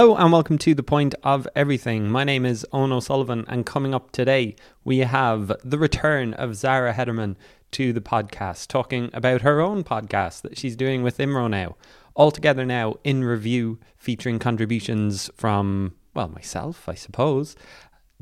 Hello 0.00 0.16
and 0.16 0.32
welcome 0.32 0.56
to 0.56 0.74
The 0.74 0.82
Point 0.82 1.14
of 1.22 1.46
Everything. 1.54 2.10
My 2.10 2.24
name 2.24 2.46
is 2.46 2.66
Owen 2.72 2.98
Sullivan, 3.02 3.44
and 3.48 3.66
coming 3.66 3.94
up 3.94 4.12
today, 4.12 4.56
we 4.82 5.00
have 5.00 5.52
the 5.62 5.76
return 5.76 6.32
of 6.32 6.56
Zara 6.56 6.94
Hedderman 6.94 7.36
to 7.72 7.92
the 7.92 8.00
podcast, 8.00 8.68
talking 8.68 9.10
about 9.12 9.42
her 9.42 9.60
own 9.60 9.84
podcast 9.84 10.40
that 10.40 10.56
she's 10.56 10.74
doing 10.74 11.02
with 11.02 11.18
Imro 11.18 11.50
now. 11.50 11.76
All 12.14 12.30
together 12.30 12.64
now 12.64 12.94
in 13.04 13.24
review, 13.24 13.78
featuring 13.98 14.38
contributions 14.38 15.28
from, 15.36 15.94
well, 16.14 16.28
myself, 16.28 16.88
I 16.88 16.94
suppose, 16.94 17.54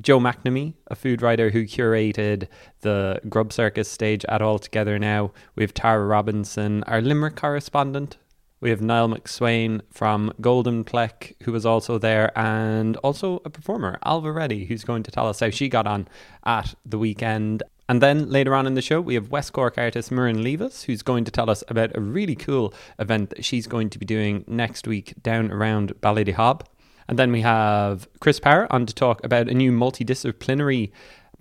Joe 0.01 0.19
McNamee, 0.19 0.75
a 0.89 0.97
food 0.97 1.23
writer 1.23 1.51
who 1.51 1.63
curated 1.63 2.49
the 2.81 3.21
Grub 3.29 3.53
Circus 3.53 3.89
stage 3.89 4.25
at 4.25 4.43
All 4.43 4.59
Together 4.59 4.99
Now. 4.99 5.31
We 5.55 5.63
have 5.63 5.75
Tara 5.75 6.05
Robinson, 6.05 6.83
our 6.89 7.01
Limerick 7.01 7.37
correspondent. 7.37 8.17
We 8.61 8.71
have 8.71 8.81
Niall 8.81 9.07
Mac 9.07 9.25
Suain 9.25 9.83
from 9.93 10.33
Golden 10.41 10.83
Pleck, 10.83 11.35
who 11.45 11.53
was 11.53 11.65
also 11.65 11.97
there, 11.97 12.37
and 12.37 12.97
also 12.99 13.41
a 13.45 13.51
performer, 13.51 13.99
Ailbhe 14.05 14.35
Reddy, 14.35 14.65
who's 14.65 14.83
going 14.83 15.05
to 15.05 15.13
tell 15.13 15.29
us 15.29 15.39
how 15.39 15.51
she 15.51 15.69
got 15.69 15.87
on 15.87 16.09
at 16.45 16.75
the 16.85 16.99
weekend. 16.99 17.63
And 17.89 18.03
then 18.03 18.29
later 18.29 18.57
on 18.57 18.67
in 18.67 18.75
the 18.75 18.83
show, 18.83 19.01
we 19.01 19.15
have 19.15 19.31
West 19.31 19.53
Cork 19.53 19.79
artist 19.79 20.11
Muireann 20.11 20.43
Levis, 20.43 20.83
who's 20.83 21.03
going 21.03 21.25
to 21.25 21.31
tell 21.31 21.49
us 21.49 21.63
about 21.69 21.97
a 21.97 22.01
really 22.01 22.35
cool 22.35 22.75
event 22.99 23.31
that 23.31 23.45
she's 23.45 23.69
going 23.69 23.91
to 23.91 23.99
be 23.99 24.05
doing 24.05 24.45
next 24.49 24.89
week 24.89 25.15
down 25.23 25.53
around 25.53 25.95
Ballydehob. 26.01 26.63
And 27.07 27.17
then 27.17 27.31
we 27.31 27.43
have 27.43 28.09
Chris 28.19 28.41
Power 28.41 28.67
on 28.73 28.87
to 28.87 28.95
talk 28.95 29.25
about 29.25 29.49
a 29.49 29.55
new 29.55 29.71
multidisciplinary 29.71 30.91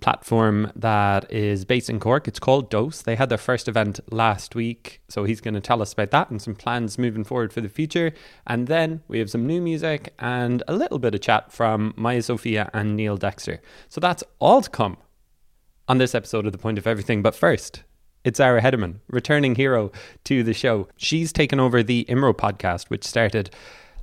platform 0.00 0.70
that 0.76 1.30
is 1.32 1.64
based 1.64 1.90
in 1.90 1.98
Cork. 1.98 2.28
It's 2.28 2.38
called 2.38 2.70
Dose. 2.70 3.02
They 3.02 3.16
had 3.16 3.28
their 3.28 3.38
first 3.38 3.68
event 3.68 4.00
last 4.12 4.54
week, 4.54 5.00
so 5.08 5.24
he's 5.24 5.40
going 5.40 5.54
to 5.54 5.60
tell 5.60 5.82
us 5.82 5.92
about 5.92 6.10
that 6.12 6.30
and 6.30 6.40
some 6.40 6.54
plans 6.54 6.98
moving 6.98 7.24
forward 7.24 7.52
for 7.52 7.60
the 7.60 7.68
future. 7.68 8.12
And 8.46 8.68
then 8.68 9.02
we 9.08 9.18
have 9.18 9.30
some 9.30 9.46
new 9.46 9.60
music 9.60 10.14
and 10.18 10.62
a 10.68 10.72
little 10.72 10.98
bit 10.98 11.14
of 11.14 11.20
chat 11.20 11.52
from 11.52 11.94
Maija 11.96 12.24
Sofia 12.24 12.70
and 12.72 12.96
Neil 12.96 13.16
Dexter. 13.16 13.60
So 13.88 14.00
that's 14.00 14.22
all 14.38 14.62
to 14.62 14.70
come 14.70 14.98
on 15.88 15.98
this 15.98 16.14
episode 16.14 16.46
of 16.46 16.52
The 16.52 16.58
Point 16.58 16.78
of 16.78 16.86
Everything. 16.86 17.22
But 17.22 17.34
first, 17.34 17.82
it's 18.24 18.36
Zara 18.38 18.60
Hedderman, 18.60 19.00
returning 19.08 19.54
hero 19.54 19.90
to 20.24 20.42
the 20.42 20.54
show. 20.54 20.88
She's 20.96 21.32
taken 21.32 21.58
over 21.58 21.82
the 21.82 22.04
Imro 22.08 22.34
podcast, 22.34 22.90
which 22.90 23.04
started 23.04 23.50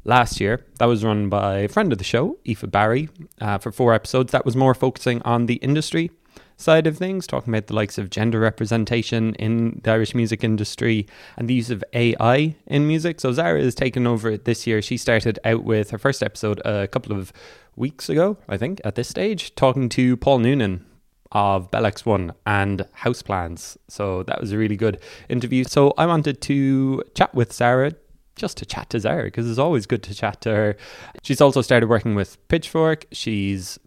last 0.05 0.39
year. 0.39 0.65
That 0.79 0.85
was 0.85 1.03
run 1.03 1.29
by 1.29 1.59
a 1.59 1.67
friend 1.67 1.91
of 1.91 1.97
the 1.97 2.03
show, 2.03 2.37
Aoife 2.47 2.71
Barry, 2.71 3.09
uh, 3.41 3.57
for 3.57 3.71
four 3.71 3.93
episodes. 3.93 4.31
That 4.31 4.45
was 4.45 4.55
more 4.55 4.73
focusing 4.73 5.21
on 5.23 5.47
the 5.47 5.55
industry 5.55 6.11
side 6.57 6.87
of 6.87 6.97
things, 6.97 7.27
talking 7.27 7.53
about 7.53 7.67
the 7.67 7.75
likes 7.75 7.97
of 7.97 8.09
gender 8.09 8.39
representation 8.39 9.35
in 9.35 9.81
the 9.83 9.91
Irish 9.91 10.15
music 10.15 10.43
industry 10.43 11.05
and 11.35 11.49
the 11.49 11.53
use 11.53 11.69
of 11.69 11.83
AI 11.93 12.55
in 12.67 12.87
music. 12.87 13.19
So 13.19 13.33
Zara 13.33 13.59
is 13.59 13.75
taking 13.75 14.07
over 14.07 14.37
this 14.37 14.65
year. 14.65 14.81
She 14.81 14.97
started 14.97 15.37
out 15.43 15.63
with 15.63 15.89
her 15.89 15.97
first 15.97 16.23
episode 16.23 16.61
a 16.63 16.87
couple 16.87 17.17
of 17.17 17.33
weeks 17.75 18.07
ago, 18.07 18.37
I 18.47 18.57
think, 18.57 18.79
at 18.85 18.95
this 18.95 19.09
stage, 19.09 19.53
talking 19.55 19.89
to 19.89 20.15
Paul 20.15 20.39
Noonan 20.39 20.85
of 21.31 21.69
Bell 21.71 21.83
X1 21.83 22.33
and 22.45 22.85
Houseplants. 22.99 23.75
So 23.89 24.23
that 24.23 24.39
was 24.39 24.53
a 24.53 24.57
really 24.57 24.77
good 24.77 24.99
interview. 25.27 25.65
So 25.65 25.93
I 25.97 26.05
wanted 26.05 26.39
to 26.43 27.03
chat 27.15 27.35
with 27.35 27.51
Zara 27.51 27.91
just 28.35 28.57
to 28.57 28.65
chat 28.65 28.89
to 28.89 28.99
Zara 28.99 29.23
because 29.23 29.49
it's 29.49 29.59
always 29.59 29.85
good 29.85 30.03
to 30.03 30.13
chat 30.13 30.41
to 30.41 30.49
her. 30.49 30.77
She's 31.23 31.41
also 31.41 31.61
started 31.61 31.87
working 31.87 32.15
with 32.15 32.37
Pitchfork. 32.47 33.05
She's 33.11 33.79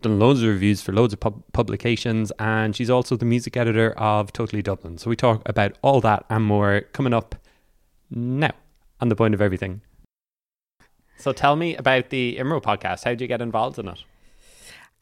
done 0.00 0.18
loads 0.18 0.42
of 0.42 0.48
reviews 0.48 0.82
for 0.82 0.92
loads 0.92 1.12
of 1.12 1.20
pub- 1.20 1.42
publications 1.52 2.32
and 2.38 2.74
she's 2.74 2.90
also 2.90 3.16
the 3.16 3.24
music 3.24 3.56
editor 3.56 3.92
of 3.92 4.32
Totally 4.32 4.62
Dublin. 4.62 4.98
So 4.98 5.08
we 5.10 5.16
talk 5.16 5.48
about 5.48 5.76
all 5.82 6.00
that 6.00 6.24
and 6.28 6.44
more 6.44 6.82
coming 6.92 7.14
up 7.14 7.36
now 8.10 8.52
on 9.00 9.08
the 9.08 9.16
point 9.16 9.34
of 9.34 9.40
everything. 9.40 9.82
So 11.18 11.32
tell 11.32 11.54
me 11.54 11.76
about 11.76 12.10
the 12.10 12.36
Imro 12.38 12.60
podcast. 12.60 13.04
How 13.04 13.10
did 13.10 13.20
you 13.20 13.28
get 13.28 13.40
involved 13.40 13.78
in 13.78 13.88
it? 13.88 14.02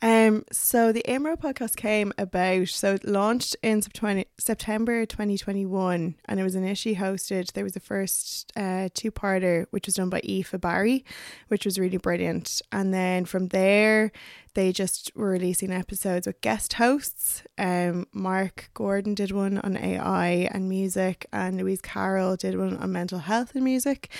Um, 0.02 0.44
so 0.50 0.92
the 0.92 1.04
IMRO 1.06 1.36
podcast 1.36 1.76
came 1.76 2.12
about, 2.16 2.68
so 2.68 2.94
it 2.94 3.04
launched 3.04 3.54
in 3.62 3.82
September 3.82 5.04
2021 5.04 6.14
and 6.24 6.40
it 6.40 6.42
was 6.42 6.54
initially 6.54 6.96
hosted. 6.96 7.52
There 7.52 7.64
was 7.64 7.74
the 7.74 7.80
first 7.80 8.50
uh, 8.56 8.88
two 8.94 9.10
parter, 9.10 9.66
which 9.70 9.86
was 9.86 9.96
done 9.96 10.08
by 10.08 10.22
Aoife 10.26 10.58
Barry, 10.58 11.04
which 11.48 11.66
was 11.66 11.78
really 11.78 11.98
brilliant. 11.98 12.62
And 12.72 12.94
then 12.94 13.26
from 13.26 13.48
there, 13.48 14.10
they 14.54 14.72
just 14.72 15.12
were 15.14 15.28
releasing 15.28 15.70
episodes 15.70 16.26
with 16.26 16.40
guest 16.40 16.74
hosts. 16.74 17.42
Um, 17.58 18.06
Mark 18.14 18.70
Gordon 18.72 19.14
did 19.14 19.32
one 19.32 19.58
on 19.58 19.76
AI 19.76 20.48
and 20.50 20.68
music, 20.68 21.26
and 21.30 21.58
Louise 21.58 21.82
Carroll 21.82 22.36
did 22.36 22.58
one 22.58 22.78
on 22.78 22.90
mental 22.90 23.18
health 23.18 23.54
and 23.54 23.64
music. 23.64 24.10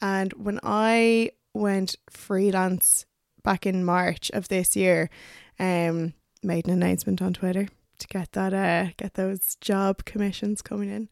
And 0.00 0.32
when 0.34 0.60
I 0.62 1.32
went 1.54 1.96
freelance 2.08 3.04
back 3.44 3.66
in 3.66 3.84
March 3.84 4.30
of 4.34 4.48
this 4.48 4.74
year, 4.74 5.10
um, 5.60 6.14
made 6.42 6.66
an 6.66 6.72
announcement 6.72 7.22
on 7.22 7.32
Twitter 7.32 7.68
to 7.98 8.08
get 8.08 8.32
that 8.32 8.52
uh 8.52 8.90
get 8.96 9.14
those 9.14 9.56
job 9.56 10.04
commissions 10.04 10.62
coming 10.62 10.90
in. 10.90 11.08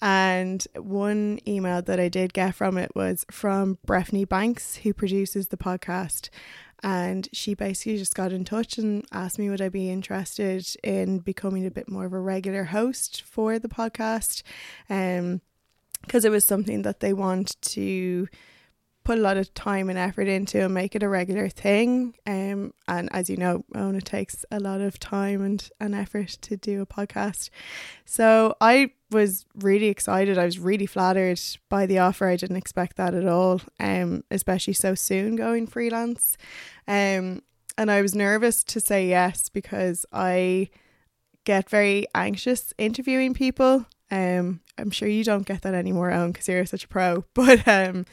And 0.00 0.66
one 0.76 1.38
email 1.46 1.82
that 1.82 2.00
I 2.00 2.08
did 2.08 2.32
get 2.32 2.54
from 2.54 2.78
it 2.78 2.94
was 2.94 3.24
from 3.30 3.78
Breffney 3.86 4.28
Banks, 4.28 4.76
who 4.76 4.92
produces 4.92 5.48
the 5.48 5.56
podcast. 5.56 6.28
And 6.82 7.28
she 7.32 7.54
basically 7.54 7.96
just 7.96 8.14
got 8.14 8.32
in 8.32 8.44
touch 8.44 8.76
and 8.76 9.04
asked 9.10 9.38
me 9.38 9.48
would 9.48 9.62
I 9.62 9.70
be 9.70 9.90
interested 9.90 10.66
in 10.84 11.20
becoming 11.20 11.66
a 11.66 11.70
bit 11.70 11.88
more 11.88 12.04
of 12.04 12.12
a 12.12 12.20
regular 12.20 12.64
host 12.64 13.22
for 13.22 13.58
the 13.58 13.68
podcast. 13.68 14.42
Um 14.90 15.40
because 16.02 16.24
it 16.24 16.30
was 16.30 16.44
something 16.44 16.82
that 16.82 17.00
they 17.00 17.12
want 17.12 17.60
to 17.60 18.28
put 19.06 19.18
a 19.18 19.22
lot 19.22 19.36
of 19.36 19.54
time 19.54 19.88
and 19.88 19.96
effort 19.96 20.26
into 20.26 20.64
and 20.64 20.74
make 20.74 20.96
it 20.96 21.02
a 21.04 21.08
regular 21.08 21.48
thing. 21.48 22.12
Um, 22.26 22.74
and 22.88 23.08
as 23.12 23.30
you 23.30 23.36
know, 23.36 23.64
Owen, 23.72 23.94
it 23.94 24.04
takes 24.04 24.44
a 24.50 24.58
lot 24.58 24.80
of 24.80 24.98
time 24.98 25.42
and, 25.42 25.70
and 25.78 25.94
effort 25.94 26.30
to 26.40 26.56
do 26.56 26.82
a 26.82 26.86
podcast. 26.86 27.50
So 28.04 28.56
I 28.60 28.90
was 29.12 29.46
really 29.54 29.86
excited. 29.86 30.38
I 30.38 30.44
was 30.44 30.58
really 30.58 30.86
flattered 30.86 31.40
by 31.68 31.86
the 31.86 32.00
offer. 32.00 32.26
I 32.26 32.34
didn't 32.34 32.56
expect 32.56 32.96
that 32.96 33.14
at 33.14 33.28
all, 33.28 33.60
um, 33.78 34.24
especially 34.32 34.74
so 34.74 34.96
soon 34.96 35.36
going 35.36 35.68
freelance. 35.68 36.36
Um, 36.88 37.42
and 37.78 37.92
I 37.92 38.02
was 38.02 38.12
nervous 38.12 38.64
to 38.64 38.80
say 38.80 39.08
yes 39.08 39.48
because 39.48 40.04
I 40.12 40.68
get 41.44 41.70
very 41.70 42.08
anxious 42.12 42.74
interviewing 42.76 43.34
people. 43.34 43.86
Um, 44.10 44.62
I'm 44.76 44.90
sure 44.90 45.08
you 45.08 45.22
don't 45.22 45.46
get 45.46 45.62
that 45.62 45.74
anymore, 45.74 46.10
Owen, 46.10 46.32
because 46.32 46.48
you're 46.48 46.66
such 46.66 46.86
a 46.86 46.88
pro. 46.88 47.24
But 47.34 47.68
um, 47.68 48.04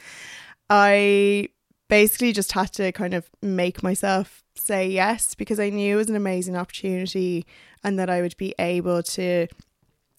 I 0.76 1.50
basically 1.88 2.32
just 2.32 2.50
had 2.50 2.72
to 2.72 2.90
kind 2.90 3.14
of 3.14 3.30
make 3.40 3.84
myself 3.84 4.42
say 4.56 4.88
yes 4.88 5.36
because 5.36 5.60
I 5.60 5.70
knew 5.70 5.94
it 5.94 5.98
was 5.98 6.10
an 6.10 6.16
amazing 6.16 6.56
opportunity 6.56 7.46
and 7.84 7.96
that 7.96 8.10
I 8.10 8.20
would 8.22 8.36
be 8.36 8.56
able 8.58 9.04
to 9.04 9.46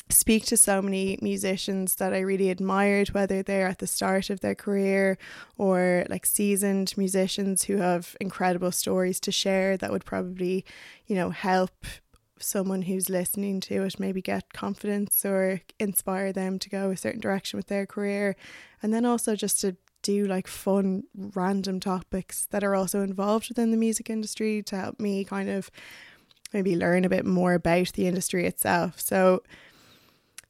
speak 0.10 0.46
to 0.46 0.56
so 0.56 0.82
many 0.82 1.20
musicians 1.22 1.96
that 1.96 2.14
I 2.14 2.20
really 2.20 2.50
admired, 2.50 3.10
whether 3.10 3.44
they're 3.44 3.68
at 3.68 3.80
the 3.80 3.88
start 3.88 4.30
of 4.30 4.40
their 4.40 4.56
career 4.56 5.18
or 5.58 6.06
like 6.10 6.26
seasoned 6.26 6.94
musicians 6.96 7.66
who 7.66 7.78
have 7.78 8.16
incredible 8.22 8.72
stories 8.72 9.20
to 9.22 9.34
share 9.34 9.76
that 9.76 9.92
would 9.92 10.06
probably, 10.06 10.64
you 11.06 11.18
know, 11.18 11.32
help 11.32 11.86
someone 12.40 12.84
who's 12.84 13.10
listening 13.10 13.60
to 13.60 13.84
it 13.84 14.00
maybe 14.00 14.22
get 14.22 14.54
confidence 14.54 15.26
or 15.26 15.62
inspire 15.80 16.32
them 16.32 16.60
to 16.60 16.70
go 16.70 16.92
a 16.92 16.98
certain 16.98 17.20
direction 17.20 17.58
with 17.58 17.68
their 17.68 17.86
career. 17.86 18.38
And 18.82 18.94
then 18.94 19.06
also 19.06 19.36
just 19.36 19.60
to 19.62 19.76
do 20.06 20.26
like 20.26 20.48
fun 20.48 21.04
random 21.16 21.80
topics 21.80 22.46
that 22.52 22.64
are 22.64 22.76
also 22.76 23.02
involved 23.02 23.50
within 23.50 23.72
the 23.72 23.78
music 23.78 24.10
industry 24.10 24.62
to 24.64 24.78
help 24.78 25.00
me 25.00 25.24
kind 25.24 25.50
of 25.50 25.72
maybe 26.54 26.76
learn 26.76 27.04
a 27.04 27.10
bit 27.10 27.26
more 27.26 27.56
about 27.56 27.94
the 27.94 28.08
industry 28.08 28.46
itself. 28.46 29.00
So 29.00 29.42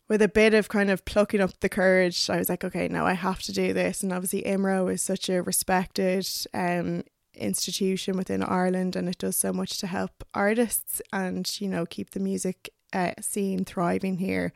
with 0.10 0.22
a 0.22 0.28
bit 0.28 0.54
of 0.54 0.68
kind 0.68 0.92
of 0.92 1.06
plucking 1.06 1.42
up 1.42 1.60
the 1.62 1.69
courage, 1.69 2.30
I 2.30 2.38
was 2.38 2.50
like, 2.50 2.63
okay, 2.63 2.88
now 2.90 3.06
I 3.06 3.13
have 3.13 3.42
to 3.44 3.54
do 3.54 3.74
this. 3.74 4.04
And 4.04 4.12
obviously, 4.12 4.44
IMRO 4.44 4.94
is 4.94 5.02
such 5.02 5.30
a 5.30 5.42
respected 5.42 6.28
um, 6.54 7.04
institution 7.34 8.18
within 8.18 8.44
Ireland, 8.44 8.96
and 8.96 9.08
it 9.08 9.18
does 9.18 9.38
so 9.38 9.54
much 9.54 9.80
to 9.80 9.88
help 9.88 10.24
artists 10.34 11.01
and 11.12 11.50
you 11.60 11.68
know 11.68 11.86
keep 11.86 12.12
the 12.12 12.19
music 12.19 12.69
uh, 12.94 13.13
scene 13.19 13.66
thriving 13.66 14.18
here 14.18 14.54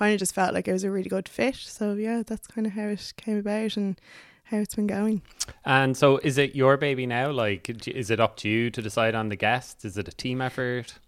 kind 0.00 0.14
of 0.14 0.18
just 0.18 0.34
felt 0.34 0.54
like 0.54 0.66
it 0.66 0.72
was 0.72 0.82
a 0.82 0.90
really 0.90 1.10
good 1.10 1.28
fit. 1.28 1.56
So 1.56 1.92
yeah, 1.92 2.22
that's 2.26 2.46
kind 2.46 2.66
of 2.66 2.72
how 2.72 2.86
it 2.86 3.12
came 3.18 3.36
about 3.36 3.76
and 3.76 4.00
how 4.44 4.56
it's 4.56 4.74
been 4.74 4.86
going. 4.86 5.20
And 5.66 5.94
so, 5.94 6.16
is 6.18 6.38
it 6.38 6.56
your 6.56 6.78
baby 6.78 7.04
now? 7.04 7.30
Like, 7.30 7.68
is 7.86 8.10
it 8.10 8.18
up 8.18 8.36
to 8.38 8.48
you 8.48 8.70
to 8.70 8.80
decide 8.80 9.14
on 9.14 9.28
the 9.28 9.36
guests? 9.36 9.84
Is 9.84 9.98
it 9.98 10.08
a 10.08 10.12
team 10.12 10.40
effort? 10.40 10.98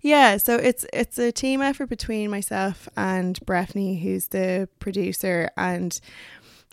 Yeah, 0.00 0.38
so 0.38 0.56
it's 0.56 0.86
it's 0.94 1.18
a 1.18 1.30
team 1.30 1.60
effort 1.60 1.90
between 1.90 2.30
myself 2.30 2.88
and 2.96 3.38
Breffney, 3.44 4.00
who's 4.00 4.28
the 4.28 4.66
producer, 4.78 5.50
and 5.58 6.00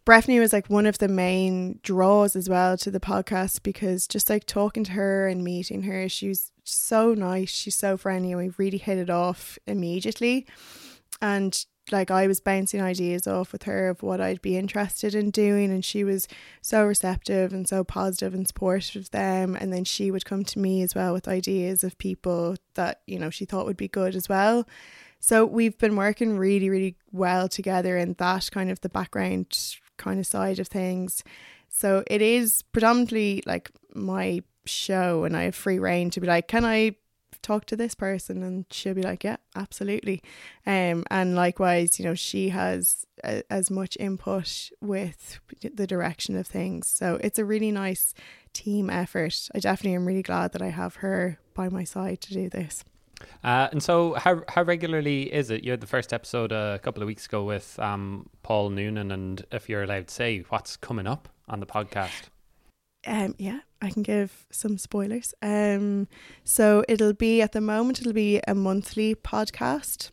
Breffney 0.05 0.39
was 0.39 0.53
like 0.53 0.69
one 0.69 0.85
of 0.85 0.99
the 0.99 1.09
main 1.09 1.79
draws 1.83 2.37
as 2.37 2.47
well 2.47 2.77
to 2.77 2.89
the 2.89 3.01
podcast 3.01 3.63
because 3.63 4.07
just 4.07 4.29
like 4.29 4.45
talking 4.45 4.85
to 4.85 4.93
her 4.93 5.27
and 5.27 5.43
meeting 5.43 5.83
her, 5.83 6.07
she's 6.07 6.53
so 6.63 7.13
nice, 7.13 7.49
she's 7.49 7.75
so 7.75 7.97
friendly, 7.97 8.31
and 8.31 8.41
we 8.41 8.51
really 8.57 8.77
hit 8.77 8.97
it 8.97 9.09
off 9.09 9.59
immediately. 9.67 10.47
And 11.21 11.65
like 11.92 12.10
I 12.10 12.27
was 12.27 12.39
bouncing 12.39 12.81
ideas 12.81 13.27
off 13.27 13.51
with 13.51 13.63
her 13.63 13.89
of 13.89 14.04
what 14.04 14.21
I'd 14.21 14.42
be 14.42 14.57
interested 14.57 15.13
in 15.13 15.31
doing 15.31 15.71
and 15.71 15.83
she 15.83 16.04
was 16.04 16.27
so 16.62 16.86
receptive 16.86 17.51
and 17.51 17.68
so 17.68 17.83
positive 17.83 18.33
and 18.33 18.48
supportive 18.48 19.04
of 19.04 19.12
them 19.12 19.57
and 19.60 19.74
then 19.74 19.83
she 19.83 20.10
would 20.10 20.25
come 20.25 20.45
to 20.45 20.60
me 20.60 20.81
as 20.81 20.95
well 20.95 21.13
with 21.13 21.27
ideas 21.27 21.83
of 21.83 21.98
people 21.98 22.56
that 22.75 23.01
you 23.06 23.19
know 23.19 23.30
she 23.30 23.45
thought 23.45 23.65
would 23.65 23.77
be 23.77 23.88
good 23.88 24.15
as 24.15 24.30
well. 24.30 24.68
So 25.19 25.45
we've 25.45 25.77
been 25.77 25.95
working 25.95 26.38
really 26.38 26.69
really 26.69 26.95
well 27.12 27.50
together 27.50 27.98
in 27.98 28.13
that 28.18 28.50
kind 28.51 28.71
of 28.71 28.80
the 28.81 28.89
background 28.89 29.77
kind 29.98 30.19
of 30.19 30.25
side 30.25 30.60
of 30.60 30.68
things. 30.68 31.24
So 31.69 32.04
it 32.07 32.21
is 32.21 32.62
predominantly 32.71 33.44
like 33.45 33.71
my 33.94 34.42
show 34.65 35.25
and 35.25 35.36
I 35.36 35.44
have 35.44 35.56
free 35.56 35.80
reign 35.80 36.10
to 36.12 36.21
be 36.21 36.27
like 36.27 36.48
can 36.48 36.63
I 36.63 36.95
talk 37.43 37.65
to 37.65 37.75
this 37.75 37.93
person 37.93 38.41
and 38.41 38.65
she'll 38.71 38.93
be 38.93 39.03
like 39.03 39.23
yeah 39.23 39.35
absolutely 39.55 40.21
um 40.65 41.03
and 41.11 41.35
likewise 41.35 41.99
you 41.99 42.05
know 42.05 42.15
she 42.15 42.49
has 42.49 43.05
a, 43.23 43.43
as 43.51 43.69
much 43.69 43.95
input 43.99 44.71
with 44.81 45.39
the 45.61 45.85
direction 45.85 46.35
of 46.35 46.47
things 46.47 46.87
so 46.87 47.19
it's 47.21 47.37
a 47.37 47.45
really 47.45 47.71
nice 47.71 48.13
team 48.53 48.89
effort 48.89 49.49
i 49.53 49.59
definitely 49.59 49.95
am 49.95 50.05
really 50.05 50.23
glad 50.23 50.53
that 50.53 50.61
i 50.61 50.69
have 50.69 50.95
her 50.95 51.37
by 51.53 51.69
my 51.69 51.83
side 51.83 52.19
to 52.21 52.33
do 52.33 52.49
this 52.49 52.83
uh, 53.43 53.69
and 53.71 53.81
so, 53.81 54.13
how 54.15 54.43
how 54.49 54.63
regularly 54.63 55.33
is 55.33 55.49
it? 55.49 55.63
You 55.63 55.71
had 55.71 55.79
the 55.79 55.87
first 55.87 56.11
episode 56.11 56.51
a 56.51 56.79
couple 56.79 57.01
of 57.01 57.07
weeks 57.07 57.25
ago 57.25 57.45
with 57.45 57.79
um, 57.79 58.29
Paul 58.41 58.69
Noonan, 58.69 59.11
and 59.11 59.45
if 59.51 59.69
you're 59.69 59.83
allowed 59.83 60.07
to 60.07 60.13
say 60.13 60.43
what's 60.49 60.75
coming 60.75 61.07
up 61.07 61.29
on 61.47 61.61
the 61.61 61.65
podcast. 61.65 62.29
Um, 63.05 63.35
yeah, 63.38 63.59
I 63.81 63.89
can 63.89 64.03
give 64.03 64.45
some 64.50 64.77
spoilers. 64.77 65.33
Um, 65.41 66.07
so 66.44 66.83
it'll 66.88 67.13
be 67.13 67.41
at 67.41 67.51
the 67.51 67.61
moment 67.61 68.00
it'll 68.00 68.13
be 68.13 68.39
a 68.47 68.55
monthly 68.55 69.15
podcast. 69.15 70.11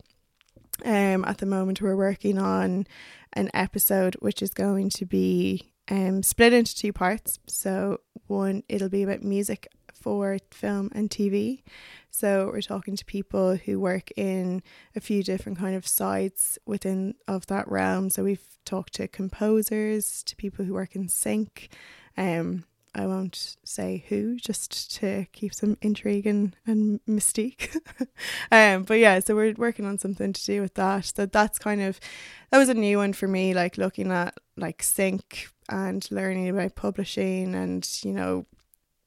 Um, 0.83 1.23
at 1.25 1.37
the 1.37 1.45
moment 1.45 1.81
we're 1.81 1.95
working 1.95 2.37
on 2.37 2.87
an 3.33 3.49
episode 3.53 4.15
which 4.15 4.41
is 4.41 4.49
going 4.49 4.89
to 4.89 5.05
be 5.05 5.73
um 5.89 6.23
split 6.23 6.53
into 6.53 6.75
two 6.75 6.91
parts. 6.91 7.39
So 7.47 8.01
one 8.27 8.63
it'll 8.67 8.89
be 8.89 9.03
about 9.03 9.23
music 9.23 9.67
for 9.93 10.37
film 10.51 10.89
and 10.93 11.09
TV. 11.09 11.61
So 12.09 12.49
we're 12.51 12.61
talking 12.61 12.95
to 12.95 13.05
people 13.05 13.55
who 13.55 13.79
work 13.79 14.11
in 14.17 14.61
a 14.95 14.99
few 14.99 15.23
different 15.23 15.57
kind 15.57 15.75
of 15.75 15.87
sides 15.87 16.57
within 16.65 17.15
of 17.27 17.45
that 17.47 17.69
realm. 17.69 18.09
So 18.09 18.23
we've 18.23 18.57
talked 18.65 18.93
to 18.93 19.07
composers, 19.07 20.23
to 20.23 20.35
people 20.35 20.65
who 20.65 20.73
work 20.73 20.95
in 20.95 21.07
sync, 21.07 21.69
um, 22.17 22.65
I 22.93 23.07
won't 23.07 23.55
say 23.63 24.03
who, 24.09 24.35
just 24.35 24.93
to 24.97 25.25
keep 25.31 25.53
some 25.53 25.77
intrigue 25.81 26.27
and, 26.27 26.55
and 26.67 26.99
mystique. 27.07 27.75
um, 28.51 28.83
but 28.83 28.99
yeah, 28.99 29.19
so 29.19 29.35
we're 29.35 29.53
working 29.53 29.85
on 29.85 29.97
something 29.97 30.33
to 30.33 30.45
do 30.45 30.61
with 30.61 30.73
that. 30.73 31.05
So 31.05 31.25
that's 31.25 31.57
kind 31.57 31.81
of 31.81 31.99
that 32.49 32.57
was 32.57 32.69
a 32.69 32.73
new 32.73 32.97
one 32.97 33.13
for 33.13 33.27
me, 33.27 33.53
like 33.53 33.77
looking 33.77 34.11
at 34.11 34.37
like 34.57 34.83
sync 34.83 35.47
and 35.69 36.05
learning 36.11 36.49
about 36.49 36.75
publishing 36.75 37.55
and 37.55 37.87
you 38.03 38.11
know 38.11 38.45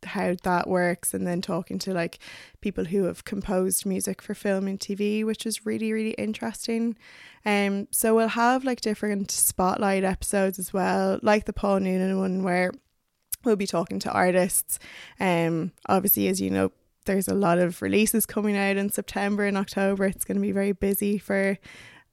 how 0.05 0.35
that 0.43 0.69
works 0.69 1.15
and 1.15 1.27
then 1.27 1.41
talking 1.41 1.79
to 1.79 1.95
like 1.95 2.19
people 2.61 2.85
who 2.85 3.05
have 3.05 3.25
composed 3.25 3.87
music 3.87 4.21
for 4.21 4.35
film 4.35 4.67
and 4.67 4.79
TV 4.79 5.25
which 5.25 5.47
is 5.47 5.65
really 5.65 5.93
really 5.93 6.13
interesting 6.13 6.97
um 7.47 7.89
so 7.91 8.15
we'll 8.15 8.29
have 8.29 8.65
like 8.65 8.83
different 8.83 9.31
spotlight 9.31 10.05
episodes 10.05 10.59
as 10.59 10.73
well 10.73 11.19
like 11.23 11.47
the 11.47 11.53
Paul 11.53 11.81
Noonan 11.81 12.19
one 12.19 12.43
where 12.43 12.71
we'll 13.45 13.57
be 13.57 13.67
talking 13.67 13.99
to 14.01 14.13
artists. 14.13 14.79
Um, 15.21 15.73
obviously, 15.89 16.29
as 16.29 16.41
you 16.41 16.51
know, 16.51 16.73
there's 17.05 17.29
a 17.29 17.35
lot 17.35 17.59
of 17.59 17.83
releases 17.83 18.27
coming 18.27 18.57
out 18.57 18.77
in 18.77 18.91
September 18.91 19.45
and 19.45 19.59
October. 19.59 20.07
It's 20.07 20.25
going 20.25 20.37
to 20.37 20.43
be 20.43 20.53
very 20.53 20.73
busy 20.73 21.19
for 21.19 21.59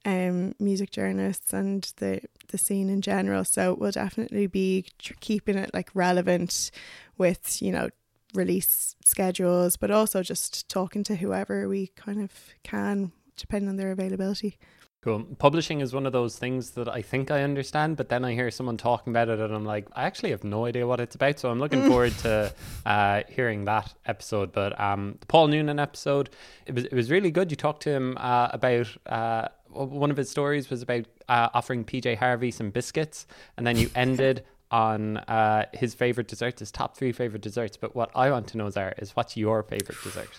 um, 0.04 0.54
music 0.58 0.90
journalists 0.90 1.52
and 1.52 1.90
the 1.96 2.20
the 2.48 2.58
scene 2.58 2.90
in 2.90 3.00
general. 3.00 3.44
So 3.44 3.74
we'll 3.74 3.92
definitely 3.92 4.46
be 4.46 4.86
tr- 4.98 5.14
keeping 5.20 5.56
it 5.56 5.72
like 5.72 5.90
relevant 5.94 6.70
with 7.16 7.62
you 7.62 7.72
know 7.72 7.88
release 8.34 8.96
schedules, 9.04 9.76
but 9.76 9.90
also 9.90 10.22
just 10.22 10.68
talking 10.68 11.04
to 11.04 11.16
whoever 11.16 11.68
we 11.68 11.88
kind 11.96 12.22
of 12.22 12.32
can, 12.62 13.12
depending 13.36 13.68
on 13.68 13.76
their 13.76 13.92
availability. 13.92 14.58
Cool. 15.02 15.24
Publishing 15.38 15.80
is 15.80 15.92
one 15.92 16.06
of 16.06 16.12
those 16.12 16.38
things 16.38 16.70
that 16.72 16.88
I 16.88 17.02
think 17.02 17.32
I 17.32 17.42
understand, 17.42 17.96
but 17.96 18.08
then 18.08 18.24
I 18.24 18.34
hear 18.34 18.52
someone 18.52 18.76
talking 18.76 19.12
about 19.12 19.28
it 19.28 19.40
and 19.40 19.52
I'm 19.52 19.64
like, 19.64 19.88
I 19.94 20.04
actually 20.04 20.30
have 20.30 20.44
no 20.44 20.64
idea 20.64 20.86
what 20.86 21.00
it's 21.00 21.16
about. 21.16 21.40
So 21.40 21.50
I'm 21.50 21.58
looking 21.58 21.88
forward 21.88 22.12
to 22.18 22.54
uh, 22.86 23.22
hearing 23.28 23.64
that 23.64 23.92
episode. 24.06 24.52
But 24.52 24.78
um, 24.80 25.16
the 25.18 25.26
Paul 25.26 25.48
Noonan 25.48 25.80
episode, 25.80 26.30
it 26.66 26.76
was, 26.76 26.84
it 26.84 26.92
was 26.92 27.10
really 27.10 27.32
good. 27.32 27.50
You 27.50 27.56
talked 27.56 27.82
to 27.82 27.90
him 27.90 28.16
uh, 28.20 28.50
about 28.52 28.96
uh, 29.06 29.48
one 29.70 30.12
of 30.12 30.16
his 30.16 30.30
stories 30.30 30.70
was 30.70 30.82
about 30.82 31.06
uh, 31.28 31.48
offering 31.52 31.84
PJ 31.84 32.18
Harvey 32.18 32.52
some 32.52 32.70
biscuits, 32.70 33.26
and 33.56 33.66
then 33.66 33.76
you 33.76 33.90
ended 33.96 34.44
on 34.70 35.16
uh, 35.16 35.66
his 35.72 35.94
favorite 35.94 36.28
desserts, 36.28 36.60
his 36.60 36.70
top 36.70 36.96
three 36.96 37.10
favorite 37.10 37.42
desserts. 37.42 37.76
But 37.76 37.96
what 37.96 38.10
I 38.14 38.30
want 38.30 38.46
to 38.48 38.56
know, 38.56 38.70
Zara, 38.70 38.94
is 38.98 39.16
what's 39.16 39.36
your 39.36 39.64
favorite 39.64 39.98
dessert? 40.04 40.30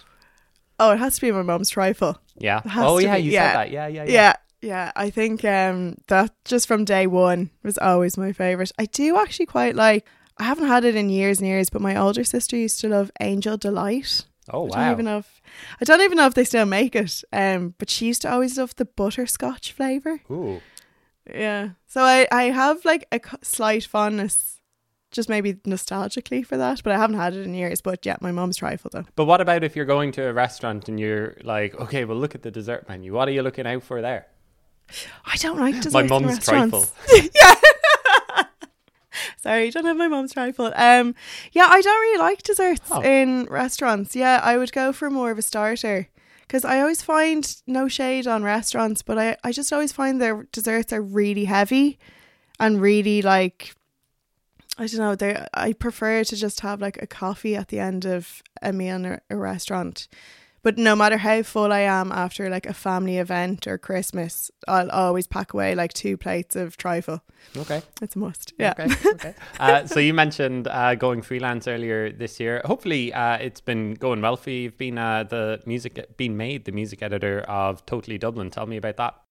Oh, 0.80 0.92
it 0.92 0.98
has 1.00 1.16
to 1.16 1.22
be 1.22 1.32
my 1.34 1.42
mom's 1.42 1.70
trifle. 1.70 2.18
Yeah. 2.38 2.62
Oh, 2.78 2.98
yeah. 2.98 3.18
Be, 3.18 3.24
you 3.24 3.32
yeah. 3.32 3.50
said 3.50 3.56
that. 3.58 3.72
Yeah, 3.72 3.88
yeah, 3.88 4.04
yeah. 4.06 4.12
Yeah. 4.12 4.34
Yeah, 4.64 4.94
I 4.96 5.10
think 5.10 5.44
um, 5.44 5.98
that 6.08 6.32
just 6.46 6.70
from 6.70 6.86
day 6.86 7.06
one 7.06 7.50
was 7.64 7.78
always 7.78 8.18
my 8.18 8.32
favourite. 8.32 8.72
I 8.80 8.86
do 8.86 9.18
actually 9.18 9.48
quite 9.48 9.76
like, 9.76 10.08
I 10.38 10.46
haven't 10.46 10.68
had 10.68 10.86
it 10.86 10.96
in 10.96 11.10
years 11.10 11.40
and 11.40 11.48
years, 11.48 11.70
but 11.70 11.82
my 11.82 11.98
older 11.98 12.24
sister 12.24 12.56
used 12.56 12.80
to 12.80 12.88
love 12.88 13.12
Angel 13.20 13.58
Delight. 13.58 14.26
Oh, 14.50 14.68
I 14.68 14.70
wow. 14.70 14.76
don't 14.76 14.92
even 14.94 15.06
know 15.06 15.18
if, 15.18 15.42
I 15.82 15.84
don't 15.84 16.02
even 16.02 16.18
know 16.18 16.28
if 16.28 16.34
they 16.34 16.46
still 16.46 16.66
make 16.66 16.96
it. 16.96 17.26
Um, 17.34 17.76
but 17.78 17.90
she 17.90 18.06
used 18.06 18.22
to 18.22 18.32
always 18.32 18.58
love 18.58 18.74
the 18.78 18.86
butterscotch 18.86 19.74
flavour. 19.74 20.22
Ooh. 20.32 20.62
Yeah. 21.30 21.72
So 21.88 22.02
I, 22.04 22.26
I 22.32 22.44
have 22.44 22.86
like 22.86 23.06
a 23.12 23.20
slight 23.42 23.84
fondness, 23.84 24.62
just 25.12 25.28
maybe 25.28 25.56
nostalgically 25.56 26.46
for 26.46 26.56
that, 26.56 26.82
but 26.86 26.94
I 26.94 26.98
haven't 26.98 27.18
had 27.18 27.36
it 27.36 27.46
in 27.46 27.54
years. 27.54 27.82
But 27.82 28.06
yeah, 28.06 28.16
my 28.22 28.32
mom's 28.32 28.56
trifle 28.56 28.92
though. 28.94 29.06
But 29.16 29.26
what 29.26 29.42
about 29.42 29.66
if 29.66 29.76
you're 29.76 29.84
going 29.84 30.14
to 30.14 30.30
a 30.30 30.34
restaurant 30.34 30.88
and 30.88 31.02
you're 31.02 31.36
like, 31.44 31.76
okay, 31.82 32.06
well, 32.06 32.18
look 32.18 32.34
at 32.34 32.44
the 32.44 32.52
dessert 32.52 32.88
menu. 32.88 33.12
What 33.12 33.28
are 33.28 33.32
you 33.32 33.44
looking 33.44 33.68
out 33.68 33.84
for 33.84 34.02
there? 34.02 34.28
I 35.26 35.38
don't 35.38 35.60
like 35.60 35.76
desserts 35.76 35.94
My 35.94 36.04
mum's 36.04 36.26
restaurants. 36.28 36.92
trifle. 37.08 37.30
yeah. 37.36 38.44
Sorry, 39.38 39.70
don't 39.72 39.86
have 39.86 39.98
my 39.98 40.08
mom's 40.08 40.34
trifle. 40.34 40.72
Um, 40.76 41.16
yeah, 41.52 41.68
I 41.70 41.82
don't 41.82 42.02
really 42.02 42.20
like 42.20 42.44
desserts 42.44 42.82
Oh. 42.90 43.02
in 43.02 43.46
restaurants. 43.46 44.16
Yeah, 44.16 44.40
I 44.44 44.58
would 44.58 44.72
go 44.72 44.92
for 44.92 45.10
more 45.10 45.32
of 45.32 45.38
a 45.38 45.42
starter 45.42 46.08
because 46.42 46.66
I 46.66 46.80
always 46.80 47.02
find 47.02 47.56
no 47.68 47.88
shade 47.88 48.26
on 48.28 48.44
restaurants, 48.44 49.02
but 49.02 49.18
I 49.20 49.38
I 49.44 49.52
just 49.52 49.72
always 49.72 49.92
find 49.92 50.20
their 50.22 50.44
desserts 50.52 50.92
are 50.94 51.02
really 51.02 51.46
heavy 51.46 52.00
and 52.60 52.82
really 52.82 53.22
like 53.22 53.76
I 54.78 54.88
don't 54.88 55.00
know. 55.00 55.16
They 55.16 55.46
I 55.54 55.74
prefer 55.74 56.24
to 56.24 56.36
just 56.36 56.62
have 56.62 56.82
like 56.82 57.00
a 57.02 57.08
coffee 57.08 57.56
at 57.56 57.68
the 57.68 57.80
end 57.80 58.06
of 58.06 58.42
a 58.62 58.74
meal 58.74 58.96
in 58.96 59.06
a, 59.06 59.22
a 59.30 59.36
restaurant. 59.36 60.08
But 60.64 60.78
no 60.78 60.96
matter 60.96 61.18
how 61.18 61.44
full 61.44 61.74
I 61.74 61.82
am 61.82 62.12
after 62.12 62.50
like 62.50 62.66
a 62.66 62.74
family 62.74 63.18
event 63.18 63.68
or 63.68 63.78
Christmas, 63.78 64.50
I'll 64.66 64.90
always 64.90 65.28
pack 65.28 65.54
away 65.54 65.76
like 65.76 65.92
two 65.92 66.16
plates 66.16 66.56
of 66.56 66.78
trifle. 66.78 67.22
Okay. 67.58 67.82
It's 68.02 68.16
a 68.16 68.20
must. 68.20 68.54
Yeah. 68.58 68.74
Okay. 68.80 69.10
okay. 69.10 69.36
Uh, 69.60 69.86
so 69.86 70.00
you 70.00 70.14
mentioned 70.14 70.70
uh, 70.70 70.96
going 70.96 71.22
freelance 71.22 71.68
earlier 71.68 72.12
this 72.12 72.40
year. 72.40 72.62
Hopefully, 72.64 73.14
uh, 73.14 73.38
it's 73.38 73.60
been 73.60 73.96
going 73.96 74.22
well 74.22 74.38
for 74.38 74.50
you. 74.50 74.62
You've 74.62 74.78
been 74.78 74.98
uh, 74.98 75.24
the 75.24 75.62
music, 75.66 76.16
been 76.16 76.38
made 76.38 76.64
the 76.64 76.72
music 76.72 77.04
editor 77.04 77.42
of 77.42 77.86
Totally 77.86 78.18
Dublin. 78.18 78.50
Tell 78.50 78.66
me 78.66 78.78
about 78.78 78.96
that. 78.98 79.23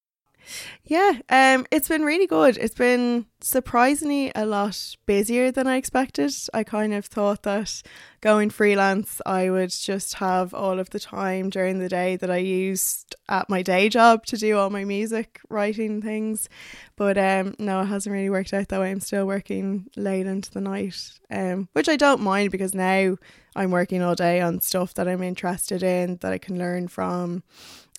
Yeah, 0.85 1.13
um, 1.29 1.67
it's 1.71 1.89
been 1.89 2.03
really 2.03 2.27
good. 2.27 2.57
It's 2.59 2.75
been 2.75 3.27
surprisingly 3.41 4.33
a 4.35 4.45
lot 4.45 4.97
busier 5.07 5.51
than 5.51 5.67
I 5.67 5.77
expected. 5.77 6.33
I 6.53 6.65
kind 6.65 6.93
of 6.93 7.07
thought 7.07 7.43
that 7.45 7.83
going 8.21 8.51
freelance, 8.51 9.21
I 9.25 9.51
would 9.51 9.71
just 9.71 10.15
have 10.15 10.53
all 10.55 10.79
of 10.79 10.91
the 10.91 11.01
time 11.01 11.51
during 11.51 11.79
the 11.79 11.89
day 11.89 12.17
that 12.17 12.31
I 12.31 12.39
used 12.39 13.15
at 13.29 13.49
my 13.49 13.63
day 13.63 13.89
job 13.89 14.27
to 14.27 14.37
do 14.37 14.59
all 14.59 14.71
my 14.71 14.85
music 14.85 15.41
writing 15.49 16.03
things. 16.03 16.49
But 16.97 17.19
um, 17.19 17.55
no, 17.59 17.83
it 17.83 17.87
hasn't 17.87 18.13
really 18.13 18.31
worked 18.31 18.53
out 18.53 18.69
that 18.69 18.81
way. 18.81 18.91
I'm 18.91 19.01
still 19.01 19.27
working 19.27 19.89
late 19.97 20.27
into 20.27 20.51
the 20.51 20.61
night, 20.61 21.13
um, 21.31 21.69
which 21.73 21.89
I 21.89 21.97
don't 21.97 22.21
mind 22.21 22.51
because 22.51 22.75
now 22.75 23.17
I'm 23.55 23.71
working 23.71 24.03
all 24.03 24.15
day 24.15 24.41
on 24.41 24.61
stuff 24.61 24.95
that 24.95 25.09
I'm 25.09 25.23
interested 25.23 25.83
in 25.83 26.17
that 26.23 26.33
I 26.33 26.39
can 26.39 26.59
learn 26.59 26.89
from 26.89 27.43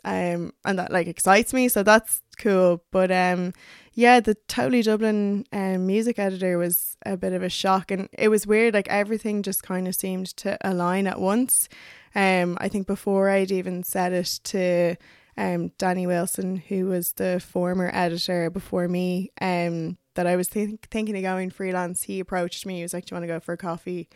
um 0.06 0.52
and 0.66 0.78
that 0.80 0.92
like 0.92 1.08
excites 1.08 1.54
me 1.54 1.68
so 1.70 1.84
that's 1.84 2.22
cool. 2.38 2.84
But 2.92 3.12
um 3.12 3.54
yeah 3.94 4.20
the 4.20 4.36
totally 4.48 4.82
dublin 4.82 5.46
um 5.54 5.86
music 5.86 6.18
editor 6.20 6.58
was 6.58 6.98
a 7.06 7.16
bit 7.16 7.34
of 7.34 7.44
a 7.44 7.50
shock 7.50 7.92
and 7.92 8.10
it 8.14 8.30
was 8.30 8.48
weird 8.48 8.74
like 8.74 8.88
everything 8.90 9.44
just 9.44 9.64
kind 9.64 9.88
of 9.88 9.96
seemed 9.96 10.28
to 10.38 10.58
align 10.62 11.08
at 11.08 11.20
once. 11.20 11.70
Um 12.16 12.58
i 12.62 12.68
think 12.70 12.86
before 12.88 13.30
i'd 13.30 13.52
even 13.52 13.84
said 13.84 14.14
it 14.14 14.40
to 14.44 14.96
um 15.38 15.72
danny 15.80 16.06
wilson 16.06 16.58
who 16.58 16.86
was 16.86 17.14
the 17.14 17.40
former 17.40 17.90
editor 17.92 18.52
before 18.52 18.88
me 18.88 19.32
um 19.42 19.98
that 20.14 20.28
i 20.28 20.36
was 20.36 20.48
think- 20.48 20.88
thinking 20.90 21.16
of 21.18 21.24
going 21.24 21.50
freelance 21.50 22.04
he 22.04 22.20
approached 22.20 22.66
me 22.68 22.78
he 22.78 22.84
was 22.84 22.94
like 22.94 23.06
do 23.06 23.14
you 23.14 23.16
want 23.16 23.24
to 23.24 23.34
go 23.34 23.40
for 23.40 23.54
a 23.54 23.58
coffee? 23.58 24.10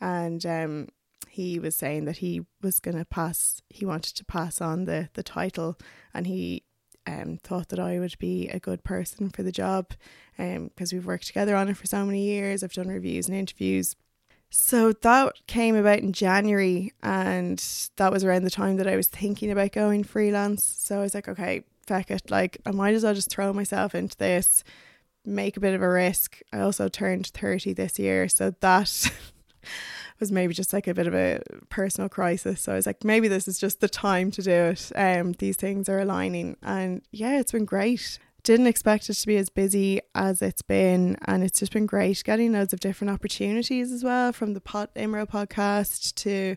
And 0.00 0.44
um 0.46 0.88
he 1.28 1.58
was 1.58 1.74
saying 1.74 2.04
that 2.04 2.18
he 2.18 2.42
was 2.62 2.80
going 2.80 2.96
to 2.96 3.04
pass 3.04 3.62
he 3.70 3.84
wanted 3.84 4.14
to 4.16 4.24
pass 4.24 4.60
on 4.60 4.84
the 4.84 5.08
the 5.14 5.22
title 5.22 5.76
and 6.12 6.26
he 6.26 6.62
um, 7.06 7.38
thought 7.42 7.68
that 7.68 7.80
I 7.80 7.98
would 7.98 8.18
be 8.18 8.48
a 8.48 8.60
good 8.60 8.84
person 8.84 9.30
for 9.30 9.42
the 9.42 9.52
job 9.52 9.92
because 10.36 10.92
um, 10.92 10.96
we've 10.96 11.06
worked 11.06 11.26
together 11.26 11.56
on 11.56 11.68
it 11.68 11.76
for 11.76 11.86
so 11.86 12.04
many 12.04 12.22
years. 12.22 12.62
I've 12.62 12.72
done 12.72 12.88
reviews 12.88 13.28
and 13.28 13.36
interviews. 13.36 13.96
So 14.50 14.92
that 14.92 15.46
came 15.46 15.74
about 15.74 16.00
in 16.00 16.12
January, 16.12 16.92
and 17.02 17.58
that 17.96 18.12
was 18.12 18.22
around 18.22 18.44
the 18.44 18.50
time 18.50 18.76
that 18.76 18.86
I 18.86 18.96
was 18.96 19.08
thinking 19.08 19.50
about 19.50 19.72
going 19.72 20.04
freelance. 20.04 20.62
So 20.64 20.98
I 20.98 21.02
was 21.02 21.14
like, 21.14 21.26
okay, 21.26 21.64
feck 21.86 22.10
it, 22.10 22.30
like 22.30 22.58
I 22.66 22.70
might 22.70 22.94
as 22.94 23.02
well 23.02 23.14
just 23.14 23.30
throw 23.30 23.52
myself 23.52 23.94
into 23.94 24.16
this, 24.16 24.62
make 25.24 25.56
a 25.56 25.60
bit 25.60 25.74
of 25.74 25.80
a 25.80 25.88
risk. 25.88 26.40
I 26.52 26.60
also 26.60 26.88
turned 26.88 27.28
30 27.28 27.72
this 27.72 27.98
year, 27.98 28.28
so 28.28 28.54
that 28.60 29.10
was 30.22 30.30
maybe 30.30 30.54
just 30.54 30.72
like 30.72 30.86
a 30.86 30.94
bit 30.94 31.08
of 31.08 31.14
a 31.14 31.40
personal 31.68 32.08
crisis. 32.08 32.60
So 32.60 32.72
I 32.72 32.76
was 32.76 32.86
like, 32.86 33.02
maybe 33.02 33.26
this 33.26 33.48
is 33.48 33.58
just 33.58 33.80
the 33.80 33.88
time 33.88 34.30
to 34.30 34.40
do 34.40 34.50
it. 34.50 34.92
Um, 34.94 35.32
these 35.32 35.56
things 35.56 35.88
are 35.88 35.98
aligning, 35.98 36.56
and 36.62 37.02
yeah, 37.10 37.40
it's 37.40 37.50
been 37.50 37.64
great. 37.64 38.20
Didn't 38.44 38.68
expect 38.68 39.10
it 39.10 39.14
to 39.14 39.26
be 39.26 39.36
as 39.36 39.48
busy 39.48 40.00
as 40.14 40.40
it's 40.40 40.62
been. 40.62 41.16
And 41.26 41.42
it's 41.42 41.58
just 41.58 41.72
been 41.72 41.86
great 41.86 42.22
getting 42.24 42.52
loads 42.52 42.72
of 42.72 42.78
different 42.80 43.10
opportunities 43.10 43.90
as 43.90 44.02
well 44.02 44.32
from 44.32 44.54
the 44.54 44.60
pot 44.60 44.92
imro 44.94 45.28
podcast 45.28 46.14
to 46.16 46.56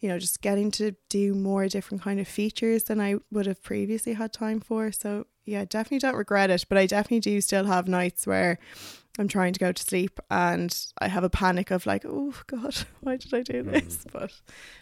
you 0.00 0.08
know 0.08 0.18
just 0.18 0.40
getting 0.42 0.70
to 0.72 0.94
do 1.08 1.34
more 1.34 1.66
different 1.66 2.02
kind 2.02 2.20
of 2.20 2.28
features 2.28 2.84
than 2.84 3.00
i 3.00 3.16
would 3.32 3.46
have 3.46 3.62
previously 3.62 4.12
had 4.12 4.32
time 4.32 4.60
for. 4.60 4.92
So 4.92 5.26
yeah 5.44 5.64
definitely 5.64 6.00
don't 6.00 6.16
regret 6.16 6.50
it. 6.50 6.64
But 6.68 6.78
i 6.78 6.86
definitely 6.86 7.20
do 7.20 7.40
still 7.40 7.64
have 7.64 7.88
nights 7.88 8.26
where 8.26 8.58
i'm 9.18 9.28
trying 9.28 9.52
to 9.52 9.60
go 9.60 9.72
to 9.72 9.82
sleep 9.82 10.20
and 10.30 10.86
i 10.98 11.08
have 11.08 11.24
a 11.24 11.30
panic 11.30 11.70
of 11.70 11.86
like 11.86 12.04
oh 12.06 12.34
god 12.46 12.76
why 13.00 13.16
did 13.16 13.32
i 13.34 13.42
do 13.42 13.62
this 13.62 13.98
mm. 13.98 14.06
but 14.12 14.32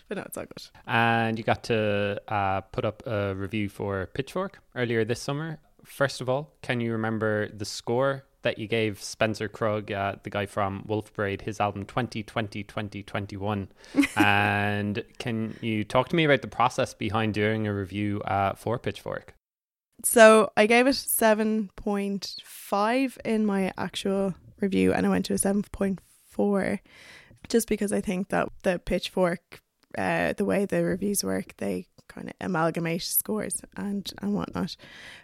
but 0.08 0.16
no 0.16 0.22
it's 0.24 0.36
all 0.36 0.44
good 0.44 0.62
and 0.86 1.38
you 1.38 1.44
got 1.44 1.62
to 1.64 2.20
uh, 2.28 2.60
put 2.60 2.84
up 2.84 3.02
a 3.06 3.34
review 3.34 3.68
for 3.68 4.06
pitchfork 4.14 4.58
earlier 4.74 5.04
this 5.04 5.20
summer 5.20 5.58
first 5.84 6.20
of 6.20 6.28
all, 6.28 6.54
can 6.62 6.80
you 6.80 6.92
remember 6.92 7.48
the 7.48 7.64
score 7.64 8.24
that 8.42 8.58
you 8.58 8.66
gave 8.66 9.02
Spencer 9.02 9.48
Krug, 9.48 9.92
uh, 9.92 10.16
the 10.22 10.30
guy 10.30 10.46
from 10.46 10.84
Wolf 10.86 11.12
Parade, 11.12 11.42
his 11.42 11.60
album 11.60 11.84
2020 11.84 12.62
2021? 12.62 13.68
and 14.16 15.04
can 15.18 15.56
you 15.60 15.84
talk 15.84 16.08
to 16.08 16.16
me 16.16 16.24
about 16.24 16.42
the 16.42 16.48
process 16.48 16.94
behind 16.94 17.34
doing 17.34 17.66
a 17.66 17.74
review 17.74 18.20
uh, 18.22 18.54
for 18.54 18.78
Pitchfork? 18.78 19.34
So 20.04 20.52
I 20.56 20.66
gave 20.66 20.86
it 20.86 20.94
7.5 20.94 23.18
in 23.24 23.46
my 23.46 23.72
actual 23.78 24.34
review, 24.60 24.92
and 24.92 25.06
I 25.06 25.08
went 25.08 25.24
to 25.26 25.34
a 25.34 25.36
7.4 25.36 26.78
just 27.48 27.68
because 27.68 27.92
I 27.92 28.00
think 28.00 28.28
that 28.28 28.48
the 28.62 28.78
Pitchfork, 28.78 29.60
uh, 29.96 30.32
the 30.32 30.44
way 30.44 30.64
the 30.64 30.84
reviews 30.84 31.24
work, 31.24 31.56
they 31.58 31.86
kind 32.08 32.28
of 32.28 32.34
amalgamate 32.40 33.02
scores 33.02 33.62
and 33.76 34.12
and 34.20 34.34
whatnot. 34.34 34.76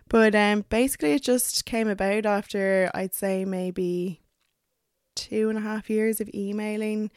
But 0.09 0.35
um, 0.35 0.65
basically, 0.69 1.13
it 1.13 1.23
just 1.23 1.65
came 1.65 1.89
about 1.89 2.27
after 2.27 2.91
I'd 2.95 3.15
say 3.15 3.45
maybe 3.45 4.21
two 5.15 5.49
and 5.49 5.59
a 5.59 5.63
half 5.63 5.91
years 5.91 6.21
of 6.21 6.31
emailing, 6.35 7.11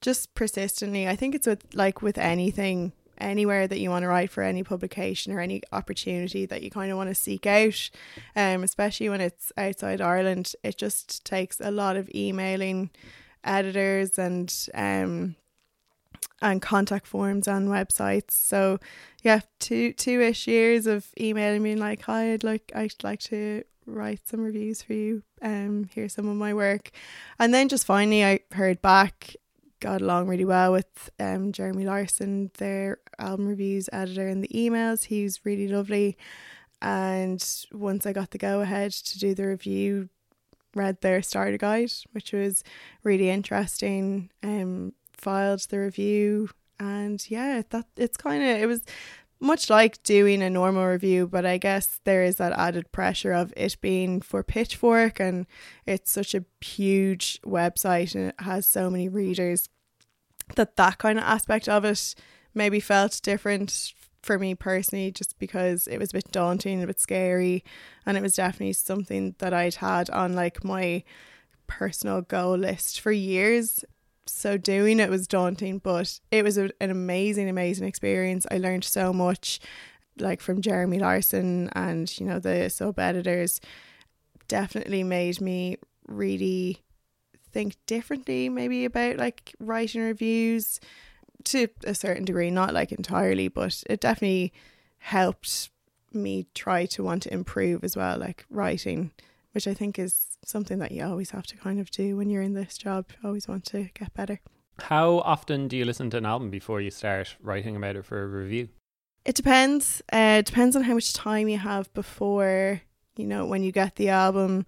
just 0.00 0.34
persistently. 0.34 1.08
I 1.08 1.16
think 1.16 1.34
it's 1.34 1.46
with 1.46 1.64
like 1.74 2.02
with 2.02 2.18
anything 2.18 2.92
anywhere 3.20 3.66
that 3.66 3.78
you 3.78 3.90
want 3.90 4.02
to 4.02 4.08
write 4.08 4.30
for 4.30 4.42
any 4.42 4.62
publication 4.62 5.32
or 5.32 5.40
any 5.40 5.62
opportunity 5.72 6.46
that 6.46 6.62
you 6.62 6.70
kind 6.70 6.90
of 6.90 6.96
want 6.96 7.08
to 7.08 7.14
seek 7.14 7.46
out 7.46 7.90
um 8.36 8.62
especially 8.62 9.08
when 9.08 9.20
it's 9.20 9.52
outside 9.56 10.00
Ireland 10.00 10.54
it 10.62 10.76
just 10.76 11.24
takes 11.24 11.60
a 11.60 11.70
lot 11.70 11.96
of 11.96 12.10
emailing 12.14 12.90
editors 13.44 14.18
and 14.18 14.54
um 14.74 15.36
and 16.42 16.62
contact 16.62 17.06
forms 17.06 17.46
on 17.46 17.68
websites. 17.68 18.32
So 18.32 18.78
yeah, 19.22 19.40
two 19.58 19.92
two 19.92 20.20
ish 20.20 20.46
years 20.46 20.86
of 20.86 21.06
emailing 21.20 21.62
me 21.62 21.74
like, 21.76 22.02
hi, 22.02 22.32
I'd 22.32 22.44
like 22.44 22.72
I'd 22.74 22.94
like 23.02 23.20
to 23.24 23.64
write 23.86 24.26
some 24.26 24.40
reviews 24.40 24.82
for 24.82 24.94
you. 24.94 25.22
Um, 25.42 25.88
here's 25.92 26.14
some 26.14 26.28
of 26.28 26.36
my 26.36 26.54
work, 26.54 26.90
and 27.38 27.52
then 27.52 27.68
just 27.68 27.86
finally 27.86 28.24
I 28.24 28.40
heard 28.52 28.80
back. 28.80 29.36
Got 29.80 30.02
along 30.02 30.28
really 30.28 30.44
well 30.44 30.72
with 30.72 31.10
um 31.18 31.52
Jeremy 31.52 31.86
Larson, 31.86 32.50
their 32.58 32.98
album 33.18 33.46
reviews 33.46 33.88
editor, 33.92 34.28
in 34.28 34.42
the 34.42 34.48
emails. 34.48 35.04
He 35.04 35.22
was 35.22 35.44
really 35.44 35.68
lovely. 35.68 36.18
And 36.82 37.42
once 37.72 38.06
I 38.06 38.12
got 38.12 38.30
the 38.30 38.38
go 38.38 38.60
ahead 38.60 38.92
to 38.92 39.18
do 39.18 39.34
the 39.34 39.46
review, 39.46 40.08
read 40.74 41.00
their 41.00 41.22
starter 41.22 41.58
guide, 41.58 41.92
which 42.12 42.32
was 42.32 42.62
really 43.04 43.30
interesting. 43.30 44.30
Um, 44.42 44.92
filed 45.12 45.60
the 45.68 45.78
review 45.78 46.48
and 46.80 47.30
yeah 47.30 47.62
that 47.68 47.84
it's 47.96 48.16
kind 48.16 48.42
of 48.42 48.48
it 48.48 48.66
was 48.66 48.80
much 49.40 49.70
like 49.70 50.02
doing 50.02 50.42
a 50.42 50.50
normal 50.50 50.86
review 50.86 51.26
but 51.26 51.46
i 51.46 51.56
guess 51.56 52.00
there 52.04 52.22
is 52.22 52.36
that 52.36 52.52
added 52.52 52.90
pressure 52.92 53.32
of 53.32 53.52
it 53.56 53.76
being 53.80 54.20
for 54.20 54.42
pitchfork 54.42 55.18
and 55.18 55.46
it's 55.86 56.12
such 56.12 56.34
a 56.34 56.44
huge 56.60 57.40
website 57.42 58.14
and 58.14 58.28
it 58.28 58.34
has 58.40 58.66
so 58.66 58.90
many 58.90 59.08
readers 59.08 59.68
that 60.56 60.76
that 60.76 60.98
kind 60.98 61.18
of 61.18 61.24
aspect 61.24 61.68
of 61.68 61.84
it 61.84 62.14
maybe 62.54 62.80
felt 62.80 63.20
different 63.22 63.94
for 64.22 64.38
me 64.38 64.54
personally 64.54 65.10
just 65.10 65.38
because 65.38 65.86
it 65.86 65.98
was 65.98 66.10
a 66.10 66.14
bit 66.14 66.30
daunting 66.30 66.82
a 66.82 66.86
bit 66.86 67.00
scary 67.00 67.64
and 68.04 68.18
it 68.18 68.22
was 68.22 68.36
definitely 68.36 68.72
something 68.72 69.34
that 69.38 69.54
i'd 69.54 69.76
had 69.76 70.10
on 70.10 70.34
like 70.34 70.62
my 70.62 71.02
personal 71.66 72.20
goal 72.20 72.58
list 72.58 73.00
for 73.00 73.12
years 73.12 73.84
so 74.30 74.56
doing 74.56 75.00
it 75.00 75.10
was 75.10 75.26
daunting, 75.26 75.78
but 75.78 76.20
it 76.30 76.44
was 76.44 76.58
a, 76.58 76.70
an 76.80 76.90
amazing, 76.90 77.48
amazing 77.48 77.86
experience. 77.86 78.46
I 78.50 78.58
learned 78.58 78.84
so 78.84 79.12
much, 79.12 79.60
like 80.18 80.40
from 80.40 80.60
Jeremy 80.60 80.98
Larson 80.98 81.70
and 81.74 82.18
you 82.18 82.26
know 82.26 82.38
the 82.38 82.68
sub 82.68 82.98
editors. 82.98 83.60
Definitely 84.48 85.04
made 85.04 85.40
me 85.40 85.76
really 86.06 86.82
think 87.52 87.76
differently, 87.86 88.48
maybe 88.48 88.84
about 88.84 89.16
like 89.16 89.54
writing 89.58 90.02
reviews 90.02 90.80
to 91.44 91.68
a 91.84 91.94
certain 91.94 92.24
degree, 92.24 92.50
not 92.50 92.74
like 92.74 92.92
entirely, 92.92 93.48
but 93.48 93.82
it 93.88 94.00
definitely 94.00 94.52
helped 94.98 95.70
me 96.12 96.46
try 96.54 96.86
to 96.86 97.02
want 97.02 97.22
to 97.22 97.32
improve 97.32 97.84
as 97.84 97.96
well, 97.96 98.18
like 98.18 98.44
writing, 98.50 99.10
which 99.52 99.66
I 99.66 99.74
think 99.74 99.98
is 99.98 100.38
something 100.44 100.78
that 100.78 100.92
you 100.92 101.04
always 101.04 101.30
have 101.30 101.46
to 101.48 101.56
kind 101.56 101.80
of 101.80 101.90
do 101.90 102.16
when 102.16 102.30
you're 102.30 102.42
in 102.42 102.54
this 102.54 102.78
job. 102.78 103.06
You 103.10 103.28
always 103.28 103.48
want 103.48 103.64
to 103.66 103.88
get 103.94 104.14
better. 104.14 104.40
How 104.78 105.18
often 105.18 105.68
do 105.68 105.76
you 105.76 105.84
listen 105.84 106.10
to 106.10 106.16
an 106.16 106.26
album 106.26 106.50
before 106.50 106.80
you 106.80 106.90
start 106.90 107.36
writing 107.40 107.76
about 107.76 107.96
it 107.96 108.04
for 108.04 108.22
a 108.22 108.26
review? 108.26 108.68
It 109.24 109.34
depends. 109.34 110.02
Uh, 110.12 110.36
it 110.38 110.46
depends 110.46 110.74
on 110.76 110.82
how 110.82 110.94
much 110.94 111.12
time 111.12 111.48
you 111.48 111.58
have 111.58 111.92
before, 111.92 112.80
you 113.16 113.26
know, 113.26 113.44
when 113.44 113.62
you 113.62 113.72
get 113.72 113.96
the 113.96 114.08
album 114.08 114.64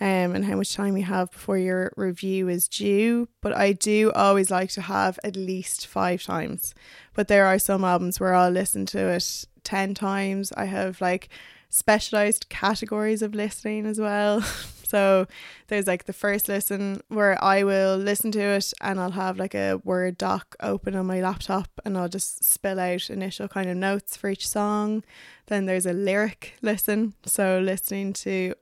um, 0.00 0.34
and 0.34 0.44
how 0.44 0.56
much 0.56 0.74
time 0.74 0.96
you 0.96 1.04
have 1.04 1.30
before 1.30 1.58
your 1.58 1.92
review 1.96 2.48
is 2.48 2.66
due. 2.66 3.28
But 3.40 3.56
I 3.56 3.72
do 3.72 4.10
always 4.12 4.50
like 4.50 4.70
to 4.70 4.82
have 4.82 5.20
at 5.22 5.36
least 5.36 5.86
five 5.86 6.22
times. 6.22 6.74
But 7.14 7.28
there 7.28 7.46
are 7.46 7.58
some 7.58 7.84
albums 7.84 8.18
where 8.18 8.34
I'll 8.34 8.50
listen 8.50 8.86
to 8.86 8.98
it 9.10 9.44
10 9.62 9.94
times. 9.94 10.52
I 10.56 10.64
have 10.64 11.00
like 11.00 11.28
specialized 11.74 12.48
categories 12.48 13.20
of 13.20 13.34
listening 13.34 13.84
as 13.84 13.98
well. 13.98 14.40
so 14.84 15.26
there's 15.66 15.88
like 15.88 16.04
the 16.04 16.12
first 16.12 16.48
listen 16.48 17.00
where 17.08 17.42
I 17.42 17.64
will 17.64 17.96
listen 17.96 18.30
to 18.30 18.40
it 18.40 18.72
and 18.80 19.00
I'll 19.00 19.10
have 19.10 19.38
like 19.38 19.56
a 19.56 19.80
Word 19.82 20.16
doc 20.16 20.54
open 20.60 20.94
on 20.94 21.06
my 21.06 21.20
laptop 21.20 21.68
and 21.84 21.98
I'll 21.98 22.08
just 22.08 22.44
spill 22.44 22.78
out 22.78 23.10
initial 23.10 23.48
kind 23.48 23.68
of 23.68 23.76
notes 23.76 24.16
for 24.16 24.30
each 24.30 24.46
song. 24.46 25.02
Then 25.46 25.66
there's 25.66 25.84
a 25.84 25.92
lyric 25.92 26.54
listen. 26.62 27.14
So 27.26 27.58
listening 27.58 28.12
to 28.12 28.54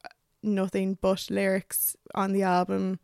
nothing 0.43 0.97
but 0.99 1.31
lyrics 1.31 1.95
on 2.15 2.33
the 2.33 2.45
album 2.45 2.99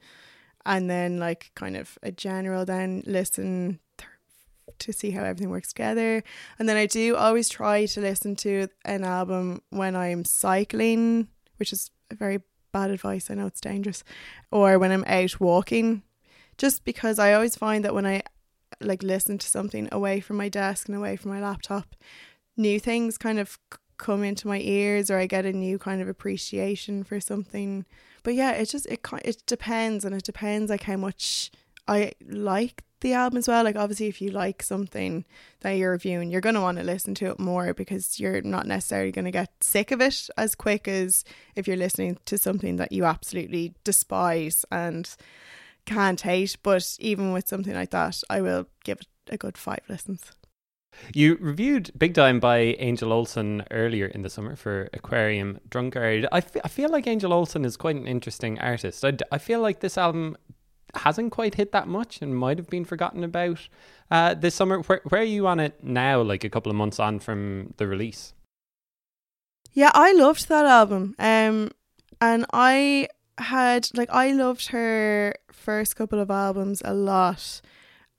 and 0.64 0.88
then 0.88 1.18
like 1.18 1.50
kind 1.54 1.76
of 1.76 1.98
a 2.02 2.10
general 2.10 2.64
then 2.64 3.02
listen 3.06 3.78
to 4.80 4.92
see 4.92 5.10
how 5.10 5.24
everything 5.24 5.50
works 5.50 5.68
together. 5.68 6.22
And 6.58 6.68
then 6.68 6.76
I 6.76 6.86
do 6.86 7.16
always 7.16 7.48
try 7.48 7.86
to 7.86 8.00
listen 8.00 8.36
to 8.36 8.68
an 8.84 9.04
album 9.04 9.62
when 9.70 9.96
I'm 9.96 10.24
cycling, 10.24 11.28
which 11.56 11.72
is 11.72 11.90
very 12.12 12.40
bad 12.72 12.90
advice. 12.90 13.30
I 13.30 13.34
know 13.34 13.46
it's 13.46 13.60
dangerous. 13.60 14.04
Or 14.50 14.78
when 14.78 14.92
I'm 14.92 15.04
out 15.06 15.40
walking, 15.40 16.02
just 16.56 16.84
because 16.84 17.18
I 17.18 17.32
always 17.32 17.56
find 17.56 17.84
that 17.84 17.94
when 17.94 18.06
I 18.06 18.22
like 18.80 19.02
listen 19.02 19.38
to 19.38 19.46
something 19.46 19.88
away 19.90 20.20
from 20.20 20.36
my 20.36 20.48
desk 20.48 20.88
and 20.88 20.96
away 20.96 21.16
from 21.16 21.30
my 21.30 21.40
laptop, 21.40 21.94
new 22.56 22.78
things 22.78 23.18
kind 23.18 23.38
of 23.38 23.58
come 23.96 24.22
into 24.22 24.46
my 24.46 24.60
ears 24.60 25.10
or 25.10 25.18
I 25.18 25.26
get 25.26 25.44
a 25.44 25.52
new 25.52 25.78
kind 25.78 26.00
of 26.00 26.08
appreciation 26.08 27.04
for 27.04 27.20
something. 27.20 27.84
But 28.22 28.34
yeah, 28.34 28.52
it 28.52 28.66
just 28.66 28.86
it 28.86 29.00
it 29.24 29.42
depends 29.46 30.04
and 30.04 30.14
it 30.14 30.24
depends 30.24 30.70
like 30.70 30.84
how 30.84 30.96
much 30.96 31.50
I 31.86 32.12
like 32.26 32.84
the 33.00 33.12
album 33.12 33.38
as 33.38 33.48
well. 33.48 33.64
Like 33.64 33.76
obviously 33.76 34.06
if 34.06 34.20
you 34.20 34.30
like 34.30 34.62
something 34.62 35.24
that 35.60 35.72
you're 35.72 35.92
reviewing, 35.92 36.30
you're 36.30 36.40
gonna 36.40 36.60
want 36.60 36.78
to 36.78 36.84
listen 36.84 37.14
to 37.16 37.26
it 37.26 37.38
more 37.38 37.74
because 37.74 38.18
you're 38.18 38.42
not 38.42 38.66
necessarily 38.66 39.12
gonna 39.12 39.30
get 39.30 39.50
sick 39.62 39.90
of 39.90 40.00
it 40.00 40.28
as 40.36 40.54
quick 40.54 40.88
as 40.88 41.24
if 41.56 41.66
you're 41.66 41.76
listening 41.76 42.18
to 42.26 42.38
something 42.38 42.76
that 42.76 42.92
you 42.92 43.04
absolutely 43.04 43.74
despise 43.84 44.64
and 44.70 45.14
can't 45.86 46.20
hate. 46.20 46.56
But 46.62 46.96
even 47.00 47.32
with 47.32 47.48
something 47.48 47.74
like 47.74 47.90
that, 47.90 48.22
I 48.28 48.40
will 48.40 48.66
give 48.84 48.98
it 49.00 49.06
a 49.30 49.36
good 49.36 49.58
five 49.58 49.80
listens. 49.88 50.32
You 51.14 51.36
reviewed 51.40 51.92
Big 51.96 52.14
Time 52.14 52.40
by 52.40 52.58
Angel 52.58 53.12
Olsen 53.12 53.62
earlier 53.70 54.06
in 54.06 54.22
the 54.22 54.30
summer 54.30 54.56
for 54.56 54.88
Aquarium 54.92 55.60
Drunkard. 55.68 56.26
I, 56.32 56.38
f- 56.38 56.56
I 56.64 56.68
feel 56.68 56.90
like 56.90 57.06
Angel 57.06 57.32
Olsen 57.32 57.64
is 57.64 57.76
quite 57.76 57.96
an 57.96 58.06
interesting 58.06 58.58
artist. 58.58 59.04
I, 59.04 59.12
d- 59.12 59.24
I 59.30 59.38
feel 59.38 59.60
like 59.60 59.80
this 59.80 59.96
album 59.96 60.36
hasn't 60.94 61.32
quite 61.32 61.54
hit 61.54 61.72
that 61.72 61.88
much 61.88 62.22
and 62.22 62.36
might 62.36 62.58
have 62.58 62.68
been 62.68 62.84
forgotten 62.84 63.24
about 63.24 63.68
uh, 64.10 64.34
this 64.34 64.54
summer. 64.54 64.80
Where, 64.80 65.00
where 65.08 65.20
are 65.20 65.24
you 65.24 65.46
on 65.46 65.60
it 65.60 65.82
now, 65.82 66.22
like 66.22 66.44
a 66.44 66.50
couple 66.50 66.70
of 66.70 66.76
months 66.76 66.98
on 66.98 67.18
from 67.18 67.74
the 67.76 67.86
release? 67.86 68.32
Yeah, 69.72 69.90
I 69.94 70.12
loved 70.12 70.48
that 70.48 70.66
album. 70.66 71.14
Um, 71.18 71.70
and 72.20 72.46
I 72.52 73.08
had 73.38 73.88
like 73.94 74.10
I 74.10 74.32
loved 74.32 74.68
her 74.68 75.34
first 75.52 75.94
couple 75.96 76.18
of 76.18 76.30
albums 76.30 76.82
a 76.84 76.94
lot, 76.94 77.60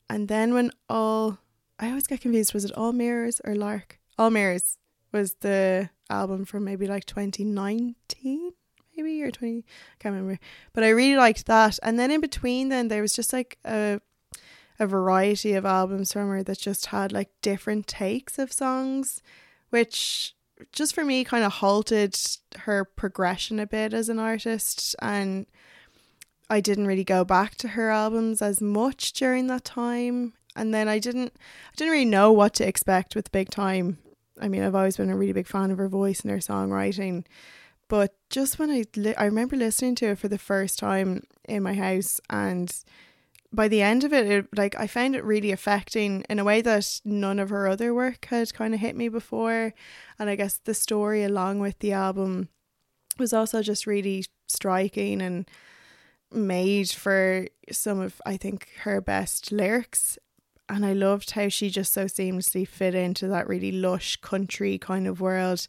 and 0.09 0.27
then 0.27 0.53
when 0.53 0.71
all 0.87 1.39
I 1.77 1.89
always 1.89 2.07
get 2.07 2.21
confused 2.21 2.53
was 2.53 2.65
it 2.65 2.71
All 2.73 2.93
Mirrors 2.93 3.41
or 3.43 3.55
Lark? 3.55 3.99
All 4.17 4.29
Mirrors 4.29 4.77
was 5.11 5.35
the 5.41 5.89
album 6.09 6.45
from 6.45 6.63
maybe 6.63 6.87
like 6.87 7.05
2019 7.05 8.53
maybe 9.01 9.23
or 9.23 9.31
20 9.31 9.59
I 9.59 9.63
can't 9.99 10.13
remember. 10.13 10.39
But 10.73 10.83
I 10.83 10.89
really 10.89 11.15
liked 11.15 11.45
that. 11.47 11.79
And 11.83 11.99
then 11.99 12.11
in 12.11 12.21
between 12.21 12.69
then 12.69 12.87
there 12.87 13.01
was 13.01 13.13
just 13.13 13.33
like 13.33 13.57
a 13.65 14.01
a 14.81 14.87
variety 14.87 15.53
of 15.53 15.65
albums 15.65 16.13
from 16.13 16.29
her 16.29 16.41
that 16.41 16.57
just 16.57 16.85
had 16.87 17.11
like 17.11 17.29
different 17.41 17.85
takes 17.85 18.39
of 18.39 18.53
songs 18.53 19.21
which 19.71 20.35
just 20.71 20.93
for 20.93 21.05
me 21.05 21.23
kind 21.23 21.43
of 21.43 21.53
halted 21.53 22.17
her 22.59 22.83
progression 22.83 23.59
a 23.59 23.67
bit 23.67 23.93
as 23.93 24.09
an 24.09 24.19
artist. 24.19 24.95
And 24.99 25.45
I 26.49 26.59
didn't 26.59 26.87
really 26.87 27.03
go 27.03 27.23
back 27.23 27.55
to 27.55 27.69
her 27.69 27.89
albums 27.89 28.41
as 28.41 28.61
much 28.61 29.13
during 29.13 29.47
that 29.47 29.63
time. 29.63 30.33
And 30.55 30.73
then 30.73 30.87
I 30.87 30.99
didn't 30.99 31.33
I 31.35 31.75
didn't 31.75 31.93
really 31.93 32.05
know 32.05 32.31
what 32.31 32.53
to 32.55 32.67
expect 32.67 33.15
with 33.15 33.31
Big 33.31 33.49
Time. 33.49 33.99
I 34.41 34.47
mean, 34.47 34.63
I've 34.63 34.75
always 34.75 34.97
been 34.97 35.09
a 35.09 35.17
really 35.17 35.33
big 35.33 35.47
fan 35.47 35.71
of 35.71 35.77
her 35.77 35.89
voice 35.89 36.21
and 36.21 36.31
her 36.31 36.37
songwriting, 36.37 37.25
but 37.87 38.15
just 38.29 38.59
when 38.59 38.69
I 38.69 38.85
li- 38.95 39.15
I 39.15 39.25
remember 39.25 39.55
listening 39.55 39.95
to 39.95 40.07
it 40.07 40.19
for 40.19 40.27
the 40.27 40.37
first 40.37 40.79
time 40.79 41.23
in 41.47 41.63
my 41.63 41.73
house 41.73 42.21
and 42.29 42.71
by 43.51 43.67
the 43.67 43.81
end 43.81 44.03
of 44.03 44.13
it, 44.13 44.27
it 44.27 44.47
like 44.55 44.75
I 44.79 44.87
found 44.87 45.15
it 45.15 45.23
really 45.23 45.51
affecting 45.51 46.23
in 46.29 46.39
a 46.39 46.43
way 46.43 46.61
that 46.61 47.01
none 47.03 47.39
of 47.39 47.49
her 47.49 47.67
other 47.67 47.93
work 47.93 48.25
had 48.25 48.53
kind 48.53 48.73
of 48.73 48.79
hit 48.79 48.95
me 48.95 49.09
before. 49.09 49.73
And 50.19 50.29
I 50.29 50.35
guess 50.35 50.57
the 50.57 50.73
story 50.73 51.23
along 51.23 51.59
with 51.59 51.79
the 51.79 51.93
album 51.93 52.49
was 53.17 53.33
also 53.33 53.61
just 53.61 53.87
really 53.87 54.25
striking 54.47 55.21
and 55.21 55.49
made 56.31 56.89
for 56.89 57.47
some 57.71 57.99
of 57.99 58.21
I 58.25 58.37
think 58.37 58.69
her 58.83 59.01
best 59.01 59.51
lyrics. 59.51 60.17
And 60.71 60.85
I 60.85 60.93
loved 60.93 61.31
how 61.31 61.49
she 61.49 61.71
just 61.71 61.91
so 61.91 62.05
seamlessly 62.05 62.67
fit 62.67 62.93
into 62.93 63.27
that 63.29 63.47
really 63.47 63.71
lush 63.71 64.17
country 64.17 64.77
kind 64.77 65.07
of 65.07 65.19
world 65.19 65.67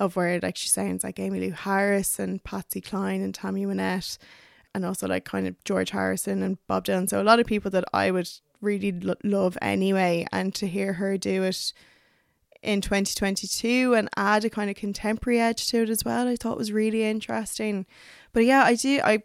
of 0.00 0.16
where 0.16 0.40
like 0.40 0.56
she 0.56 0.68
sounds 0.68 1.04
like 1.04 1.16
Emmylou 1.16 1.52
Harris 1.52 2.18
and 2.18 2.42
Patsy 2.42 2.80
Cline 2.80 3.20
and 3.20 3.34
Tammy 3.34 3.66
Wynette 3.66 4.18
and 4.74 4.84
also 4.84 5.06
like 5.06 5.24
kind 5.24 5.46
of 5.46 5.62
George 5.64 5.90
Harrison 5.90 6.42
and 6.42 6.58
Bob 6.66 6.86
Dylan. 6.86 7.08
So 7.08 7.20
a 7.20 7.24
lot 7.24 7.38
of 7.38 7.46
people 7.46 7.70
that 7.72 7.84
I 7.92 8.10
would 8.10 8.28
really 8.60 8.92
lo- 8.92 9.14
love 9.22 9.58
anyway. 9.60 10.26
And 10.32 10.54
to 10.56 10.66
hear 10.66 10.94
her 10.94 11.18
do 11.18 11.42
it 11.42 11.72
in 12.62 12.80
2022 12.80 13.94
and 13.94 14.08
add 14.16 14.44
a 14.44 14.50
kind 14.50 14.70
of 14.70 14.76
contemporary 14.76 15.40
edge 15.40 15.68
to 15.68 15.82
it 15.82 15.88
as 15.88 16.04
well 16.04 16.28
I 16.28 16.36
thought 16.36 16.58
was 16.58 16.72
really 16.72 17.04
interesting. 17.04 17.86
But 18.32 18.44
yeah 18.44 18.64
I 18.64 18.74
do 18.74 19.00
I 19.04 19.22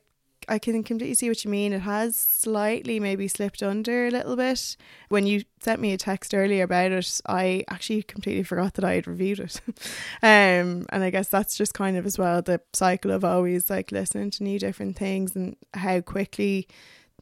I 0.47 0.59
can 0.59 0.83
completely 0.83 1.15
see 1.15 1.29
what 1.29 1.43
you 1.43 1.51
mean. 1.51 1.73
It 1.73 1.81
has 1.81 2.17
slightly 2.17 2.99
maybe 2.99 3.27
slipped 3.27 3.63
under 3.63 4.07
a 4.07 4.11
little 4.11 4.35
bit. 4.35 4.77
When 5.09 5.27
you 5.27 5.43
sent 5.59 5.81
me 5.81 5.93
a 5.93 5.97
text 5.97 6.33
earlier 6.33 6.63
about 6.63 6.91
it, 6.91 7.21
I 7.27 7.63
actually 7.69 8.03
completely 8.03 8.43
forgot 8.43 8.75
that 8.75 8.85
I 8.85 8.93
had 8.93 9.07
reviewed 9.07 9.39
it. 9.39 9.61
um, 10.23 10.85
and 10.89 11.03
I 11.03 11.09
guess 11.09 11.27
that's 11.27 11.57
just 11.57 11.73
kind 11.73 11.97
of 11.97 12.05
as 12.05 12.17
well 12.17 12.41
the 12.41 12.61
cycle 12.73 13.11
of 13.11 13.25
always 13.25 13.69
like 13.69 13.91
listening 13.91 14.31
to 14.31 14.43
new 14.43 14.59
different 14.59 14.97
things 14.97 15.35
and 15.35 15.55
how 15.73 16.01
quickly 16.01 16.67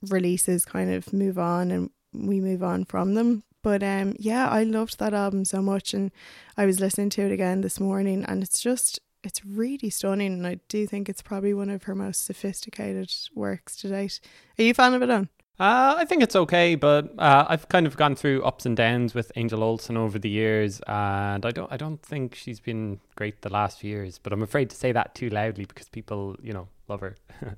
releases 0.10 0.66
kind 0.66 0.94
of 0.94 1.14
move 1.14 1.40
on 1.40 1.72
and 1.72 1.90
we 2.14 2.40
move 2.40 2.64
on 2.64 2.86
from 2.86 3.14
them. 3.16 3.44
But 3.62 3.82
um, 3.82 4.16
yeah, 4.20 4.50
I 4.50 4.64
loved 4.64 5.00
that 5.00 5.14
album 5.14 5.46
so 5.46 5.62
much, 5.62 5.94
and 5.94 6.12
I 6.58 6.66
was 6.66 6.82
listening 6.82 7.10
to 7.12 7.22
it 7.22 7.32
again 7.32 7.62
this 7.62 7.80
morning, 7.80 8.26
and 8.26 8.44
it's 8.44 8.62
just 8.62 9.00
it's 9.24 9.46
really 9.46 9.90
stunning 9.90 10.34
and 10.34 10.48
I 10.48 10.60
do 10.68 10.86
think 10.86 11.10
it's 11.10 11.22
probably 11.22 11.54
one 11.54 11.70
of 11.70 11.84
her 11.84 11.96
most 11.96 12.26
sophisticated 12.26 13.14
works 13.34 13.76
to 13.78 13.90
date. 13.90 14.20
Are 14.60 14.64
you 14.64 14.72
a 14.72 14.74
fan 14.74 14.94
of 14.94 15.02
it 15.02 15.10
on? 15.10 15.30
Uh, 15.60 15.96
I 15.98 16.06
think 16.06 16.24
it's 16.24 16.36
okay, 16.36 16.74
but 16.74 17.14
uh, 17.20 17.46
I've 17.48 17.70
kind 17.70 17.86
of 17.86 17.96
gone 17.96 18.16
through 18.16 18.44
ups 18.44 18.66
and 18.66 18.76
downs 18.76 19.14
with 19.14 19.32
Angel 19.36 19.64
Olsen 19.64 19.96
over 19.98 20.18
the 20.18 20.30
years, 20.30 20.82
and 20.88 21.46
I 21.46 21.52
don't, 21.52 21.72
I 21.72 21.78
don't 21.78 22.02
think 22.02 22.34
she's 22.34 22.60
been 22.60 23.00
great 23.16 23.44
the 23.44 23.54
last 23.54 23.80
few 23.80 23.92
years. 23.92 24.18
But 24.18 24.34
I'm 24.34 24.42
afraid 24.42 24.72
to 24.72 24.76
say 24.76 24.92
that 24.92 25.14
too 25.14 25.30
loudly 25.30 25.66
because 25.66 25.90
people, 25.90 26.36
you 26.42 26.54
know, 26.54 26.70
love 26.88 27.02
her. 27.02 27.18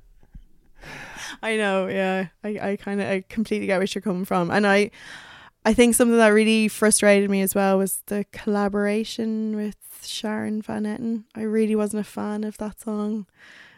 I 1.42 1.56
know, 1.56 1.88
yeah. 1.88 2.28
I, 2.44 2.72
I 2.72 2.76
kind 2.76 3.00
of, 3.00 3.08
I 3.08 3.24
completely 3.30 3.68
get 3.68 3.78
where 3.78 3.88
you're 3.90 4.02
coming 4.02 4.26
from, 4.26 4.52
and 4.52 4.68
I, 4.68 4.92
I 5.66 5.74
think 5.74 5.96
something 5.96 6.18
that 6.18 6.28
really 6.28 6.68
frustrated 6.68 7.30
me 7.30 7.42
as 7.42 7.56
well 7.56 7.80
was 7.80 8.04
the 8.06 8.26
collaboration 8.32 9.56
with 9.56 9.76
Sharon 10.04 10.62
Van 10.62 10.84
Etten. 10.84 11.24
I 11.36 11.42
really 11.42 11.76
wasn't 11.76 12.02
a 12.02 12.10
fan 12.10 12.44
of 12.44 12.60
that 12.60 12.80
song. 12.80 13.26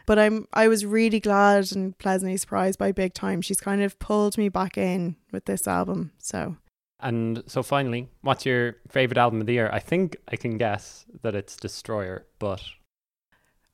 But 0.04 0.18
I'm 0.18 0.46
I 0.52 0.68
was 0.68 0.86
really 0.86 1.20
glad 1.20 1.72
and 1.72 1.96
pleasantly 1.98 2.36
surprised 2.36 2.78
by 2.78 2.92
Big 2.92 3.14
Time. 3.14 3.42
She's 3.42 3.60
kind 3.60 3.82
of 3.82 3.98
pulled 3.98 4.38
me 4.38 4.48
back 4.48 4.78
in 4.78 5.16
with 5.32 5.46
this 5.46 5.66
album. 5.66 6.12
So 6.18 6.56
And 7.00 7.42
so 7.46 7.62
finally, 7.62 8.08
what's 8.20 8.46
your 8.46 8.76
favorite 8.88 9.18
album 9.18 9.40
of 9.40 9.46
the 9.46 9.54
year? 9.54 9.70
I 9.72 9.80
think 9.80 10.16
I 10.28 10.36
can 10.36 10.58
guess 10.58 11.06
that 11.22 11.34
it's 11.34 11.56
Destroyer, 11.56 12.26
but 12.38 12.62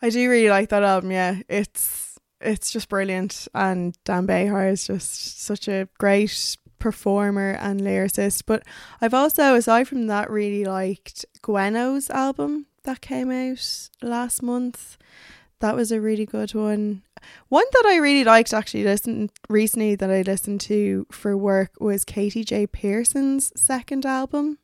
I 0.03 0.11
do 0.11 0.29
really 0.29 0.51
like 0.51 0.69
that 0.71 0.83
album, 0.83 1.11
yeah. 1.11 1.41
It's 1.49 2.19
it's 2.41 2.71
just 2.73 2.89
brilliant 2.89 3.49
and 3.55 3.97
Dan 4.05 4.27
Bejar 4.27 4.71
is 4.71 4.87
just 4.87 5.41
such 5.41 5.67
a 5.69 5.89
great 5.99 6.57
performer 6.85 7.53
and 7.53 7.81
lyricist. 7.81 8.43
But 8.45 8.63
I've 9.01 9.15
also, 9.15 9.55
aside 9.55 9.89
from 9.89 10.07
that, 10.09 10.31
really 10.31 10.67
liked 10.67 11.25
Gwenno's 11.41 12.11
album 12.11 12.67
that 12.83 13.01
came 13.01 13.31
out 13.31 13.89
last 14.03 14.43
month. 14.43 14.99
That 15.61 15.77
was 15.77 15.91
a 15.91 15.99
really 15.99 16.27
good 16.27 16.55
one. 16.55 17.01
One 17.49 17.65
that 17.73 17.87
I 17.87 17.97
really 17.97 18.23
liked 18.23 18.53
actually 18.53 18.85
listened 18.85 19.31
recently 19.49 19.95
that 19.95 20.11
I 20.11 20.21
listened 20.21 20.61
to 20.73 21.07
for 21.11 21.35
work 21.39 21.71
was 21.81 22.05
Katy 22.05 22.45
J. 22.45 22.67
Pearson's 22.67 23.51
second 23.59 24.05
album. 24.05 24.59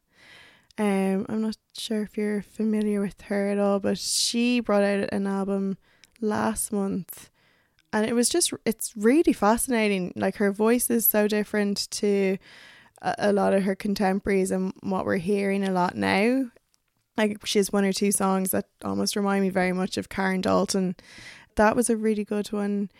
Um, 0.76 1.24
I'm 1.26 1.40
not 1.40 1.56
sure 1.74 2.02
if 2.02 2.18
you're 2.18 2.42
familiar 2.42 3.00
with 3.00 3.18
her 3.22 3.48
at 3.48 3.58
all, 3.58 3.80
but 3.80 3.96
she 3.96 4.60
brought 4.60 4.82
out 4.82 5.08
an 5.10 5.26
album 5.26 5.78
last 6.20 6.70
month 6.70 7.30
and 7.92 8.06
it 8.06 8.14
was 8.14 8.28
just 8.28 8.52
it's 8.64 8.92
really 8.96 9.32
fascinating. 9.32 10.12
Like 10.16 10.36
her 10.36 10.52
voice 10.52 10.90
is 10.90 11.08
so 11.08 11.26
different 11.28 11.90
to 11.92 12.38
a, 13.02 13.14
a, 13.18 13.32
lot 13.32 13.52
of 13.52 13.64
her 13.64 13.74
contemporaries 13.74 14.50
and 14.50 14.72
what 14.80 15.04
we're 15.04 15.16
hearing 15.16 15.64
a 15.64 15.72
lot 15.72 15.96
now. 15.96 16.50
Like 17.16 17.44
she 17.44 17.58
has 17.58 17.72
one 17.72 17.84
or 17.84 17.92
two 17.92 18.12
songs 18.12 18.50
that 18.52 18.66
almost 18.84 19.16
remind 19.16 19.42
me 19.42 19.50
very 19.50 19.72
much 19.72 19.96
of 19.96 20.08
Karen 20.08 20.40
Dalton. 20.40 20.96
That 21.56 21.76
was 21.76 21.90
a 21.90 21.96
really 21.96 22.24
good 22.24 22.52
one 22.52 22.90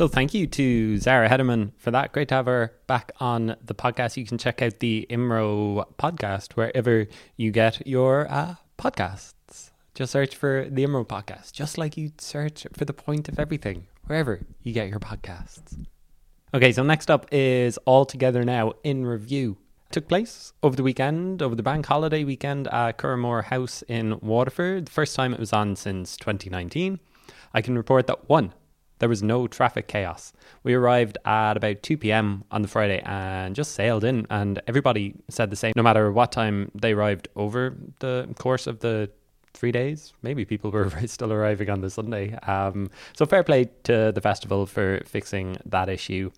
So 0.00 0.08
thank 0.08 0.32
you 0.32 0.46
to 0.46 0.96
Zara 0.96 1.28
Hedderman 1.28 1.72
for 1.76 1.90
that. 1.90 2.12
Great 2.12 2.28
to 2.28 2.36
have 2.36 2.46
her 2.46 2.72
back 2.86 3.12
on 3.20 3.54
the 3.62 3.74
podcast. 3.74 4.16
You 4.16 4.24
can 4.24 4.38
check 4.38 4.62
out 4.62 4.78
the 4.78 5.06
IMRO 5.10 5.84
podcast 5.98 6.52
wherever 6.54 7.06
you 7.36 7.50
get 7.50 7.86
your 7.86 8.26
uh, 8.30 8.54
podcasts. 8.78 9.72
Just 9.92 10.12
search 10.12 10.34
for 10.34 10.66
the 10.70 10.86
IMRO 10.86 11.06
podcast, 11.06 11.52
just 11.52 11.76
like 11.76 11.98
you 11.98 12.12
search 12.16 12.66
for 12.72 12.86
the 12.86 12.94
point 12.94 13.28
of 13.28 13.38
everything, 13.38 13.88
wherever 14.06 14.40
you 14.62 14.72
get 14.72 14.88
your 14.88 15.00
podcasts. 15.00 15.84
Okay, 16.54 16.72
so 16.72 16.82
next 16.82 17.10
up 17.10 17.26
is 17.30 17.76
All 17.84 18.06
Together 18.06 18.42
Now 18.42 18.72
in 18.82 19.04
Review. 19.04 19.58
It 19.90 19.92
took 19.92 20.08
place 20.08 20.54
over 20.62 20.76
the 20.76 20.82
weekend, 20.82 21.42
over 21.42 21.54
the 21.54 21.62
bank 21.62 21.84
holiday 21.84 22.24
weekend 22.24 22.68
at 22.68 22.96
Curraghmore 22.96 23.44
House 23.44 23.82
in 23.86 24.18
Waterford. 24.20 24.86
The 24.86 24.92
first 24.92 25.14
time 25.14 25.34
it 25.34 25.40
was 25.40 25.52
on 25.52 25.76
since 25.76 26.16
2019. 26.16 27.00
I 27.52 27.60
can 27.60 27.76
report 27.76 28.06
that 28.06 28.30
one, 28.30 28.54
there 29.00 29.08
was 29.08 29.22
no 29.22 29.46
traffic 29.46 29.88
chaos. 29.88 30.32
We 30.62 30.74
arrived 30.74 31.18
at 31.24 31.56
about 31.56 31.82
2 31.82 31.96
p.m. 31.96 32.44
on 32.50 32.62
the 32.62 32.68
Friday 32.68 33.02
and 33.04 33.56
just 33.56 33.72
sailed 33.72 34.04
in, 34.04 34.26
and 34.30 34.62
everybody 34.68 35.14
said 35.28 35.50
the 35.50 35.56
same. 35.56 35.72
No 35.74 35.82
matter 35.82 36.12
what 36.12 36.30
time 36.30 36.70
they 36.74 36.92
arrived 36.92 37.28
over 37.34 37.76
the 37.98 38.28
course 38.38 38.66
of 38.66 38.80
the 38.80 39.10
three 39.54 39.72
days, 39.72 40.12
maybe 40.22 40.44
people 40.44 40.70
were 40.70 40.90
still 41.06 41.32
arriving 41.32 41.70
on 41.70 41.80
the 41.80 41.90
Sunday. 41.90 42.34
Um, 42.46 42.90
so 43.16 43.26
fair 43.26 43.42
play 43.42 43.70
to 43.84 44.12
the 44.12 44.20
festival 44.20 44.66
for 44.66 45.02
fixing 45.06 45.56
that 45.64 45.88
issue. 45.88 46.30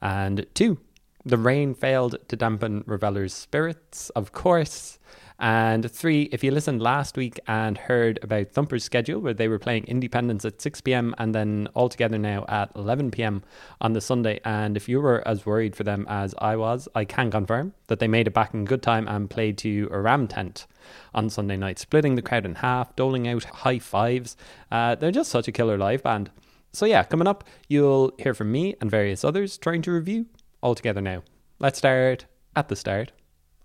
And 0.00 0.46
two, 0.54 0.78
the 1.24 1.36
rain 1.36 1.74
failed 1.74 2.16
to 2.28 2.36
dampen 2.36 2.84
revelers' 2.86 3.34
spirits, 3.34 4.10
of 4.10 4.32
course. 4.32 4.99
And 5.40 5.90
three, 5.90 6.24
if 6.32 6.44
you 6.44 6.50
listened 6.50 6.82
last 6.82 7.16
week 7.16 7.40
and 7.46 7.78
heard 7.78 8.18
about 8.22 8.52
Thumper's 8.52 8.84
schedule, 8.84 9.20
where 9.20 9.32
they 9.32 9.48
were 9.48 9.58
playing 9.58 9.84
Indiependence 9.84 10.44
at 10.44 10.60
6 10.60 10.82
pm 10.82 11.14
and 11.16 11.34
then 11.34 11.66
all 11.72 11.88
together 11.88 12.18
now 12.18 12.44
at 12.46 12.70
11 12.76 13.10
pm 13.10 13.42
on 13.80 13.94
the 13.94 14.02
Sunday. 14.02 14.40
And 14.44 14.76
if 14.76 14.86
you 14.86 15.00
were 15.00 15.26
as 15.26 15.46
worried 15.46 15.74
for 15.74 15.82
them 15.82 16.04
as 16.10 16.34
I 16.38 16.56
was, 16.56 16.88
I 16.94 17.06
can 17.06 17.30
confirm 17.30 17.72
that 17.86 18.00
they 18.00 18.06
made 18.06 18.26
it 18.26 18.34
back 18.34 18.52
in 18.52 18.66
good 18.66 18.82
time 18.82 19.08
and 19.08 19.30
played 19.30 19.56
to 19.58 19.88
a 19.90 19.98
ram 19.98 20.28
tent 20.28 20.66
on 21.14 21.30
Sunday 21.30 21.56
night, 21.56 21.78
splitting 21.78 22.16
the 22.16 22.22
crowd 22.22 22.44
in 22.44 22.56
half, 22.56 22.94
doling 22.94 23.26
out 23.26 23.44
high 23.44 23.78
fives. 23.78 24.36
Uh, 24.70 24.94
they're 24.94 25.10
just 25.10 25.30
such 25.30 25.48
a 25.48 25.52
killer 25.52 25.78
live 25.78 26.02
band. 26.02 26.30
So, 26.72 26.84
yeah, 26.84 27.02
coming 27.02 27.26
up, 27.26 27.44
you'll 27.66 28.12
hear 28.18 28.34
from 28.34 28.52
me 28.52 28.76
and 28.80 28.90
various 28.90 29.24
others 29.24 29.56
trying 29.56 29.80
to 29.82 29.90
review 29.90 30.26
all 30.62 30.74
together 30.74 31.00
now. 31.00 31.22
Let's 31.58 31.78
start 31.78 32.26
at 32.54 32.68
the 32.68 32.76
start 32.76 33.12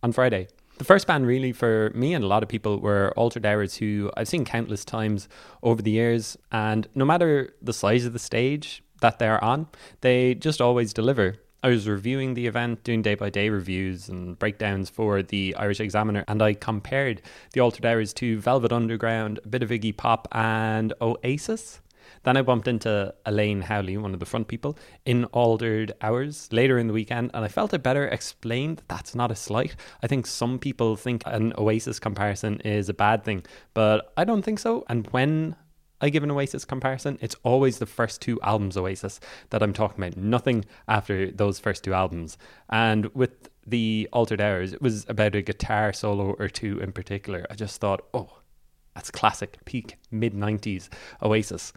on 0.02 0.14
Friday. 0.14 0.48
The 0.78 0.84
first 0.84 1.08
band, 1.08 1.26
really, 1.26 1.54
for 1.54 1.90
me 1.96 2.14
and 2.14 2.24
a 2.24 2.28
lot 2.28 2.44
of 2.44 2.50
people, 2.50 2.80
were 2.80 3.14
Altered 3.16 3.46
Hours, 3.46 3.78
who 3.78 4.12
I've 4.18 4.28
seen 4.28 4.44
countless 4.44 4.84
times 4.84 5.30
over 5.64 5.82
the 5.82 5.92
years. 5.92 6.38
And 6.52 6.88
no 6.94 7.06
matter 7.06 7.54
the 7.62 7.72
size 7.72 8.06
of 8.06 8.12
the 8.12 8.20
stage 8.20 8.84
that 9.00 9.18
they're 9.18 9.42
on, 9.42 9.68
they 10.02 10.36
just 10.36 10.60
always 10.60 10.94
deliver. 10.94 11.36
I 11.64 11.70
was 11.70 11.88
reviewing 11.88 12.34
the 12.34 12.46
event, 12.46 12.84
doing 12.84 13.02
day 13.02 13.16
by 13.16 13.30
day 13.30 13.50
reviews 13.50 14.10
and 14.10 14.38
breakdowns 14.38 14.90
for 14.90 15.24
the 15.24 15.56
Irish 15.56 15.80
Examiner, 15.80 16.26
and 16.28 16.42
I 16.42 16.54
compared 16.54 17.22
the 17.54 17.62
Altered 17.62 17.86
Hours 17.86 18.14
to 18.16 18.38
Velvet 18.40 18.74
Underground, 18.74 19.40
a 19.44 19.48
bit 19.48 19.64
of 19.64 19.70
Iggy 19.70 19.96
Pop, 19.96 20.28
and 20.34 20.94
Oasis. 21.02 21.80
Then 22.26 22.38
I 22.38 22.42
bumped 22.42 22.68
into 22.68 23.14
Elaine 23.28 23.62
Howley, 23.62 23.98
one 23.98 24.16
of 24.16 24.20
the 24.20 24.26
front 24.26 24.48
people, 24.48 24.80
in 25.06 25.26
Altered 25.26 25.94
Hours 26.02 26.50
later 26.52 26.80
in 26.80 26.88
the 26.88 26.94
weekend, 26.94 27.30
and 27.36 27.46
I 27.46 27.48
felt 27.48 27.72
it 27.76 27.84
better 27.84 28.08
explained 28.08 28.78
that 28.78 28.88
that's 28.88 29.14
not 29.14 29.32
a 29.32 29.36
slight. 29.36 29.76
I 30.02 30.08
think 30.08 30.26
some 30.26 30.58
people 30.58 30.96
think 30.96 31.22
an 31.28 31.54
Oasis 31.56 32.00
comparison 32.00 32.62
is 32.62 32.90
a 32.90 32.96
bad 32.96 33.24
thing, 33.24 33.44
but 33.76 34.12
I 34.18 34.24
don't 34.24 34.42
think 34.42 34.58
so. 34.58 34.84
And 34.90 35.06
when 35.12 35.56
I 36.02 36.10
give 36.10 36.24
an 36.24 36.32
Oasis 36.32 36.66
comparison, 36.66 37.20
it's 37.22 37.36
always 37.44 37.78
the 37.78 37.86
first 37.86 38.24
two 38.24 38.42
albums 38.42 38.76
Oasis 38.76 39.20
that 39.52 39.62
I'm 39.62 39.72
talking 39.72 40.04
about, 40.04 40.18
nothing 40.18 40.66
after 40.88 41.30
those 41.30 41.60
first 41.60 41.84
two 41.84 41.94
albums. 41.94 42.40
And 42.72 43.06
with 43.14 43.50
the 43.68 44.10
Altered 44.12 44.42
Hours, 44.42 44.74
it 44.74 44.82
was 44.82 45.06
about 45.08 45.36
a 45.36 45.44
guitar 45.44 45.94
solo 45.94 46.36
or 46.40 46.48
two 46.48 46.80
in 46.80 46.92
particular. 46.92 47.46
I 47.52 47.54
just 47.54 47.80
thought, 47.80 48.04
oh, 48.16 48.40
that's 48.96 49.12
classic, 49.12 49.60
peak 49.66 49.98
mid 50.10 50.34
90s 50.34 50.90
Oasis. 51.22 51.72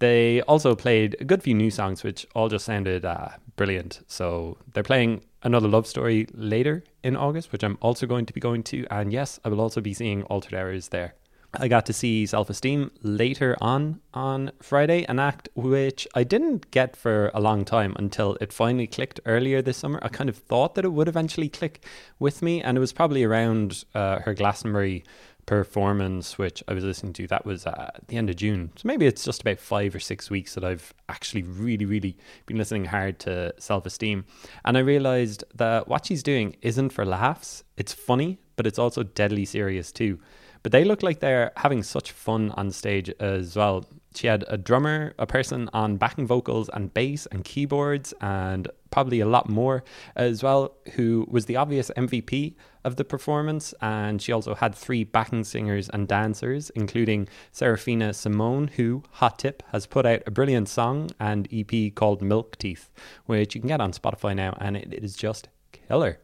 They 0.00 0.40
also 0.42 0.74
played 0.74 1.16
a 1.20 1.24
good 1.24 1.42
few 1.42 1.54
new 1.54 1.70
songs, 1.70 2.02
which 2.02 2.26
all 2.34 2.48
just 2.48 2.64
sounded 2.64 3.04
uh, 3.04 3.28
brilliant. 3.56 4.00
So 4.06 4.56
they're 4.72 4.82
playing 4.82 5.24
another 5.42 5.68
love 5.68 5.86
story 5.86 6.26
later 6.32 6.82
in 7.02 7.16
August, 7.16 7.52
which 7.52 7.62
I'm 7.62 7.78
also 7.80 8.06
going 8.06 8.26
to 8.26 8.32
be 8.32 8.40
going 8.40 8.62
to. 8.64 8.86
And 8.90 9.12
yes, 9.12 9.38
I 9.44 9.50
will 9.50 9.60
also 9.60 9.80
be 9.80 9.94
seeing 9.94 10.22
Altered 10.24 10.54
Hours 10.54 10.88
there. 10.88 11.14
I 11.52 11.66
got 11.66 11.84
to 11.86 11.92
see 11.92 12.26
Self 12.26 12.48
Esteem 12.48 12.92
later 13.02 13.56
on 13.60 14.00
on 14.14 14.52
Friday, 14.62 15.04
an 15.04 15.18
act 15.18 15.48
which 15.54 16.06
I 16.14 16.22
didn't 16.22 16.70
get 16.70 16.94
for 16.94 17.30
a 17.34 17.40
long 17.40 17.64
time 17.64 17.94
until 17.98 18.36
it 18.40 18.52
finally 18.52 18.86
clicked 18.86 19.18
earlier 19.26 19.60
this 19.60 19.76
summer. 19.76 19.98
I 20.00 20.08
kind 20.08 20.30
of 20.30 20.36
thought 20.36 20.76
that 20.76 20.84
it 20.84 20.92
would 20.92 21.08
eventually 21.08 21.48
click 21.48 21.84
with 22.20 22.40
me, 22.40 22.62
and 22.62 22.76
it 22.76 22.80
was 22.80 22.92
probably 22.92 23.24
around 23.24 23.84
uh, 23.94 24.20
her 24.20 24.32
Glastonbury 24.32 25.02
performance, 25.50 26.38
which 26.38 26.62
I 26.68 26.74
was 26.74 26.84
listening 26.84 27.12
to, 27.14 27.26
that 27.26 27.44
was 27.44 27.66
uh, 27.66 27.90
at 27.96 28.06
the 28.06 28.16
end 28.16 28.30
of 28.30 28.36
June. 28.36 28.70
So 28.76 28.82
maybe 28.84 29.04
it's 29.04 29.24
just 29.24 29.40
about 29.40 29.58
five 29.58 29.92
or 29.96 29.98
six 29.98 30.30
weeks 30.30 30.54
that 30.54 30.62
I've 30.62 30.94
actually 31.08 31.42
really, 31.42 31.84
really 31.84 32.16
been 32.46 32.56
listening 32.56 32.84
hard 32.84 33.18
to 33.20 33.52
self 33.58 33.84
esteem. 33.84 34.26
And 34.64 34.78
I 34.78 34.80
realized 34.82 35.42
that 35.56 35.88
what 35.88 36.06
she's 36.06 36.22
doing 36.22 36.54
isn't 36.62 36.90
for 36.90 37.04
laughs. 37.04 37.64
It's 37.76 37.92
funny, 37.92 38.38
but 38.54 38.64
it's 38.64 38.78
also 38.78 39.02
deadly 39.02 39.44
serious 39.44 39.90
too. 39.90 40.20
But 40.62 40.70
they 40.70 40.84
look 40.84 41.02
like 41.02 41.18
they're 41.18 41.50
having 41.56 41.82
such 41.82 42.12
fun 42.12 42.52
on 42.52 42.70
stage 42.70 43.10
as 43.18 43.56
well. 43.56 43.84
She 44.14 44.26
had 44.26 44.44
a 44.48 44.58
drummer, 44.58 45.14
a 45.18 45.26
person 45.26 45.70
on 45.72 45.96
backing 45.96 46.26
vocals 46.26 46.68
and 46.72 46.92
bass 46.92 47.26
and 47.26 47.44
keyboards, 47.44 48.12
and 48.20 48.68
probably 48.90 49.20
a 49.20 49.26
lot 49.26 49.48
more 49.48 49.84
as 50.16 50.42
well, 50.42 50.74
who 50.94 51.26
was 51.30 51.46
the 51.46 51.56
obvious 51.56 51.90
MVP 51.96 52.54
of 52.84 52.96
the 52.96 53.04
performance. 53.04 53.72
And 53.80 54.20
she 54.20 54.32
also 54.32 54.54
had 54.54 54.74
three 54.74 55.04
backing 55.04 55.44
singers 55.44 55.88
and 55.88 56.08
dancers, 56.08 56.70
including 56.70 57.28
Seraphina 57.52 58.12
Simone, 58.12 58.68
who, 58.68 59.04
hot 59.12 59.38
tip, 59.38 59.62
has 59.70 59.86
put 59.86 60.06
out 60.06 60.22
a 60.26 60.30
brilliant 60.32 60.68
song 60.68 61.10
and 61.20 61.48
EP 61.52 61.94
called 61.94 62.20
Milk 62.20 62.56
Teeth, 62.58 62.90
which 63.26 63.54
you 63.54 63.60
can 63.60 63.68
get 63.68 63.80
on 63.80 63.92
Spotify 63.92 64.34
now, 64.34 64.56
and 64.60 64.76
it 64.76 64.92
is 64.92 65.14
just 65.14 65.48
killer. 65.72 66.18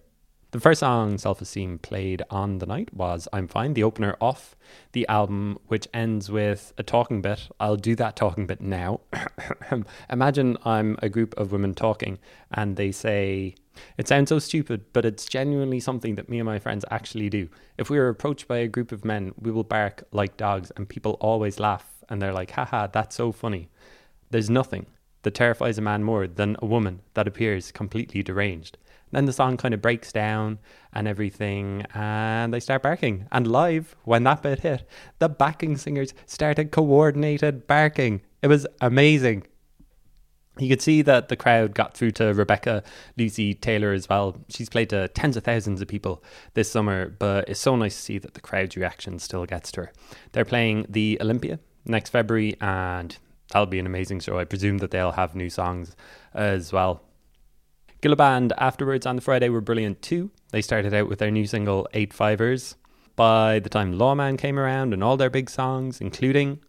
The 0.52 0.60
first 0.60 0.78
song 0.78 1.18
Self 1.18 1.42
Esteem 1.42 1.78
played 1.80 2.22
on 2.30 2.58
the 2.58 2.66
night 2.66 2.94
was 2.94 3.26
I'm 3.32 3.48
Fine, 3.48 3.74
the 3.74 3.82
opener 3.82 4.16
off 4.20 4.54
the 4.92 5.06
album, 5.08 5.58
which 5.66 5.88
ends 5.92 6.30
with 6.30 6.72
a 6.78 6.84
talking 6.84 7.20
bit. 7.20 7.48
I'll 7.58 7.76
do 7.76 7.96
that 7.96 8.14
talking 8.14 8.46
bit 8.46 8.60
now. 8.60 9.00
Imagine 10.10 10.56
I'm 10.64 10.96
a 11.02 11.08
group 11.08 11.34
of 11.36 11.50
women 11.50 11.74
talking 11.74 12.20
and 12.52 12.76
they 12.76 12.92
say, 12.92 13.56
It 13.98 14.06
sounds 14.06 14.28
so 14.28 14.38
stupid, 14.38 14.84
but 14.92 15.04
it's 15.04 15.24
genuinely 15.24 15.80
something 15.80 16.14
that 16.14 16.28
me 16.28 16.38
and 16.38 16.46
my 16.46 16.60
friends 16.60 16.84
actually 16.92 17.28
do. 17.28 17.48
If 17.76 17.90
we 17.90 17.98
are 17.98 18.08
approached 18.08 18.46
by 18.46 18.58
a 18.58 18.68
group 18.68 18.92
of 18.92 19.04
men, 19.04 19.34
we 19.40 19.50
will 19.50 19.64
bark 19.64 20.04
like 20.12 20.36
dogs 20.36 20.70
and 20.76 20.88
people 20.88 21.18
always 21.20 21.58
laugh 21.58 22.04
and 22.08 22.22
they're 22.22 22.32
like, 22.32 22.52
Haha, 22.52 22.86
that's 22.86 23.16
so 23.16 23.32
funny. 23.32 23.68
There's 24.30 24.48
nothing 24.48 24.86
that 25.22 25.34
terrifies 25.34 25.76
a 25.76 25.82
man 25.82 26.04
more 26.04 26.28
than 26.28 26.56
a 26.60 26.66
woman 26.66 27.00
that 27.14 27.26
appears 27.26 27.72
completely 27.72 28.22
deranged. 28.22 28.78
Then 29.16 29.24
the 29.24 29.32
song 29.32 29.56
kind 29.56 29.72
of 29.72 29.80
breaks 29.80 30.12
down 30.12 30.58
and 30.92 31.08
everything, 31.08 31.86
and 31.94 32.52
they 32.52 32.60
start 32.60 32.82
barking. 32.82 33.26
And 33.32 33.46
live, 33.46 33.96
when 34.04 34.24
that 34.24 34.42
bit 34.42 34.60
hit, 34.60 34.86
the 35.20 35.30
backing 35.30 35.78
singers 35.78 36.12
started 36.26 36.70
coordinated 36.70 37.66
barking. 37.66 38.20
It 38.42 38.48
was 38.48 38.66
amazing. 38.78 39.44
You 40.58 40.68
could 40.68 40.82
see 40.82 41.00
that 41.00 41.28
the 41.28 41.36
crowd 41.36 41.74
got 41.74 41.96
through 41.96 42.10
to 42.10 42.34
Rebecca 42.34 42.82
Lucy 43.16 43.54
Taylor 43.54 43.94
as 43.94 44.06
well. 44.06 44.36
She's 44.50 44.68
played 44.68 44.90
to 44.90 45.08
tens 45.08 45.38
of 45.38 45.44
thousands 45.44 45.80
of 45.80 45.88
people 45.88 46.22
this 46.52 46.70
summer, 46.70 47.08
but 47.08 47.48
it's 47.48 47.58
so 47.58 47.74
nice 47.74 47.96
to 47.96 48.02
see 48.02 48.18
that 48.18 48.34
the 48.34 48.42
crowd's 48.42 48.76
reaction 48.76 49.18
still 49.18 49.46
gets 49.46 49.72
to 49.72 49.80
her. 49.80 49.92
They're 50.32 50.44
playing 50.44 50.84
the 50.90 51.16
Olympia 51.22 51.58
next 51.86 52.10
February, 52.10 52.58
and 52.60 53.16
that'll 53.50 53.64
be 53.64 53.78
an 53.78 53.86
amazing 53.86 54.20
show. 54.20 54.38
I 54.38 54.44
presume 54.44 54.76
that 54.78 54.90
they'll 54.90 55.12
have 55.12 55.34
new 55.34 55.48
songs 55.48 55.96
as 56.34 56.70
well. 56.70 57.00
Gilla 58.02 58.16
Band 58.16 58.52
afterwards 58.58 59.06
on 59.06 59.16
the 59.16 59.22
Friday 59.22 59.48
were 59.48 59.60
brilliant 59.60 60.02
too. 60.02 60.30
They 60.50 60.62
started 60.62 60.92
out 60.92 61.08
with 61.08 61.18
their 61.18 61.30
new 61.30 61.46
single 61.46 61.88
Eight 61.94 62.12
Fivers. 62.12 62.76
By 63.16 63.58
the 63.58 63.70
time 63.70 63.98
Lawman 63.98 64.36
came 64.36 64.58
around 64.58 64.92
and 64.92 65.02
all 65.02 65.16
their 65.16 65.30
big 65.30 65.48
songs, 65.48 66.00
including 66.00 66.60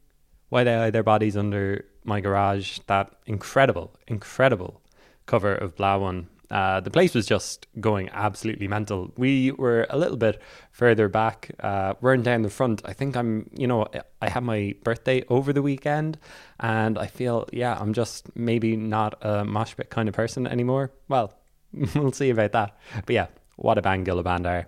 Why 0.49 0.63
They 0.63 0.73
Hide 0.73 0.93
Their 0.93 1.03
Bodies 1.03 1.35
Under 1.35 1.85
My 2.05 2.21
Garage, 2.21 2.79
that 2.87 3.11
incredible, 3.25 3.93
incredible 4.07 4.81
cover 5.25 5.53
of 5.53 5.75
Blawan 5.75 6.27
uh, 6.49 6.79
the 6.79 6.89
place 6.89 7.13
was 7.13 7.25
just 7.25 7.67
going 7.79 8.09
absolutely 8.13 8.67
mental. 8.67 9.11
We 9.17 9.51
were 9.51 9.85
a 9.89 9.97
little 9.97 10.17
bit 10.17 10.41
further 10.71 11.09
back, 11.09 11.51
uh, 11.59 11.95
weren't 12.01 12.23
down 12.23 12.41
the 12.41 12.49
front. 12.49 12.81
I 12.85 12.93
think 12.93 13.17
I'm, 13.17 13.49
you 13.55 13.67
know, 13.67 13.87
I 14.21 14.29
had 14.29 14.43
my 14.43 14.75
birthday 14.83 15.23
over 15.29 15.51
the 15.51 15.61
weekend, 15.61 16.17
and 16.59 16.97
I 16.97 17.07
feel, 17.07 17.47
yeah, 17.51 17.77
I'm 17.79 17.93
just 17.93 18.35
maybe 18.35 18.75
not 18.75 19.17
a 19.21 19.43
mosh 19.43 19.75
pit 19.75 19.89
kind 19.89 20.07
of 20.07 20.15
person 20.15 20.47
anymore. 20.47 20.91
Well, 21.07 21.33
we'll 21.95 22.11
see 22.11 22.29
about 22.29 22.53
that. 22.53 22.77
But 23.05 23.13
yeah, 23.13 23.27
what 23.57 23.77
a 23.77 23.81
band 23.81 24.05
Gilla 24.05 24.23
Band 24.23 24.45
are. 24.47 24.67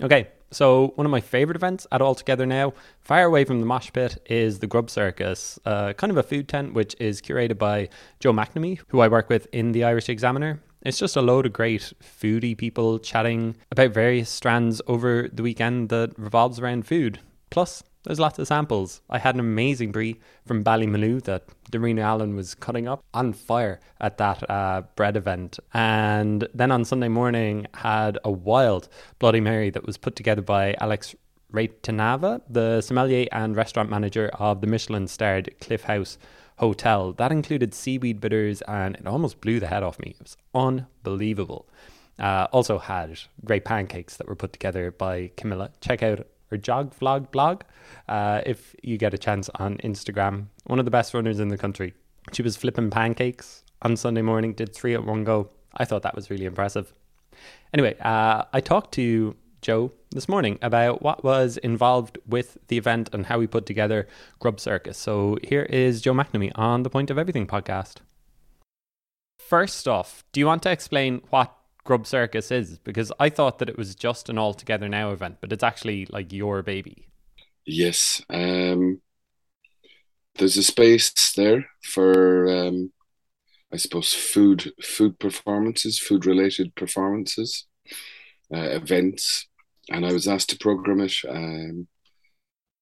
Okay, 0.00 0.28
so 0.50 0.92
one 0.94 1.06
of 1.06 1.10
my 1.10 1.20
favorite 1.20 1.56
events 1.56 1.86
at 1.90 2.00
All 2.00 2.14
Together 2.14 2.46
now, 2.46 2.74
far 3.00 3.24
away 3.24 3.44
from 3.44 3.60
the 3.60 3.66
mosh 3.66 3.90
pit, 3.92 4.22
is 4.26 4.60
the 4.60 4.66
Grub 4.66 4.90
Circus, 4.90 5.58
uh, 5.64 5.92
kind 5.94 6.10
of 6.10 6.16
a 6.16 6.22
food 6.22 6.48
tent 6.48 6.74
which 6.74 6.94
is 7.00 7.20
curated 7.20 7.58
by 7.58 7.88
Joe 8.20 8.32
McNamee, 8.32 8.80
who 8.88 9.00
I 9.00 9.08
work 9.08 9.28
with 9.28 9.48
in 9.52 9.72
the 9.72 9.84
Irish 9.84 10.08
Examiner. 10.08 10.60
It's 10.86 11.00
just 11.00 11.16
a 11.16 11.20
load 11.20 11.46
of 11.46 11.52
great 11.52 11.92
foodie 12.00 12.56
people 12.56 13.00
chatting 13.00 13.56
about 13.72 13.90
various 13.90 14.30
strands 14.30 14.80
over 14.86 15.28
the 15.32 15.42
weekend 15.42 15.88
that 15.88 16.16
revolves 16.16 16.60
around 16.60 16.86
food. 16.86 17.18
Plus, 17.50 17.82
there's 18.04 18.20
lots 18.20 18.38
of 18.38 18.46
samples. 18.46 19.00
I 19.10 19.18
had 19.18 19.34
an 19.34 19.40
amazing 19.40 19.90
brie 19.90 20.20
from 20.46 20.62
Ballymaloe 20.62 21.24
that 21.24 21.48
Darina 21.72 22.02
Allen 22.02 22.36
was 22.36 22.54
cutting 22.54 22.86
up 22.86 23.02
on 23.12 23.32
fire 23.32 23.80
at 24.00 24.18
that 24.18 24.48
uh, 24.48 24.82
bread 24.94 25.16
event. 25.16 25.58
And 25.74 26.46
then 26.54 26.70
on 26.70 26.84
Sunday 26.84 27.08
morning, 27.08 27.66
had 27.74 28.16
a 28.24 28.30
wild 28.30 28.88
Bloody 29.18 29.40
Mary 29.40 29.70
that 29.70 29.84
was 29.84 29.98
put 29.98 30.14
together 30.14 30.42
by 30.42 30.76
Alex 30.80 31.16
Raitanava, 31.52 32.42
the 32.48 32.80
sommelier 32.80 33.26
and 33.32 33.56
restaurant 33.56 33.90
manager 33.90 34.30
of 34.34 34.60
the 34.60 34.68
Michelin 34.68 35.08
starred 35.08 35.52
Cliff 35.60 35.82
House 35.82 36.16
hotel. 36.56 37.12
That 37.12 37.32
included 37.32 37.74
seaweed 37.74 38.20
bitters, 38.20 38.62
and 38.62 38.96
it 38.96 39.06
almost 39.06 39.40
blew 39.40 39.60
the 39.60 39.66
head 39.66 39.82
off 39.82 39.98
me. 39.98 40.16
It 40.18 40.22
was 40.22 40.36
unbelievable. 40.54 41.68
Uh, 42.18 42.46
also 42.52 42.78
had 42.78 43.18
great 43.44 43.64
pancakes 43.64 44.16
that 44.16 44.26
were 44.26 44.34
put 44.34 44.52
together 44.52 44.90
by 44.90 45.30
Camilla. 45.36 45.70
Check 45.80 46.02
out 46.02 46.26
her 46.50 46.56
jog 46.56 46.94
vlog 46.98 47.30
blog 47.30 47.62
uh, 48.08 48.40
if 48.46 48.74
you 48.82 48.96
get 48.96 49.12
a 49.12 49.18
chance 49.18 49.50
on 49.56 49.76
Instagram. 49.78 50.46
One 50.64 50.78
of 50.78 50.84
the 50.84 50.90
best 50.90 51.12
runners 51.12 51.40
in 51.40 51.48
the 51.48 51.58
country. 51.58 51.94
She 52.32 52.42
was 52.42 52.56
flipping 52.56 52.90
pancakes 52.90 53.62
on 53.82 53.96
Sunday 53.96 54.22
morning, 54.22 54.54
did 54.54 54.74
three 54.74 54.94
at 54.94 55.04
one 55.04 55.24
go. 55.24 55.50
I 55.74 55.84
thought 55.84 56.02
that 56.02 56.14
was 56.14 56.30
really 56.30 56.46
impressive. 56.46 56.92
Anyway, 57.74 57.96
uh, 58.00 58.44
I 58.52 58.60
talked 58.60 58.94
to 58.94 59.36
Joe, 59.60 59.92
this 60.16 60.28
morning 60.28 60.58
about 60.60 61.02
what 61.02 61.22
was 61.22 61.58
involved 61.58 62.18
with 62.26 62.58
the 62.68 62.76
event 62.76 63.10
and 63.12 63.26
how 63.26 63.38
we 63.38 63.46
put 63.46 63.66
together 63.66 64.08
Grub 64.40 64.58
Circus. 64.58 64.98
So 64.98 65.38
here 65.44 65.62
is 65.62 66.00
Joe 66.00 66.14
McNamee 66.14 66.52
on 66.56 66.82
the 66.82 66.90
Point 66.90 67.10
of 67.10 67.18
Everything 67.18 67.46
podcast. 67.46 67.98
First 69.38 69.86
off, 69.86 70.24
do 70.32 70.40
you 70.40 70.46
want 70.46 70.62
to 70.64 70.70
explain 70.70 71.22
what 71.30 71.54
Grub 71.84 72.06
Circus 72.06 72.50
is? 72.50 72.78
Because 72.78 73.12
I 73.20 73.28
thought 73.28 73.60
that 73.60 73.68
it 73.68 73.78
was 73.78 73.94
just 73.94 74.28
an 74.28 74.38
All 74.38 74.54
Together 74.54 74.88
Now 74.88 75.12
event, 75.12 75.36
but 75.40 75.52
it's 75.52 75.62
actually 75.62 76.06
like 76.06 76.32
your 76.32 76.62
baby. 76.62 77.06
Yes. 77.64 78.22
Um, 78.28 79.00
there's 80.36 80.56
a 80.56 80.62
space 80.62 81.32
there 81.36 81.66
for 81.82 82.48
um, 82.48 82.92
I 83.72 83.76
suppose 83.76 84.14
food 84.14 84.72
food 84.82 85.18
performances, 85.18 85.98
food 85.98 86.24
related 86.24 86.74
performances, 86.74 87.66
uh, 88.52 88.58
events, 88.58 89.46
and 89.90 90.04
I 90.04 90.12
was 90.12 90.26
asked 90.28 90.50
to 90.50 90.58
program 90.58 91.00
it 91.00 91.14
um, 91.28 91.88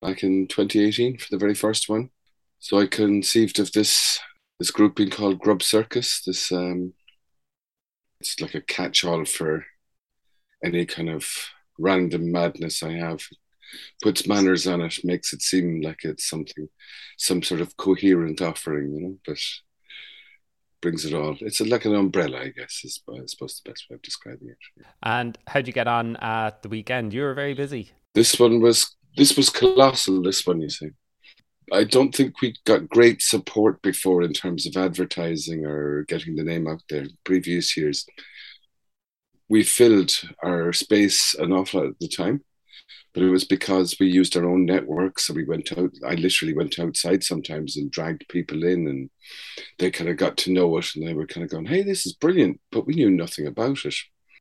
back 0.01 0.23
in 0.23 0.47
2018 0.49 1.19
for 1.19 1.27
the 1.31 1.39
very 1.39 1.55
first 1.55 1.89
one. 1.89 2.11
So 2.59 2.79
I 2.79 2.87
conceived 2.87 3.59
of 3.59 3.73
this 3.73 4.19
this 4.59 4.71
grouping 4.71 5.11
called 5.11 5.41
Grub 5.41 5.63
Circus. 5.63 6.23
This 6.25 6.51
um, 6.53 6.95
it's 8.21 8.41
like 8.41 8.55
a 8.55 8.61
catch-all 8.61 9.25
for 9.25 9.65
any 10.65 10.87
kind 10.87 11.11
of 11.11 11.27
random 11.79 12.33
madness 12.33 12.83
I 12.83 12.93
have. 12.93 13.21
Puts 14.03 14.27
manners 14.27 14.67
on 14.67 14.81
it, 14.81 15.05
makes 15.05 15.33
it 15.33 15.43
seem 15.43 15.83
like 15.83 16.05
it's 16.05 16.29
something, 16.29 16.69
some 17.19 17.43
sort 17.43 17.61
of 17.61 17.77
coherent 17.77 18.41
offering, 18.41 18.95
you 18.95 19.01
know. 19.01 19.19
But 19.27 19.39
brings 20.85 21.07
it 21.07 21.15
all. 21.15 21.35
It's 21.41 21.63
like 21.63 21.87
an 21.87 21.95
umbrella, 21.95 22.41
I 22.41 22.49
guess, 22.49 22.83
is 22.85 23.01
uh, 23.09 23.15
I 23.15 23.25
suppose 23.27 23.59
the 23.65 23.71
best 23.71 23.87
way 23.89 23.95
of 23.95 24.03
describing 24.03 24.51
it. 24.51 24.85
And 25.03 25.39
how'd 25.47 25.67
you 25.67 25.73
get 25.73 25.89
on 25.89 26.17
at 26.17 26.63
the 26.63 26.69
weekend? 26.69 27.15
You 27.15 27.23
were 27.23 27.33
very 27.33 27.55
busy. 27.55 27.93
This 28.13 28.39
one 28.39 28.61
was 28.61 28.95
this 29.17 29.35
was 29.35 29.49
colossal. 29.49 30.21
This 30.23 30.47
one, 30.47 30.61
you 30.61 30.69
see. 30.69 30.91
I 31.73 31.85
don't 31.85 32.15
think 32.15 32.43
we 32.43 32.55
got 32.67 32.91
great 32.91 33.23
support 33.23 33.81
before 33.81 34.21
in 34.23 34.35
terms 34.35 34.67
of 34.67 34.77
advertising 34.77 35.65
or 35.65 36.03
getting 36.03 36.37
the 36.37 36.45
name 36.45 36.69
out 36.69 36.83
there. 36.91 37.07
Previous 37.25 37.75
years, 37.79 38.05
we 39.49 39.63
filled 39.63 40.13
our 40.43 40.75
space 40.75 41.35
an 41.39 41.51
awful 41.51 41.81
lot 41.81 41.89
at 41.89 41.99
the 41.99 42.09
time, 42.09 42.45
but 43.15 43.23
it 43.23 43.31
was 43.31 43.45
because 43.45 43.97
we 44.01 44.09
used 44.09 44.37
our 44.37 44.45
own 44.45 44.67
network. 44.67 45.21
So 45.21 45.33
we 45.33 45.45
went 45.45 45.73
out. 45.79 45.93
I 46.05 46.15
literally 46.15 46.55
went 46.55 46.79
outside 46.81 47.23
sometimes 47.23 47.77
and 47.77 47.91
dragged 47.91 48.29
people 48.29 48.65
in, 48.65 48.89
and 48.89 49.11
they 49.79 49.91
kind 49.93 50.11
of 50.11 50.17
got 50.17 50.37
to 50.39 50.53
know 50.53 50.77
it, 50.79 50.87
and 50.97 51.07
they 51.07 51.15
were 51.15 51.27
kind 51.27 51.45
of 51.45 51.51
going, 51.51 51.67
"Hey, 51.67 51.83
this 51.83 52.07
is 52.07 52.15
brilliant," 52.15 52.61
but 52.73 52.87
we 52.87 52.95
knew 52.95 53.11
nothing 53.11 53.47
about 53.47 53.85
it. 53.85 53.95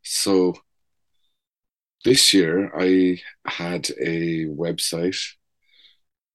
So 0.04 0.56
this 2.04 2.34
year, 2.34 2.72
I 2.78 3.22
had 3.46 3.90
a 4.02 4.46
website. 4.48 5.20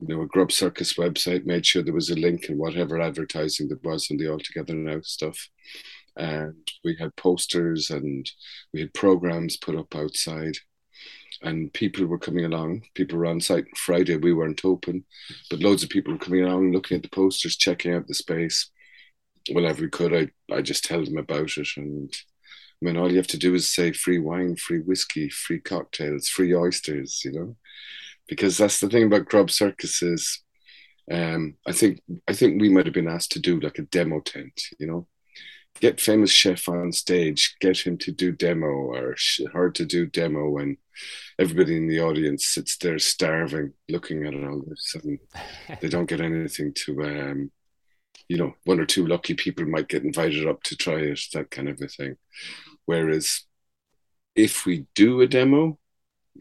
You 0.00 0.08
know, 0.14 0.22
a 0.22 0.26
Grub 0.26 0.52
Circus 0.52 0.94
website, 0.94 1.44
made 1.44 1.66
sure 1.66 1.82
there 1.82 1.92
was 1.92 2.10
a 2.10 2.14
link 2.14 2.48
and 2.48 2.56
whatever 2.56 3.00
advertising 3.00 3.68
there 3.68 3.78
was 3.82 4.10
in 4.10 4.16
the 4.16 4.28
All 4.28 4.38
Together 4.38 4.74
Now 4.74 5.00
stuff. 5.00 5.48
And 6.16 6.68
we 6.84 6.96
had 6.96 7.16
posters 7.16 7.90
and 7.90 8.30
we 8.72 8.80
had 8.80 8.94
programs 8.94 9.56
put 9.56 9.74
up 9.76 9.96
outside 9.96 10.56
and 11.42 11.72
people 11.72 12.06
were 12.06 12.18
coming 12.18 12.44
along. 12.44 12.82
People 12.94 13.18
were 13.18 13.26
on 13.26 13.40
site 13.40 13.64
Friday. 13.76 14.16
We 14.16 14.32
weren't 14.32 14.64
open, 14.64 15.04
but 15.50 15.60
loads 15.60 15.82
of 15.82 15.88
people 15.88 16.12
were 16.12 16.18
coming 16.18 16.44
along, 16.44 16.72
looking 16.72 16.96
at 16.96 17.02
the 17.02 17.08
posters, 17.08 17.56
checking 17.56 17.94
out 17.94 18.06
the 18.06 18.14
space. 18.14 18.70
Whenever 19.50 19.82
we 19.82 19.88
could, 19.88 20.14
I 20.14 20.54
I 20.54 20.62
just 20.62 20.84
tell 20.84 21.04
them 21.04 21.16
about 21.16 21.56
it, 21.56 21.68
and 21.76 22.12
I 22.80 22.84
mean, 22.84 22.96
all 22.96 23.10
you 23.10 23.16
have 23.16 23.26
to 23.28 23.38
do 23.38 23.54
is 23.54 23.72
say 23.72 23.92
free 23.92 24.18
wine, 24.18 24.56
free 24.56 24.80
whiskey, 24.80 25.28
free 25.28 25.60
cocktails, 25.60 26.28
free 26.28 26.54
oysters, 26.54 27.22
you 27.24 27.32
know, 27.32 27.56
because 28.28 28.56
that's 28.58 28.80
the 28.80 28.88
thing 28.88 29.04
about 29.04 29.26
Grub 29.26 29.50
Circuses. 29.50 30.42
Um, 31.10 31.56
I 31.66 31.72
think 31.72 32.00
I 32.28 32.34
think 32.34 32.60
we 32.60 32.68
might 32.68 32.86
have 32.86 32.94
been 32.94 33.08
asked 33.08 33.32
to 33.32 33.40
do 33.40 33.58
like 33.60 33.78
a 33.78 33.82
demo 33.82 34.20
tent, 34.20 34.60
you 34.78 34.86
know, 34.86 35.06
get 35.80 36.00
famous 36.00 36.30
chef 36.30 36.68
on 36.68 36.92
stage, 36.92 37.56
get 37.60 37.78
him 37.78 37.96
to 37.98 38.12
do 38.12 38.32
demo 38.32 38.66
or 38.66 39.16
her 39.52 39.70
to 39.70 39.84
do 39.84 40.06
demo, 40.06 40.58
and 40.58 40.76
everybody 41.38 41.76
in 41.76 41.88
the 41.88 42.00
audience 42.00 42.48
sits 42.48 42.76
there 42.76 42.98
starving, 42.98 43.72
looking 43.88 44.26
at 44.26 44.34
it 44.34 44.44
all 44.44 44.62
this, 44.66 44.96
and 45.02 45.18
they 45.80 45.88
don't 45.88 46.08
get 46.08 46.20
anything 46.20 46.72
to. 46.74 47.02
Um, 47.02 47.50
you 48.28 48.36
know, 48.36 48.52
one 48.64 48.78
or 48.78 48.84
two 48.84 49.06
lucky 49.06 49.32
people 49.32 49.64
might 49.64 49.88
get 49.88 50.04
invited 50.04 50.46
up 50.46 50.62
to 50.64 50.76
try 50.76 50.96
it, 50.96 51.20
that 51.32 51.50
kind 51.50 51.68
of 51.68 51.80
a 51.80 51.88
thing. 51.88 52.16
Whereas, 52.84 53.44
if 54.34 54.66
we 54.66 54.86
do 54.94 55.22
a 55.22 55.26
demo, 55.26 55.78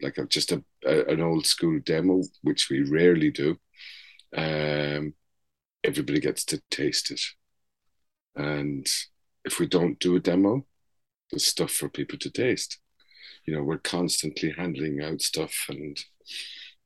like 0.02 0.18
a, 0.18 0.26
just 0.26 0.52
a, 0.52 0.62
a, 0.84 1.06
an 1.06 1.22
old 1.22 1.46
school 1.46 1.80
demo, 1.82 2.22
which 2.42 2.68
we 2.68 2.82
rarely 2.82 3.30
do, 3.30 3.58
um, 4.36 5.14
everybody 5.82 6.20
gets 6.20 6.44
to 6.46 6.60
taste 6.70 7.10
it. 7.10 7.22
And 8.36 8.86
if 9.48 9.58
we 9.58 9.66
don't 9.66 9.98
do 9.98 10.14
a 10.14 10.20
demo, 10.20 10.64
there's 11.30 11.46
stuff 11.46 11.72
for 11.72 11.88
people 11.88 12.18
to 12.18 12.30
taste. 12.30 12.78
You 13.46 13.54
know, 13.54 13.62
we're 13.62 13.78
constantly 13.78 14.52
handling 14.56 15.02
out 15.02 15.22
stuff, 15.22 15.54
and 15.68 15.98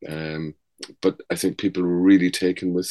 um, 0.08 0.54
but 1.00 1.20
I 1.30 1.36
think 1.36 1.58
people 1.58 1.82
were 1.82 2.00
really 2.00 2.30
taken 2.30 2.72
with 2.72 2.90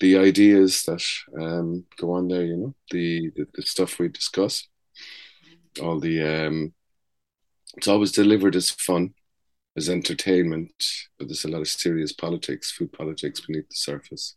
the 0.00 0.18
ideas 0.18 0.82
that 0.84 1.04
um, 1.40 1.84
go 1.96 2.12
on 2.12 2.28
there. 2.28 2.44
You 2.44 2.56
know, 2.56 2.74
the, 2.90 3.30
the, 3.36 3.46
the 3.54 3.62
stuff 3.62 3.98
we 3.98 4.08
discuss, 4.08 4.66
all 5.80 6.00
the 6.00 6.22
um, 6.22 6.74
it's 7.76 7.88
always 7.88 8.12
delivered 8.12 8.56
as 8.56 8.70
fun, 8.70 9.14
as 9.76 9.88
entertainment, 9.88 10.72
but 11.18 11.28
there's 11.28 11.44
a 11.44 11.48
lot 11.48 11.60
of 11.60 11.68
serious 11.68 12.12
politics, 12.12 12.72
food 12.72 12.92
politics 12.92 13.40
beneath 13.40 13.68
the 13.68 13.76
surface. 13.76 14.36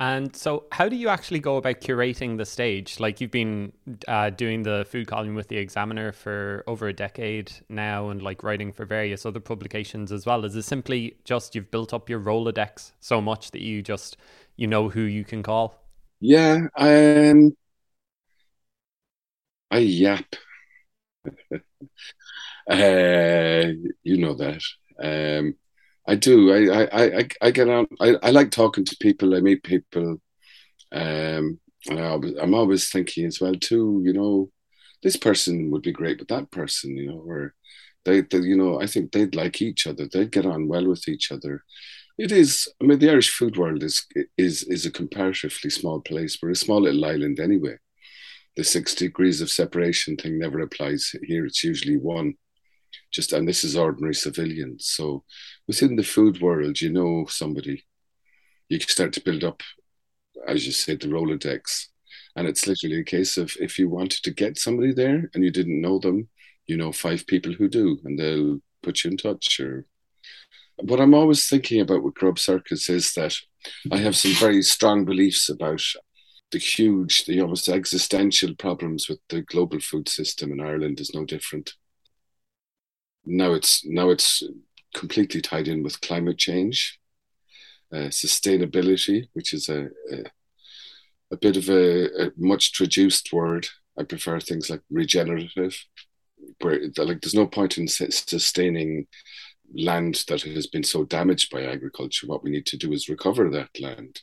And 0.00 0.34
so, 0.36 0.66
how 0.70 0.88
do 0.88 0.94
you 0.94 1.08
actually 1.08 1.40
go 1.40 1.56
about 1.56 1.80
curating 1.80 2.38
the 2.38 2.44
stage? 2.46 3.00
Like, 3.00 3.20
you've 3.20 3.32
been 3.32 3.72
uh, 4.06 4.30
doing 4.30 4.62
the 4.62 4.86
food 4.88 5.08
column 5.08 5.34
with 5.34 5.48
the 5.48 5.56
Examiner 5.56 6.12
for 6.12 6.62
over 6.68 6.86
a 6.86 6.92
decade 6.92 7.50
now, 7.68 8.08
and 8.10 8.22
like 8.22 8.44
writing 8.44 8.72
for 8.72 8.84
various 8.84 9.26
other 9.26 9.40
publications 9.40 10.12
as 10.12 10.24
well. 10.24 10.44
Is 10.44 10.54
it 10.54 10.62
simply 10.62 11.16
just 11.24 11.56
you've 11.56 11.72
built 11.72 11.92
up 11.92 12.08
your 12.08 12.20
Rolodex 12.20 12.92
so 13.00 13.20
much 13.20 13.50
that 13.50 13.60
you 13.60 13.82
just 13.82 14.16
you 14.54 14.68
know 14.68 14.88
who 14.88 15.00
you 15.00 15.24
can 15.24 15.42
call? 15.42 15.82
Yeah, 16.20 16.68
um, 16.76 17.56
I 19.70 19.78
yap. 19.78 20.34
uh, 22.70 23.72
you 24.02 24.16
know 24.18 24.34
that. 24.34 24.62
Um, 25.02 25.54
I 26.08 26.16
do. 26.16 26.52
I 26.52 26.74
I 26.86 27.18
I, 27.20 27.28
I 27.42 27.50
get 27.52 27.68
out. 27.68 27.88
I, 28.00 28.16
I 28.22 28.30
like 28.30 28.50
talking 28.50 28.84
to 28.86 28.96
people. 29.00 29.36
I 29.36 29.40
meet 29.40 29.62
people. 29.64 30.20
Um, 30.92 31.60
and 31.88 32.00
I 32.00 32.04
always, 32.08 32.34
I'm 32.40 32.54
always 32.54 32.90
thinking 32.90 33.26
as 33.26 33.40
well 33.40 33.54
too. 33.54 34.02
You 34.04 34.14
know, 34.14 34.50
this 35.02 35.16
person 35.16 35.70
would 35.72 35.82
be 35.82 35.92
great 35.92 36.20
with 36.20 36.28
that 36.28 36.50
person. 36.52 36.96
You 36.96 37.08
know, 37.12 37.22
or 37.26 37.54
they, 38.06 38.22
they, 38.22 38.38
you 38.40 38.56
know, 38.56 38.80
I 38.82 38.86
think 38.86 39.12
they'd 39.12 39.34
like 39.36 39.62
each 39.62 39.86
other. 39.86 40.08
They'd 40.08 40.32
get 40.32 40.46
on 40.46 40.68
well 40.68 40.86
with 40.88 41.08
each 41.08 41.32
other. 41.32 41.64
It 42.18 42.32
is. 42.32 42.68
I 42.82 42.86
mean, 42.86 43.00
the 43.00 43.10
Irish 43.10 43.30
food 43.30 43.56
world 43.58 43.82
is 43.84 44.06
is 44.38 44.64
is 44.64 44.86
a 44.86 44.92
comparatively 44.92 45.70
small 45.70 46.00
place. 46.02 46.38
We're 46.42 46.50
a 46.52 46.56
small 46.56 46.82
little 46.82 47.06
island 47.06 47.40
anyway. 47.40 47.78
The 48.56 48.64
six 48.64 48.94
degrees 48.94 49.40
of 49.42 49.50
separation 49.50 50.16
thing 50.16 50.38
never 50.38 50.60
applies 50.60 51.14
here. 51.24 51.46
It's 51.46 51.64
usually 51.64 51.98
one 51.98 52.34
just 53.12 53.32
and 53.32 53.48
this 53.48 53.64
is 53.64 53.76
ordinary 53.76 54.14
civilians. 54.14 54.86
So 54.86 55.24
within 55.68 55.96
the 55.96 56.02
food 56.02 56.40
world, 56.40 56.80
you 56.80 56.90
know 56.90 57.26
somebody, 57.28 57.84
you 58.68 58.80
start 58.80 59.12
to 59.12 59.20
build 59.20 59.44
up, 59.44 59.62
as 60.46 60.66
you 60.66 60.72
said, 60.72 61.00
the 61.00 61.08
Rolodex. 61.08 61.88
And 62.34 62.48
it's 62.48 62.66
literally 62.66 63.00
a 63.00 63.04
case 63.04 63.36
of 63.36 63.52
if 63.60 63.78
you 63.78 63.88
wanted 63.88 64.22
to 64.24 64.30
get 64.32 64.58
somebody 64.58 64.92
there 64.92 65.30
and 65.34 65.44
you 65.44 65.50
didn't 65.50 65.80
know 65.80 65.98
them, 65.98 66.28
you 66.66 66.76
know 66.76 66.90
five 66.90 67.26
people 67.26 67.52
who 67.52 67.68
do, 67.68 67.98
and 68.04 68.18
they'll 68.18 68.58
put 68.82 69.04
you 69.04 69.10
in 69.10 69.16
touch. 69.16 69.60
Or 69.60 69.84
what 70.76 71.00
I'm 71.00 71.14
always 71.14 71.48
thinking 71.48 71.80
about 71.80 72.02
with 72.02 72.14
Grub 72.14 72.38
Circus 72.38 72.88
is 72.88 73.12
that 73.14 73.36
I 73.92 73.98
have 73.98 74.16
some 74.16 74.32
very 74.32 74.62
strong 74.62 75.04
beliefs 75.04 75.48
about 75.48 75.82
the 76.50 76.58
huge, 76.58 77.26
the 77.26 77.40
almost 77.42 77.68
existential 77.68 78.54
problems 78.54 79.08
with 79.08 79.18
the 79.28 79.42
global 79.42 79.80
food 79.80 80.08
system 80.08 80.50
in 80.52 80.60
Ireland 80.60 81.00
is 81.00 81.12
no 81.14 81.24
different 81.26 81.74
now 83.28 83.52
it's 83.52 83.84
now 83.84 84.10
it's 84.10 84.42
completely 84.94 85.40
tied 85.40 85.68
in 85.68 85.82
with 85.82 86.00
climate 86.00 86.38
change, 86.38 86.98
uh, 87.92 88.08
sustainability, 88.08 89.28
which 89.32 89.52
is 89.52 89.68
a, 89.68 89.88
a, 90.12 90.24
a 91.32 91.36
bit 91.36 91.56
of 91.56 91.68
a, 91.68 92.26
a, 92.26 92.32
much 92.36 92.72
traduced 92.72 93.32
word. 93.32 93.68
I 93.98 94.04
prefer 94.04 94.40
things 94.40 94.70
like 94.70 94.82
regenerative, 94.90 95.76
where 96.60 96.80
like 96.98 97.20
there's 97.20 97.34
no 97.34 97.46
point 97.46 97.78
in 97.78 97.88
sustaining 97.88 99.06
land 99.74 100.24
that 100.28 100.42
has 100.42 100.66
been 100.66 100.84
so 100.84 101.04
damaged 101.04 101.50
by 101.50 101.62
agriculture. 101.62 102.26
What 102.26 102.42
we 102.42 102.50
need 102.50 102.66
to 102.66 102.76
do 102.76 102.92
is 102.92 103.08
recover 103.08 103.50
that 103.50 103.80
land. 103.80 104.20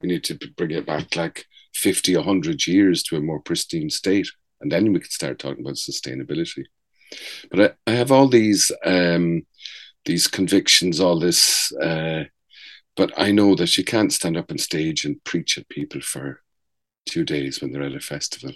We 0.00 0.08
need 0.08 0.24
to 0.24 0.38
bring 0.56 0.70
it 0.70 0.86
back 0.86 1.14
like 1.16 1.46
50, 1.74 2.16
100 2.16 2.66
years 2.66 3.02
to 3.04 3.16
a 3.16 3.20
more 3.20 3.40
pristine 3.40 3.90
state. 3.90 4.28
And 4.60 4.72
then 4.72 4.92
we 4.92 5.00
can 5.00 5.10
start 5.10 5.38
talking 5.38 5.60
about 5.64 5.74
sustainability. 5.74 6.64
But 7.50 7.78
I, 7.86 7.90
I 7.90 7.94
have 7.94 8.12
all 8.12 8.28
these 8.28 8.70
um, 8.84 9.46
these 10.08 10.26
convictions, 10.26 10.98
all 10.98 11.20
this. 11.20 11.70
Uh, 11.76 12.24
but 12.96 13.12
I 13.16 13.30
know 13.30 13.54
that 13.54 13.76
you 13.78 13.84
can't 13.84 14.12
stand 14.12 14.36
up 14.36 14.50
on 14.50 14.58
stage 14.58 15.04
and 15.04 15.22
preach 15.22 15.56
at 15.58 15.68
people 15.68 16.00
for 16.00 16.42
two 17.08 17.24
days 17.24 17.60
when 17.60 17.72
they're 17.72 17.84
at 17.84 17.94
a 17.94 18.00
festival. 18.00 18.52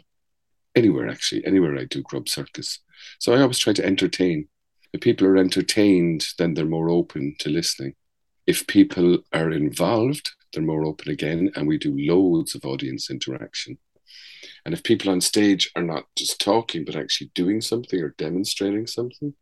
Anywhere, 0.74 1.08
actually, 1.08 1.44
anywhere 1.46 1.78
I 1.78 1.84
do 1.84 2.02
Grub 2.02 2.28
Circus. 2.28 2.80
So 3.20 3.34
I 3.34 3.42
always 3.42 3.58
try 3.58 3.74
to 3.74 3.84
entertain. 3.84 4.48
If 4.92 5.02
people 5.02 5.26
are 5.26 5.36
entertained, 5.36 6.26
then 6.38 6.54
they're 6.54 6.64
more 6.64 6.90
open 6.90 7.36
to 7.40 7.50
listening. 7.50 7.94
If 8.46 8.66
people 8.66 9.18
are 9.32 9.50
involved, 9.50 10.32
they're 10.52 10.62
more 10.62 10.86
open 10.86 11.12
again, 11.12 11.52
and 11.54 11.68
we 11.68 11.78
do 11.78 11.94
loads 11.96 12.54
of 12.54 12.64
audience 12.64 13.10
interaction. 13.10 13.78
And 14.64 14.74
if 14.74 14.82
people 14.82 15.10
on 15.10 15.20
stage 15.20 15.70
are 15.76 15.82
not 15.82 16.04
just 16.16 16.40
talking, 16.40 16.84
but 16.84 16.96
actually 16.96 17.30
doing 17.34 17.60
something 17.60 18.00
or 18.00 18.14
demonstrating 18.16 18.86
something, 18.86 19.34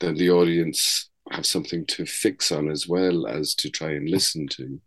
then 0.00 0.14
the 0.14 0.30
audience 0.30 1.10
have 1.30 1.46
something 1.46 1.86
to 1.86 2.04
fix 2.06 2.52
on 2.52 2.70
as 2.70 2.86
well 2.86 3.26
as 3.26 3.54
to 3.56 3.70
try 3.70 3.92
and 3.92 4.08
listen 4.08 4.46
to. 4.48 4.80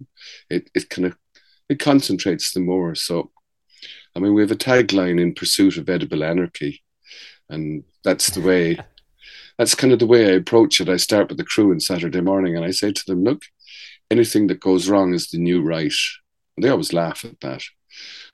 It 0.50 0.70
it 0.76 0.90
kind 0.90 1.08
of 1.08 1.18
it 1.70 1.80
concentrates 1.80 2.54
the 2.54 2.60
more. 2.60 2.96
So, 2.96 3.32
I 4.16 4.20
mean, 4.20 4.34
we 4.34 4.42
have 4.42 4.52
a 4.52 4.56
tagline 4.56 5.20
in 5.20 5.34
pursuit 5.34 5.78
of 5.78 5.90
edible 5.90 6.24
anarchy, 6.24 6.84
and 7.50 7.84
that's 8.04 8.30
the 8.30 8.42
way. 8.42 8.78
that's 9.58 9.76
kind 9.76 9.92
of 9.92 10.00
the 10.00 10.06
way 10.06 10.28
I 10.28 10.36
approach 10.36 10.80
it. 10.80 10.90
I 10.90 10.98
start 10.98 11.30
with 11.30 11.38
the 11.38 11.44
crew 11.44 11.72
on 11.72 11.80
Saturday 11.80 12.22
morning, 12.22 12.56
and 12.56 12.66
I 12.66 12.72
say 12.72 12.92
to 12.92 13.04
them, 13.08 13.24
"Look, 13.24 13.42
anything 14.12 14.48
that 14.48 14.60
goes 14.60 14.90
wrong 14.90 15.14
is 15.14 15.30
the 15.30 15.40
new 15.40 15.62
right." 15.62 15.94
And 16.56 16.64
they 16.64 16.70
always 16.70 16.94
laugh 16.94 17.26
at 17.26 17.40
that, 17.42 17.64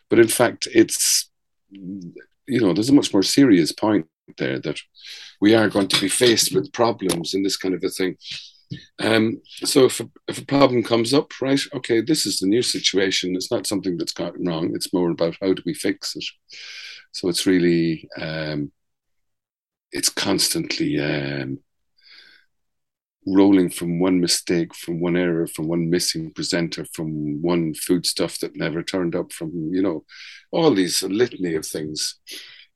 but 0.10 0.20
in 0.20 0.28
fact, 0.28 0.68
it's 0.74 1.30
you 1.72 2.60
know, 2.60 2.74
there's 2.74 2.89
a 2.89 2.94
much 2.94 3.13
more 3.13 3.24
serious 3.24 3.72
point 3.72 4.08
there 4.38 4.60
that 4.60 4.80
we 5.41 5.56
are 5.56 5.69
going 5.69 5.88
to 5.88 6.02
be 6.02 6.10
faced 6.10 6.54
with 6.54 6.74
problems 6.74 7.34
in 7.34 7.43
this 7.43 7.58
kind 7.58 7.76
of 7.76 7.84
a 7.84 7.89
thing. 7.89 8.17
Um, 9.00 9.41
so 9.63 9.86
if 9.86 10.00
a, 10.00 10.10
if 10.28 10.41
a 10.41 10.46
problem 10.46 10.84
comes 10.84 11.13
up, 11.13 11.32
right, 11.41 11.62
okay, 11.76 12.02
this 12.02 12.26
is 12.26 12.38
the 12.38 12.48
new 12.48 12.62
situation. 12.62 13.36
It's 13.36 13.52
not 13.52 13.67
something 13.67 13.98
that's 13.98 14.13
gotten 14.13 14.48
wrong. 14.48 14.72
It's 14.74 14.93
more 14.93 15.12
about 15.12 15.38
how 15.41 15.54
do 15.54 15.62
we 15.65 15.74
fix 15.74 16.15
it. 16.15 16.26
So 17.12 17.30
it's 17.30 17.46
really, 17.46 18.10
um, 18.19 18.72
it's 19.91 20.10
constantly 20.10 21.00
um, 21.00 21.60
rolling 23.28 23.69
from 23.69 24.00
one 24.00 24.19
mistake, 24.19 24.74
from 24.74 25.00
one 25.00 25.15
error, 25.15 25.48
from 25.48 25.67
one 25.67 25.89
missing 25.89 26.32
presenter, 26.32 26.86
from 26.93 27.41
one 27.41 27.74
food 27.74 28.06
stuff 28.06 28.39
that 28.39 28.56
never 28.56 28.82
turned 28.82 29.15
up, 29.15 29.32
from 29.32 29.52
you 29.72 29.82
know, 29.82 30.04
all 30.52 30.74
these 30.74 31.04
litany 31.04 31.56
of 31.56 31.65
things 31.65 32.15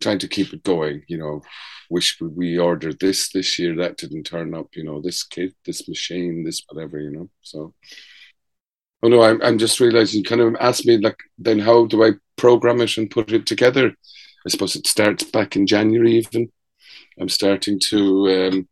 trying 0.02 0.20
to 0.20 0.28
keep 0.28 0.54
it 0.54 0.64
going. 0.64 1.04
You 1.08 1.18
know, 1.18 1.42
wish 1.90 2.20
we 2.22 2.58
ordered 2.58 3.00
this 3.00 3.30
this 3.32 3.58
year 3.60 3.76
that 3.78 3.98
didn't 3.98 4.24
turn 4.24 4.54
up. 4.54 4.68
You 4.74 4.84
know, 4.84 5.02
this 5.02 5.24
kit, 5.24 5.54
this 5.66 5.88
machine, 5.88 6.44
this 6.44 6.64
whatever. 6.70 7.00
You 7.00 7.12
know, 7.12 7.30
so. 7.42 7.74
Oh 9.04 9.10
no, 9.10 9.22
I'm 9.22 9.42
I'm 9.44 9.58
just 9.58 9.80
realizing. 9.80 10.24
Kind 10.24 10.42
of 10.42 10.56
ask 10.60 10.86
me 10.86 10.98
like, 10.98 11.20
then 11.38 11.60
how 11.60 11.86
do 11.86 12.04
I 12.04 12.12
program 12.36 12.82
it 12.82 12.98
and 12.98 13.12
put 13.12 13.32
it 13.32 13.46
together? 13.46 13.94
I 14.46 14.50
suppose 14.50 14.76
it 14.76 14.88
starts 14.88 15.24
back 15.24 15.56
in 15.56 15.68
January. 15.68 16.18
Even 16.18 16.52
I'm 17.20 17.30
starting 17.30 17.80
to 17.90 18.68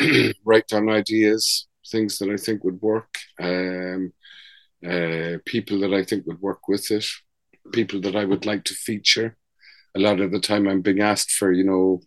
um, 0.00 0.32
write 0.44 0.68
down 0.68 0.88
ideas, 0.88 1.68
things 1.90 2.18
that 2.18 2.30
I 2.30 2.36
think 2.36 2.64
would 2.64 2.80
work, 2.80 3.14
um, 3.40 4.12
uh, 4.86 5.38
people 5.44 5.80
that 5.80 5.92
I 5.92 6.02
think 6.02 6.26
would 6.26 6.40
work 6.40 6.68
with 6.68 6.90
it, 6.90 7.06
people 7.72 8.00
that 8.02 8.16
I 8.16 8.24
would 8.24 8.46
like 8.46 8.64
to 8.64 8.74
feature 8.74 9.36
a 9.94 10.00
lot 10.00 10.20
of 10.20 10.30
the 10.32 10.40
time 10.40 10.66
I'm 10.66 10.80
being 10.80 11.00
asked 11.00 11.32
for, 11.32 11.52
you 11.52 11.64
know, 11.64 12.00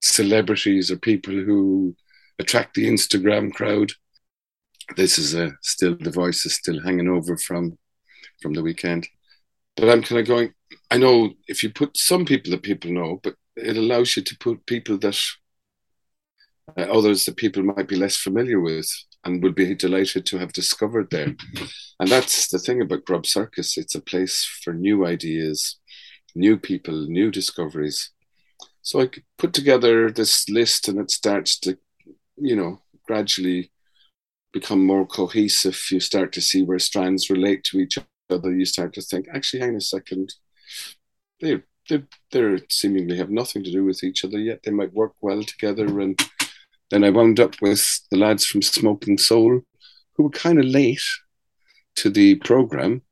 celebrities 0.00 0.90
or 0.90 0.96
people 0.96 1.34
who 1.34 1.96
attract 2.38 2.74
the 2.74 2.88
Instagram 2.88 3.52
crowd. 3.52 3.92
This 4.96 5.18
is 5.18 5.34
a 5.34 5.52
still 5.62 5.96
the 5.96 6.10
voice 6.10 6.44
is 6.44 6.54
still 6.54 6.80
hanging 6.82 7.08
over 7.08 7.36
from 7.36 7.78
from 8.42 8.52
the 8.52 8.62
weekend. 8.62 9.08
But 9.76 9.88
I'm 9.88 10.02
kind 10.02 10.20
of 10.20 10.26
going, 10.26 10.52
I 10.90 10.98
know 10.98 11.32
if 11.48 11.62
you 11.62 11.70
put 11.70 11.96
some 11.96 12.24
people 12.24 12.50
that 12.52 12.62
people 12.62 12.90
know, 12.92 13.20
but 13.22 13.34
it 13.56 13.76
allows 13.76 14.16
you 14.16 14.22
to 14.22 14.38
put 14.38 14.66
people 14.66 14.98
that 14.98 15.18
uh, 16.76 16.82
others 16.82 17.24
that 17.24 17.36
people 17.36 17.62
might 17.62 17.88
be 17.88 17.96
less 17.96 18.16
familiar 18.16 18.60
with 18.60 18.88
and 19.24 19.42
would 19.42 19.54
be 19.54 19.74
delighted 19.74 20.26
to 20.26 20.38
have 20.38 20.52
discovered 20.52 21.10
there. 21.10 21.34
And 21.98 22.08
that's 22.08 22.48
the 22.48 22.58
thing 22.58 22.82
about 22.82 23.04
Grub 23.04 23.26
Circus. 23.26 23.78
It's 23.78 23.94
a 23.94 24.00
place 24.00 24.44
for 24.62 24.72
new 24.72 25.06
ideas, 25.06 25.78
new 26.34 26.56
people, 26.56 27.06
new 27.08 27.30
discoveries. 27.30 28.10
So 28.82 29.00
I 29.00 29.10
put 29.38 29.52
together 29.52 30.10
this 30.10 30.48
list 30.48 30.88
and 30.88 30.98
it 30.98 31.10
starts 31.10 31.58
to, 31.60 31.78
you 32.36 32.56
know, 32.56 32.80
gradually 33.06 33.70
become 34.52 34.84
more 34.84 35.06
cohesive. 35.06 35.80
You 35.90 36.00
start 36.00 36.32
to 36.32 36.40
see 36.40 36.62
where 36.62 36.78
strands 36.78 37.30
relate 37.30 37.64
to 37.64 37.78
each 37.78 37.98
other. 38.30 38.54
You 38.54 38.64
start 38.64 38.94
to 38.94 39.02
think, 39.02 39.26
actually, 39.32 39.60
hang 39.60 39.70
on 39.70 39.76
a 39.76 39.80
second, 39.80 40.34
they 41.40 41.62
they 41.88 42.02
they 42.30 42.58
seemingly 42.70 43.16
have 43.18 43.30
nothing 43.30 43.62
to 43.64 43.70
do 43.70 43.84
with 43.84 44.02
each 44.02 44.24
other 44.24 44.38
yet. 44.38 44.60
They 44.62 44.70
might 44.70 44.94
work 44.94 45.12
well 45.20 45.42
together. 45.42 46.00
And 46.00 46.18
then 46.90 47.04
I 47.04 47.10
wound 47.10 47.40
up 47.40 47.60
with 47.60 47.84
the 48.10 48.16
lads 48.16 48.46
from 48.46 48.62
Smoking 48.62 49.18
Soul, 49.18 49.60
who 50.14 50.24
were 50.24 50.30
kind 50.30 50.58
of 50.58 50.64
late 50.64 51.02
to 51.96 52.10
the 52.10 52.36
program, 52.36 53.02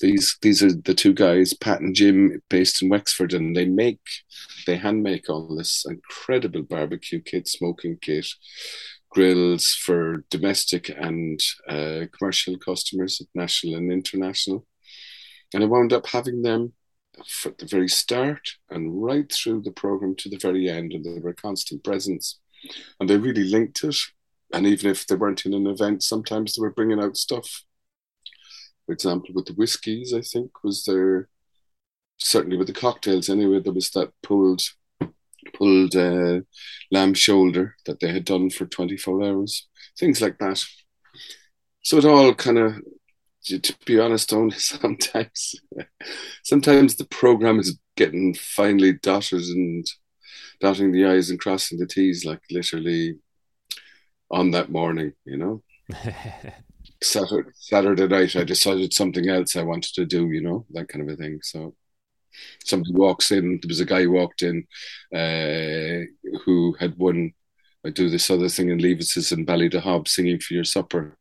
these 0.00 0.36
these 0.42 0.62
are 0.62 0.72
the 0.72 0.94
two 0.94 1.14
guys, 1.14 1.54
Pat 1.54 1.80
and 1.80 1.94
Jim, 1.94 2.42
based 2.50 2.82
in 2.82 2.88
Wexford, 2.88 3.32
and 3.32 3.56
they 3.56 3.64
make 3.64 4.00
they 4.66 4.76
hand 4.76 5.02
make 5.02 5.28
all 5.28 5.56
this 5.56 5.84
incredible 5.88 6.62
barbecue 6.62 7.20
kit, 7.20 7.48
smoking 7.48 7.98
kit, 8.00 8.26
grills 9.10 9.68
for 9.68 10.24
domestic 10.30 10.90
and 10.90 11.40
uh, 11.68 12.06
commercial 12.16 12.58
customers, 12.58 13.20
at 13.20 13.28
national 13.34 13.76
and 13.76 13.90
international. 13.90 14.66
And 15.54 15.62
I 15.62 15.66
wound 15.66 15.92
up 15.92 16.06
having 16.06 16.42
them 16.42 16.74
from 17.26 17.54
the 17.58 17.66
very 17.66 17.88
start 17.88 18.42
and 18.68 19.02
right 19.02 19.30
through 19.32 19.62
the 19.62 19.70
program 19.70 20.14
to 20.16 20.28
the 20.28 20.38
very 20.38 20.68
end, 20.68 20.92
and 20.92 21.04
they 21.04 21.18
were 21.20 21.30
a 21.30 21.34
constant 21.34 21.82
presence. 21.84 22.38
And 23.00 23.08
they 23.08 23.16
really 23.16 23.44
linked 23.44 23.82
it. 23.84 23.96
And 24.52 24.66
even 24.66 24.90
if 24.90 25.06
they 25.06 25.16
weren't 25.16 25.46
in 25.46 25.54
an 25.54 25.66
event, 25.66 26.02
sometimes 26.02 26.54
they 26.54 26.60
were 26.60 26.72
bringing 26.72 27.00
out 27.00 27.16
stuff 27.16 27.64
for 28.86 28.92
example, 28.92 29.34
with 29.34 29.46
the 29.46 29.54
whiskies, 29.54 30.14
I 30.14 30.20
think 30.20 30.62
was 30.64 30.84
there 30.84 31.28
certainly 32.18 32.56
with 32.56 32.68
the 32.68 32.72
cocktails 32.72 33.28
anyway. 33.28 33.60
There 33.60 33.72
was 33.72 33.90
that 33.90 34.12
pulled 34.22 34.62
pulled 35.54 35.94
uh, 35.94 36.40
lamb 36.90 37.14
shoulder 37.14 37.76
that 37.86 38.00
they 38.00 38.12
had 38.12 38.24
done 38.24 38.50
for 38.50 38.66
24 38.66 39.22
hours, 39.22 39.68
things 39.98 40.20
like 40.20 40.38
that. 40.38 40.62
So 41.82 41.98
it 41.98 42.04
all 42.04 42.34
kind 42.34 42.58
of, 42.58 42.74
to 43.44 43.76
be 43.84 44.00
honest, 44.00 44.32
only 44.32 44.56
sometimes, 44.58 45.54
sometimes 46.42 46.96
the 46.96 47.06
program 47.06 47.60
is 47.60 47.78
getting 47.96 48.34
finely 48.34 48.94
dotted 48.94 49.42
and 49.42 49.86
dotting 50.60 50.92
the 50.92 51.06
i's 51.06 51.30
and 51.30 51.38
crossing 51.38 51.78
the 51.78 51.86
t's, 51.86 52.24
like 52.24 52.40
literally 52.50 53.18
on 54.30 54.50
that 54.50 54.70
morning, 54.70 55.12
you 55.24 55.36
know. 55.36 55.62
Saturday, 57.06 58.06
night, 58.08 58.36
I 58.36 58.44
decided 58.44 58.92
something 58.92 59.28
else 59.28 59.56
I 59.56 59.62
wanted 59.62 59.94
to 59.94 60.04
do, 60.04 60.30
you 60.30 60.42
know, 60.42 60.66
that 60.70 60.88
kind 60.88 61.02
of 61.08 61.14
a 61.14 61.16
thing. 61.16 61.40
So 61.42 61.74
somebody 62.64 62.92
walks 62.92 63.30
in, 63.32 63.60
there 63.62 63.68
was 63.68 63.80
a 63.80 63.84
guy 63.84 64.02
who 64.02 64.12
walked 64.12 64.42
in 64.42 64.66
uh, 65.14 66.06
who 66.44 66.76
had 66.78 66.96
won, 66.98 67.32
I 67.84 67.90
do 67.90 68.08
this 68.08 68.30
other 68.30 68.48
thing 68.48 68.70
in 68.70 68.78
Levis's 68.78 69.32
and 69.32 69.46
Ballydehob 69.46 70.08
singing 70.08 70.40
for 70.40 70.54
your 70.54 70.64
supper. 70.64 71.16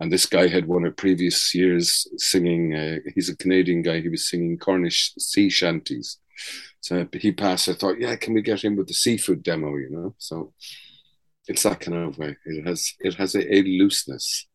And 0.00 0.10
this 0.10 0.26
guy 0.26 0.48
had 0.48 0.66
won 0.66 0.84
it 0.84 0.96
previous 0.96 1.54
years 1.54 2.06
singing, 2.16 2.74
uh, 2.74 2.98
he's 3.14 3.28
a 3.28 3.36
Canadian 3.36 3.82
guy, 3.82 4.00
he 4.00 4.08
was 4.08 4.28
singing 4.28 4.58
Cornish 4.58 5.14
sea 5.18 5.48
shanties. 5.48 6.18
So 6.80 7.06
he 7.12 7.30
passed, 7.30 7.68
I 7.68 7.74
thought, 7.74 8.00
yeah, 8.00 8.16
can 8.16 8.34
we 8.34 8.42
get 8.42 8.64
him 8.64 8.74
with 8.76 8.88
the 8.88 8.94
seafood 8.94 9.44
demo, 9.44 9.76
you 9.76 9.90
know? 9.90 10.14
So 10.18 10.52
it's 11.46 11.62
that 11.62 11.80
kind 11.80 11.96
of 11.96 12.18
way. 12.18 12.36
It 12.44 12.66
has 12.66 12.94
it 13.00 13.14
has 13.14 13.34
a, 13.34 13.54
a 13.54 13.62
looseness 13.62 14.46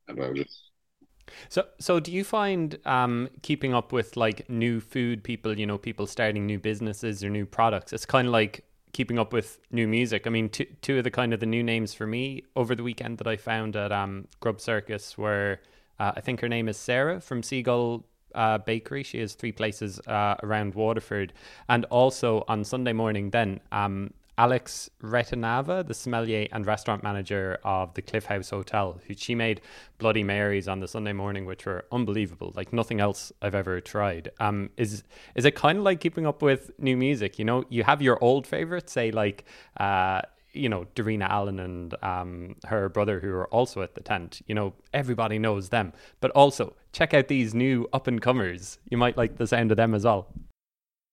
So, 1.49 1.65
so 1.79 1.99
do 1.99 2.11
you 2.11 2.23
find 2.23 2.77
um, 2.85 3.29
keeping 3.41 3.73
up 3.73 3.91
with 3.91 4.17
like 4.17 4.49
new 4.49 4.79
food 4.79 5.23
people, 5.23 5.57
you 5.59 5.65
know, 5.65 5.77
people 5.77 6.07
starting 6.07 6.45
new 6.45 6.59
businesses 6.59 7.23
or 7.23 7.29
new 7.29 7.45
products? 7.45 7.93
It's 7.93 8.05
kind 8.05 8.27
of 8.27 8.33
like 8.33 8.63
keeping 8.93 9.19
up 9.19 9.33
with 9.33 9.59
new 9.71 9.87
music. 9.87 10.25
I 10.25 10.29
mean, 10.29 10.49
two, 10.49 10.65
two 10.81 10.97
of 10.97 11.03
the 11.03 11.11
kind 11.11 11.33
of 11.33 11.39
the 11.39 11.45
new 11.45 11.63
names 11.63 11.93
for 11.93 12.07
me 12.07 12.43
over 12.55 12.75
the 12.75 12.83
weekend 12.83 13.17
that 13.19 13.27
I 13.27 13.35
found 13.35 13.75
at 13.75 13.91
um, 13.91 14.27
Grub 14.39 14.59
Circus 14.59 15.17
were, 15.17 15.59
uh, 15.99 16.13
I 16.15 16.21
think 16.21 16.39
her 16.41 16.49
name 16.49 16.67
is 16.67 16.77
Sarah 16.77 17.19
from 17.19 17.43
Seagull 17.43 18.05
uh, 18.33 18.57
Bakery. 18.59 19.03
She 19.03 19.19
has 19.19 19.33
three 19.33 19.51
places 19.51 19.99
uh, 20.07 20.35
around 20.43 20.75
Waterford, 20.75 21.33
and 21.69 21.85
also 21.85 22.43
on 22.47 22.63
Sunday 22.63 22.93
morning, 22.93 23.29
then 23.31 23.59
um, 23.71 24.13
Alex 24.37 24.89
Retanava, 25.01 25.85
the 25.85 25.93
sommelier 25.93 26.47
and 26.51 26.65
restaurant 26.65 27.03
manager 27.03 27.59
of 27.63 27.93
the 27.95 28.01
Cliff 28.01 28.25
House 28.25 28.51
Hotel, 28.51 28.99
who 29.07 29.15
she 29.15 29.33
made 29.33 29.61
Bloody 29.97 30.23
Marys 30.23 30.67
on 30.67 30.79
the 30.79 30.87
Sunday 30.87 31.13
morning, 31.13 31.45
which 31.45 31.65
were 31.65 31.85
unbelievable, 31.91 32.53
like 32.55 32.71
nothing 32.71 32.99
else 32.99 33.31
I've 33.41 33.55
ever 33.55 33.81
tried. 33.81 34.29
Um, 34.39 34.69
is 34.77 35.03
is 35.35 35.45
it 35.45 35.55
kind 35.55 35.79
of 35.79 35.83
like 35.83 35.99
keeping 35.99 36.27
up 36.27 36.41
with 36.41 36.71
new 36.79 36.95
music? 36.95 37.39
You 37.39 37.45
know, 37.45 37.63
you 37.69 37.83
have 37.83 38.01
your 38.01 38.23
old 38.23 38.45
favorites, 38.45 38.93
say 38.93 39.11
like 39.11 39.45
uh, 39.77 40.21
you 40.53 40.69
know, 40.69 40.85
Darina 40.95 41.29
Allen 41.29 41.59
and 41.59 41.95
um, 42.03 42.55
her 42.65 42.89
brother, 42.89 43.19
who 43.19 43.29
are 43.29 43.47
also 43.47 43.81
at 43.81 43.95
the 43.95 44.01
tent. 44.01 44.41
You 44.47 44.55
know, 44.55 44.73
everybody 44.93 45.39
knows 45.39 45.69
them. 45.69 45.93
But 46.19 46.31
also, 46.31 46.75
check 46.91 47.13
out 47.13 47.27
these 47.27 47.53
new 47.53 47.87
up 47.93 48.07
and 48.07 48.21
comers. 48.21 48.79
You 48.89 48.97
might 48.97 49.17
like 49.17 49.37
the 49.37 49.47
sound 49.47 49.71
of 49.71 49.77
them 49.77 49.93
as 49.93 50.03
well. 50.03 50.27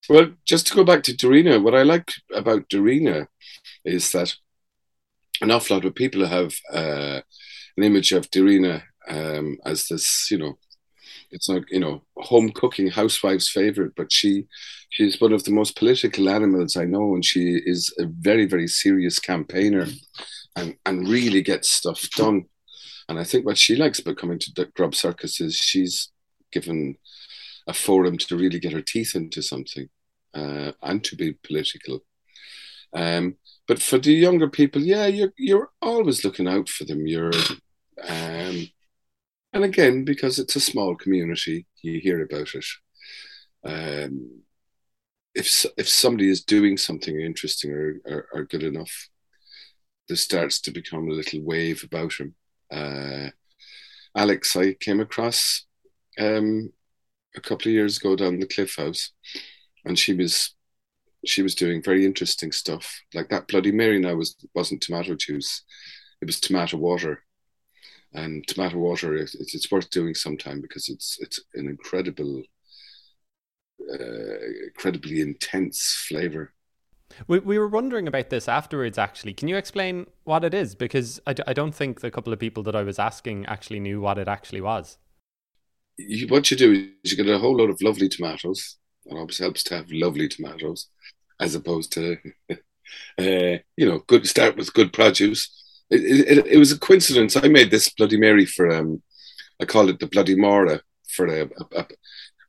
Well, 0.09 0.33
just 0.45 0.67
to 0.69 0.75
go 0.75 0.85
back 0.85 1.03
to 1.05 1.17
Darina, 1.17 1.63
what 1.63 1.75
I 1.75 1.83
like 1.83 2.13
about 2.35 2.69
Darina 2.69 3.27
is 3.85 4.13
that 4.13 4.35
an 5.41 5.51
awful 5.51 5.77
lot 5.77 5.85
of 5.85 5.95
people 5.95 6.27
have 6.27 6.55
uh, 6.73 7.21
an 7.77 7.83
image 7.83 8.13
of 8.13 8.31
Darina 8.31 8.83
um, 9.09 9.57
as 9.65 9.89
this, 9.89 10.31
you 10.31 10.39
know, 10.39 10.59
it's 11.35 11.49
not 11.49 11.63
you 11.69 11.81
know 11.81 12.03
home 12.17 12.51
cooking 12.51 12.89
housewife's 12.89 13.49
favorite 13.49 13.93
but 13.97 14.13
she 14.13 14.47
she's 14.91 15.21
one 15.21 15.33
of 15.33 15.45
the 15.45 15.51
most 15.51 15.77
political 15.77 16.29
animals 16.29 16.77
i 16.77 16.85
know 16.85 17.15
and 17.15 17.25
she 17.25 17.61
is 17.67 17.93
a 17.99 18.07
very 18.07 18.47
very 18.47 18.69
serious 18.69 19.19
campaigner 19.19 19.87
and 20.57 20.77
and 20.87 21.09
really 21.09 21.43
gets 21.43 21.69
stuff 21.71 22.09
done. 22.17 22.45
And 23.09 23.19
i 23.19 23.25
think 23.25 23.45
what 23.45 23.59
she 23.59 23.77
likes 23.77 23.99
about 23.99 24.17
coming 24.17 24.39
to 24.39 24.53
the 24.55 24.67
grub 24.77 24.95
circus 24.95 25.41
is 25.41 25.57
she's 25.57 26.11
given 26.53 26.97
a 27.67 27.75
forum 27.75 28.19
to 28.19 28.37
really 28.37 28.59
get 28.59 28.73
her 28.73 28.83
teeth 28.83 29.15
into 29.15 29.43
something 29.43 29.89
uh, 30.35 30.73
and 30.83 31.03
to 31.05 31.17
be 31.17 31.37
political 31.43 32.01
um, 32.95 33.37
but 33.67 33.83
for 33.83 33.99
the 33.99 34.13
younger 34.13 34.49
people 34.49 34.83
yeah 34.83 35.07
you're 35.07 35.33
you're 35.37 35.71
always 35.81 36.25
looking 36.25 36.49
out 36.49 36.69
for 36.69 36.85
them 36.85 37.07
you're 37.07 37.33
um, 38.09 38.67
and 39.55 39.63
again, 39.63 40.05
because 40.05 40.41
it's 40.41 40.57
a 40.57 40.61
small 40.61 40.97
community, 40.97 41.67
you 41.81 42.01
hear 42.01 42.23
about 42.23 42.49
it. 42.55 42.67
Um, 43.65 44.43
if 45.33 45.65
if 45.79 45.89
somebody 45.89 46.29
is 46.29 46.45
doing 46.45 46.77
something 46.77 47.21
interesting 47.21 47.71
or, 47.71 48.01
or, 48.05 48.29
or, 48.33 48.45
good 48.45 48.65
enough, 48.65 49.09
there 50.09 50.17
starts 50.17 50.61
to 50.63 50.73
become 50.73 51.09
a 51.09 51.13
little 51.15 51.41
wave 51.43 51.85
about 51.85 52.15
him. 52.15 52.35
Uh, 52.71 53.31
Alex, 54.17 54.57
I 54.57 54.75
came 54.75 55.01
across 55.01 55.65
um, 56.19 56.73
a 57.37 57.41
couple 57.41 57.69
of 57.69 57.75
years 57.75 57.99
ago 57.99 58.17
down 58.17 58.39
the 58.39 58.47
Cliff 58.47 58.77
House, 58.77 59.11
and 59.85 59.99
she 59.99 60.15
was 60.15 60.55
she 61.27 61.43
was 61.43 61.55
doing 61.55 61.83
very 61.83 62.05
interesting 62.05 62.53
stuff. 62.53 63.01
Like 63.15 63.29
that 63.31 63.49
Bloody 63.49 63.73
Mary 63.73 63.99
now 63.99 64.15
was 64.15 64.37
wasn't 64.55 64.83
tomato 64.83 65.15
juice; 65.15 65.63
it 66.21 66.27
was 66.27 66.41
tomato 66.41 66.77
water. 66.77 67.23
And 68.13 68.47
tomato 68.47 68.79
water 68.79 69.17
it's, 69.17 69.35
it's 69.35 69.71
worth 69.73 69.91
doing 69.91 70.15
sometime 70.15 70.61
because 70.61 70.89
it's 70.89 71.19
it's 71.21 71.41
an 71.55 71.67
incredible 71.69 72.43
uh, 73.93 74.37
incredibly 74.67 75.21
intense 75.21 76.05
flavor. 76.09 76.53
We, 77.29 77.41
we 77.41 77.59
were 77.59 77.69
wondering 77.69 78.09
about 78.09 78.31
this 78.31 78.49
afterwards 78.49 78.99
actually. 78.99 79.35
Can 79.35 79.49
you 79.49 79.57
explain 79.57 80.07
what 80.23 80.45
it 80.45 80.55
is? 80.55 80.75
Because 80.77 81.21
I 81.27 81.33
d- 81.33 81.43
I 81.47 81.53
don't 81.53 81.75
think 81.75 82.01
the 82.01 82.11
couple 82.11 82.33
of 82.33 82.39
people 82.39 82.63
that 82.65 82.77
i 82.77 82.83
was 82.83 82.99
asking 82.99 83.47
actually 83.47 83.81
knew 83.81 84.01
what 84.01 84.19
it 84.19 84.29
actually 84.29 84.61
was 84.61 84.99
you, 85.97 86.27
what 86.29 86.51
you 86.51 86.57
do 86.57 86.73
is 87.03 87.13
you 87.13 87.17
get 87.17 87.33
a 87.33 87.39
whole 87.39 87.57
lot 87.57 87.71
of 87.71 87.81
lovely 87.83 88.09
tomatoes 88.09 88.77
it 89.07 89.15
always 89.15 89.39
helps 89.39 89.63
to 89.63 89.77
have 89.77 89.91
lovely 89.91 90.29
tomatoes 90.29 90.89
as 91.41 91.55
opposed 91.55 91.93
to 91.93 92.17
uh, 92.51 93.59
you 93.77 93.87
know 93.87 93.99
good 94.07 94.27
start 94.27 94.57
with 94.57 94.73
good 94.75 94.93
produce 94.93 95.51
it, 95.91 96.39
it, 96.39 96.47
it, 96.47 96.59
was 96.59 96.73
a 96.73 96.79
coincidence. 96.79 97.37
I 97.37 97.49
made 97.49 97.71
this 97.71 97.89
Bloody 97.91 98.17
Mary 98.17 98.47
for 98.47 98.71
um, 98.71 99.03
I 99.61 99.65
call 99.65 99.89
it 99.89 99.99
the 99.99 100.07
Bloody 100.07 100.35
Mara 100.35 100.81
for 101.09 101.27
a, 101.27 101.49
a, 101.77 101.87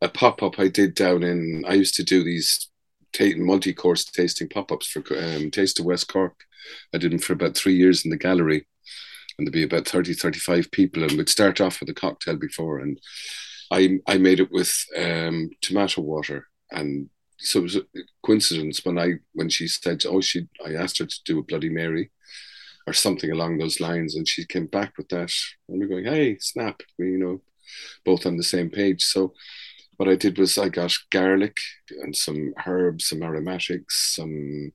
a 0.01 0.09
pop 0.09 0.41
up 0.41 0.59
I 0.59 0.67
did 0.67 0.95
down 0.95 1.23
in. 1.23 1.63
I 1.67 1.73
used 1.73 1.95
to 1.95 2.03
do 2.03 2.23
these 2.23 2.69
t- 3.13 3.35
multi 3.35 3.73
course 3.73 4.05
tasting 4.05 4.49
pop 4.49 4.71
ups 4.71 4.87
for 4.87 5.03
um, 5.17 5.51
Taste 5.51 5.79
of 5.79 5.85
West 5.85 6.07
Cork. 6.07 6.35
I 6.93 6.97
did 6.97 7.11
them 7.11 7.19
for 7.19 7.33
about 7.33 7.55
three 7.55 7.75
years 7.75 8.05
in 8.05 8.11
the 8.11 8.17
gallery, 8.17 8.67
and 9.37 9.47
there'd 9.47 9.53
be 9.53 9.63
about 9.63 9.87
30, 9.87 10.13
35 10.13 10.71
people, 10.71 11.03
and 11.03 11.13
we'd 11.13 11.29
start 11.29 11.61
off 11.61 11.79
with 11.79 11.89
a 11.89 11.93
cocktail 11.93 12.37
before, 12.37 12.79
and 12.79 12.99
I 13.71 13.99
I 14.07 14.17
made 14.17 14.39
it 14.39 14.51
with 14.51 14.73
um, 14.97 15.49
tomato 15.61 16.01
water 16.01 16.47
and 16.71 17.09
so 17.37 17.59
it 17.59 17.63
was 17.63 17.75
a 17.75 17.81
coincidence 18.23 18.85
when 18.85 18.97
I 18.97 19.15
when 19.33 19.49
she 19.49 19.67
said, 19.67 20.03
"Oh, 20.07 20.21
she," 20.21 20.47
I 20.65 20.73
asked 20.73 20.99
her 20.99 21.05
to 21.05 21.23
do 21.25 21.39
a 21.39 21.43
Bloody 21.43 21.69
Mary, 21.69 22.11
or 22.87 22.93
something 22.93 23.31
along 23.31 23.57
those 23.57 23.79
lines. 23.79 24.15
And 24.15 24.27
she 24.27 24.45
came 24.45 24.67
back 24.67 24.97
with 24.97 25.09
that. 25.09 25.31
And 25.67 25.79
we're 25.79 25.87
going, 25.87 26.05
hey, 26.05 26.37
snap, 26.39 26.81
we, 26.97 27.11
you 27.11 27.17
know, 27.17 27.41
both 28.03 28.25
on 28.25 28.37
the 28.37 28.43
same 28.43 28.69
page. 28.69 29.03
So 29.03 29.33
what 29.97 30.09
I 30.09 30.15
did 30.15 30.37
was 30.37 30.57
I 30.57 30.69
got 30.69 30.93
garlic 31.11 31.57
and 32.01 32.15
some 32.15 32.53
herbs, 32.65 33.09
some 33.09 33.23
aromatics, 33.23 34.15
some, 34.15 34.71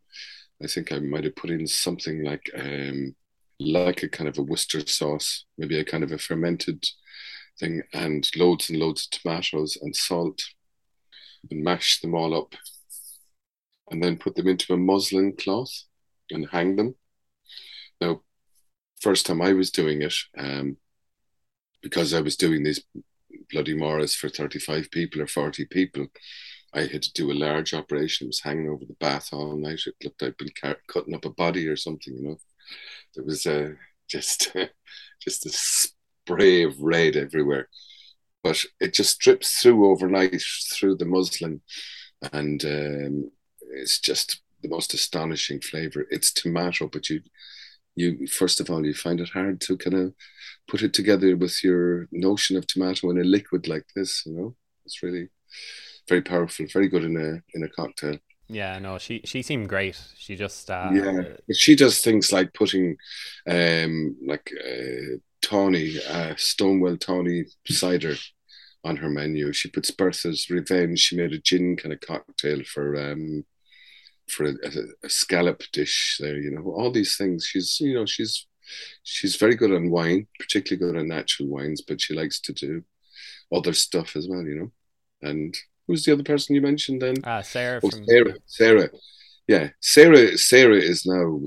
I 0.62 0.66
think 0.66 0.92
I 0.92 0.98
might 0.98 1.24
have 1.24 1.36
put 1.36 1.50
in 1.50 1.66
something 1.66 2.24
like, 2.24 2.50
um, 2.56 3.14
like 3.60 4.02
a 4.02 4.08
kind 4.08 4.28
of 4.28 4.38
a 4.38 4.42
Worcester 4.42 4.80
sauce, 4.86 5.44
maybe 5.58 5.78
a 5.78 5.84
kind 5.84 6.02
of 6.02 6.12
a 6.12 6.18
fermented 6.18 6.84
thing, 7.58 7.82
and 7.92 8.28
loads 8.36 8.70
and 8.70 8.78
loads 8.78 9.06
of 9.06 9.20
tomatoes 9.20 9.76
and 9.80 9.94
salt, 9.94 10.42
and 11.50 11.62
mash 11.62 12.00
them 12.00 12.14
all 12.14 12.34
up, 12.36 12.54
and 13.90 14.02
then 14.02 14.16
put 14.16 14.34
them 14.34 14.48
into 14.48 14.72
a 14.72 14.76
muslin 14.76 15.36
cloth 15.36 15.84
and 16.30 16.48
hang 16.50 16.76
them. 16.76 16.94
Now, 18.00 18.22
first 19.00 19.26
time 19.26 19.42
I 19.42 19.52
was 19.52 19.70
doing 19.70 20.02
it, 20.02 20.14
um, 20.38 20.76
because 21.82 22.14
I 22.14 22.20
was 22.20 22.36
doing 22.36 22.62
these 22.62 22.82
bloody 23.50 23.74
Morris 23.74 24.14
for 24.14 24.28
35 24.28 24.90
people 24.90 25.20
or 25.22 25.26
40 25.26 25.66
people, 25.66 26.06
I 26.72 26.82
had 26.82 27.02
to 27.02 27.12
do 27.12 27.32
a 27.32 27.34
large 27.34 27.74
operation. 27.74 28.26
It 28.26 28.28
was 28.28 28.40
hanging 28.40 28.68
over 28.68 28.84
the 28.84 28.96
bath 29.00 29.30
all 29.32 29.56
night. 29.56 29.80
It 29.86 29.94
looked 30.04 30.22
like 30.22 30.30
I'd 30.30 30.36
been 30.36 30.76
cutting 30.86 31.14
up 31.14 31.24
a 31.24 31.30
body 31.30 31.66
or 31.66 31.76
something, 31.76 32.14
you 32.16 32.22
know. 32.22 32.38
There 33.14 33.24
was 33.24 33.46
uh, 33.46 33.70
just, 34.08 34.56
just 35.22 35.46
a 35.46 35.50
spray 35.50 36.62
of 36.62 36.80
red 36.80 37.16
everywhere. 37.16 37.68
But 38.42 38.64
it 38.80 38.94
just 38.94 39.18
drips 39.18 39.60
through 39.60 39.90
overnight 39.90 40.42
through 40.72 40.96
the 40.96 41.04
muslin. 41.04 41.60
And 42.32 42.64
um, 42.64 43.30
it's 43.72 43.98
just 43.98 44.40
the 44.62 44.68
most 44.68 44.94
astonishing 44.94 45.60
flavor. 45.60 46.06
It's 46.10 46.32
tomato, 46.32 46.88
but 46.88 47.08
you 47.08 47.20
you 47.96 48.26
first 48.28 48.60
of 48.60 48.70
all 48.70 48.86
you 48.86 48.94
find 48.94 49.20
it 49.20 49.30
hard 49.30 49.60
to 49.60 49.76
kind 49.76 49.96
of 49.96 50.14
put 50.68 50.82
it 50.82 50.92
together 50.94 51.36
with 51.36 51.62
your 51.64 52.08
notion 52.12 52.56
of 52.56 52.66
tomato 52.66 53.10
in 53.10 53.18
a 53.18 53.24
liquid 53.24 53.68
like 53.68 53.86
this. 53.94 54.22
You 54.26 54.32
know, 54.32 54.56
it's 54.84 55.02
really 55.02 55.28
very 56.08 56.22
powerful, 56.22 56.66
very 56.72 56.88
good 56.88 57.04
in 57.04 57.16
a 57.16 57.42
in 57.56 57.64
a 57.64 57.68
cocktail. 57.68 58.18
Yeah, 58.50 58.78
no, 58.80 58.98
she 58.98 59.22
she 59.24 59.42
seemed 59.42 59.68
great. 59.68 60.00
She 60.16 60.34
just 60.34 60.70
uh, 60.70 60.90
yeah, 60.92 61.22
she 61.52 61.76
does 61.76 62.00
things 62.00 62.32
like 62.32 62.52
putting 62.52 62.96
um 63.48 64.16
like 64.26 64.50
uh, 64.64 65.18
tawny, 65.40 65.94
uh, 66.08 66.34
Stonewell 66.36 66.96
tawny 66.96 67.44
cider 67.68 68.14
on 68.82 68.96
her 68.96 69.08
menu. 69.08 69.52
She 69.52 69.70
puts 69.70 69.92
Bertha's 69.92 70.50
Revenge. 70.50 70.98
She 70.98 71.16
made 71.16 71.32
a 71.32 71.38
gin 71.38 71.76
kind 71.76 71.92
of 71.92 72.00
cocktail 72.00 72.64
for 72.64 72.96
um 72.96 73.44
for 74.30 74.46
a, 74.46 74.54
a, 75.02 75.08
scallop 75.08 75.62
dish 75.72 76.18
there 76.20 76.36
you 76.36 76.50
know 76.50 76.62
all 76.62 76.92
these 76.92 77.16
things 77.16 77.44
she's 77.44 77.80
you 77.80 77.94
know 77.94 78.06
she's 78.06 78.46
she's 79.02 79.36
very 79.36 79.56
good 79.56 79.72
on 79.72 79.90
wine 79.90 80.26
particularly 80.38 80.92
good 80.92 80.98
on 80.98 81.08
natural 81.08 81.48
wines 81.48 81.82
but 81.82 82.00
she 82.00 82.14
likes 82.14 82.40
to 82.40 82.52
do 82.52 82.82
other 83.52 83.72
stuff 83.72 84.14
as 84.16 84.28
well 84.28 84.42
you 84.42 84.54
know 84.54 85.28
and 85.28 85.56
who's 85.90 86.04
the 86.04 86.12
other 86.12 86.22
person 86.22 86.54
you 86.54 86.60
mentioned 86.60 87.02
then? 87.02 87.16
Uh, 87.24 87.42
sarah 87.42 87.80
oh, 87.82 87.90
from... 87.90 88.06
sarah 88.06 88.34
sarah. 88.46 88.90
Yeah 89.48 89.70
sarah 89.80 90.38
sarah 90.38 90.76
is 90.76 91.04
now 91.04 91.40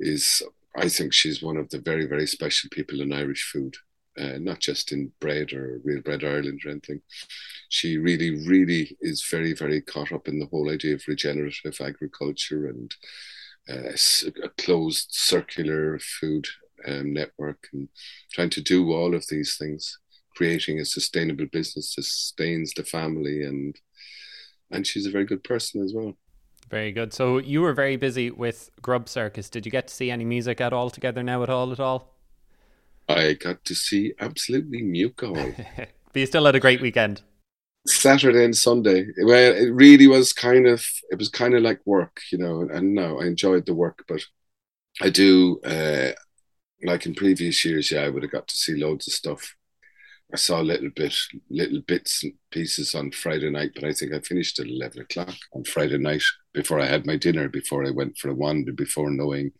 is 0.00 0.42
i 0.76 0.88
think 0.88 1.12
she's 1.12 1.42
one 1.42 1.56
of 1.56 1.68
the 1.70 1.78
very 1.78 2.06
very 2.06 2.26
special 2.26 2.68
people 2.72 3.00
in 3.00 3.12
irish 3.12 3.44
food 3.52 3.76
uh, 4.18 4.38
not 4.38 4.60
just 4.60 4.92
in 4.92 5.12
bread 5.20 5.52
or 5.52 5.80
real 5.84 6.02
bread 6.02 6.22
Ireland 6.22 6.60
or 6.64 6.70
anything. 6.70 7.00
She 7.70 7.96
really, 7.96 8.46
really 8.46 8.96
is 9.00 9.26
very, 9.30 9.54
very 9.54 9.80
caught 9.80 10.12
up 10.12 10.28
in 10.28 10.38
the 10.38 10.46
whole 10.46 10.70
idea 10.70 10.94
of 10.94 11.08
regenerative 11.08 11.80
agriculture 11.80 12.66
and 12.66 12.94
uh, 13.70 13.96
a 14.44 14.48
closed 14.58 15.08
circular 15.12 15.98
food 15.98 16.46
um, 16.86 17.14
network 17.14 17.68
and 17.72 17.88
trying 18.32 18.50
to 18.50 18.60
do 18.60 18.92
all 18.92 19.14
of 19.14 19.26
these 19.28 19.56
things, 19.56 19.98
creating 20.34 20.80
a 20.80 20.84
sustainable 20.84 21.46
business 21.46 21.94
that 21.94 22.04
sustains 22.04 22.72
the 22.74 22.84
family 22.84 23.42
and 23.42 23.76
and 24.70 24.86
she's 24.86 25.06
a 25.06 25.10
very 25.10 25.26
good 25.26 25.44
person 25.44 25.82
as 25.82 25.92
well. 25.94 26.14
Very 26.70 26.92
good. 26.92 27.12
So 27.12 27.36
you 27.36 27.60
were 27.60 27.74
very 27.74 27.96
busy 27.96 28.30
with 28.30 28.70
Grub 28.80 29.06
Circus. 29.08 29.50
Did 29.50 29.66
you 29.66 29.72
get 29.72 29.88
to 29.88 29.94
see 29.94 30.10
any 30.10 30.24
music 30.24 30.60
at 30.60 30.72
all 30.72 30.88
together 30.88 31.22
now 31.22 31.42
at 31.42 31.50
all 31.50 31.70
at 31.70 31.78
all? 31.78 32.14
I 33.08 33.34
got 33.34 33.64
to 33.66 33.74
see 33.74 34.14
absolutely 34.20 34.80
Mute 34.80 35.16
but 35.16 35.88
you 36.14 36.26
still 36.26 36.46
had 36.46 36.54
a 36.54 36.60
great 36.60 36.80
weekend. 36.80 37.22
Saturday 37.86 38.44
and 38.44 38.56
Sunday. 38.56 39.06
Well, 39.18 39.52
it 39.54 39.70
really 39.72 40.06
was 40.06 40.32
kind 40.32 40.66
of 40.66 40.84
it 41.10 41.18
was 41.18 41.28
kind 41.28 41.54
of 41.54 41.62
like 41.62 41.80
work, 41.84 42.20
you 42.30 42.38
know. 42.38 42.68
And 42.72 42.94
no, 42.94 43.20
I 43.20 43.26
enjoyed 43.26 43.66
the 43.66 43.74
work, 43.74 44.04
but 44.08 44.22
I 45.00 45.10
do 45.10 45.60
uh, 45.64 46.12
like 46.84 47.06
in 47.06 47.14
previous 47.14 47.64
years. 47.64 47.90
Yeah, 47.90 48.02
I 48.02 48.08
would 48.08 48.22
have 48.22 48.32
got 48.32 48.46
to 48.48 48.56
see 48.56 48.76
loads 48.76 49.08
of 49.08 49.14
stuff. 49.14 49.56
I 50.32 50.36
saw 50.36 50.60
a 50.60 50.62
little 50.62 50.88
bit, 50.88 51.14
little 51.50 51.82
bits 51.82 52.24
and 52.24 52.32
pieces 52.50 52.94
on 52.94 53.10
Friday 53.10 53.50
night, 53.50 53.72
but 53.74 53.84
I 53.84 53.92
think 53.92 54.14
I 54.14 54.20
finished 54.20 54.58
at 54.58 54.66
eleven 54.66 55.02
o'clock 55.02 55.34
on 55.52 55.64
Friday 55.64 55.98
night 55.98 56.22
before 56.54 56.80
I 56.80 56.86
had 56.86 57.06
my 57.06 57.16
dinner, 57.16 57.48
before 57.50 57.86
I 57.86 57.90
went 57.90 58.16
for 58.16 58.30
a 58.30 58.34
wander, 58.34 58.72
before 58.72 59.10
knowing 59.10 59.52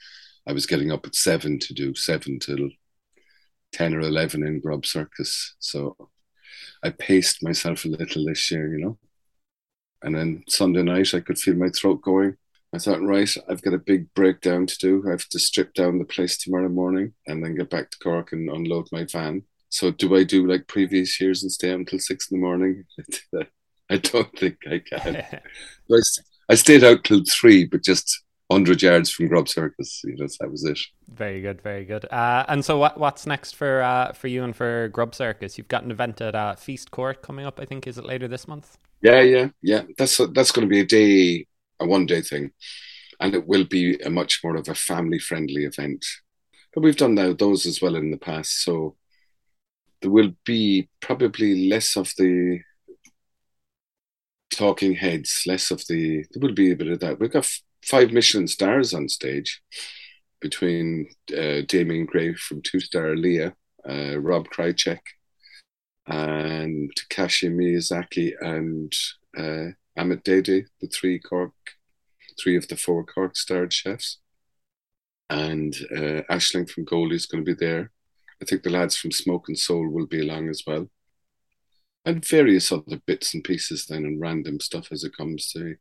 I 0.46 0.52
was 0.52 0.66
getting 0.66 0.90
up 0.90 1.06
at 1.06 1.14
seven 1.14 1.58
to 1.58 1.74
do 1.74 1.94
seven 1.94 2.38
till 2.38 2.70
ten 3.72 3.94
or 3.94 4.00
eleven 4.00 4.46
in 4.46 4.60
Grub 4.60 4.86
Circus. 4.86 5.56
So 5.58 6.10
I 6.82 6.90
paced 6.90 7.42
myself 7.42 7.84
a 7.84 7.88
little 7.88 8.24
this 8.24 8.50
year, 8.50 8.74
you 8.74 8.82
know. 8.82 8.98
And 10.02 10.16
then 10.16 10.42
Sunday 10.48 10.82
night, 10.82 11.14
I 11.14 11.20
could 11.20 11.38
feel 11.38 11.54
my 11.54 11.68
throat 11.68 12.00
going. 12.02 12.36
I 12.74 12.78
thought, 12.78 13.02
right, 13.02 13.30
I've 13.48 13.62
got 13.62 13.74
a 13.74 13.78
big 13.78 14.12
breakdown 14.14 14.66
to 14.66 14.78
do. 14.78 15.04
I 15.06 15.10
have 15.10 15.28
to 15.28 15.38
strip 15.38 15.74
down 15.74 15.98
the 15.98 16.06
place 16.06 16.38
tomorrow 16.38 16.70
morning 16.70 17.12
and 17.26 17.44
then 17.44 17.54
get 17.54 17.68
back 17.68 17.90
to 17.90 17.98
Cork 17.98 18.32
and 18.32 18.48
unload 18.48 18.88
my 18.90 19.04
van. 19.04 19.44
So, 19.72 19.90
do 19.90 20.14
I 20.14 20.22
do 20.22 20.46
like 20.46 20.66
previous 20.66 21.18
years 21.18 21.42
and 21.42 21.50
stay 21.50 21.70
until 21.70 21.98
six 21.98 22.30
in 22.30 22.38
the 22.38 22.44
morning? 22.44 22.84
I 23.90 23.96
don't 23.96 24.38
think 24.38 24.58
I 24.70 24.80
can. 24.80 25.24
I 26.50 26.54
stayed 26.56 26.84
out 26.84 27.04
till 27.04 27.22
three, 27.26 27.64
but 27.64 27.82
just 27.82 28.22
hundred 28.50 28.82
yards 28.82 29.08
from 29.08 29.28
Grub 29.28 29.48
Circus. 29.48 30.02
You 30.04 30.14
know, 30.18 30.26
that 30.40 30.50
was 30.50 30.62
it. 30.64 30.78
Very 31.08 31.40
good, 31.40 31.62
very 31.62 31.86
good. 31.86 32.04
Uh, 32.12 32.44
and 32.48 32.62
so, 32.62 32.76
what 32.76 33.00
what's 33.00 33.26
next 33.26 33.56
for 33.56 33.80
uh, 33.80 34.12
for 34.12 34.28
you 34.28 34.44
and 34.44 34.54
for 34.54 34.88
Grub 34.88 35.14
Circus? 35.14 35.56
You've 35.56 35.68
got 35.68 35.84
an 35.84 35.90
event 35.90 36.20
at 36.20 36.34
uh, 36.34 36.54
Feast 36.54 36.90
Court 36.90 37.22
coming 37.22 37.46
up. 37.46 37.58
I 37.58 37.64
think 37.64 37.86
is 37.86 37.96
it 37.96 38.04
later 38.04 38.28
this 38.28 38.46
month? 38.46 38.76
Yeah, 39.00 39.22
yeah, 39.22 39.48
yeah. 39.62 39.84
That's 39.96 40.18
that's 40.34 40.52
going 40.52 40.68
to 40.68 40.70
be 40.70 40.80
a 40.80 40.84
day, 40.84 41.46
a 41.80 41.86
one 41.86 42.04
day 42.04 42.20
thing, 42.20 42.50
and 43.20 43.34
it 43.34 43.46
will 43.46 43.64
be 43.64 43.98
a 44.00 44.10
much 44.10 44.40
more 44.44 44.56
of 44.56 44.68
a 44.68 44.74
family 44.74 45.18
friendly 45.18 45.64
event. 45.64 46.04
But 46.74 46.82
we've 46.82 46.96
done 46.96 47.14
now 47.14 47.32
those 47.32 47.64
as 47.64 47.80
well 47.80 47.96
in 47.96 48.10
the 48.10 48.18
past, 48.18 48.64
so 48.64 48.96
there 50.02 50.10
will 50.10 50.32
be 50.44 50.88
probably 51.00 51.68
less 51.68 51.96
of 51.96 52.12
the 52.18 52.60
talking 54.50 54.94
heads, 54.94 55.44
less 55.46 55.70
of 55.70 55.86
the. 55.88 56.24
There 56.30 56.40
will 56.40 56.54
be 56.54 56.72
a 56.72 56.76
bit 56.76 56.88
of 56.88 57.00
that. 57.00 57.18
We've 57.18 57.32
got 57.32 57.50
five 57.84 58.12
Michelin 58.12 58.48
stars 58.48 58.92
on 58.92 59.08
stage 59.08 59.62
between 60.40 61.08
uh, 61.30 61.62
Damien 61.66 62.04
Grey 62.04 62.34
from 62.34 62.60
Two 62.62 62.80
Star 62.80 63.14
Liath, 63.14 63.54
uh, 63.88 64.18
Rob 64.18 64.48
Krawczyk, 64.48 64.98
and 66.06 66.90
Takashi 66.98 67.50
Miyazaki 67.50 68.32
and 68.40 68.92
uh, 69.38 69.72
Ahmet 69.96 70.24
Dede, 70.24 70.66
the 70.80 70.88
three 70.88 71.20
Cork, 71.20 71.52
three 72.40 72.56
of 72.56 72.66
the 72.68 72.76
four 72.76 73.04
Cork 73.04 73.36
starred 73.36 73.72
chefs. 73.72 74.18
And 75.30 75.74
uh, 75.96 76.22
Aishling 76.30 76.68
from 76.68 76.84
Goldie 76.84 77.16
is 77.16 77.26
going 77.26 77.44
to 77.44 77.54
be 77.54 77.58
there. 77.58 77.90
I 78.42 78.44
think 78.44 78.64
the 78.64 78.70
lads 78.70 78.96
from 78.96 79.12
Smoke 79.12 79.48
and 79.48 79.58
Soul 79.58 79.88
will 79.88 80.06
be 80.06 80.20
along 80.20 80.48
as 80.48 80.64
well. 80.66 80.88
And 82.04 82.26
various 82.26 82.72
other 82.72 83.00
bits 83.06 83.32
and 83.32 83.44
pieces 83.44 83.86
then 83.86 84.04
and 84.04 84.20
random 84.20 84.58
stuff 84.58 84.88
as 84.90 85.04
it 85.04 85.16
comes 85.16 85.52
to, 85.52 85.76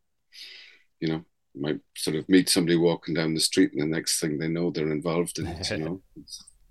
you 1.00 1.08
know, 1.08 1.24
might 1.54 1.80
sort 1.96 2.16
of 2.16 2.28
meet 2.28 2.48
somebody 2.48 2.76
walking 2.76 3.14
down 3.14 3.34
the 3.34 3.40
street, 3.40 3.72
and 3.72 3.82
the 3.82 3.86
next 3.86 4.20
thing 4.20 4.38
they 4.38 4.48
know, 4.48 4.70
they're 4.70 4.92
involved 4.92 5.38
in 5.38 5.48
it. 5.48 5.70
You 5.70 5.78
know. 5.78 6.02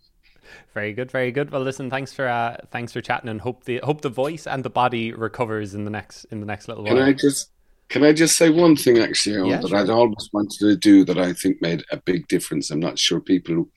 very 0.74 0.94
good, 0.94 1.12
very 1.12 1.32
good. 1.32 1.52
Well, 1.52 1.62
listen, 1.62 1.89
thanks 1.89 2.14
for 2.14 2.28
uh, 2.28 2.58
thanks 2.72 2.94
for 2.94 3.02
chatting, 3.02 3.30
and 3.30 3.42
hope 3.42 3.66
the 3.66 3.82
hope 3.84 4.02
the 4.02 4.10
voice 4.10 4.48
and 4.48 4.64
the 4.64 4.70
body 4.70 5.12
recovers 5.12 5.76
in 5.76 5.84
the 5.84 5.92
next 5.92 6.24
in 6.26 6.39
the 6.39 6.46
next 6.46 6.70
little 6.70 6.86
while. 6.86 6.96
Can 6.96 7.04
I 7.04 7.14
just 7.14 7.52
can 7.89 8.04
I 8.04 8.14
just 8.14 8.38
say 8.38 8.50
one 8.50 8.78
thing 8.78 9.00
actually 9.00 9.50
yeah, 9.50 9.58
that 9.58 9.68
sure. 9.68 9.78
I'd 9.78 9.89
always 9.89 10.30
wanted 10.32 10.60
to 10.60 10.78
do 10.78 11.04
that 11.06 11.18
I 11.18 11.34
think 11.34 11.62
made 11.62 11.84
a 11.92 11.98
big 11.98 12.28
difference. 12.30 12.72
I'm 12.72 12.80
not 12.80 12.98
sure 12.98 13.20
people 13.20 13.68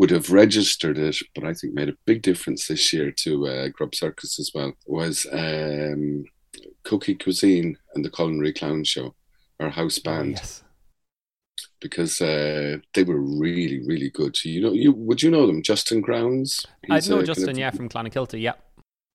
would 0.00 0.10
have 0.10 0.32
registered 0.32 0.96
it, 0.96 1.18
but 1.34 1.44
I 1.44 1.52
think 1.52 1.74
made 1.74 1.90
a 1.90 1.96
big 2.06 2.22
difference 2.22 2.66
this 2.66 2.90
year 2.90 3.10
to 3.18 3.46
uh, 3.46 3.68
Grub 3.68 3.94
Circus 3.94 4.40
as 4.40 4.50
well. 4.54 4.72
Was 4.86 5.26
um, 5.30 6.24
Cookie 6.84 7.16
Cuisine 7.16 7.76
and 7.94 8.02
the 8.02 8.08
Culinary 8.08 8.54
Clown 8.54 8.82
Show 8.82 9.14
our 9.60 9.68
house 9.68 9.98
oh, 9.98 10.04
band. 10.10 10.36
Yes. 10.36 10.62
Because 11.82 12.22
uh, 12.22 12.78
they 12.94 13.02
were 13.02 13.20
really, 13.20 13.82
really 13.84 14.08
good. 14.08 14.42
You 14.42 14.62
know, 14.62 14.72
you 14.72 14.92
would 14.92 15.22
you 15.22 15.30
know 15.30 15.46
them? 15.46 15.62
Justin 15.62 16.00
Grounds. 16.00 16.66
I 16.88 16.94
know 17.00 17.22
Justin, 17.22 17.48
kind 17.48 17.48
of, 17.50 17.58
yeah, 17.58 17.70
from 17.70 17.90
Clonakilty, 17.90 18.40
yeah. 18.40 18.54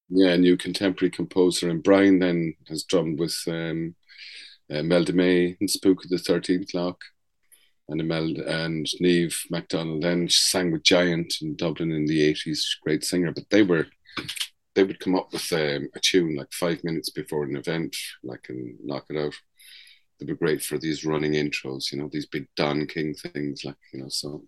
Yeah, 0.09 0.35
new 0.35 0.55
contemporary 0.55 1.09
composer, 1.09 1.67
and 1.67 1.81
Brian 1.81 2.19
then 2.19 2.53
has 2.69 2.83
drummed 2.83 3.17
with 3.19 3.35
um, 3.47 3.95
uh, 4.71 4.83
Mel 4.83 5.03
May 5.11 5.57
and 5.59 5.69
Spook 5.69 6.03
of 6.03 6.11
the 6.11 6.19
Thirteenth 6.19 6.75
Lock, 6.75 7.01
and 7.87 8.01
and 8.01 8.87
Neve 8.99 9.39
MacDonald 9.49 10.03
then 10.03 10.27
sang 10.29 10.71
with 10.71 10.83
Giant 10.83 11.35
in 11.41 11.55
Dublin 11.55 11.91
in 11.91 12.05
the 12.05 12.23
eighties. 12.23 12.77
Great 12.83 13.03
singer, 13.03 13.31
but 13.31 13.49
they 13.49 13.63
were 13.63 13.87
they 14.73 14.83
would 14.83 14.99
come 14.99 15.15
up 15.15 15.31
with 15.31 15.51
um, 15.53 15.89
a 15.95 15.99
tune 16.01 16.35
like 16.35 16.51
five 16.51 16.83
minutes 16.83 17.09
before 17.09 17.43
an 17.43 17.55
event, 17.55 17.95
like 18.23 18.45
and 18.49 18.75
knock 18.83 19.05
it 19.09 19.17
out 19.17 19.35
they 20.19 20.25
be 20.25 20.35
great 20.35 20.63
for 20.63 20.77
these 20.77 21.05
running 21.05 21.33
intros, 21.33 21.91
you 21.91 21.97
know, 21.97 22.09
these 22.11 22.25
big 22.25 22.47
Don 22.55 22.87
King 22.87 23.13
things, 23.13 23.65
like 23.65 23.75
you 23.93 24.01
know. 24.01 24.09
So 24.09 24.43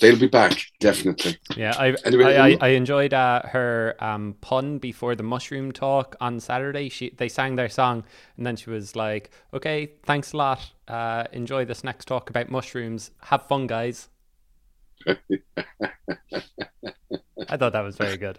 they'll 0.00 0.18
be 0.18 0.26
back 0.26 0.64
definitely. 0.80 1.38
Yeah, 1.56 1.74
I 1.78 1.94
anyway, 2.04 2.36
I, 2.36 2.48
I, 2.48 2.58
I, 2.60 2.68
enjoyed 2.68 3.14
uh, 3.14 3.42
her 3.44 3.96
um, 4.00 4.36
pun 4.40 4.78
before 4.78 5.14
the 5.14 5.22
mushroom 5.22 5.72
talk 5.72 6.16
on 6.20 6.40
Saturday. 6.40 6.88
She 6.88 7.10
they 7.10 7.28
sang 7.28 7.56
their 7.56 7.68
song, 7.68 8.04
and 8.36 8.46
then 8.46 8.56
she 8.56 8.70
was 8.70 8.96
like, 8.96 9.30
"Okay, 9.52 9.92
thanks 10.04 10.32
a 10.32 10.36
lot. 10.36 10.72
Uh, 10.88 11.24
enjoy 11.32 11.64
this 11.64 11.84
next 11.84 12.06
talk 12.06 12.30
about 12.30 12.50
mushrooms. 12.50 13.10
Have 13.22 13.46
fun, 13.46 13.66
guys." 13.66 14.08
I 17.48 17.56
thought 17.56 17.72
that 17.72 17.82
was 17.82 17.96
very 17.96 18.16
good. 18.16 18.38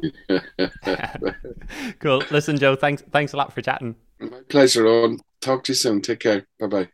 cool. 1.98 2.22
Listen, 2.30 2.56
Joe. 2.56 2.76
Thanks. 2.76 3.02
Thanks 3.10 3.32
a 3.32 3.36
lot 3.36 3.52
for 3.52 3.62
chatting. 3.62 3.96
My 4.20 4.40
pleasure, 4.48 4.86
On 4.86 5.18
Talk 5.40 5.64
to 5.64 5.72
you 5.72 5.76
soon. 5.76 6.02
Take 6.02 6.20
care. 6.20 6.46
Bye 6.58 6.66
bye. 6.66 6.88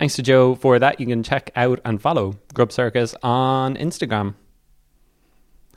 Thanks 0.00 0.16
to 0.16 0.22
Joe 0.22 0.54
for 0.54 0.78
that. 0.78 0.98
You 0.98 1.04
can 1.04 1.22
check 1.22 1.50
out 1.54 1.78
and 1.84 2.00
follow 2.00 2.38
Grub 2.54 2.72
Circus 2.72 3.14
on 3.22 3.76
Instagram. 3.76 4.32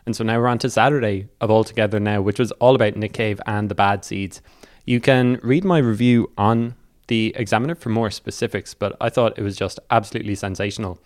And 0.06 0.16
so 0.16 0.24
now 0.24 0.40
we're 0.40 0.48
on 0.48 0.60
to 0.60 0.70
Saturday 0.70 1.28
of 1.42 1.52
All 1.52 1.66
Together 1.66 2.00
Now, 2.00 2.22
which 2.22 2.40
was 2.40 2.54
all 2.54 2.74
about 2.74 2.96
Nick 2.96 3.12
Cave 3.12 3.42
and 3.46 3.68
the 3.68 3.76
Bad 3.76 4.06
Seeds. 4.06 4.42
You 4.86 5.02
can 5.02 5.42
read 5.44 5.66
my 5.66 5.80
review 5.80 6.32
on 6.38 6.76
the 7.08 7.34
Examiner 7.36 7.76
for 7.76 7.90
more 7.90 8.10
specifics, 8.10 8.74
but 8.74 8.96
I 9.02 9.10
thought 9.10 9.38
it 9.38 9.44
was 9.44 9.58
just 9.58 9.78
absolutely 9.92 10.36
sensational. 10.36 11.00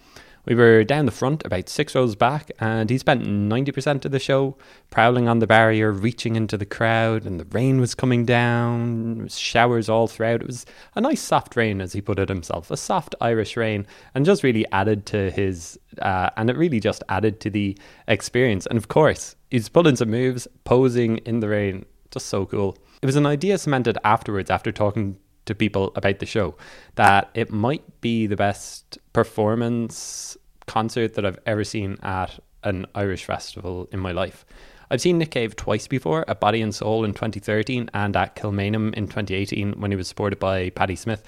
We 0.47 0.55
were 0.55 0.85
down 0.85 1.05
the 1.05 1.11
front, 1.11 1.45
about 1.45 1.67
six 1.67 1.93
rows 1.93 2.15
back, 2.15 2.51
and 2.61 2.89
he 2.89 2.97
spent 2.97 3.25
90% 3.25 4.05
of 4.05 4.11
the 4.11 4.19
show 4.19 4.55
prowling 4.89 5.27
on 5.27 5.39
the 5.39 5.47
barrier, 5.47 5.91
reaching 5.91 6.37
into 6.37 6.55
the 6.55 6.65
crowd, 6.65 7.25
and 7.25 7.37
the 7.37 7.45
rain 7.45 7.81
was 7.81 7.93
coming 7.93 8.23
down, 8.23 9.27
showers 9.27 9.89
all 9.89 10.07
throughout. 10.07 10.39
It 10.39 10.47
was 10.47 10.65
a 10.95 11.01
nice 11.01 11.21
soft 11.21 11.57
rain, 11.57 11.81
as 11.81 11.91
he 11.91 11.99
put 11.99 12.17
it 12.17 12.29
himself, 12.29 12.71
a 12.71 12.77
soft 12.77 13.13
Irish 13.19 13.57
rain, 13.57 13.85
and 14.15 14.25
just 14.25 14.41
really 14.41 14.65
added 14.71 15.05
to 15.07 15.31
his, 15.31 15.77
uh, 16.01 16.29
and 16.37 16.49
it 16.49 16.55
really 16.55 16.79
just 16.79 17.03
added 17.09 17.41
to 17.41 17.49
the 17.49 17.77
experience. 18.07 18.65
And 18.67 18.77
of 18.77 18.87
course, 18.87 19.35
he's 19.51 19.67
pulling 19.67 19.97
some 19.97 20.11
moves, 20.11 20.47
posing 20.63 21.17
in 21.19 21.41
the 21.41 21.49
rain, 21.49 21.85
just 22.09 22.27
so 22.27 22.45
cool. 22.45 22.77
It 23.01 23.05
was 23.05 23.17
an 23.17 23.25
idea 23.25 23.57
cemented 23.57 23.97
afterwards 24.05 24.49
after 24.49 24.71
talking 24.71 25.17
to 25.47 25.55
people 25.55 25.91
about 25.95 26.19
the 26.19 26.25
show 26.25 26.55
that 26.95 27.29
it 27.33 27.51
might 27.51 28.01
be 28.01 28.27
the 28.27 28.35
best 28.35 28.99
performance 29.13 30.36
concert 30.67 31.15
that 31.15 31.25
I've 31.25 31.39
ever 31.45 31.63
seen 31.63 31.97
at 32.03 32.39
an 32.63 32.85
Irish 32.93 33.25
festival 33.25 33.87
in 33.91 33.99
my 33.99 34.11
life. 34.11 34.45
I've 34.89 35.01
seen 35.01 35.17
Nick 35.17 35.31
Cave 35.31 35.55
twice 35.55 35.87
before 35.87 36.29
at 36.29 36.39
Body 36.39 36.61
and 36.61 36.73
Soul 36.73 37.03
in 37.03 37.13
2013 37.13 37.89
and 37.93 38.15
at 38.15 38.35
Kilmainham 38.35 38.93
in 38.93 39.07
2018 39.07 39.81
when 39.81 39.91
he 39.91 39.97
was 39.97 40.07
supported 40.07 40.39
by 40.39 40.69
Patti 40.69 40.95
Smith. 40.95 41.23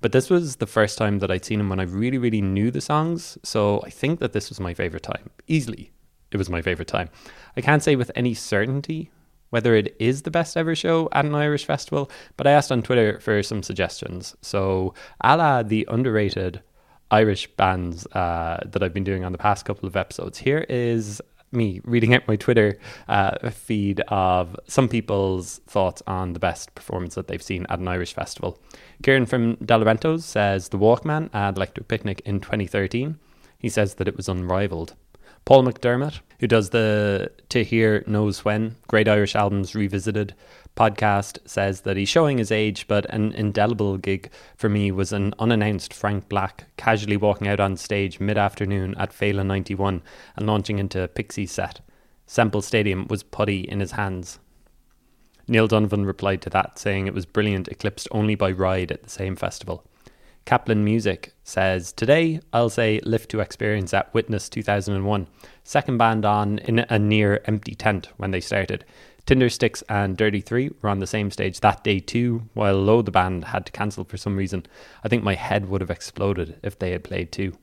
But 0.00 0.12
this 0.12 0.30
was 0.30 0.56
the 0.56 0.66
first 0.66 0.98
time 0.98 1.20
that 1.20 1.30
I'd 1.30 1.44
seen 1.44 1.60
him 1.60 1.68
when 1.68 1.78
I 1.78 1.84
really, 1.84 2.18
really 2.18 2.42
knew 2.42 2.70
the 2.70 2.80
songs. 2.80 3.38
So 3.44 3.80
I 3.84 3.90
think 3.90 4.18
that 4.18 4.32
this 4.32 4.48
was 4.48 4.58
my 4.58 4.74
favourite 4.74 5.04
time. 5.04 5.30
Easily, 5.46 5.92
it 6.32 6.38
was 6.38 6.50
my 6.50 6.60
favourite 6.60 6.88
time. 6.88 7.08
I 7.56 7.60
can't 7.60 7.82
say 7.82 7.94
with 7.94 8.10
any 8.16 8.34
certainty 8.34 9.10
whether 9.50 9.76
it 9.76 9.94
is 10.00 10.22
the 10.22 10.32
best 10.32 10.56
ever 10.56 10.74
show 10.74 11.08
at 11.12 11.24
an 11.24 11.34
Irish 11.36 11.64
festival, 11.64 12.10
but 12.36 12.44
I 12.44 12.50
asked 12.50 12.72
on 12.72 12.82
Twitter 12.82 13.20
for 13.20 13.40
some 13.44 13.62
suggestions. 13.62 14.34
So, 14.42 14.94
a 15.20 15.36
la 15.36 15.62
the 15.62 15.86
underrated 15.88 16.60
Irish 17.14 17.46
bands 17.56 18.06
uh, 18.08 18.58
that 18.66 18.82
I've 18.82 18.92
been 18.92 19.04
doing 19.04 19.24
on 19.24 19.30
the 19.30 19.38
past 19.38 19.64
couple 19.64 19.86
of 19.86 19.94
episodes, 19.94 20.36
here 20.38 20.66
is 20.68 21.22
me 21.52 21.80
reading 21.84 22.12
out 22.12 22.26
my 22.26 22.34
Twitter 22.34 22.76
uh, 23.06 23.50
feed 23.50 24.00
of 24.08 24.56
some 24.66 24.88
people's 24.88 25.60
thoughts 25.68 26.02
on 26.08 26.32
the 26.32 26.40
best 26.40 26.74
performance 26.74 27.14
that 27.14 27.28
they've 27.28 27.40
seen 27.40 27.66
at 27.68 27.78
an 27.78 27.86
Irish 27.86 28.12
festival. 28.12 28.58
Kieran 29.04 29.26
from 29.26 29.56
Delaventos 29.58 30.22
says 30.22 30.70
The 30.70 30.78
Walkmen 30.78 31.32
at 31.32 31.56
Electric 31.56 31.86
Picnic 31.86 32.20
in 32.24 32.40
2013. 32.40 33.16
He 33.58 33.68
says 33.68 33.94
that 33.94 34.08
it 34.08 34.16
was 34.16 34.28
unrivaled. 34.28 34.94
Paul 35.44 35.62
McDermott, 35.62 36.18
who 36.40 36.48
does 36.48 36.70
the 36.70 37.30
To 37.50 37.62
Here 37.62 38.02
Knows 38.08 38.44
When 38.44 38.74
Great 38.88 39.08
Irish 39.08 39.36
Albums 39.36 39.76
Revisited 39.76 40.34
podcast, 40.76 41.38
says 41.46 41.82
that 41.82 41.96
he's 41.96 42.08
showing 42.08 42.38
his 42.38 42.50
age, 42.50 42.86
but 42.88 43.06
an 43.06 43.32
indelible 43.32 43.96
gig 43.96 44.30
for 44.56 44.68
me 44.68 44.90
was 44.90 45.12
an 45.12 45.34
unannounced 45.38 45.94
Frank 45.94 46.28
Black 46.28 46.66
casually 46.76 47.16
walking 47.16 47.48
out 47.48 47.60
on 47.60 47.76
stage 47.76 48.20
mid 48.20 48.36
afternoon 48.36 48.94
at 48.98 49.12
Féile 49.12 49.44
91 49.44 50.02
and 50.36 50.46
launching 50.46 50.78
into 50.78 51.08
Pixie 51.08 51.46
set. 51.46 51.80
Semple 52.26 52.62
Stadium 52.62 53.06
was 53.08 53.22
putty 53.22 53.60
in 53.60 53.80
his 53.80 53.92
hands. 53.92 54.38
Neil 55.46 55.68
Donovan 55.68 56.06
replied 56.06 56.40
to 56.42 56.50
that, 56.50 56.78
saying 56.78 57.06
it 57.06 57.14
was 57.14 57.26
brilliant, 57.26 57.68
eclipsed 57.68 58.08
only 58.10 58.34
by 58.34 58.50
Ride 58.50 58.90
at 58.90 59.02
the 59.02 59.10
same 59.10 59.36
festival. 59.36 59.84
Kaplan 60.46 60.84
Music 60.84 61.34
says, 61.42 61.92
Today, 61.92 62.40
I'll 62.52 62.68
say 62.68 63.00
Lift 63.02 63.30
to 63.30 63.40
Experience 63.40 63.94
at 63.94 64.12
Witness 64.12 64.48
2001. 64.48 65.26
Second 65.62 65.98
band 65.98 66.24
on 66.24 66.58
in 66.58 66.80
a 66.80 66.98
near 66.98 67.40
empty 67.46 67.74
tent 67.74 68.08
when 68.18 68.30
they 68.30 68.40
started. 68.40 68.84
Tindersticks 69.26 69.82
and 69.88 70.16
Dirty 70.16 70.40
Three 70.40 70.70
were 70.82 70.90
on 70.90 70.98
the 70.98 71.06
same 71.06 71.30
stage 71.30 71.60
that 71.60 71.82
day 71.82 71.98
too, 71.98 72.48
while 72.52 72.76
Low 72.76 73.00
the 73.00 73.10
band 73.10 73.44
had 73.44 73.64
to 73.66 73.72
cancel 73.72 74.04
for 74.04 74.16
some 74.16 74.36
reason. 74.36 74.66
I 75.02 75.08
think 75.08 75.22
my 75.22 75.34
head 75.34 75.68
would 75.68 75.80
have 75.80 75.90
exploded 75.90 76.58
if 76.62 76.78
they 76.78 76.90
had 76.90 77.04
played 77.04 77.32
too. 77.32 77.56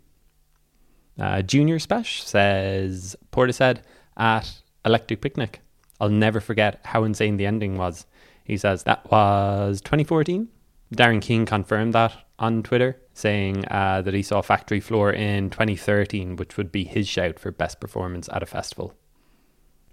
Uh, 1.20 1.42
Junior 1.44 1.78
Spesh 1.78 2.22
says, 2.22 3.16
Portishead 3.32 3.82
at 4.18 4.62
Electric 4.86 5.22
Picnic. 5.22 5.62
I'll 6.00 6.10
never 6.10 6.40
forget 6.40 6.80
how 6.84 7.04
insane 7.04 7.38
the 7.38 7.46
ending 7.46 7.78
was. 7.78 8.08
He 8.44 8.58
says, 8.58 8.84
That 8.84 9.10
was 9.12 9.82
2014. 9.82 10.48
Darren 10.96 11.22
King 11.22 11.46
confirmed 11.46 11.94
that 11.94 12.14
on 12.40 12.64
Twitter, 12.64 13.00
saying 13.14 13.66
uh, 13.70 14.02
that 14.02 14.16
he 14.16 14.24
saw 14.24 14.42
Factory 14.42 14.80
Floor 14.80 15.12
in 15.12 15.52
2013, 15.52 16.36
which 16.36 16.58
would 16.58 16.72
be 16.72 16.84
his 16.84 17.08
shout 17.08 17.40
for 17.40 17.52
best 17.52 17.80
performance 17.80 18.28
at 18.34 18.42
a 18.42 18.48
festival. 18.48 18.96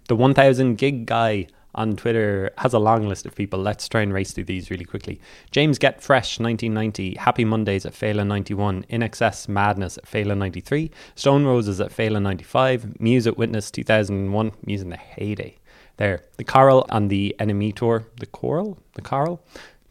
The 0.07 0.15
1000 0.15 0.75
gig 0.75 1.05
guy 1.05 1.47
on 1.75 1.95
Twitter 1.95 2.51
has 2.57 2.73
a 2.73 2.79
long 2.79 3.07
list 3.07 3.25
of 3.25 3.35
people. 3.35 3.59
Let's 3.59 3.87
try 3.87 4.01
and 4.01 4.13
race 4.13 4.31
through 4.31 4.45
these 4.45 4.71
really 4.71 4.85
quickly. 4.85 5.19
James 5.51 5.77
Get 5.77 6.01
Fresh 6.01 6.39
1990, 6.39 7.15
Happy 7.15 7.45
Mondays 7.45 7.85
at 7.85 7.93
Féile 7.93 8.25
91, 8.25 8.85
INXS 8.89 9.47
Madness 9.47 9.97
at 9.97 10.05
Féile 10.05 10.37
93, 10.37 10.91
Stone 11.15 11.45
Roses 11.45 11.79
at 11.79 11.91
Féile 11.91 12.21
95, 12.21 12.99
Muse 12.99 13.27
at 13.27 13.37
Witness 13.37 13.71
2001, 13.71 14.51
Muse 14.65 14.81
in 14.81 14.89
the 14.89 14.97
heyday. 14.97 15.57
There, 15.97 16.23
the 16.37 16.43
Coral 16.43 16.85
on 16.89 17.09
the 17.09 17.35
Enemy 17.39 17.73
tour, 17.73 18.07
the 18.19 18.25
Coral, 18.25 18.77
the 18.93 19.01
Coral, 19.01 19.43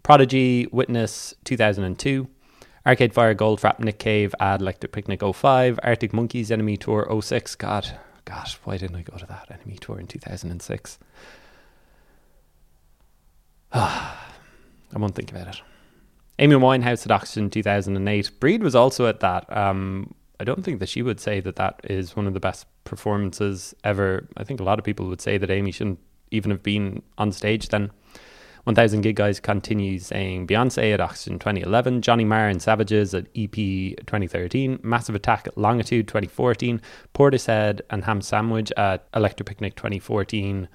Prodigy 0.02 0.66
Witness 0.72 1.34
2002, 1.44 2.28
Arcade 2.86 3.12
Fire 3.12 3.34
Goldfrapp 3.34 3.78
Nick 3.80 3.98
Cave 3.98 4.34
at 4.40 4.62
Electric 4.62 4.90
Picnic 4.92 5.20
05, 5.22 5.78
Arctic 5.82 6.14
Monkeys 6.14 6.50
Enemy 6.50 6.78
Tour 6.78 7.20
06. 7.20 7.54
God, 7.56 7.98
God, 8.24 8.48
why 8.64 8.78
didn't 8.78 8.96
I 8.96 9.02
go 9.02 9.18
to 9.18 9.26
that 9.26 9.50
Enemy 9.50 9.76
Tour 9.78 10.00
in 10.00 10.06
2006? 10.06 10.98
I 13.72 14.16
won't 14.96 15.14
think 15.14 15.30
about 15.30 15.48
it. 15.48 15.62
Amy 16.38 16.54
Winehouse 16.54 17.04
at 17.04 17.10
Oxygen 17.10 17.50
2008. 17.50 18.40
Breed 18.40 18.62
was 18.62 18.74
also 18.74 19.06
at 19.06 19.20
that. 19.20 19.44
Um, 19.54 20.14
I 20.40 20.44
don't 20.44 20.64
think 20.64 20.78
that 20.80 20.88
she 20.88 21.02
would 21.02 21.18
say 21.18 21.40
that 21.40 21.56
that 21.56 21.80
is 21.84 22.14
one 22.14 22.26
of 22.26 22.34
the 22.34 22.40
best 22.40 22.66
performances 22.84 23.74
ever. 23.82 24.28
I 24.36 24.44
think 24.44 24.60
a 24.60 24.64
lot 24.64 24.78
of 24.78 24.84
people 24.84 25.06
would 25.08 25.20
say 25.20 25.36
that 25.36 25.50
Amy 25.50 25.72
shouldn't 25.72 25.98
even 26.30 26.50
have 26.50 26.62
been 26.62 27.02
on 27.16 27.32
stage 27.32 27.68
then. 27.68 27.90
1000 28.64 29.00
Gig 29.00 29.16
Guys 29.16 29.40
continues 29.40 30.06
saying 30.06 30.46
Beyonce 30.46 30.92
at 30.92 31.00
Oxygen 31.00 31.38
2011, 31.38 32.02
Johnny 32.02 32.24
Marr 32.24 32.48
and 32.48 32.60
Savages 32.60 33.14
at 33.14 33.26
EP 33.34 33.54
2013, 33.54 34.78
Massive 34.82 35.14
Attack 35.14 35.46
at 35.46 35.56
Longitude 35.56 36.06
2014, 36.06 36.80
Portishead 37.14 37.80
and 37.88 38.04
Ham 38.04 38.20
Sandwich 38.20 38.70
at 38.76 39.08
Electro 39.14 39.44
Picnic 39.44 39.74
2014, 39.74 40.68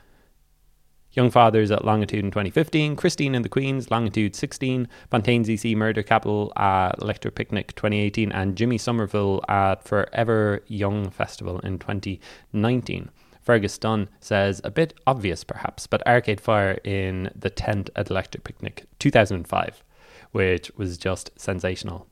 Young 1.14 1.30
Fathers 1.30 1.70
at 1.70 1.86
Longitude 1.86 2.26
in 2.26 2.32
2015, 2.32 2.95
Christine 2.95 3.36
and 3.36 3.45
the 3.45 3.49
Queens, 3.49 3.91
Longitude 3.91 4.36
16, 4.36 4.88
Fontaines 5.11 5.47
D.C. 5.47 5.76
Murder 5.76 6.01
Capital 6.01 6.51
at 6.55 6.99
Electric 7.01 7.36
Picnic 7.36 7.76
2018, 7.76 8.32
and 8.32 8.55
Jimmy 8.55 8.80
Somerville 8.80 9.43
at 9.47 9.84
Forever 9.84 10.64
Young 10.68 11.11
Festival 11.11 11.59
in 11.59 11.78
2019. 11.78 13.09
Fergus 13.43 13.78
Dunn 13.78 14.09
says, 14.22 14.59
a 14.64 14.72
bit 14.72 14.95
obvious 15.05 15.43
perhaps, 15.43 15.86
but 15.86 16.05
Arcade 16.07 16.41
Fire 16.41 16.80
in 16.84 17.30
the 17.36 17.49
tent 17.49 17.91
at 17.95 18.09
Electric 18.09 18.43
Picnic 18.43 18.86
2005, 18.97 19.84
which 20.32 20.72
was 20.78 20.97
just 20.97 21.30
sensational. 21.36 22.07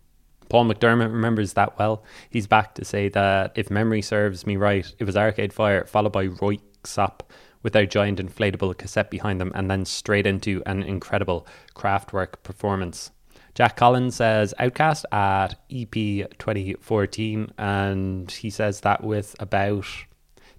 Paul 0.49 0.66
McDermott 0.66 1.12
remembers 1.12 1.54
that 1.54 1.80
well. 1.80 2.04
He's 2.30 2.45
back 2.45 2.76
to 2.76 2.86
say 2.86 3.08
that 3.10 3.54
if 3.56 3.72
memory 3.72 4.02
serves 4.02 4.45
me 4.45 4.58
right, 4.58 4.93
it 4.99 5.06
was 5.06 5.16
Arcade 5.16 5.54
Fire 5.54 5.86
followed 5.86 6.12
by 6.12 6.28
Röyksopp 6.28 7.22
with 7.64 7.74
their 7.74 7.86
giant 7.86 8.20
inflatable 8.20 8.78
cassette 8.78 9.09
behind 9.09 9.39
them 9.39 9.51
and 9.55 9.70
then 9.70 9.86
straight 9.86 10.26
into 10.26 10.62
an 10.66 10.84
incredible 10.84 11.45
Kraftwerk 11.76 12.43
performance. 12.43 13.12
Jack 13.53 13.76
Collins 13.76 14.16
says 14.16 14.53
OutKast 14.59 15.03
at 15.12 15.55
EP 15.70 15.91
2014, 16.38 17.51
and 17.57 18.32
he 18.32 18.49
says 18.49 18.82
that 18.82 19.03
with 19.03 19.36
about 19.39 19.86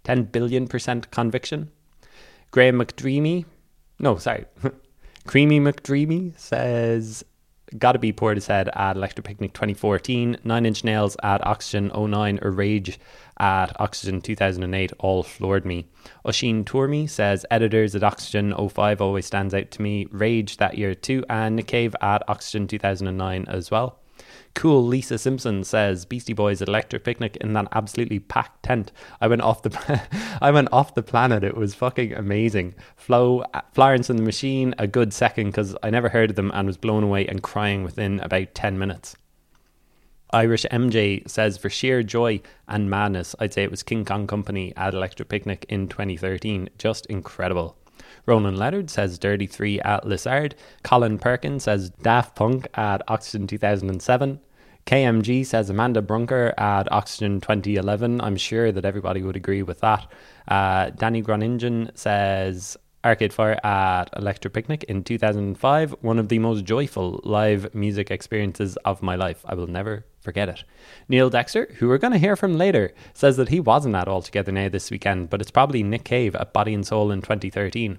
10 0.04 0.24
billion 0.24 0.68
percent 0.68 1.10
conviction. 1.10 1.70
Graham 2.50 2.78
McDreamy, 2.78 3.46
no, 3.98 4.16
sorry, 4.16 4.44
Creamy 5.26 5.60
McDreamy 5.60 6.38
says, 6.38 7.24
Gotta 7.78 7.98
be 7.98 8.12
Portishead 8.12 8.68
at 8.74 8.96
Electric 8.96 9.26
Picnic 9.26 9.52
2014, 9.54 10.38
Nine 10.44 10.66
Inch 10.66 10.84
Nails 10.84 11.16
at 11.22 11.46
Oxygen 11.46 11.90
09, 11.94 12.38
or 12.42 12.50
Rage 12.50 12.98
at 13.38 13.78
Oxygen 13.80 14.20
2008 14.20 14.92
all 14.98 15.22
floored 15.22 15.64
me. 15.64 15.86
Oshin 16.24 16.64
Tourmi 16.64 17.06
says 17.08 17.46
editors 17.50 17.94
at 17.94 18.02
Oxygen 18.02 18.54
05 18.68 19.00
always 19.00 19.26
stands 19.26 19.54
out 19.54 19.70
to 19.70 19.82
me. 19.82 20.06
Rage 20.10 20.58
that 20.58 20.76
year 20.76 20.94
too, 20.94 21.24
and 21.30 21.56
Nick 21.56 21.68
Cave 21.68 21.96
at 22.00 22.28
Oxygen 22.28 22.66
2009 22.66 23.46
as 23.48 23.70
well. 23.70 24.01
Cool 24.54 24.86
Lisa 24.86 25.18
Simpson 25.18 25.64
says 25.64 26.04
Beastie 26.04 26.34
Boys 26.34 26.60
at 26.60 26.68
Electric 26.68 27.04
Picnic 27.04 27.36
in 27.36 27.52
that 27.54 27.68
absolutely 27.72 28.18
packed 28.18 28.62
tent. 28.62 28.92
I 29.20 29.26
went 29.26 29.42
off 29.42 29.62
the 29.62 30.02
I 30.42 30.50
went 30.50 30.68
off 30.72 30.94
the 30.94 31.02
planet. 31.02 31.42
It 31.42 31.56
was 31.56 31.74
fucking 31.74 32.12
amazing. 32.12 32.74
Flo 32.96 33.44
Florence 33.72 34.10
and 34.10 34.18
the 34.18 34.24
Machine 34.24 34.74
a 34.78 34.86
good 34.86 35.12
second 35.12 35.46
because 35.46 35.74
I 35.82 35.90
never 35.90 36.10
heard 36.10 36.30
of 36.30 36.36
them 36.36 36.50
and 36.54 36.66
was 36.66 36.76
blown 36.76 37.02
away 37.02 37.26
and 37.26 37.42
crying 37.42 37.82
within 37.82 38.20
about 38.20 38.54
ten 38.54 38.78
minutes. 38.78 39.16
Irish 40.34 40.64
MJ 40.70 41.28
says 41.28 41.58
for 41.58 41.68
sheer 41.68 42.02
joy 42.02 42.40
and 42.66 42.88
madness, 42.88 43.34
I'd 43.38 43.52
say 43.52 43.64
it 43.64 43.70
was 43.70 43.82
King 43.82 44.04
Kong 44.04 44.26
Company 44.26 44.72
at 44.76 44.94
Electric 44.94 45.28
Picnic 45.28 45.66
in 45.68 45.88
2013. 45.88 46.70
Just 46.78 47.04
incredible. 47.06 47.76
Roland 48.26 48.58
Leonard 48.58 48.90
says 48.90 49.18
Dirty 49.18 49.46
3 49.46 49.80
at 49.80 50.06
Lizard. 50.06 50.54
Colin 50.82 51.18
Perkins 51.18 51.64
says 51.64 51.90
Daft 51.90 52.34
Punk 52.36 52.68
at 52.74 53.02
Oxygen 53.08 53.46
2007. 53.46 54.40
KMG 54.86 55.46
says 55.46 55.70
Amanda 55.70 56.02
Brunker 56.02 56.52
at 56.58 56.90
Oxygen 56.90 57.40
2011. 57.40 58.20
I'm 58.20 58.36
sure 58.36 58.72
that 58.72 58.84
everybody 58.84 59.22
would 59.22 59.36
agree 59.36 59.62
with 59.62 59.80
that. 59.80 60.10
Uh, 60.48 60.90
Danny 60.90 61.20
Groningen 61.20 61.90
says 61.94 62.76
Arcade 63.04 63.32
Fire 63.32 63.58
at 63.64 64.10
Electric 64.16 64.54
Picnic 64.54 64.84
in 64.84 65.02
2005, 65.02 65.96
one 66.00 66.18
of 66.18 66.28
the 66.28 66.38
most 66.38 66.64
joyful 66.64 67.20
live 67.24 67.74
music 67.74 68.10
experiences 68.10 68.76
of 68.84 69.02
my 69.02 69.16
life. 69.16 69.44
I 69.44 69.54
will 69.54 69.66
never 69.66 70.04
forget 70.20 70.48
it. 70.48 70.62
Neil 71.08 71.30
Dexter, 71.30 71.68
who 71.78 71.88
we're 71.88 71.98
going 71.98 72.12
to 72.12 72.18
hear 72.18 72.36
from 72.36 72.56
later, 72.56 72.92
says 73.12 73.36
that 73.36 73.48
he 73.48 73.58
wasn't 73.58 73.96
at 73.96 74.08
All 74.08 74.22
Together 74.22 74.52
Now 74.52 74.68
this 74.68 74.90
weekend, 74.90 75.30
but 75.30 75.40
it's 75.40 75.50
probably 75.50 75.82
Nick 75.82 76.04
Cave 76.04 76.36
at 76.36 76.52
Body 76.52 76.74
and 76.74 76.86
Soul 76.86 77.10
in 77.10 77.22
2013. 77.22 77.98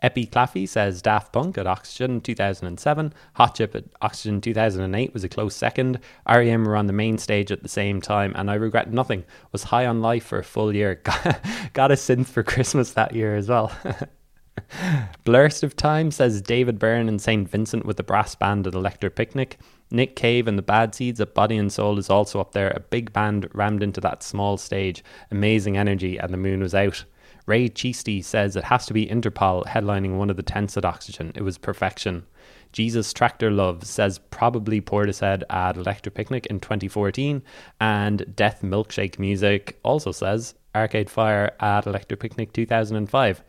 Epi 0.00 0.26
Claffey 0.26 0.68
says 0.68 1.02
Daft 1.02 1.32
Punk 1.32 1.58
at 1.58 1.66
Oxygen 1.66 2.20
2007. 2.20 3.12
Hot 3.34 3.54
Chip 3.54 3.74
at 3.74 3.84
Oxygen 4.00 4.40
2008 4.40 5.12
was 5.12 5.24
a 5.24 5.28
close 5.28 5.56
second. 5.56 5.98
REM 6.28 6.64
were 6.64 6.76
on 6.76 6.86
the 6.86 6.92
main 6.92 7.18
stage 7.18 7.50
at 7.50 7.62
the 7.62 7.68
same 7.68 8.00
time, 8.00 8.32
and 8.36 8.50
I 8.50 8.54
regret 8.54 8.92
nothing. 8.92 9.24
Was 9.52 9.64
high 9.64 9.86
on 9.86 10.00
life 10.00 10.24
for 10.24 10.38
a 10.38 10.44
full 10.44 10.74
year. 10.74 10.94
Got 11.72 11.90
a 11.90 11.94
synth 11.94 12.26
for 12.26 12.42
Christmas 12.42 12.92
that 12.92 13.14
year 13.14 13.34
as 13.34 13.48
well. 13.48 13.72
Blurst 15.24 15.62
of 15.62 15.76
Time 15.76 16.10
says 16.10 16.42
David 16.42 16.78
Byrne 16.78 17.08
and 17.08 17.20
St. 17.20 17.48
Vincent 17.48 17.86
with 17.86 17.96
the 17.96 18.02
brass 18.02 18.34
band 18.34 18.66
at 18.66 18.74
Electric 18.74 19.14
Picnic. 19.16 19.58
Nick 19.90 20.16
Cave 20.16 20.46
and 20.46 20.58
the 20.58 20.62
Bad 20.62 20.94
Seeds 20.94 21.20
at 21.20 21.34
Body 21.34 21.56
and 21.56 21.72
Soul 21.72 21.98
is 21.98 22.10
also 22.10 22.40
up 22.40 22.52
there. 22.52 22.70
A 22.70 22.80
big 22.80 23.12
band 23.12 23.48
rammed 23.54 23.82
into 23.82 24.00
that 24.02 24.22
small 24.22 24.56
stage. 24.56 25.02
Amazing 25.30 25.76
energy, 25.76 26.18
and 26.18 26.32
the 26.32 26.38
moon 26.38 26.60
was 26.60 26.74
out. 26.74 27.04
Ray 27.48 27.70
Cheesty 27.70 28.22
says 28.22 28.56
it 28.56 28.64
has 28.64 28.84
to 28.84 28.92
be 28.92 29.06
Interpol 29.06 29.64
headlining 29.64 30.18
one 30.18 30.28
of 30.28 30.36
the 30.36 30.42
tents 30.42 30.76
at 30.76 30.84
Oxygen. 30.84 31.32
It 31.34 31.40
was 31.40 31.56
perfection. 31.56 32.26
Jesus 32.72 33.14
Tractor 33.14 33.50
Love 33.50 33.84
says 33.84 34.18
probably 34.18 34.82
Portishead 34.82 35.44
at 35.48 35.78
Electric 35.78 36.14
Picnic 36.14 36.44
in 36.44 36.60
2014. 36.60 37.42
And 37.80 38.36
Death 38.36 38.60
Milkshake 38.60 39.18
Music 39.18 39.80
also 39.82 40.12
says 40.12 40.56
Arcade 40.74 41.08
Fire 41.08 41.52
at 41.58 41.86
Electric 41.86 42.20
Picnic 42.20 42.52
2005. 42.52 43.42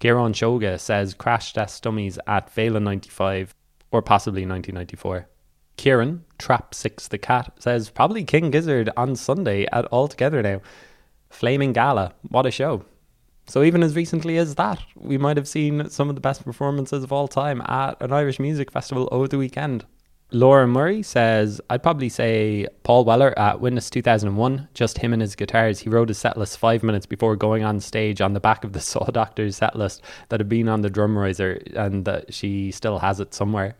Kieran 0.00 0.32
Shoga 0.32 0.80
says 0.80 1.14
Crash 1.14 1.52
Test 1.52 1.80
Dummies 1.84 2.18
at 2.26 2.52
Féile 2.52 2.82
95 2.82 3.54
or 3.92 4.02
possibly 4.02 4.44
1994. 4.44 5.28
Kieran, 5.76 6.24
Trap 6.38 6.74
Six 6.74 7.06
the 7.06 7.18
Cat, 7.18 7.52
says 7.60 7.88
probably 7.88 8.24
King 8.24 8.50
Gizzard 8.50 8.90
on 8.96 9.14
Sunday 9.14 9.66
at 9.70 9.84
All 9.86 10.08
Together 10.08 10.42
now. 10.42 10.60
Flamin' 11.30 11.72
Galah, 11.72 12.14
what 12.28 12.46
a 12.46 12.50
show. 12.50 12.84
So 13.46 13.62
even 13.62 13.82
as 13.82 13.94
recently 13.94 14.38
as 14.38 14.54
that, 14.54 14.80
we 14.96 15.18
might 15.18 15.36
have 15.36 15.48
seen 15.48 15.88
some 15.90 16.08
of 16.08 16.14
the 16.14 16.20
best 16.20 16.44
performances 16.44 17.04
of 17.04 17.12
all 17.12 17.28
time 17.28 17.60
at 17.62 18.00
an 18.00 18.12
Irish 18.12 18.38
music 18.38 18.70
festival 18.70 19.08
over 19.12 19.28
the 19.28 19.38
weekend. 19.38 19.84
Laura 20.30 20.66
Murray 20.66 21.02
says, 21.02 21.60
I'd 21.70 21.82
probably 21.82 22.08
say 22.08 22.66
Paul 22.82 23.04
Weller 23.04 23.38
at 23.38 23.60
Witness 23.60 23.88
2001, 23.90 24.68
just 24.74 24.98
him 24.98 25.12
and 25.12 25.22
his 25.22 25.36
guitars. 25.36 25.78
He 25.78 25.90
wrote 25.90 26.08
his 26.08 26.18
setlist 26.18 26.56
five 26.56 26.82
minutes 26.82 27.06
before 27.06 27.36
going 27.36 27.62
on 27.62 27.78
stage 27.78 28.20
on 28.20 28.32
the 28.32 28.40
back 28.40 28.64
of 28.64 28.72
the 28.72 28.80
Saw 28.80 29.04
Doctor's 29.04 29.60
setlist 29.60 30.00
that 30.30 30.40
had 30.40 30.48
been 30.48 30.68
on 30.68 30.80
the 30.80 30.90
drum 30.90 31.16
riser 31.16 31.62
and 31.76 32.04
that 32.06 32.34
she 32.34 32.72
still 32.72 32.98
has 32.98 33.20
it 33.20 33.32
somewhere. 33.34 33.76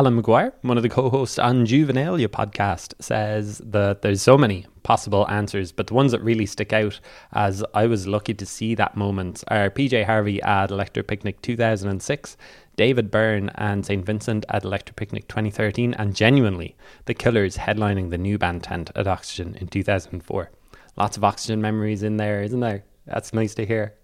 Alan 0.00 0.22
McGuire, 0.22 0.52
one 0.62 0.76
of 0.76 0.84
the 0.84 0.88
co-hosts 0.88 1.40
on 1.40 1.66
Juvenilia 1.66 2.28
podcast, 2.28 2.94
says 3.00 3.58
that 3.64 4.00
there's 4.00 4.22
so 4.22 4.38
many 4.38 4.64
possible 4.84 5.28
answers, 5.28 5.72
but 5.72 5.88
the 5.88 5.94
ones 5.94 6.12
that 6.12 6.22
really 6.22 6.46
stick 6.46 6.72
out 6.72 7.00
as 7.32 7.64
I 7.74 7.88
was 7.88 8.06
lucky 8.06 8.32
to 8.34 8.46
see 8.46 8.76
that 8.76 8.96
moment 8.96 9.42
are 9.48 9.70
PJ 9.70 10.04
Harvey 10.04 10.40
at 10.42 10.70
Electro 10.70 11.02
Picnic 11.02 11.42
2006, 11.42 12.36
David 12.76 13.10
Byrne 13.10 13.50
and 13.56 13.84
St. 13.84 14.06
Vincent 14.06 14.46
at 14.50 14.62
Electro 14.62 14.94
Picnic 14.94 15.26
2013, 15.26 15.94
and 15.94 16.14
genuinely 16.14 16.76
the 17.06 17.14
Killers 17.14 17.56
headlining 17.56 18.10
the 18.10 18.18
new 18.18 18.38
band 18.38 18.62
tent 18.62 18.92
at 18.94 19.08
Oxygen 19.08 19.56
in 19.56 19.66
2004. 19.66 20.52
Lots 20.96 21.16
of 21.16 21.24
Oxygen 21.24 21.60
memories 21.60 22.04
in 22.04 22.18
there, 22.18 22.40
isn't 22.44 22.60
there? 22.60 22.84
That's 23.04 23.32
nice 23.32 23.56
to 23.56 23.66
hear. 23.66 23.94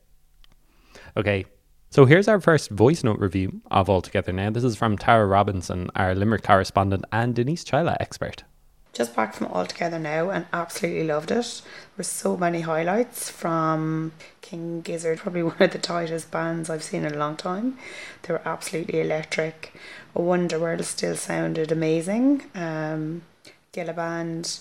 Okay, 1.17 1.45
so 1.95 2.07
here's 2.07 2.27
our 2.27 2.41
first 2.41 2.71
voice 2.71 3.05
note 3.05 3.21
review 3.21 3.61
of 3.71 3.89
All 3.89 4.03
Together 4.03 4.33
Now. 4.33 4.51
This 4.51 4.65
is 4.65 4.75
from 4.75 4.99
Tara 4.99 5.27
Robinson, 5.27 5.91
our 5.95 6.13
Limerick 6.13 6.43
correspondent 6.43 7.05
and 7.13 7.37
Denise 7.37 7.63
Chaila 7.63 7.97
expert. 8.01 8.43
Just 8.93 9.15
back 9.15 9.33
from 9.33 9.47
All 9.47 9.65
Together 9.65 10.01
Now 10.01 10.31
and 10.31 10.47
absolutely 10.53 11.05
loved 11.05 11.31
it. 11.31 11.63
There 11.63 11.99
were 11.99 12.03
so 12.03 12.37
many 12.37 12.63
highlights 12.63 13.31
from 13.31 14.11
King 14.41 14.81
Gizzard, 14.81 15.21
probably 15.21 15.43
one 15.45 15.63
of 15.63 15.71
the 15.71 15.79
tightest 15.79 16.33
bands 16.33 16.69
I've 16.69 16.83
seen 16.83 17.05
in 17.05 17.15
a 17.15 17.19
long 17.19 17.37
time. 17.37 17.79
They 18.23 18.33
were 18.33 18.43
absolutely 18.45 19.01
electric. 19.01 19.73
A 20.17 20.21
Wonder 20.21 20.59
World 20.59 20.85
still 20.85 21.15
sounded 21.15 21.71
amazing. 21.71 22.43
Um, 22.57 23.23
Gilla 23.71 23.93
Band, 23.93 24.59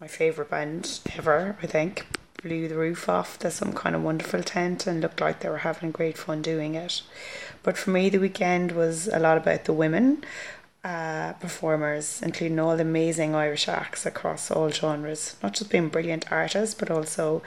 my 0.00 0.06
favourite 0.06 0.50
band 0.50 1.00
ever, 1.18 1.54
I 1.62 1.66
think 1.66 2.06
blew 2.42 2.68
the 2.68 2.76
roof 2.76 3.08
off 3.08 3.38
the 3.38 3.50
some 3.50 3.72
kind 3.72 3.94
of 3.94 4.02
wonderful 4.02 4.42
tent 4.42 4.86
and 4.86 5.00
looked 5.00 5.20
like 5.20 5.40
they 5.40 5.48
were 5.48 5.58
having 5.58 5.90
great 5.90 6.18
fun 6.18 6.42
doing 6.42 6.74
it. 6.74 7.02
But 7.62 7.78
for 7.78 7.90
me, 7.90 8.08
the 8.08 8.18
weekend 8.18 8.72
was 8.72 9.08
a 9.08 9.18
lot 9.18 9.38
about 9.38 9.64
the 9.64 9.72
women 9.72 10.24
uh, 10.84 11.34
performers, 11.34 12.20
including 12.22 12.58
all 12.58 12.76
the 12.76 12.82
amazing 12.82 13.34
Irish 13.34 13.68
acts 13.68 14.04
across 14.04 14.50
all 14.50 14.70
genres, 14.70 15.36
not 15.42 15.54
just 15.54 15.70
being 15.70 15.88
brilliant 15.88 16.30
artists, 16.32 16.74
but 16.74 16.90
also 16.90 17.42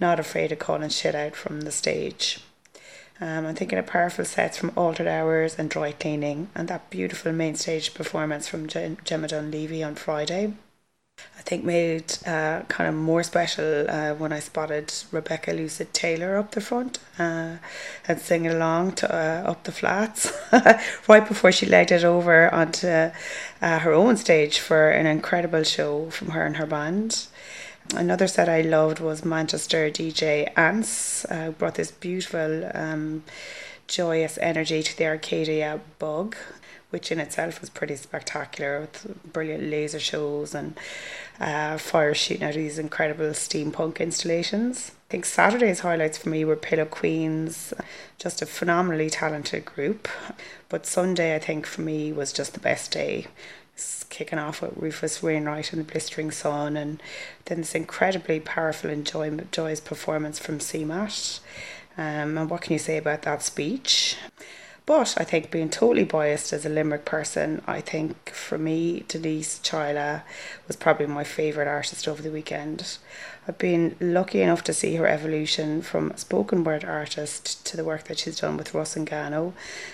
not 0.00 0.18
afraid 0.18 0.50
of 0.50 0.58
calling 0.58 0.88
shit 0.88 1.14
out 1.14 1.36
from 1.36 1.60
the 1.60 1.70
stage. 1.70 2.40
Um, 3.20 3.46
I'm 3.46 3.54
thinking 3.54 3.78
of 3.78 3.86
powerful 3.86 4.24
sets 4.24 4.56
from 4.56 4.72
Altered 4.74 5.06
Hours 5.06 5.56
and 5.56 5.70
Dry 5.70 5.92
Cleaning, 5.92 6.48
and 6.56 6.66
that 6.66 6.90
beautiful 6.90 7.30
main 7.30 7.54
stage 7.54 7.94
performance 7.94 8.48
from 8.48 8.66
Gemma 8.66 9.28
Dunleavy 9.28 9.84
on 9.84 9.94
Friday. 9.94 10.54
I 11.42 11.44
think 11.44 11.64
made 11.64 12.18
uh, 12.24 12.60
kind 12.68 12.88
of 12.88 12.94
more 12.94 13.22
special 13.24 13.90
uh, 13.90 14.14
when 14.14 14.32
I 14.32 14.38
spotted 14.38 14.94
Rebecca 15.10 15.52
Lucy 15.52 15.86
Taylor 15.86 16.36
up 16.36 16.52
the 16.52 16.60
front 16.60 17.00
uh, 17.18 17.56
and 18.06 18.20
singing 18.20 18.52
along 18.52 18.92
to 18.92 19.12
uh, 19.12 19.50
Up 19.50 19.64
the 19.64 19.72
Flats 19.72 20.32
right 21.08 21.26
before 21.26 21.50
she 21.50 21.66
legged 21.66 21.90
it 21.90 22.04
over 22.04 22.52
onto 22.54 22.86
uh, 22.86 23.10
her 23.60 23.92
own 23.92 24.16
stage 24.16 24.60
for 24.60 24.90
an 24.90 25.06
incredible 25.06 25.64
show 25.64 26.10
from 26.10 26.28
her 26.28 26.46
and 26.46 26.58
her 26.58 26.66
band. 26.66 27.26
Another 27.94 28.28
set 28.28 28.48
I 28.48 28.60
loved 28.60 29.00
was 29.00 29.24
Manchester 29.24 29.90
DJ 29.90 30.48
Ants, 30.56 31.24
uh, 31.24 31.50
brought 31.58 31.74
this 31.74 31.90
beautiful, 31.90 32.70
um, 32.72 33.24
joyous 33.88 34.38
energy 34.40 34.82
to 34.82 34.96
the 34.96 35.06
Arcadia 35.06 35.80
bug 35.98 36.36
which 36.92 37.10
in 37.10 37.18
itself 37.18 37.58
was 37.60 37.70
pretty 37.70 37.96
spectacular 37.96 38.80
with 38.82 39.32
brilliant 39.32 39.64
laser 39.64 39.98
shows 39.98 40.54
and 40.54 40.78
uh, 41.40 41.78
fire 41.78 42.12
shooting 42.12 42.44
out 42.44 42.52
these 42.52 42.78
incredible 42.78 43.30
steampunk 43.30 43.98
installations. 43.98 44.92
I 45.08 45.12
think 45.12 45.24
Saturday's 45.24 45.80
highlights 45.80 46.18
for 46.18 46.28
me 46.28 46.44
were 46.44 46.54
Pillow 46.54 46.84
Queens, 46.84 47.72
just 48.18 48.42
a 48.42 48.46
phenomenally 48.46 49.08
talented 49.08 49.64
group. 49.64 50.06
But 50.68 50.84
Sunday, 50.84 51.34
I 51.34 51.38
think 51.38 51.64
for 51.66 51.80
me 51.80 52.12
was 52.12 52.30
just 52.30 52.52
the 52.52 52.60
best 52.60 52.92
day. 52.92 53.26
kicking 54.10 54.38
off 54.38 54.60
with 54.60 54.76
Rufus 54.76 55.22
Wainwright 55.22 55.72
in 55.72 55.78
the 55.78 55.84
blistering 55.84 56.30
sun, 56.30 56.76
and 56.76 57.02
then 57.46 57.58
this 57.58 57.74
incredibly 57.74 58.38
powerful 58.38 58.90
and 58.90 59.06
joy, 59.06 59.30
joyous 59.50 59.80
performance 59.80 60.38
from 60.38 60.58
CMAT. 60.58 61.40
Um, 61.96 62.36
and 62.36 62.50
what 62.50 62.60
can 62.60 62.74
you 62.74 62.78
say 62.78 62.98
about 62.98 63.22
that 63.22 63.42
speech? 63.42 64.16
But 64.84 65.14
I 65.16 65.22
think 65.22 65.52
being 65.52 65.70
totally 65.70 66.04
biased 66.04 66.52
as 66.52 66.66
a 66.66 66.68
Limerick 66.68 67.04
person, 67.04 67.62
I 67.68 67.80
think 67.80 68.30
for 68.30 68.58
me, 68.58 69.04
Denise 69.06 69.60
Chaila 69.60 70.22
was 70.66 70.74
probably 70.74 71.06
my 71.06 71.22
favourite 71.22 71.68
artist 71.68 72.08
over 72.08 72.20
the 72.20 72.32
weekend. 72.32 72.98
I've 73.46 73.58
been 73.58 73.94
lucky 74.00 74.42
enough 74.42 74.64
to 74.64 74.74
see 74.74 74.96
her 74.96 75.06
evolution 75.06 75.82
from 75.82 76.16
spoken 76.16 76.64
word 76.64 76.84
artist 76.84 77.64
to 77.66 77.76
the 77.76 77.84
work 77.84 78.04
that 78.04 78.18
she's 78.18 78.40
done 78.40 78.56
with 78.56 78.72
Rusangano 78.72 79.52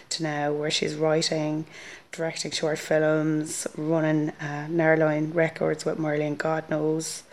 to 0.08 0.22
now 0.22 0.52
where 0.54 0.70
she's 0.70 0.94
writing, 0.94 1.66
directing 2.10 2.50
short 2.50 2.78
films, 2.78 3.66
running 3.76 4.30
uh, 4.40 4.68
Records 5.34 5.84
with 5.84 5.98
Marlene 5.98 6.38
God 6.38 6.68
Knows. 6.70 7.24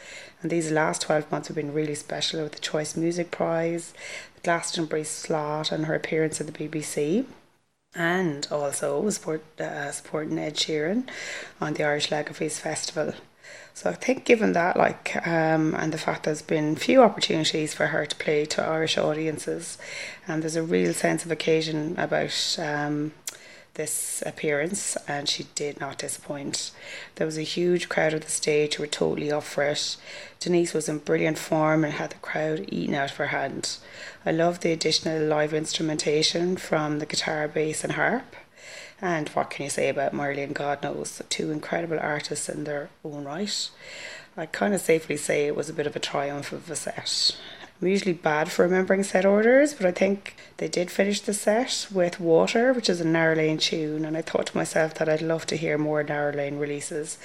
And 0.42 0.52
these 0.52 0.72
last 0.72 1.04
12 1.04 1.32
months 1.32 1.48
have 1.48 1.56
been 1.56 1.74
really 1.74 1.96
special 1.96 2.44
with 2.44 2.52
the 2.52 2.60
Choice 2.60 2.98
Music 2.98 3.32
Prize, 3.32 3.94
the 4.36 4.42
Glastonbury 4.42 5.06
slot, 5.06 5.72
and 5.72 5.86
her 5.86 5.96
appearance 5.96 6.42
at 6.42 6.48
the 6.48 6.54
BBC 6.54 7.26
and 7.96 8.48
also 8.52 9.10
support, 9.10 9.44
uh, 9.60 9.92
supporting 9.92 10.38
Ed 10.38 10.56
Sheeran 10.56 11.08
on 11.62 11.74
the 11.74 11.84
Irish 11.84 12.12
leg 12.12 12.30
of 12.30 12.38
festival. 12.38 13.14
So 13.74 13.90
I 13.90 13.94
think, 13.94 14.24
given 14.24 14.54
that, 14.54 14.78
like, 14.78 15.16
um, 15.28 15.76
and 15.76 15.92
the 15.92 15.98
fact 15.98 16.24
there's 16.24 16.42
been 16.42 16.78
few 16.78 17.02
opportunities 17.02 17.74
for 17.74 17.88
her 17.88 18.06
to 18.06 18.16
play 18.16 18.46
to 18.46 18.64
Irish 18.64 18.98
audiences, 18.98 19.78
and 20.28 20.42
there's 20.42 20.56
a 20.56 20.64
real 20.64 20.94
sense 20.94 21.26
of 21.26 21.32
occasion 21.32 21.96
about 21.98 22.58
um, 22.58 23.12
this 23.76 24.24
appearance, 24.26 24.98
and 25.08 25.30
she 25.30 25.48
did 25.56 25.80
not 25.80 26.00
disappoint. 26.00 26.72
There 27.16 27.28
was 27.28 27.38
a 27.38 27.44
huge 27.44 27.88
crowd 27.88 28.14
at 28.14 28.24
the 28.24 28.32
stage 28.32 28.76
who 28.76 28.84
were 28.84 28.88
totally 28.88 29.32
up 29.32 29.44
for 29.44 29.64
it. 29.64 29.96
Denise 30.40 30.74
was 30.74 30.90
in 30.90 30.98
brilliant 30.98 31.38
form 31.38 31.84
and 31.84 31.94
had 31.94 32.10
the 32.10 32.16
crowd 32.16 32.66
eating 32.68 32.96
out 32.96 33.12
of 33.12 33.18
her 33.18 33.28
hand. 33.28 33.78
I 34.26 34.32
love 34.32 34.60
the 34.60 34.72
additional 34.72 35.26
live 35.26 35.54
instrumentation 35.54 36.58
from 36.58 37.00
the 37.00 37.06
guitar, 37.06 37.48
bass, 37.48 37.84
and 37.84 37.94
harp. 37.94 38.36
And 39.02 39.30
what 39.30 39.50
can 39.50 39.66
you 39.66 39.70
say 39.70 39.90
about 39.90 40.14
Marlene 40.14 40.54
God 40.54 40.82
knows? 40.82 41.22
Two 41.30 41.52
incredible 41.52 42.00
artists 42.00 42.50
in 42.50 42.64
their 42.64 42.90
own 43.04 43.26
right. 43.26 43.70
I 44.38 44.46
kind 44.46 44.74
of 44.74 44.82
safely 44.82 45.16
say 45.16 45.48
it 45.48 45.56
was 45.56 45.70
a 45.70 45.74
bit 45.74 45.88
of 45.88 45.96
a 45.96 46.00
triumph 46.00 46.52
of 46.52 46.70
a 46.70 46.76
set. 46.76 47.38
I'm 47.82 47.90
usually 47.90 48.14
bad 48.14 48.50
for 48.50 48.64
remembering 48.64 49.04
set 49.04 49.26
orders, 49.26 49.74
but 49.74 49.86
I 49.86 49.92
think 49.92 50.36
they 50.58 50.70
did 50.70 50.90
finish 50.90 51.20
the 51.20 51.34
set 51.34 51.88
with 51.92 52.22
Water, 52.22 52.72
which 52.72 52.90
is 52.90 53.02
a 53.02 53.06
Narolane 53.06 53.60
tune, 53.60 54.06
and 54.06 54.16
I 54.16 54.22
thought 54.22 54.48
to 54.48 54.58
myself 54.58 54.94
that 54.94 55.10
I'd 55.10 55.22
love 55.22 55.46
to 55.48 55.58
hear 55.58 55.78
more 55.78 56.02
Narolane 56.02 56.58
releases 56.58 57.18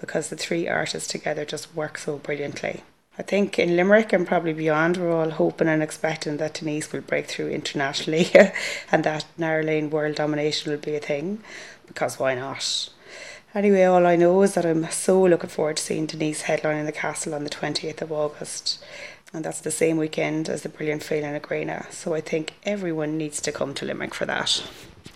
because 0.00 0.28
the 0.28 0.36
three 0.36 0.68
artists 0.68 1.08
together 1.08 1.44
just 1.44 1.74
work 1.74 1.98
so 1.98 2.18
brilliantly. 2.18 2.84
I 3.18 3.22
think 3.22 3.58
in 3.58 3.74
Limerick 3.74 4.12
and 4.12 4.26
probably 4.26 4.52
beyond, 4.52 4.96
we're 4.96 5.10
all 5.10 5.30
hoping 5.30 5.68
and 5.68 5.82
expecting 5.82 6.36
that 6.36 6.54
Denise 6.54 6.92
will 6.92 7.00
break 7.00 7.26
through 7.26 7.48
internationally 7.48 8.30
and 8.92 9.02
that 9.02 9.24
Narolane 9.36 9.90
world 9.90 10.14
domination 10.14 10.70
will 10.70 10.78
be 10.78 10.94
a 10.94 11.00
thing, 11.00 11.42
because 11.88 12.20
why 12.20 12.36
not? 12.36 12.90
Anyway, 13.56 13.84
all 13.84 14.06
I 14.06 14.16
know 14.16 14.42
is 14.42 14.54
that 14.54 14.66
I'm 14.66 14.88
so 14.90 15.20
looking 15.22 15.50
forward 15.50 15.78
to 15.78 15.82
seeing 15.82 16.06
Denise 16.06 16.42
headlining 16.42 16.86
the 16.86 16.92
castle 16.92 17.34
on 17.34 17.42
the 17.42 17.50
20th 17.50 18.02
of 18.02 18.12
August 18.12 18.84
and 19.36 19.44
that's 19.44 19.60
the 19.60 19.70
same 19.70 19.98
weekend 19.98 20.48
as 20.48 20.62
the 20.62 20.68
brilliant 20.70 21.02
Féile 21.02 21.30
na 21.30 21.38
Gréine. 21.38 21.92
So 21.92 22.14
I 22.14 22.22
think 22.22 22.54
everyone 22.64 23.18
needs 23.18 23.40
to 23.42 23.52
come 23.52 23.74
to 23.74 23.84
Limerick 23.84 24.14
for 24.14 24.24
that. 24.24 24.62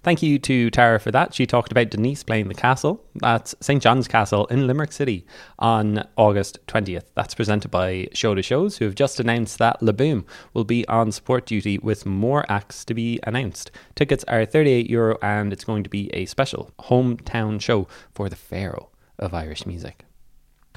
Thank 0.02 0.22
you 0.22 0.38
to 0.40 0.70
Tara 0.70 1.00
for 1.00 1.10
that. 1.10 1.34
She 1.34 1.46
talked 1.46 1.72
about 1.72 1.90
Denise 1.90 2.22
playing 2.22 2.48
the 2.48 2.54
castle. 2.54 3.02
That's 3.14 3.54
St. 3.60 3.82
John's 3.82 4.08
Castle 4.08 4.46
in 4.46 4.66
Limerick 4.66 4.92
City 4.92 5.26
on 5.58 6.06
August 6.16 6.58
20th. 6.66 7.04
That's 7.14 7.34
presented 7.34 7.70
by 7.70 8.08
Show 8.12 8.34
to 8.34 8.42
Shows, 8.42 8.76
who 8.76 8.84
have 8.84 8.94
just 8.94 9.20
announced 9.20 9.58
that 9.58 9.80
Laboom 9.80 10.24
will 10.52 10.64
be 10.64 10.86
on 10.86 11.12
support 11.12 11.46
duty 11.46 11.78
with 11.78 12.04
more 12.04 12.44
acts 12.50 12.84
to 12.86 12.94
be 12.94 13.20
announced. 13.24 13.70
Tickets 13.94 14.24
are 14.28 14.44
38 14.44 14.88
euro 14.88 15.18
and 15.22 15.52
it's 15.52 15.64
going 15.64 15.82
to 15.82 15.90
be 15.90 16.10
a 16.14 16.26
special 16.26 16.70
hometown 16.80 17.60
show 17.60 17.88
for 18.12 18.28
the 18.28 18.36
Pharaoh 18.36 18.90
of 19.18 19.32
Irish 19.32 19.64
music. 19.64 20.04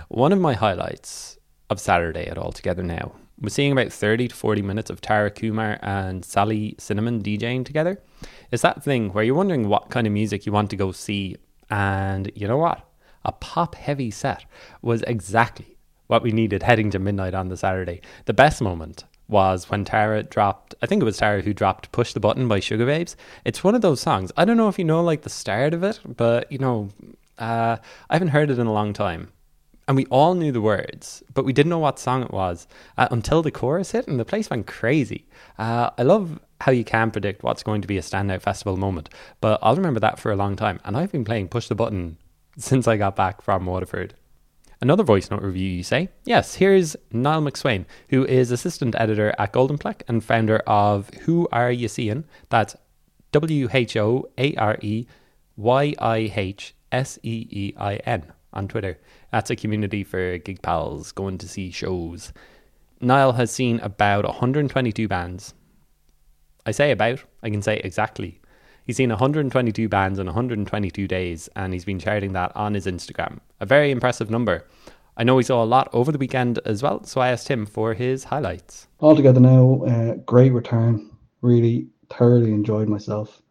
One 0.08 0.32
of 0.32 0.40
my 0.40 0.54
highlights 0.54 1.38
of 1.70 1.80
Saturday 1.80 2.28
at 2.28 2.38
All 2.38 2.52
Together 2.52 2.84
Now 2.84 3.14
we're 3.40 3.50
seeing 3.50 3.72
about 3.72 3.92
30 3.92 4.30
to 4.30 4.36
40 4.36 4.62
minutes 4.62 4.90
of 4.90 5.02
Tara 5.02 5.30
Kumar 5.30 5.80
and 5.82 6.24
Sally 6.24 6.76
Cinnamon 6.78 7.22
DJing 7.22 7.66
together. 7.66 8.02
It's 8.52 8.62
that 8.62 8.84
thing 8.84 9.12
where 9.12 9.24
you're 9.24 9.36
wondering 9.36 9.68
what 9.68 9.90
kind 9.90 10.08
of 10.08 10.14
music 10.14 10.46
you 10.46 10.52
want 10.52 10.70
to 10.70 10.76
go 10.76 10.92
see. 10.92 11.36
And 11.70 12.32
you 12.36 12.48
know 12.48 12.58
what? 12.58 12.88
a 13.26 13.32
pop 13.32 13.76
heavy 13.76 14.12
set 14.12 14.46
was 14.82 15.02
exactly 15.04 15.78
what 16.08 16.24
we 16.24 16.32
needed 16.32 16.64
heading 16.64 16.90
to 16.92 17.00
midnight 17.00 17.34
on 17.34 17.50
the 17.50 17.58
Saturday. 17.58 18.02
The 18.26 18.34
best 18.34 18.62
moment 18.62 19.06
was 19.28 19.70
when 19.70 19.86
Tara 19.86 20.24
dropped, 20.24 20.76
I 20.82 20.86
think 20.86 21.02
it 21.02 21.06
was 21.06 21.18
Tara 21.18 21.42
who 21.42 21.54
dropped 21.54 21.92
Push 21.92 22.14
the 22.14 22.20
Button 22.20 22.48
by 22.48 22.60
Sugababes. 22.60 23.16
It's 23.46 23.64
one 23.64 23.76
of 23.76 23.82
those 23.82 24.02
songs. 24.02 24.32
I 24.36 24.46
don't 24.46 24.58
know 24.58 24.68
if 24.68 24.78
you 24.78 24.86
know 24.86 25.04
like 25.04 25.22
the 25.22 25.30
start 25.30 25.74
of 25.74 25.84
it, 25.84 26.00
but 26.06 26.52
you 26.52 26.60
know, 26.60 26.90
uh, 27.40 27.78
I 28.10 28.14
haven't 28.14 28.30
heard 28.30 28.52
it 28.52 28.60
in 28.60 28.68
a 28.68 28.74
long 28.74 28.94
time. 28.94 29.32
And 29.88 29.98
we 29.98 30.06
all 30.06 30.34
knew 30.34 30.52
the 30.52 30.62
words, 30.62 31.24
but 31.34 31.44
we 31.44 31.52
didn't 31.52 31.70
know 31.70 31.80
what 31.80 32.00
song 32.00 32.24
it 32.24 32.32
was 32.32 32.68
uh, 32.98 33.10
until 33.12 33.42
the 33.42 33.52
chorus 33.52 33.92
hit, 33.92 34.08
and 34.08 34.20
the 34.20 34.26
place 34.26 34.50
went 34.50 34.66
crazy. 34.66 35.28
Uh, 35.58 35.90
I 35.98 36.04
love 36.04 36.40
how 36.62 36.72
you 36.72 36.86
can 36.86 37.12
predict 37.12 37.44
what's 37.44 37.64
going 37.64 37.82
to 37.82 37.88
be 37.88 37.98
a 37.98 38.02
standout 38.02 38.42
festival 38.42 38.78
moment, 38.78 39.10
but 39.42 39.60
I'll 39.62 39.76
remember 39.76 40.00
that 40.00 40.20
for 40.20 40.32
a 40.32 40.38
long 40.38 40.56
time. 40.56 40.80
And 40.86 40.96
I've 40.96 41.12
been 41.12 41.26
playing 41.26 41.50
Push 41.50 41.68
the 41.68 41.76
Button 41.76 42.18
since 42.58 42.88
I 42.88 42.96
got 42.96 43.16
back 43.16 43.42
from 43.42 43.66
Waterford. 43.66 44.14
Another 44.80 45.04
voice 45.04 45.32
note 45.32 45.42
review, 45.42 45.70
you 45.70 45.84
say? 45.84 46.10
Yes, 46.26 46.56
here's 46.56 46.96
Niall 47.12 47.42
Mac 47.42 47.54
Suain, 47.54 47.86
who 48.10 48.26
is 48.26 48.52
assistant 48.52 48.96
editor 48.98 49.34
at 49.38 49.54
GoldenPlec 49.54 50.02
and 50.10 50.24
founder 50.24 50.58
of 50.68 51.10
Who 51.22 51.48
Are 51.52 51.72
You 51.72 51.88
Seeing? 51.88 52.26
That's 52.50 52.76
W 53.32 53.70
H 53.72 53.96
O 53.98 54.30
A 54.38 54.56
R 54.56 54.78
E 54.82 55.08
Y 55.56 55.94
I 56.00 56.32
H 56.36 56.76
S 56.92 57.18
E 57.24 57.48
E 57.50 57.74
I 57.78 57.96
N 57.98 58.34
on 58.54 58.68
Twitter. 58.68 59.00
That's 59.32 59.50
a 59.50 59.56
community 59.56 60.04
for 60.04 60.38
gig 60.38 60.62
pals 60.62 61.12
going 61.12 61.38
to 61.40 61.48
see 61.48 61.72
shows. 61.72 62.34
Niall 63.02 63.34
has 63.34 63.52
seen 63.52 63.80
about 63.82 64.26
122 64.26 65.08
bands. 65.08 65.54
I 66.66 66.72
say 66.72 66.92
about, 66.92 67.24
I 67.42 67.50
can 67.50 67.62
say 67.62 67.82
exactly 67.84 68.40
He's 68.86 68.98
seen 68.98 69.10
122 69.10 69.88
bands 69.88 70.20
in 70.20 70.26
122 70.26 71.08
days, 71.08 71.50
and 71.56 71.72
he's 71.72 71.86
been 71.86 72.00
sharing 72.00 72.34
that 72.34 72.52
on 72.56 72.74
his 72.74 72.86
Instagram. 72.86 73.40
A 73.62 73.66
very 73.66 73.92
impressive 73.92 74.30
number. 74.30 74.68
I 75.16 75.24
know 75.24 75.38
he 75.38 75.44
saw 75.44 75.64
a 75.64 75.66
lot 75.66 75.90
over 75.94 76.12
the 76.12 76.18
weekend 76.18 76.60
as 76.66 76.84
well, 76.84 77.04
so 77.06 77.22
I 77.22 77.30
asked 77.30 77.48
him 77.48 77.66
for 77.66 77.94
his 77.94 78.26
highlights. 78.26 78.88
Altogether 79.00 79.40
now, 79.40 79.84
uh, 79.88 80.16
great 80.26 80.52
return. 80.52 81.10
Really 81.42 81.88
thoroughly 82.10 82.52
enjoyed 82.52 82.90
myself. 82.90 83.42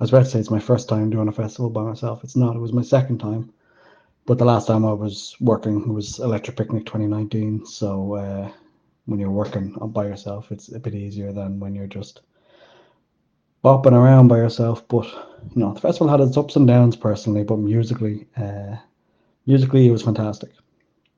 I 0.00 0.04
was 0.04 0.10
about 0.10 0.24
to 0.24 0.30
say 0.30 0.40
it's 0.40 0.50
my 0.50 0.60
first 0.60 0.88
time 0.88 1.10
doing 1.10 1.28
a 1.28 1.32
festival 1.32 1.68
by 1.68 1.82
myself. 1.82 2.24
It's 2.24 2.36
not. 2.36 2.56
It 2.56 2.60
was 2.60 2.72
my 2.72 2.82
second 2.82 3.18
time. 3.18 3.52
But 4.26 4.38
the 4.38 4.44
last 4.44 4.66
time 4.66 4.84
I 4.84 4.92
was 4.92 5.36
working 5.40 5.94
was 5.94 6.18
Electric 6.18 6.56
Picnic 6.56 6.84
2019. 6.84 7.64
So 7.64 8.14
uh, 8.14 8.50
when 9.04 9.20
you're 9.20 9.30
working 9.30 9.72
by 9.72 10.06
yourself, 10.06 10.50
it's 10.50 10.72
a 10.72 10.80
bit 10.80 10.96
easier 10.96 11.32
than 11.32 11.60
when 11.60 11.76
you're 11.76 11.86
just 11.86 12.22
bopping 13.64 13.92
around 13.92 14.26
by 14.26 14.38
yourself. 14.38 14.86
But 14.88 15.06
you 15.54 15.62
know, 15.62 15.72
the 15.74 15.80
festival 15.80 16.08
had 16.08 16.20
its 16.20 16.36
ups 16.36 16.56
and 16.56 16.66
downs 16.66 16.96
personally, 16.96 17.44
but 17.44 17.58
musically, 17.58 18.26
uh, 18.36 18.76
musically 19.46 19.86
it 19.86 19.92
was 19.92 20.02
fantastic. 20.02 20.50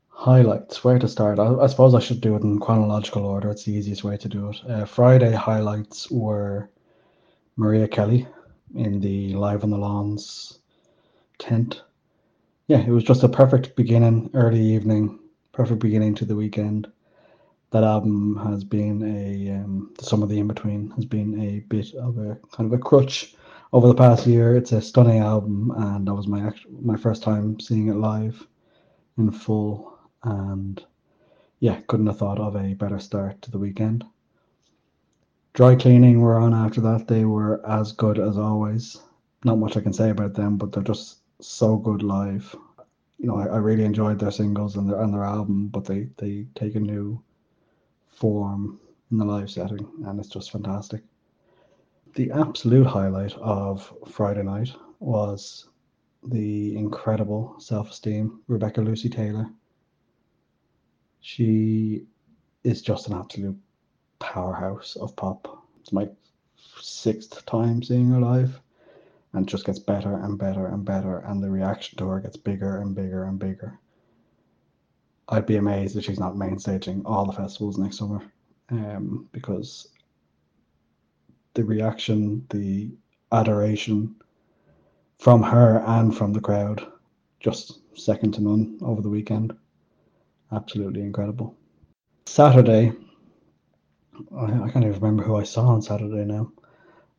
Highlights, 0.09 0.83
where 0.83 0.99
to 0.99 1.07
start? 1.07 1.39
I, 1.39 1.55
I, 1.55 1.67
suppose 1.67 1.95
I 1.95 1.99
should 1.99 2.21
do 2.21 2.35
it 2.35 2.43
in 2.43 2.59
chronological 2.59 3.25
order. 3.25 3.49
It's 3.49 3.63
the 3.63 3.73
easiest 3.73 4.03
way 4.03 4.17
to 4.17 4.27
do 4.27 4.49
it. 4.49 4.57
Uh, 4.69 4.85
Friday 4.85 5.31
highlights 5.31 6.11
were 6.11 6.69
Maria 7.55 7.87
Kelly 7.87 8.27
in 8.75 8.99
the 8.99 9.33
Live 9.33 9.63
on 9.63 9.71
the 9.71 9.77
Lawns 9.77 10.59
tent. 11.39 11.81
Yeah, 12.69 12.79
it 12.79 12.91
was 12.91 13.03
just 13.03 13.23
a 13.23 13.27
perfect 13.29 13.75
beginning, 13.75 14.29
early 14.33 14.61
evening, 14.61 15.19
perfect 15.51 15.81
beginning 15.81 16.15
to 16.15 16.25
the 16.25 16.37
weekend 16.37 16.87
that 17.71 17.83
album 17.83 18.37
has 18.37 18.63
been 18.63 19.03
a 19.03 19.55
um, 19.55 19.93
some 19.99 20.23
of 20.23 20.29
the 20.29 20.39
in 20.39 20.47
between 20.47 20.91
has 20.91 21.05
been 21.05 21.39
a 21.41 21.61
bit 21.69 21.93
of 21.95 22.17
a 22.19 22.39
kind 22.53 22.71
of 22.71 22.79
a 22.79 22.81
crutch 22.81 23.35
over 23.73 23.87
the 23.87 23.95
past 23.95 24.27
year. 24.27 24.55
It's 24.55 24.71
a 24.71 24.81
stunning 24.81 25.19
album, 25.19 25.71
and 25.77 26.07
that 26.07 26.13
was 26.13 26.27
my 26.27 26.51
my 26.81 26.95
first 26.95 27.23
time 27.23 27.59
seeing 27.59 27.89
it 27.89 27.95
live 27.95 28.47
in 29.17 29.31
full, 29.31 29.97
and 30.23 30.83
yeah, 31.59 31.81
couldn't 31.87 32.07
have 32.07 32.19
thought 32.19 32.39
of 32.39 32.55
a 32.55 32.75
better 32.75 32.99
start 32.99 33.41
to 33.43 33.51
the 33.51 33.59
weekend. 33.59 34.05
Dry 35.53 35.75
cleaning 35.75 36.21
were 36.21 36.37
on 36.39 36.53
after 36.53 36.81
that. 36.81 37.07
They 37.07 37.25
were 37.25 37.65
as 37.67 37.91
good 37.91 38.19
as 38.19 38.37
always. 38.37 39.01
Not 39.43 39.59
much 39.59 39.77
I 39.77 39.81
can 39.81 39.93
say 39.93 40.11
about 40.11 40.35
them, 40.35 40.57
but 40.57 40.71
they're 40.71 40.83
just 40.83 41.18
so 41.41 41.77
good 41.77 42.03
live. 42.03 42.55
You 43.17 43.27
know, 43.27 43.37
I, 43.37 43.45
I 43.47 43.57
really 43.57 43.83
enjoyed 43.83 44.19
their 44.19 44.31
singles 44.31 44.75
and 44.75 44.89
their 44.89 45.01
and 45.01 45.13
their 45.13 45.23
album, 45.23 45.67
but 45.67 45.85
they 45.85 46.07
they 46.17 46.45
take 46.55 46.75
a 46.75 46.79
new 46.79 47.21
form 48.07 48.79
in 49.11 49.17
the 49.17 49.25
live 49.25 49.49
setting, 49.49 49.87
and 50.05 50.19
it's 50.19 50.29
just 50.29 50.51
fantastic. 50.51 51.01
The 52.15 52.31
absolute 52.31 52.87
highlight 52.87 53.33
of 53.37 53.93
Friday 54.07 54.43
night 54.43 54.71
was 54.99 55.69
the 56.23 56.75
incredible 56.75 57.55
self 57.59 57.91
esteem 57.91 58.41
Rebecca 58.47 58.81
Lucy 58.81 59.09
Taylor. 59.09 59.49
She 61.21 62.05
is 62.63 62.81
just 62.81 63.07
an 63.07 63.13
absolute 63.13 63.57
powerhouse 64.19 64.95
of 64.97 65.15
pop. 65.15 65.65
It's 65.79 65.93
my 65.93 66.09
sixth 66.81 67.45
time 67.45 67.81
seeing 67.83 68.09
her 68.09 68.19
live 68.19 68.59
and 69.33 69.47
just 69.47 69.65
gets 69.65 69.79
better 69.79 70.15
and 70.23 70.37
better 70.37 70.67
and 70.67 70.83
better 70.83 71.19
and 71.19 71.41
the 71.41 71.49
reaction 71.49 71.97
to 71.97 72.07
her 72.07 72.19
gets 72.19 72.37
bigger 72.37 72.81
and 72.81 72.95
bigger 72.95 73.25
and 73.25 73.39
bigger. 73.39 73.79
I'd 75.29 75.45
be 75.45 75.57
amazed 75.57 75.95
if 75.95 76.05
she's 76.05 76.19
not 76.19 76.35
main 76.35 76.57
staging 76.57 77.03
all 77.05 77.25
the 77.25 77.33
festivals 77.33 77.77
next 77.77 77.97
summer, 77.97 78.21
um, 78.69 79.27
because 79.31 79.89
the 81.53 81.63
reaction, 81.63 82.45
the 82.49 82.89
adoration 83.31 84.15
from 85.19 85.43
her 85.43 85.83
and 85.85 86.15
from 86.15 86.33
the 86.33 86.41
crowd, 86.41 86.85
just 87.39 87.79
second 87.95 88.33
to 88.33 88.41
none 88.41 88.79
over 88.81 89.01
the 89.01 89.09
weekend. 89.09 89.53
Absolutely 90.51 91.01
incredible. 91.01 91.55
Saturday, 92.25 92.93
I, 94.35 94.45
I 94.45 94.69
can't 94.69 94.85
even 94.85 94.93
remember 94.93 95.23
who 95.23 95.35
I 95.35 95.43
saw 95.43 95.67
on 95.67 95.81
Saturday 95.81 96.25
now. 96.25 96.51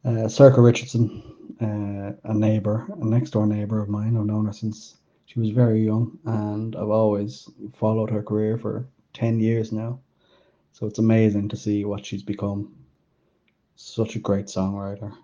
Uh, 0.05 0.27
Sorcha 0.27 0.63
Richardson, 0.65 1.23
uh, 1.61 2.13
a 2.25 2.35
neighbour, 2.35 2.87
a 3.01 3.05
next 3.05 3.31
door 3.31 3.47
neighbour 3.47 3.81
of 3.81 3.89
mine. 3.89 4.17
I've 4.17 4.27
known 4.27 4.47
her 4.47 4.53
since 4.53 4.97
she 5.27 5.39
was 5.39 5.51
very 5.51 5.85
young, 5.85 6.19
and 6.25 6.75
I've 6.75 6.91
always 6.91 7.49
followed 7.75 8.11
her 8.11 8.23
career 8.23 8.59
for 8.59 8.89
10 9.13 9.41
years 9.41 9.71
now. 9.71 10.01
So 10.73 10.87
it's 10.87 10.99
amazing 10.99 11.49
to 11.51 11.57
see 11.57 11.85
what 11.85 12.07
she's 12.07 12.23
become. 12.23 12.75
Such 13.77 14.17
a 14.17 14.21
great 14.21 14.47
songwriter, 14.47 15.15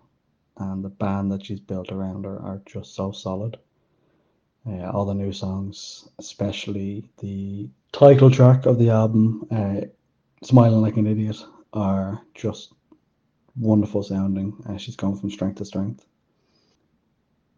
and 0.58 0.84
the 0.84 0.88
band 0.88 1.32
that 1.32 1.44
she's 1.44 1.60
built 1.60 1.90
around 1.92 2.24
her 2.24 2.38
are 2.40 2.62
just 2.66 2.94
so 2.94 3.12
solid. 3.12 3.58
Uh, 4.66 4.90
all 4.90 5.04
the 5.04 5.14
new 5.14 5.32
songs, 5.32 6.08
especially 6.18 7.08
the 7.18 7.68
title 7.92 8.30
track 8.30 8.66
of 8.66 8.78
the 8.78 8.90
album, 8.90 9.46
uh, 9.50 9.82
Smiling 10.42 10.82
Like 10.82 10.96
an 10.96 11.06
Idiot, 11.06 11.36
are 11.72 12.20
just 12.34 12.72
wonderful 13.56 14.02
sounding. 14.02 14.54
Uh, 14.68 14.76
she's 14.76 14.96
gone 14.96 15.16
from 15.16 15.30
strength 15.30 15.58
to 15.58 15.64
strength. 15.64 16.04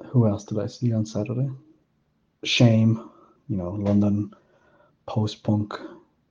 Who 0.07 0.27
else 0.27 0.45
did 0.45 0.59
I 0.59 0.67
see 0.67 0.93
on 0.93 1.07
Saturday? 1.07 1.51
shame, 2.45 3.11
you 3.49 3.57
know, 3.57 3.71
London 3.71 4.33
post 5.07 5.43
punk. 5.43 5.75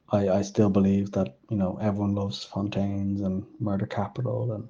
I, 0.10 0.30
I 0.30 0.42
still 0.42 0.70
believe 0.70 1.12
that, 1.12 1.38
you 1.50 1.58
know, 1.58 1.78
everyone 1.82 2.16
loves 2.16 2.44
Fontaines 2.44 3.22
and 3.22 3.46
Murder 3.60 3.86
Capital 3.86 4.54
and 4.54 4.68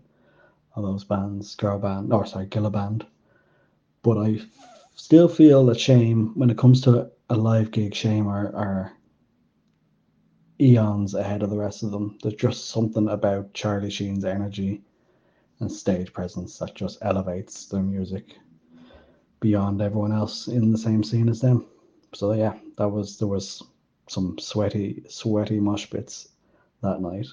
all 0.76 0.84
those 0.84 1.04
bands, 1.04 1.56
girl 1.56 1.78
band, 1.78 2.12
or 2.12 2.26
sorry, 2.26 2.48
Gilla 2.48 2.72
Band. 2.72 3.06
But 4.02 4.18
I 4.18 4.40
still 4.96 5.28
feel 5.28 5.66
that 5.68 5.80
Shame, 5.80 6.32
when 6.36 6.50
it 6.50 6.58
comes 6.58 6.82
to 6.82 7.12
a 7.30 7.36
live 7.36 7.72
gig, 7.72 7.94
Shame 7.94 8.28
are, 8.28 8.56
are 8.56 8.94
eons 10.60 11.14
ahead 11.14 11.44
of 11.44 11.52
the 11.52 11.58
rest 11.58 11.84
of 11.84 11.92
them. 11.92 12.18
There's 12.22 12.36
just 12.36 12.70
something 12.70 13.10
about 13.10 13.54
Charlie 13.54 13.92
Steen's 13.92 14.26
energy 14.26 14.82
and 15.60 15.72
stage 15.72 16.14
presence 16.14 16.58
that 16.60 16.74
just 16.74 16.98
elevates 17.02 17.66
their 17.66 17.84
music 17.84 18.38
beyond 19.40 19.82
everyone 19.82 20.12
else 20.12 20.48
in 20.48 20.72
the 20.72 20.78
same 20.78 21.04
scene 21.04 21.30
as 21.30 21.42
them. 21.42 21.66
So 22.14 22.34
yeah, 22.34 22.54
that 22.78 22.90
was 22.90 23.18
there 23.18 23.28
was 23.28 23.64
some 24.08 24.38
sweaty, 24.40 25.04
sweaty 25.10 25.60
mosh 25.60 25.88
bits 25.88 26.30
that 26.82 27.02
night. 27.02 27.28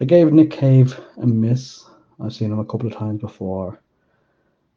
I 0.00 0.04
gave 0.04 0.32
Nick 0.32 0.50
Cave 0.50 0.98
a 1.18 1.26
miss. 1.26 1.84
I've 2.20 2.34
seen 2.34 2.52
him 2.52 2.58
a 2.58 2.64
couple 2.64 2.86
of 2.86 2.96
times 2.96 3.20
before 3.20 3.80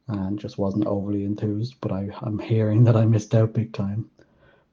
and 0.07 0.39
just 0.39 0.57
wasn't 0.57 0.85
overly 0.85 1.25
enthused, 1.25 1.75
but 1.81 1.91
I, 1.91 2.09
I'm 2.21 2.39
hearing 2.39 2.83
that 2.85 2.95
I 2.95 3.05
missed 3.05 3.35
out 3.35 3.53
big 3.53 3.73
time. 3.73 4.09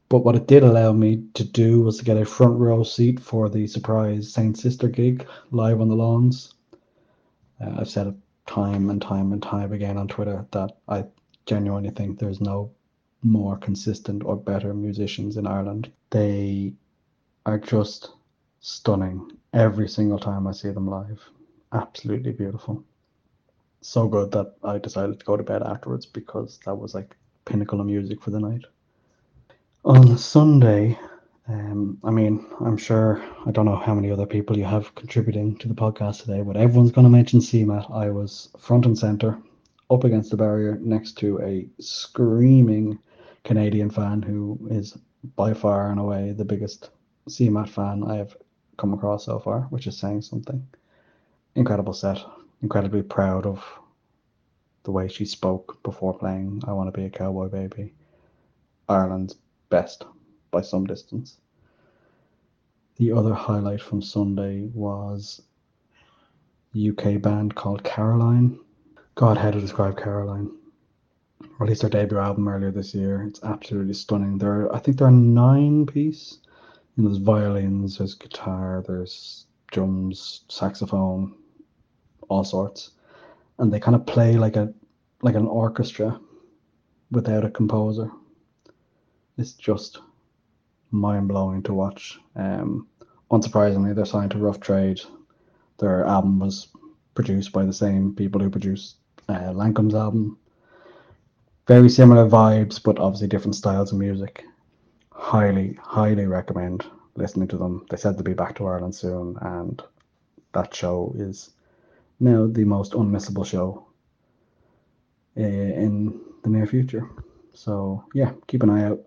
But 0.09 0.19
what 0.19 0.37
it 0.37 0.47
did 0.47 0.63
allow 0.63 0.93
me 0.93 1.25
to 1.35 1.45
do 1.45 1.81
was 1.83 1.99
to 1.99 2.05
get 2.05 2.17
a 2.17 2.25
front 2.25 2.59
row 2.59 2.85
seat 2.85 3.19
for 3.19 3.49
the 3.49 3.67
surprise 3.67 4.33
Saint 4.33 4.57
Sister 4.57 4.89
gig 4.89 5.27
live 5.51 5.81
on 5.81 5.89
the 5.89 5.97
lawns. 5.97 6.55
Uh, 7.61 7.77
I've 7.79 7.89
said 7.89 8.07
it 8.09 8.15
time 8.47 8.91
and 8.91 9.01
time 9.01 9.33
and 9.33 9.43
time 9.43 9.73
again 9.73 9.97
on 9.97 10.07
Twitter 10.07 10.47
that 10.53 10.77
I 10.89 11.05
genuinely 11.47 11.91
think 11.91 12.19
there's 12.19 12.41
no 12.41 12.71
more 13.23 13.57
consistent 13.57 14.23
or 14.25 14.37
better 14.37 14.75
musicians 14.75 15.37
in 15.37 15.47
Ireland. 15.47 15.91
They 16.11 16.75
are 17.47 17.59
just 17.59 18.11
stunning 18.61 19.31
every 19.53 19.89
single 19.89 20.19
time 20.19 20.47
I 20.47 20.53
see 20.53 20.71
them 20.71 20.89
live. 20.89 21.23
Absolutely 21.73 22.33
beautiful. 22.33 22.85
So 23.81 24.09
good 24.09 24.31
that 24.33 24.55
I 24.63 24.79
decided 24.79 25.21
to 25.21 25.27
go 25.27 25.37
to 25.37 25.43
bed 25.43 25.63
afterwards 25.63 26.07
because 26.07 26.59
that 26.65 26.75
was 26.75 26.95
like 26.95 27.17
pinnacle 27.45 27.81
of 27.81 27.87
music 27.87 28.23
for 28.23 28.31
the 28.31 28.41
night. 28.41 28.65
On 29.85 30.17
Sunday, 30.17 30.99
um, 31.47 31.99
I 32.03 32.11
mean, 32.11 32.47
I'm 32.61 32.79
sure 32.79 33.23
I 33.47 33.51
don't 33.51 33.67
know 33.67 33.77
how 33.77 33.95
many 33.95 34.11
other 34.11 34.25
people 34.25 34.57
you 34.57 34.65
have 34.65 34.95
contributing 34.95 35.57
to 35.59 35.69
the 35.69 35.75
podcast 35.75 36.23
today, 36.23 36.41
but 36.41 36.57
everyone's 36.57 36.93
going 36.93 37.05
to 37.05 37.11
mention 37.11 37.41
CMAT. 37.41 37.91
I 37.95 38.09
was 38.09 38.49
front 38.59 38.87
and 38.87 38.99
center, 38.99 39.39
up 39.95 40.05
against 40.05 40.31
the 40.31 40.37
barrier, 40.37 40.79
next 40.83 41.13
to 41.19 41.41
a 41.41 41.69
screaming 41.81 42.99
Canadian 43.45 43.91
fan 43.91 44.23
who 44.23 44.59
is 44.71 44.99
by 45.37 45.55
far 45.55 45.91
and 45.91 46.01
away 46.01 46.33
the 46.33 46.45
biggest 46.45 46.91
CMAT 47.29 47.69
fan 47.69 48.05
I 48.05 48.17
have 48.17 48.37
come 48.77 48.93
across 48.93 49.25
so 49.25 49.39
far, 49.39 49.63
which 49.71 49.87
is 49.87 49.97
saying 49.97 50.23
something. 50.23 50.67
Incredible 51.55 51.93
set, 51.93 52.19
incredibly 52.63 53.03
proud 53.03 53.47
of 53.47 53.65
the 54.83 54.91
way 54.91 55.09
she 55.09 55.25
spoke 55.25 55.83
before 55.83 56.19
playing 56.19 56.63
I 56.67 56.73
Want 56.73 56.93
to 56.93 57.01
Be 57.01 57.07
a 57.07 57.11
Cowboy 57.11 57.49
Baby. 57.49 57.95
Ireland's 58.89 59.37
best 59.71 60.05
by 60.51 60.61
some 60.61 60.85
distance. 60.87 61.39
The 62.97 63.13
other 63.13 63.35
highlight 63.35 63.81
from 63.81 64.03
Sunday 64.03 64.69
was 64.75 65.41
UK 66.77 67.21
band 67.23 67.55
called 67.55 67.83
Caroline. 67.85 68.59
God, 69.17 69.39
how 69.39 69.53
to 69.53 69.61
describe 69.61 69.97
Caroline? 69.97 70.51
Released 71.61 71.83
their 71.83 71.91
debut 71.91 72.19
album 72.19 72.49
earlier 72.49 72.73
this 72.73 72.93
year. 72.97 73.23
It's 73.23 73.45
absolutely 73.45 73.95
stunning. 73.95 74.39
There, 74.39 74.75
I 74.75 74.81
think 74.81 74.97
there 74.99 75.07
are 75.07 75.13
nine 75.13 75.87
piece. 75.87 76.39
You 76.97 77.05
know, 77.05 77.11
there's 77.11 77.23
violins, 77.23 77.99
there's 77.99 78.15
guitar, 78.15 78.83
there's 78.85 79.47
drums, 79.71 80.43
saxophone, 80.49 81.33
all 82.29 82.43
sorts, 82.43 82.91
and 83.59 83.73
they 83.73 83.79
kind 83.79 83.95
of 83.95 84.05
play 84.05 84.37
like 84.37 84.57
a 84.57 84.75
like 85.23 85.37
an 85.37 85.47
orchestra 85.47 86.19
without 87.13 87.45
a 87.45 87.51
composer. 87.51 88.11
It's 89.39 89.53
just 89.53 89.99
mind 90.91 91.29
blowing 91.29 91.63
to 91.65 91.73
watch. 91.73 92.19
Um, 92.35 92.89
unsurprisingly, 93.31 93.95
they're 93.95 94.07
signed 94.07 94.33
to 94.33 94.39
Rough 94.39 94.59
Trade. 94.59 95.01
Their 95.79 96.05
album 96.05 96.41
was 96.41 96.67
produced 97.15 97.53
by 97.53 97.65
the 97.65 97.73
same 97.73 98.13
people 98.13 98.41
who 98.41 98.51
produced 98.51 98.97
uh, 99.29 99.53
Lankum's 99.53 99.95
album. 99.95 100.39
Very 101.67 101.89
similar 101.89 102.29
vibes, 102.29 102.83
but 102.83 102.99
obviously 102.99 103.29
different 103.29 103.55
styles 103.55 103.93
of 103.93 103.99
music. 103.99 104.45
Highly, 105.13 105.79
highly 105.81 106.27
recommend 106.27 106.85
listening 107.17 107.49
to 107.49 107.57
them. 107.57 107.87
They 107.91 107.97
said 107.97 108.17
they'll 108.17 108.25
be 108.25 108.35
back 108.35 108.57
to 108.57 108.67
Ireland 108.67 108.95
soon, 108.95 109.37
and 109.41 109.83
that 110.53 110.75
show 110.75 111.15
is 111.17 111.51
now 112.21 112.47
the 112.47 112.65
most 112.65 112.93
unmissable 112.93 113.47
show 113.47 113.87
uh, 115.37 115.41
in 115.41 116.21
the 116.43 116.51
near 116.51 116.67
future. 116.67 117.09
So 117.55 118.05
yeah, 118.15 118.33
keep 118.47 118.63
an 118.63 118.71
eye 118.71 118.85
out. 118.85 119.01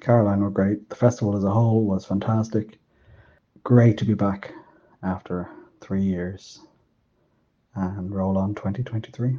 Caroline 0.00 0.40
were 0.40 0.50
great. 0.50 0.88
The 0.88 0.96
festival 0.96 1.36
as 1.36 1.44
a 1.44 1.50
whole 1.50 1.84
was 1.84 2.04
fantastic. 2.04 2.78
Great 3.62 3.98
to 3.98 4.04
be 4.04 4.14
back 4.14 4.52
after 5.02 5.48
three 5.80 6.02
years 6.02 6.60
and 7.74 8.14
roll 8.14 8.36
on 8.36 8.54
2023. 8.54 9.38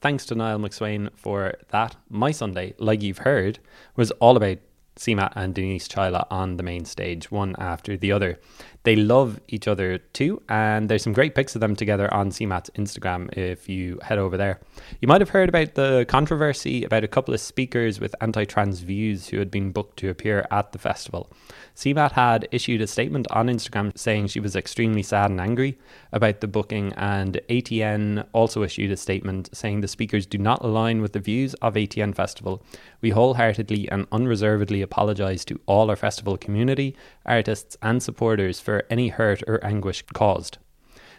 Thanks 0.00 0.26
to 0.26 0.34
Niall 0.34 0.58
Mac 0.58 0.72
Suain 0.72 1.10
for 1.14 1.54
that. 1.70 1.96
My 2.08 2.30
Sunday, 2.30 2.74
like 2.78 3.02
you've 3.02 3.18
heard, 3.18 3.58
was 3.94 4.10
all 4.12 4.36
about 4.36 4.58
CMAT 4.96 5.32
and 5.36 5.54
Denise 5.54 5.88
Chaila 5.88 6.26
on 6.30 6.56
the 6.56 6.62
main 6.62 6.84
stage, 6.84 7.30
one 7.30 7.54
after 7.58 7.96
the 7.96 8.12
other. 8.12 8.38
They 8.84 8.96
love 8.96 9.40
each 9.48 9.68
other 9.68 9.98
too, 9.98 10.42
and 10.48 10.88
there's 10.88 11.04
some 11.04 11.12
great 11.12 11.36
pics 11.36 11.54
of 11.54 11.60
them 11.60 11.76
together 11.76 12.12
on 12.12 12.30
CMAT's 12.30 12.70
Instagram 12.70 13.32
if 13.36 13.68
you 13.68 14.00
head 14.02 14.18
over 14.18 14.36
there. 14.36 14.60
You 15.00 15.06
might 15.06 15.20
have 15.20 15.30
heard 15.30 15.48
about 15.48 15.74
the 15.74 16.04
controversy 16.08 16.82
about 16.82 17.04
a 17.04 17.08
couple 17.08 17.32
of 17.32 17.40
speakers 17.40 18.00
with 18.00 18.16
anti 18.20 18.44
trans 18.44 18.80
views 18.80 19.28
who 19.28 19.38
had 19.38 19.52
been 19.52 19.70
booked 19.70 19.98
to 19.98 20.10
appear 20.10 20.46
at 20.50 20.72
the 20.72 20.78
festival. 20.78 21.30
CMAT 21.76 22.12
had 22.12 22.48
issued 22.50 22.80
a 22.80 22.86
statement 22.86 23.26
on 23.30 23.46
Instagram 23.46 23.96
saying 23.96 24.26
she 24.26 24.40
was 24.40 24.56
extremely 24.56 25.02
sad 25.02 25.30
and 25.30 25.40
angry 25.40 25.78
about 26.12 26.40
the 26.40 26.48
booking, 26.48 26.92
and 26.94 27.40
ATN 27.48 28.26
also 28.32 28.62
issued 28.62 28.90
a 28.90 28.96
statement 28.96 29.48
saying 29.52 29.80
the 29.80 29.88
speakers 29.88 30.26
do 30.26 30.38
not 30.38 30.64
align 30.64 31.00
with 31.00 31.12
the 31.12 31.20
views 31.20 31.54
of 31.54 31.74
ATN 31.74 32.14
Festival. 32.14 32.62
We 33.00 33.10
wholeheartedly 33.10 33.88
and 33.90 34.06
unreservedly 34.12 34.82
apologise 34.82 35.44
to 35.46 35.60
all 35.66 35.88
our 35.88 35.96
festival 35.96 36.36
community, 36.36 36.96
artists, 37.24 37.76
and 37.80 38.02
supporters 38.02 38.60
for 38.60 38.71
any 38.90 39.08
hurt 39.08 39.42
or 39.46 39.64
anguish 39.64 40.02
caused. 40.12 40.58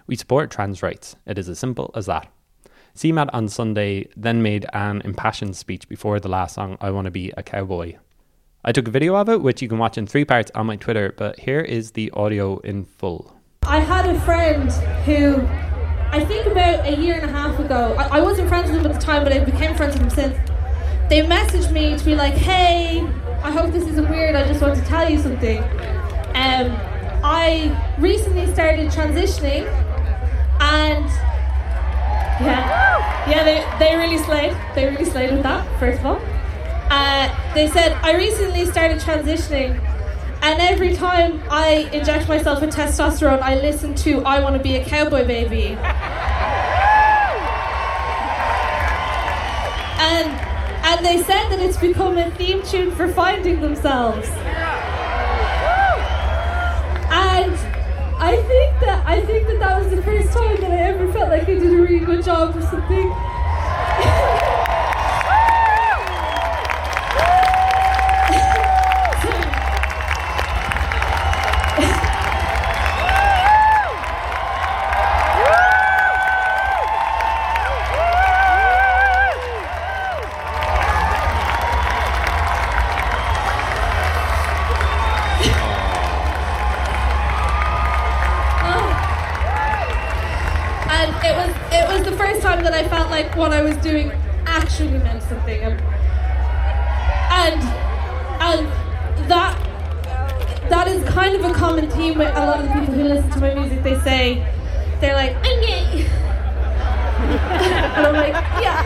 We 0.07 0.15
support 0.15 0.51
trans 0.51 0.83
rights. 0.83 1.15
It 1.25 1.37
is 1.37 1.47
as 1.47 1.59
simple 1.59 1.91
as 1.95 2.07
that. 2.07 2.27
CMAT 2.95 3.29
on 3.33 3.47
Sunday 3.47 4.07
then 4.15 4.43
made 4.43 4.65
an 4.73 5.01
impassioned 5.01 5.55
speech 5.55 5.89
before 5.89 6.19
the 6.19 6.29
last 6.29 6.55
song, 6.55 6.77
I 6.79 6.91
Want 6.91 7.05
to 7.05 7.11
Be 7.11 7.31
a 7.35 7.41
Cowboy. 7.41 7.95
I 8.63 8.71
took 8.71 8.87
a 8.87 8.91
video 8.91 9.15
of 9.15 9.29
it, 9.29 9.41
which 9.41 9.61
you 9.61 9.67
can 9.67 9.77
watch 9.77 9.97
in 9.97 10.05
three 10.05 10.25
parts 10.25 10.51
on 10.53 10.67
my 10.67 10.75
Twitter, 10.75 11.13
but 11.17 11.39
here 11.39 11.59
is 11.59 11.91
the 11.91 12.11
audio 12.11 12.59
in 12.59 12.85
full. 12.85 13.35
I 13.63 13.79
had 13.79 14.05
a 14.07 14.19
friend 14.21 14.71
who, 15.05 15.41
I 16.11 16.23
think 16.23 16.45
about 16.45 16.85
a 16.85 16.95
year 16.95 17.15
and 17.15 17.29
a 17.29 17.33
half 17.33 17.59
ago, 17.59 17.95
I, 17.97 18.19
I 18.19 18.21
wasn't 18.21 18.47
friends 18.47 18.69
with 18.69 18.81
him 18.81 18.85
at 18.85 18.93
the 18.93 19.05
time, 19.05 19.23
but 19.23 19.33
I 19.33 19.39
became 19.43 19.75
friends 19.75 19.95
with 19.95 20.03
him 20.03 20.09
since. 20.11 20.49
They 21.09 21.21
messaged 21.21 21.71
me 21.71 21.97
to 21.97 22.05
be 22.05 22.15
like, 22.15 22.35
hey, 22.35 23.01
I 23.41 23.51
hope 23.51 23.73
this 23.73 23.87
isn't 23.87 24.09
weird, 24.09 24.35
I 24.35 24.47
just 24.47 24.61
want 24.61 24.75
to 24.75 24.85
tell 24.85 25.09
you 25.09 25.19
something. 25.19 25.63
Um, 26.35 26.77
I 27.23 27.95
recently 27.99 28.51
started 28.53 28.91
transitioning 28.91 29.65
and 30.59 31.05
yeah, 32.41 33.29
yeah, 33.29 33.43
they, 33.43 33.63
they 33.79 33.95
really 33.95 34.17
slayed. 34.17 34.57
They 34.75 34.85
really 34.85 35.05
slayed 35.05 35.31
with 35.31 35.43
that, 35.43 35.65
first 35.79 35.99
of 35.99 36.05
all. 36.05 36.21
Uh, 36.89 37.53
they 37.53 37.67
said, 37.69 37.93
I 38.03 38.15
recently 38.15 38.65
started 38.65 38.99
transitioning, 38.99 39.79
and 40.41 40.61
every 40.61 40.95
time 40.95 41.41
I 41.49 41.89
inject 41.93 42.27
myself 42.27 42.59
with 42.61 42.75
testosterone, 42.75 43.41
I 43.41 43.55
listen 43.55 43.95
to 43.95 44.21
I 44.23 44.41
Want 44.41 44.57
to 44.57 44.61
Be 44.61 44.75
a 44.75 44.83
Cowboy 44.83 45.25
Baby. 45.25 45.77
and, 49.99 50.29
and 50.85 51.05
they 51.05 51.23
said 51.23 51.49
that 51.49 51.59
it's 51.59 51.77
become 51.77 52.17
a 52.17 52.29
theme 52.31 52.61
tune 52.63 52.91
for 52.91 53.07
finding 53.13 53.61
themselves. 53.61 54.27
And 57.33 57.51
I 58.21 58.35
think 58.35 58.79
that 58.81 59.07
I 59.07 59.19
think 59.25 59.47
that 59.47 59.59
that 59.59 59.81
was 59.81 59.89
the 59.89 60.03
first 60.03 60.31
time 60.33 60.61
that 60.61 60.71
I 60.71 60.77
ever 60.91 61.11
felt 61.11 61.29
like 61.29 61.43
I 61.43 61.45
did 61.45 61.63
a 61.63 61.81
really 61.81 62.05
good 62.05 62.23
job 62.23 62.55
or 62.55 62.61
something. 62.61 64.39
what 93.35 93.53
I 93.53 93.61
was 93.61 93.75
doing 93.77 94.11
actually 94.45 94.97
meant 94.99 95.23
something, 95.23 95.61
and 95.61 95.79
and, 98.41 98.67
that 99.29 99.57
that 100.69 100.87
is 100.87 101.03
kind 101.09 101.35
of 101.35 101.45
a 101.45 101.53
common 101.53 101.89
theme 101.89 102.17
with 102.17 102.35
a 102.35 102.45
lot 102.45 102.59
of 102.59 102.67
the 102.67 102.73
people 102.73 102.93
who 102.93 103.03
listen 103.03 103.29
to 103.31 103.39
my 103.39 103.53
music. 103.53 103.83
They 103.83 103.99
say 104.01 104.45
they're 104.99 105.15
like 105.15 105.35
I'm 105.37 105.61
gay, 105.61 106.05
and 107.95 108.07
I'm 108.07 108.13
like 108.13 108.33
yeah, 108.61 108.83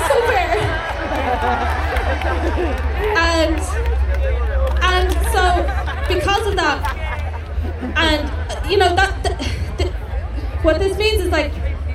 super, 0.08 0.46
and 3.18 3.60
and 4.82 5.12
so 5.32 5.42
because 6.14 6.46
of 6.46 6.56
that, 6.56 6.78
and 7.96 8.70
you 8.70 8.76
know 8.78 8.94
that. 8.94 9.22
that 9.24 9.60
what 10.62 10.78
this 10.78 10.96
means 10.98 11.22
is 11.22 11.30
like 11.30 11.52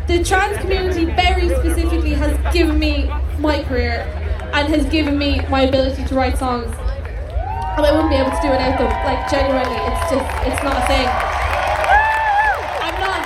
the 0.08 0.24
trans 0.24 0.58
community 0.58 1.06
very 1.06 1.50
specifically 1.50 2.14
has 2.14 2.38
given 2.54 2.78
me 2.78 3.12
my 3.40 3.64
career 3.64 4.06
and 4.54 4.68
has 4.70 4.86
given 4.86 5.18
me 5.18 5.42
my 5.50 5.62
ability 5.62 6.06
to 6.06 6.16
write 6.16 6.38
songs. 6.38 6.68
And 7.76 7.86
I 7.86 7.92
wouldn't 7.92 8.10
be 8.10 8.16
able 8.16 8.30
to 8.30 8.42
do 8.42 8.48
it 8.48 8.52
without 8.52 8.78
them. 8.78 8.92
Like 9.04 9.30
genuinely, 9.30 9.76
it's 9.76 10.12
just 10.12 10.26
it's 10.46 10.64
not 10.64 10.78
a 10.78 10.86
thing. 10.86 11.08
I'm 12.86 12.98
not 13.02 13.22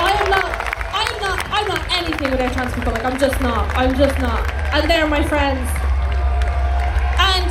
I 0.00 0.10
am 0.18 0.30
not 0.30 0.50
I 0.90 1.02
am 1.12 1.20
not 1.20 1.38
I'm 1.52 1.68
not 1.68 1.92
anything 1.92 2.30
without 2.30 2.52
trans 2.54 2.74
people. 2.74 2.92
Like 2.92 3.04
I'm 3.04 3.18
just 3.18 3.40
not. 3.42 3.76
I'm 3.76 3.94
just 3.94 4.18
not. 4.18 4.50
And 4.72 4.90
they're 4.90 5.06
my 5.06 5.22
friends. 5.22 5.68
And 7.20 7.50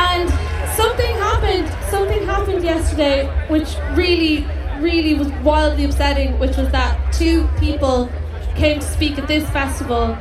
and 0.00 0.30
something 0.74 1.14
happened 1.16 1.68
something 1.90 2.24
happened 2.24 2.64
yesterday 2.64 3.26
which 3.48 3.76
really 3.94 4.46
really 4.80 5.14
was 5.14 5.28
wildly 5.42 5.84
upsetting, 5.84 6.38
which 6.38 6.56
was 6.56 6.70
that 6.70 7.12
two 7.12 7.48
people 7.58 8.10
came 8.54 8.80
to 8.80 8.86
speak 8.86 9.18
at 9.18 9.28
this 9.28 9.48
festival 9.50 10.14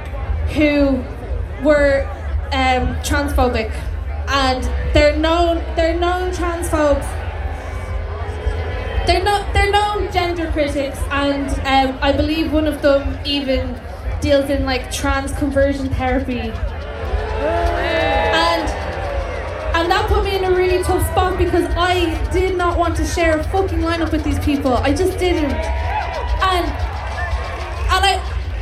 who 0.54 1.04
were 1.64 2.08
um, 2.52 2.96
transphobic, 3.04 3.72
and 4.28 4.64
they're 4.94 5.18
known 5.18 5.58
they're 5.76 6.00
known 6.00 6.32
transphobes. 6.32 7.06
They're 9.06 9.24
not 9.24 9.54
they're 9.54 9.72
known 9.72 10.12
gender 10.12 10.52
critics, 10.52 11.00
and 11.12 11.50
um, 11.60 12.00
I 12.02 12.12
believe 12.12 12.52
one 12.52 12.68
of 12.68 12.82
them 12.82 13.18
even 13.26 13.80
deals 14.22 14.50
in 14.50 14.66
like 14.66 14.92
trans 14.92 15.32
conversion 15.34 15.90
therapy. 15.90 16.52
And 19.86 19.92
that 19.92 20.08
put 20.08 20.24
me 20.24 20.36
in 20.36 20.44
a 20.44 20.50
really 20.52 20.84
tough 20.84 21.08
spot 21.12 21.38
because 21.38 21.64
I 21.78 22.32
did 22.32 22.58
not 22.58 22.76
want 22.76 22.96
to 22.98 23.06
share 23.06 23.38
a 23.38 23.44
fucking 23.44 23.82
lineup 23.82 24.12
with 24.12 24.24
these 24.24 24.40
people. 24.40 24.74
I 24.74 24.92
just 24.92 25.20
didn't. 25.20 25.52
And 25.52 26.66
and 27.94 28.04
I 28.04 28.14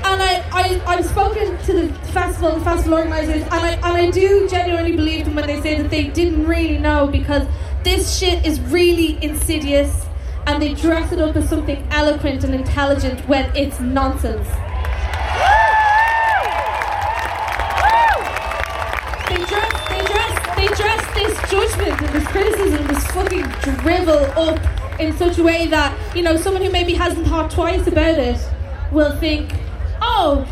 and 0.04 0.22
I, 0.22 0.44
I, 0.52 0.82
I've 0.86 1.06
spoken 1.06 1.58
to 1.60 1.74
the 1.74 1.94
festival, 2.12 2.60
the 2.60 2.66
festival 2.66 2.96
organisers, 2.96 3.42
and 3.44 3.54
I, 3.54 3.72
and 3.72 3.86
I 3.86 4.12
do 4.12 4.50
genuinely 4.50 4.98
believe 4.98 5.24
them 5.24 5.36
when 5.36 5.48
they 5.48 5.62
say 5.62 5.82
that 5.82 5.90
they 5.90 6.10
didn't 6.10 6.46
really 6.46 6.78
know 6.78 7.08
because 7.08 7.48
this 7.84 8.20
shit 8.20 8.46
is 8.46 8.60
really 8.60 9.18
insidious 9.24 10.06
and 10.46 10.62
they 10.62 10.74
dress 10.74 11.14
it 11.14 11.22
up 11.22 11.38
as 11.38 11.48
something 11.48 11.88
eloquent 11.90 12.44
and 12.44 12.54
intelligent 12.54 13.26
when 13.30 13.50
it's 13.56 13.80
nonsense. 13.80 14.50
Drivel 23.64 24.26
up 24.38 24.60
in 25.00 25.16
such 25.18 25.38
a 25.38 25.44
way 25.44 25.68
that, 25.68 26.16
you 26.16 26.22
know, 26.22 26.38
someone 26.38 26.62
who 26.62 26.70
maybe 26.72 26.94
hasn't 26.94 27.28
thought 27.28 27.50
twice 27.50 27.88
about 27.88 28.20
it 28.20 28.38
will 28.92 29.16
think, 29.18 29.52
oh, 30.02 30.48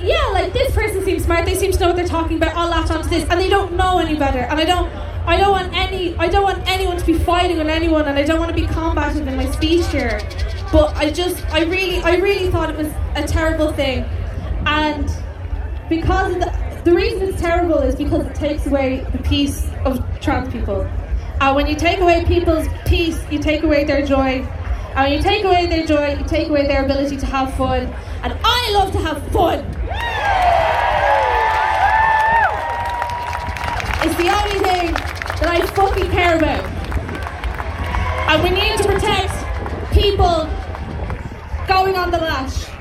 yeah, 0.00 0.26
like 0.32 0.52
this 0.52 0.74
person 0.74 1.04
seems 1.04 1.24
smart. 1.24 1.44
They 1.44 1.54
seem 1.54 1.72
to 1.72 1.78
know 1.78 1.86
what 1.88 1.96
they're 1.96 2.06
talking 2.06 2.36
about. 2.36 2.54
I'll 2.54 2.68
latch 2.68 2.90
onto 2.90 3.08
this, 3.08 3.24
and 3.28 3.40
they 3.40 3.48
don't 3.48 3.74
know 3.74 3.98
any 3.98 4.16
better. 4.16 4.40
And 4.40 4.60
I 4.60 4.64
don't, 4.64 4.88
I 5.26 5.36
don't 5.36 5.50
want 5.50 5.74
any, 5.74 6.16
I 6.16 6.28
don't 6.28 6.42
want 6.42 6.66
anyone 6.68 6.96
to 6.96 7.04
be 7.04 7.18
fighting 7.18 7.60
on 7.60 7.68
anyone, 7.68 8.06
and 8.06 8.18
I 8.18 8.22
don't 8.22 8.38
want 8.38 8.48
to 8.48 8.54
be 8.54 8.66
combative 8.66 9.26
in 9.26 9.36
my 9.36 9.50
speech 9.50 9.86
here. 9.88 10.20
But 10.70 10.94
I 10.96 11.10
just, 11.10 11.44
I 11.52 11.64
really, 11.64 11.98
I 11.98 12.16
really 12.16 12.50
thought 12.50 12.70
it 12.70 12.76
was 12.76 12.92
a 13.14 13.26
terrible 13.26 13.72
thing, 13.72 14.04
and 14.66 15.10
because 15.88 16.34
the, 16.34 16.82
the 16.84 16.94
reason 16.94 17.22
it's 17.22 17.40
terrible 17.40 17.78
is 17.78 17.96
because 17.96 18.26
it 18.26 18.34
takes 18.34 18.66
away 18.66 19.06
the 19.12 19.18
peace 19.18 19.68
of 19.84 20.02
trans 20.20 20.52
people. 20.52 20.88
And 21.40 21.54
when 21.54 21.66
you 21.68 21.76
take 21.76 22.00
away 22.00 22.24
people's 22.24 22.66
peace, 22.84 23.22
you 23.30 23.38
take 23.38 23.62
away 23.62 23.84
their 23.84 24.04
joy. 24.04 24.42
And 24.94 24.96
when 24.96 25.12
you 25.12 25.22
take 25.22 25.44
away 25.44 25.66
their 25.66 25.86
joy, 25.86 26.16
you 26.16 26.24
take 26.24 26.48
away 26.48 26.66
their 26.66 26.84
ability 26.84 27.16
to 27.16 27.26
have 27.26 27.54
fun. 27.54 27.82
And 28.22 28.36
I 28.44 28.70
love 28.72 28.90
to 28.92 28.98
have 28.98 29.22
fun. 29.28 29.60
It's 34.04 34.16
the 34.16 34.28
only 34.28 34.58
thing 34.68 34.92
that 34.92 35.46
I 35.46 35.64
fucking 35.66 36.10
care 36.10 36.36
about. 36.36 36.64
And 38.30 38.42
we 38.42 38.50
need 38.50 38.76
to 38.78 38.84
protect 38.84 39.92
people 39.92 40.48
going 41.68 41.96
on 41.96 42.10
the 42.10 42.18
lash. 42.18 42.77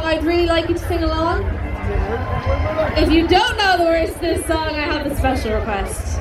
Song, 0.00 0.08
I'd 0.08 0.24
really 0.24 0.46
like 0.46 0.68
you 0.68 0.74
to 0.74 0.80
sing 0.86 1.02
along. 1.02 1.42
If 2.96 3.10
you 3.10 3.26
don't 3.26 3.56
know 3.56 3.76
the 3.78 3.84
words 3.84 4.12
to 4.14 4.20
this 4.20 4.46
song, 4.46 4.68
I 4.68 4.82
have 4.82 5.06
a 5.06 5.16
special 5.16 5.54
request. 5.54 6.18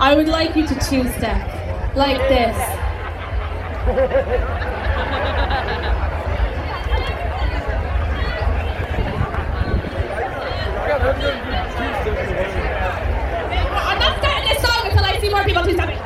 I 0.00 0.14
would 0.14 0.28
like 0.28 0.56
you 0.56 0.66
to 0.66 0.74
two 0.74 1.08
step 1.12 1.96
like 1.96 2.18
this. 2.28 2.56
I'm 13.74 13.98
not 13.98 14.18
starting 14.18 14.48
this 14.48 14.62
song 14.62 14.86
until 14.86 15.04
I 15.04 15.18
see 15.20 15.30
more 15.30 15.44
people 15.44 15.64
two 15.64 15.74
stepping. 15.74 15.98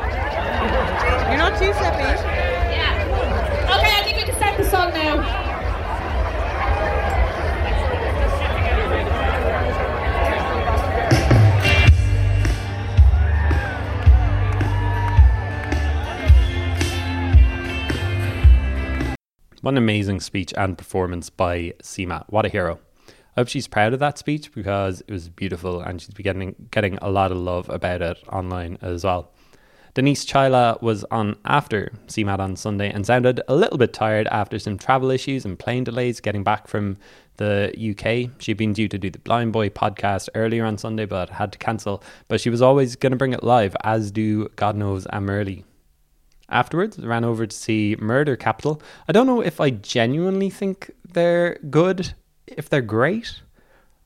You're 1.30 1.38
not 1.38 1.58
two 1.58 1.72
stepping. 1.74 2.15
What 19.66 19.72
an 19.72 19.78
amazing 19.78 20.20
speech 20.20 20.54
and 20.56 20.78
performance 20.78 21.28
by 21.28 21.74
CMAT. 21.82 22.26
What 22.28 22.46
a 22.46 22.48
hero. 22.48 22.78
I 23.08 23.40
hope 23.40 23.48
she's 23.48 23.66
proud 23.66 23.92
of 23.94 23.98
that 23.98 24.16
speech 24.16 24.52
because 24.52 25.00
it 25.00 25.10
was 25.10 25.28
beautiful 25.28 25.80
and 25.80 26.00
she's 26.00 26.10
getting, 26.10 26.54
getting 26.70 26.98
a 26.98 27.10
lot 27.10 27.32
of 27.32 27.38
love 27.38 27.68
about 27.68 28.00
it 28.00 28.16
online 28.28 28.78
as 28.80 29.02
well. 29.02 29.32
Denise 29.94 30.24
Chaila 30.24 30.80
was 30.80 31.02
on 31.10 31.36
after 31.44 31.90
CMAT 32.06 32.38
on 32.38 32.54
Sunday 32.54 32.92
and 32.92 33.04
sounded 33.04 33.40
a 33.48 33.56
little 33.56 33.76
bit 33.76 33.92
tired 33.92 34.28
after 34.28 34.60
some 34.60 34.78
travel 34.78 35.10
issues 35.10 35.44
and 35.44 35.58
plane 35.58 35.82
delays 35.82 36.20
getting 36.20 36.44
back 36.44 36.68
from 36.68 36.96
the 37.38 37.74
UK. 37.76 38.40
She'd 38.40 38.58
been 38.58 38.72
due 38.72 38.86
to 38.86 38.98
do 38.98 39.10
the 39.10 39.18
Blind 39.18 39.52
Boy 39.52 39.68
podcast 39.68 40.28
earlier 40.36 40.64
on 40.64 40.78
Sunday 40.78 41.06
but 41.06 41.28
had 41.28 41.50
to 41.50 41.58
cancel. 41.58 42.04
But 42.28 42.40
she 42.40 42.50
was 42.50 42.62
always 42.62 42.94
going 42.94 43.10
to 43.10 43.16
bring 43.16 43.32
it 43.32 43.42
live, 43.42 43.74
as 43.82 44.12
do 44.12 44.46
God 44.54 44.76
Knows 44.76 45.06
and 45.06 45.28
Murli. 45.28 45.64
Afterwards, 46.48 46.98
ran 46.98 47.24
over 47.24 47.46
to 47.46 47.56
see 47.56 47.96
Murder 47.98 48.36
Capital. 48.36 48.80
I 49.08 49.12
don't 49.12 49.26
know 49.26 49.40
if 49.40 49.60
I 49.60 49.70
genuinely 49.70 50.50
think 50.50 50.90
they're 51.12 51.58
good, 51.70 52.14
if 52.46 52.68
they're 52.68 52.82
great, 52.82 53.40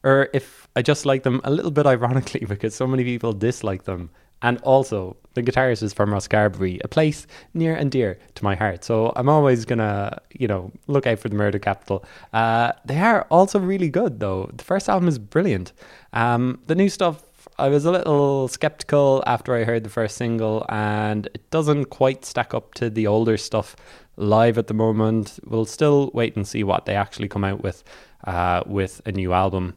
or 0.02 0.28
if 0.32 0.68
I 0.74 0.82
just 0.82 1.04
like 1.04 1.22
them 1.22 1.40
a 1.44 1.50
little 1.50 1.70
bit 1.70 1.86
ironically 1.86 2.40
because 2.48 2.74
so 2.74 2.86
many 2.86 3.04
people 3.04 3.32
dislike 3.32 3.84
them. 3.84 4.10
And 4.42 4.58
also, 4.62 5.18
the 5.34 5.42
guitarist 5.42 5.82
is 5.82 5.92
from 5.92 6.10
Rosscarbery, 6.10 6.80
a 6.82 6.88
place 6.88 7.26
near 7.52 7.74
and 7.74 7.90
dear 7.90 8.18
to 8.36 8.44
my 8.44 8.54
heart. 8.54 8.84
So 8.84 9.12
I'm 9.14 9.28
always 9.28 9.66
gonna, 9.66 10.18
you 10.30 10.48
know, 10.48 10.72
look 10.86 11.06
out 11.06 11.18
for 11.18 11.28
the 11.28 11.36
Murder 11.36 11.58
Capital. 11.58 12.04
Uh, 12.32 12.72
they 12.86 12.98
are 12.98 13.26
also 13.30 13.58
really 13.58 13.90
good, 13.90 14.18
though. 14.18 14.50
The 14.54 14.64
first 14.64 14.88
album 14.88 15.08
is 15.08 15.18
brilliant. 15.18 15.72
Um, 16.14 16.60
the 16.66 16.74
new 16.74 16.88
stuff 16.88 17.22
I 17.60 17.68
was 17.68 17.84
a 17.84 17.90
little 17.90 18.48
skeptical 18.48 19.22
after 19.26 19.54
I 19.54 19.64
heard 19.64 19.84
the 19.84 19.90
first 19.90 20.16
single, 20.16 20.64
and 20.70 21.26
it 21.34 21.50
doesn't 21.50 21.86
quite 21.86 22.24
stack 22.24 22.54
up 22.54 22.74
to 22.74 22.88
the 22.88 23.06
older 23.06 23.36
stuff 23.36 23.76
live 24.16 24.56
at 24.56 24.66
the 24.66 24.74
moment. 24.74 25.38
We'll 25.44 25.66
still 25.66 26.10
wait 26.14 26.36
and 26.36 26.48
see 26.48 26.64
what 26.64 26.86
they 26.86 26.94
actually 26.94 27.28
come 27.28 27.44
out 27.44 27.62
with 27.62 27.84
uh, 28.24 28.62
with 28.66 29.02
a 29.04 29.12
new 29.12 29.32
album. 29.32 29.76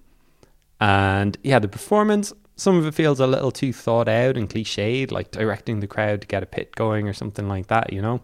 And 0.79 1.37
yeah, 1.43 1.59
the 1.59 1.67
performance, 1.67 2.33
some 2.55 2.77
of 2.77 2.85
it 2.85 2.93
feels 2.93 3.19
a 3.19 3.27
little 3.27 3.51
too 3.51 3.73
thought 3.73 4.07
out 4.07 4.37
and 4.37 4.49
cliched, 4.49 5.11
like 5.11 5.31
directing 5.31 5.79
the 5.79 5.87
crowd 5.87 6.21
to 6.21 6.27
get 6.27 6.43
a 6.43 6.45
pit 6.47 6.75
going 6.75 7.07
or 7.07 7.13
something 7.13 7.47
like 7.47 7.67
that, 7.67 7.93
you 7.93 8.01
know? 8.01 8.21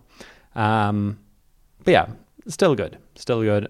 Um, 0.56 1.20
but 1.84 1.92
yeah, 1.92 2.08
still 2.48 2.76
good, 2.76 2.98
still 3.16 3.42
good. 3.42 3.70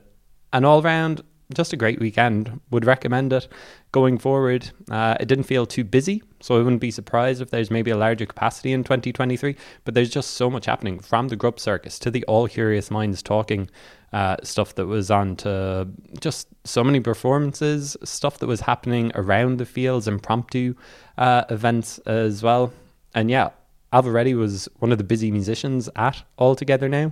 And 0.51 0.65
all 0.65 0.81
round, 0.81 1.21
just 1.53 1.73
a 1.73 1.77
great 1.77 1.99
weekend. 1.99 2.59
Would 2.71 2.85
recommend 2.85 3.33
it 3.33 3.47
going 3.91 4.17
forward. 4.17 4.69
Uh, 4.89 5.17
it 5.19 5.27
didn't 5.27 5.45
feel 5.45 5.65
too 5.65 5.83
busy, 5.83 6.21
so 6.41 6.55
I 6.55 6.59
wouldn't 6.59 6.81
be 6.81 6.91
surprised 6.91 7.41
if 7.41 7.49
there's 7.49 7.71
maybe 7.71 7.91
a 7.91 7.97
larger 7.97 8.25
capacity 8.25 8.71
in 8.71 8.83
2023. 8.83 9.55
But 9.83 9.93
there's 9.93 10.09
just 10.09 10.31
so 10.31 10.49
much 10.49 10.65
happening 10.65 10.99
from 10.99 11.29
the 11.29 11.35
Grub 11.35 11.59
Circus 11.59 11.97
to 11.99 12.11
the 12.11 12.23
All 12.25 12.47
Curious 12.47 12.91
Minds 12.91 13.23
talking 13.23 13.69
uh, 14.13 14.37
stuff 14.43 14.75
that 14.75 14.85
was 14.85 15.09
on 15.09 15.35
to 15.37 15.87
just 16.19 16.47
so 16.63 16.83
many 16.83 16.99
performances, 16.99 17.97
stuff 18.03 18.37
that 18.39 18.47
was 18.47 18.61
happening 18.61 19.11
around 19.15 19.57
the 19.57 19.65
fields, 19.65 20.07
impromptu 20.07 20.75
uh, 21.17 21.45
events 21.49 21.97
as 21.99 22.43
well. 22.43 22.71
And 23.15 23.31
yeah, 23.31 23.49
Ailbhe 23.91 24.13
Reddy 24.13 24.35
was 24.35 24.69
one 24.77 24.91
of 24.91 24.99
the 24.99 25.03
busy 25.03 25.31
musicians 25.31 25.89
at 25.95 26.23
All 26.37 26.55
Together 26.55 26.87
Now 26.87 27.11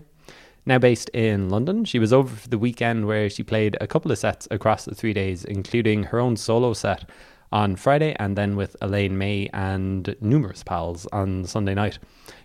now 0.68 0.78
based 0.78 1.10
in 1.10 1.50
London. 1.50 1.86
She 1.86 1.98
was 1.98 2.12
over 2.12 2.36
for 2.36 2.50
the 2.50 2.60
weekend 2.60 3.08
where 3.08 3.30
she 3.30 3.42
played 3.42 3.78
a 3.80 3.88
couple 3.88 4.12
of 4.12 4.18
sets 4.18 4.48
across 4.52 4.84
the 4.86 4.94
three 4.94 5.14
days, 5.14 5.46
including 5.46 6.04
her 6.04 6.20
own 6.20 6.36
solo 6.36 6.74
set 6.74 7.10
on 7.54 7.78
Friday, 7.78 8.14
and 8.20 8.38
then 8.38 8.58
with 8.58 8.76
Elaine 8.82 9.18
Mai 9.18 9.50
and 9.54 10.14
numerous 10.20 10.64
pals 10.64 11.08
on 11.14 11.46
Sunday 11.46 11.74
night. 11.74 11.98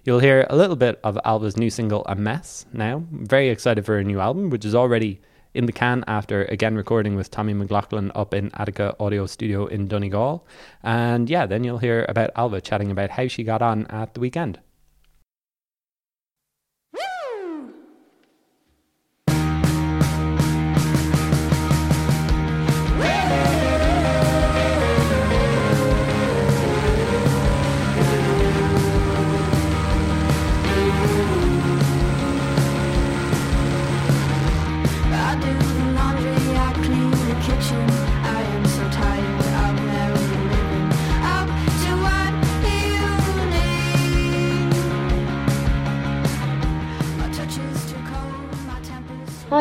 You'll 0.04 0.20
hear 0.20 0.46
a 0.48 0.56
little 0.56 0.76
bit 0.76 1.00
of 1.02 1.18
Ailbhe's 1.26 1.56
new 1.56 1.68
single, 1.68 2.04
A 2.06 2.14
Mess, 2.14 2.64
now. 2.72 3.02
Very 3.10 3.48
excited 3.48 3.84
for 3.84 3.98
a 3.98 4.04
new 4.04 4.20
album, 4.20 4.50
which 4.50 4.64
is 4.64 4.76
already 4.76 5.20
in 5.54 5.66
the 5.66 5.72
can 5.72 6.04
after 6.06 6.44
again 6.44 6.76
recording 6.76 7.16
with 7.16 7.30
Tommy 7.30 7.52
McLaughlin 7.52 8.12
up 8.14 8.32
in 8.32 8.50
Attica 8.54 8.94
Audio 9.00 9.26
Studio 9.26 9.66
in 9.66 9.88
Donegal. 9.88 10.46
And 10.84 11.28
yeah, 11.28 11.46
then 11.46 11.64
you'll 11.64 11.78
hear 11.78 12.06
about 12.08 12.30
Alba 12.36 12.60
chatting 12.60 12.92
about 12.92 13.10
how 13.10 13.26
she 13.26 13.42
got 13.42 13.62
on 13.62 13.86
at 13.88 14.14
the 14.14 14.20
weekend. 14.20 14.60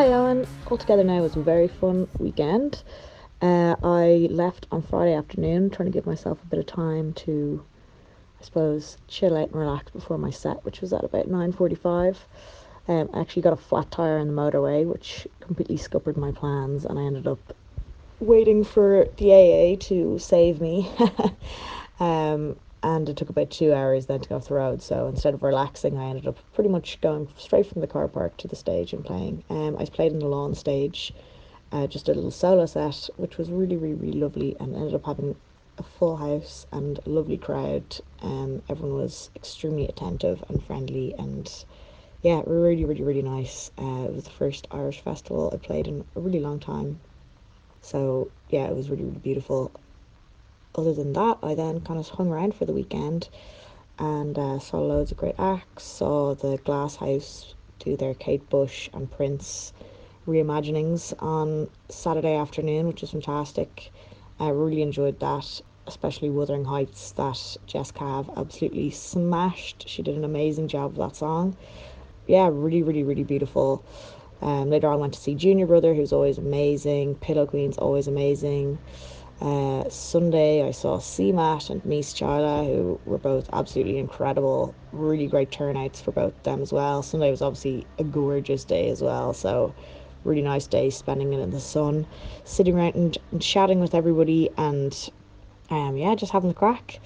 Hi 0.02 0.12
Owen, 0.14 0.48
All 0.66 0.76
Together 0.78 1.04
Now 1.04 1.22
was 1.22 1.36
a 1.36 1.40
very 1.40 1.68
fun 1.68 2.08
weekend. 2.18 2.82
Uh, 3.40 3.76
I 3.84 4.26
left 4.32 4.66
on 4.72 4.82
Friday 4.82 5.14
afternoon 5.14 5.70
trying 5.70 5.86
to 5.86 5.96
give 5.96 6.06
myself 6.06 6.42
a 6.42 6.46
bit 6.46 6.58
of 6.58 6.66
time 6.66 7.12
to, 7.12 7.64
I 8.40 8.44
suppose, 8.44 8.96
chill 9.06 9.36
out 9.36 9.50
and 9.50 9.54
relax 9.54 9.92
before 9.92 10.18
my 10.18 10.30
set, 10.30 10.64
which 10.64 10.80
was 10.80 10.92
at 10.92 11.04
about 11.04 11.28
9.45. 11.28 12.16
Um, 12.88 13.10
I 13.14 13.20
actually 13.20 13.42
got 13.42 13.52
a 13.52 13.56
flat 13.56 13.92
tyre 13.92 14.18
in 14.18 14.26
the 14.26 14.34
motorway, 14.34 14.84
which 14.84 15.28
completely 15.38 15.76
scuppered 15.76 16.16
my 16.16 16.32
plans, 16.32 16.84
and 16.84 16.98
I 16.98 17.02
ended 17.02 17.28
up 17.28 17.54
waiting 18.18 18.64
for 18.64 19.06
the 19.18 19.32
AA 19.32 19.76
to 19.86 20.18
save 20.18 20.60
me. 20.60 20.90
um, 22.00 22.56
and 22.82 23.08
it 23.08 23.16
took 23.16 23.28
about 23.28 23.50
two 23.50 23.72
hours 23.72 24.06
then 24.06 24.20
to 24.20 24.28
go 24.28 24.36
off 24.36 24.48
the 24.48 24.54
road. 24.54 24.82
So 24.82 25.06
instead 25.06 25.34
of 25.34 25.42
relaxing, 25.42 25.98
I 25.98 26.06
ended 26.06 26.26
up 26.26 26.38
pretty 26.52 26.70
much 26.70 27.00
going 27.00 27.28
straight 27.36 27.66
from 27.66 27.80
the 27.80 27.86
car 27.86 28.08
park 28.08 28.36
to 28.38 28.48
the 28.48 28.56
stage 28.56 28.92
and 28.92 29.04
playing. 29.04 29.44
Um, 29.50 29.76
I 29.78 29.84
played 29.84 30.12
in 30.12 30.18
the 30.18 30.26
lawn 30.26 30.54
stage, 30.54 31.12
uh, 31.70 31.86
just 31.86 32.08
a 32.08 32.14
little 32.14 32.30
solo 32.30 32.66
set, 32.66 33.08
which 33.16 33.38
was 33.38 33.50
really, 33.50 33.76
really, 33.76 33.94
really 33.94 34.18
lovely, 34.18 34.56
and 34.58 34.74
ended 34.74 34.94
up 34.94 35.06
having 35.06 35.36
a 35.78 35.82
full 35.82 36.16
house 36.16 36.66
and 36.72 36.98
a 37.06 37.08
lovely 37.08 37.38
crowd. 37.38 37.98
Um, 38.20 38.62
everyone 38.68 38.96
was 38.96 39.30
extremely 39.36 39.86
attentive 39.86 40.42
and 40.48 40.62
friendly, 40.64 41.14
and 41.18 41.50
yeah, 42.22 42.42
really, 42.46 42.84
really, 42.84 43.02
really 43.02 43.22
nice. 43.22 43.70
Uh, 43.78 44.06
it 44.06 44.14
was 44.14 44.24
the 44.24 44.30
first 44.30 44.66
Irish 44.70 45.00
festival 45.00 45.50
I 45.52 45.56
played 45.56 45.86
in 45.86 46.04
a 46.16 46.20
really 46.20 46.40
long 46.40 46.60
time. 46.60 47.00
So 47.80 48.30
yeah, 48.48 48.66
it 48.66 48.76
was 48.76 48.90
really, 48.90 49.04
really 49.04 49.18
beautiful 49.18 49.72
other 50.74 50.92
than 50.92 51.12
that, 51.12 51.38
I 51.42 51.54
then 51.54 51.80
kind 51.80 52.00
of 52.00 52.08
hung 52.08 52.30
around 52.30 52.54
for 52.54 52.64
the 52.64 52.72
weekend 52.72 53.28
and 53.98 54.38
uh, 54.38 54.58
saw 54.58 54.80
loads 54.80 55.10
of 55.10 55.18
great 55.18 55.38
acts. 55.38 55.84
Saw 55.84 56.34
the 56.34 56.56
Glass 56.58 56.96
House 56.96 57.54
do 57.78 57.96
their 57.96 58.14
Kate 58.14 58.48
Bush 58.48 58.88
and 58.92 59.10
Prince 59.10 59.72
reimaginings 60.26 61.12
on 61.22 61.68
Saturday 61.88 62.36
afternoon, 62.36 62.86
which 62.86 63.00
was 63.00 63.10
fantastic. 63.10 63.92
I 64.38 64.48
really 64.48 64.82
enjoyed 64.82 65.20
that, 65.20 65.60
especially 65.86 66.30
Wuthering 66.30 66.64
Heights 66.64 67.12
that 67.12 67.56
Jess 67.66 67.92
Kav 67.92 68.34
absolutely 68.36 68.90
smashed. 68.90 69.88
She 69.88 70.02
did 70.02 70.16
an 70.16 70.24
amazing 70.24 70.68
job 70.68 70.92
of 70.92 70.96
that 70.96 71.16
song. 71.16 71.56
Yeah, 72.26 72.48
really, 72.52 72.82
really, 72.82 73.02
really 73.02 73.24
beautiful. 73.24 73.84
Um, 74.40 74.70
later 74.70 74.88
on, 74.88 74.94
I 74.94 74.96
went 74.96 75.14
to 75.14 75.20
see 75.20 75.34
Junior 75.34 75.66
Brother, 75.66 75.94
who's 75.94 76.12
always 76.12 76.38
amazing. 76.38 77.16
Pillow 77.16 77.46
Queen's 77.46 77.78
always 77.78 78.08
amazing. 78.08 78.78
Uh, 79.42 79.88
Sunday, 79.90 80.62
I 80.62 80.70
saw 80.70 80.98
CMAT 80.98 81.68
and 81.68 81.82
Denise 81.82 82.14
Chaila, 82.14 82.64
who 82.64 83.00
were 83.04 83.18
both 83.18 83.50
absolutely 83.52 83.98
incredible. 83.98 84.72
Really 84.92 85.26
great 85.26 85.50
turnouts 85.50 86.00
for 86.00 86.12
both 86.12 86.40
them 86.44 86.62
as 86.62 86.72
well. 86.72 87.02
Sunday 87.02 87.28
was 87.28 87.42
obviously 87.42 87.84
a 87.98 88.04
gorgeous 88.04 88.62
day 88.62 88.88
as 88.88 89.02
well, 89.02 89.34
so 89.34 89.74
really 90.22 90.42
nice 90.42 90.68
day 90.68 90.90
spending 90.90 91.32
it 91.32 91.40
in 91.40 91.50
the 91.50 91.58
sun, 91.58 92.06
sitting 92.44 92.76
around 92.76 92.94
and, 92.94 93.18
and 93.32 93.42
chatting 93.42 93.80
with 93.80 93.96
everybody, 93.96 94.48
and 94.58 95.10
um, 95.70 95.96
yeah, 95.96 96.14
just 96.14 96.30
having 96.30 96.50
the 96.50 96.54
crack. 96.54 97.00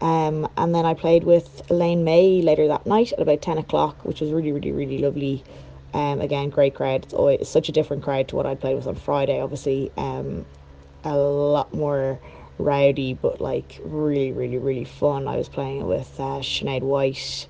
Um, 0.00 0.48
and 0.56 0.72
then 0.72 0.86
I 0.86 0.94
played 0.94 1.24
with 1.24 1.68
Elaine 1.70 2.04
Mai 2.04 2.40
later 2.44 2.68
that 2.68 2.86
night 2.86 3.12
at 3.12 3.20
about 3.20 3.42
10 3.42 3.58
o'clock, 3.58 4.04
which 4.04 4.20
was 4.20 4.30
really, 4.30 4.52
really, 4.52 4.70
really 4.70 4.98
lovely. 4.98 5.42
Um, 5.92 6.20
again, 6.20 6.50
great 6.50 6.76
crowd. 6.76 7.02
It's 7.02 7.14
always 7.14 7.48
such 7.48 7.68
a 7.68 7.72
different 7.72 8.04
crowd 8.04 8.28
to 8.28 8.36
what 8.36 8.46
I 8.46 8.54
played 8.54 8.76
with 8.76 8.86
on 8.86 8.94
Friday, 8.94 9.40
obviously. 9.40 9.90
Um, 9.96 10.46
a 11.04 11.16
lot 11.16 11.72
more 11.74 12.18
rowdy, 12.58 13.14
but 13.14 13.40
like 13.40 13.80
really, 13.84 14.32
really, 14.32 14.58
really 14.58 14.84
fun. 14.84 15.28
I 15.28 15.36
was 15.36 15.48
playing 15.48 15.80
it 15.80 15.86
with 15.86 16.08
uh, 16.18 16.40
Sinead 16.40 16.82
White, 16.82 17.48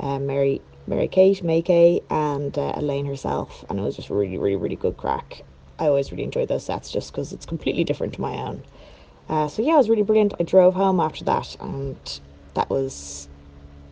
uh, 0.00 0.18
Mary, 0.18 0.60
Mary 0.86 1.08
Kate, 1.08 1.42
May 1.42 1.62
Kay, 1.62 2.02
and 2.10 2.56
uh, 2.56 2.72
Elaine 2.76 3.06
herself, 3.06 3.64
and 3.68 3.78
it 3.78 3.82
was 3.82 3.96
just 3.96 4.10
really, 4.10 4.38
really, 4.38 4.56
really 4.56 4.76
good 4.76 4.96
crack. 4.96 5.42
I 5.78 5.86
always 5.86 6.12
really 6.12 6.24
enjoy 6.24 6.46
those 6.46 6.64
sets 6.64 6.90
just 6.90 7.12
because 7.12 7.32
it's 7.32 7.46
completely 7.46 7.84
different 7.84 8.14
to 8.14 8.20
my 8.20 8.36
own. 8.36 8.62
Uh, 9.28 9.48
so 9.48 9.62
yeah, 9.62 9.74
it 9.74 9.78
was 9.78 9.88
really 9.88 10.02
brilliant. 10.02 10.34
I 10.38 10.42
drove 10.42 10.74
home 10.74 11.00
after 11.00 11.24
that, 11.24 11.56
and 11.60 12.20
that 12.54 12.68
was 12.68 13.28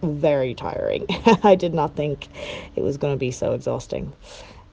very 0.03 0.55
tiring. 0.55 1.07
I 1.43 1.55
did 1.55 1.74
not 1.74 1.97
think 1.97 2.28
it 2.77 2.82
was 2.82 2.97
going 2.97 3.15
to 3.15 3.19
be 3.19 3.31
so 3.31 3.53
exhausting. 3.53 4.12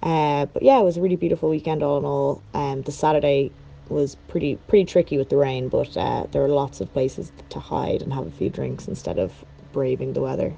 Uh, 0.01 0.45
but 0.45 0.61
yeah, 0.61 0.79
it 0.79 0.83
was 0.83 0.97
a 0.97 1.01
really 1.01 1.15
beautiful 1.15 1.49
weekend 1.49 1.83
all 1.83 1.97
in 1.97 2.05
all. 2.05 2.43
Um, 2.53 2.81
the 2.83 2.91
Saturday 2.91 3.51
was 3.89 4.15
pretty 4.27 4.55
pretty 4.67 4.85
tricky 4.85 5.17
with 5.17 5.29
the 5.29 5.37
rain, 5.37 5.69
but 5.69 5.95
uh, 5.97 6.25
there 6.31 6.41
were 6.41 6.49
lots 6.49 6.81
of 6.81 6.91
places 6.93 7.31
to 7.49 7.59
hide 7.59 8.01
and 8.01 8.13
have 8.13 8.27
a 8.27 8.31
few 8.31 8.49
drinks 8.49 8.87
instead 8.87 9.19
of 9.19 9.31
braving 9.71 10.13
the 10.13 10.21
weather. 10.21 10.53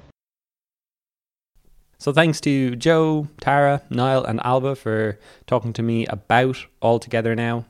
So 1.98 2.12
thanks 2.12 2.40
to 2.42 2.76
Joe, 2.76 3.28
Tara, 3.40 3.82
Niall, 3.90 4.24
and 4.24 4.40
Ailbhe 4.40 4.76
for 4.78 5.18
talking 5.46 5.74
to 5.74 5.82
me 5.82 6.06
about 6.06 6.64
All 6.80 6.98
Together 6.98 7.36
Now. 7.36 7.66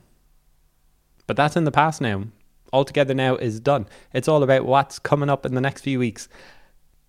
But 1.27 1.35
that's 1.35 1.57
in 1.57 1.65
the 1.65 1.71
past 1.71 1.99
now. 1.99 2.23
All 2.71 2.85
Together 2.85 3.13
Now 3.13 3.35
is 3.35 3.59
done. 3.59 3.87
It's 4.13 4.29
all 4.29 4.41
about 4.41 4.65
what's 4.65 4.99
coming 4.99 5.29
up 5.29 5.45
in 5.45 5.53
the 5.53 5.59
next 5.59 5.81
few 5.81 5.99
weeks. 5.99 6.29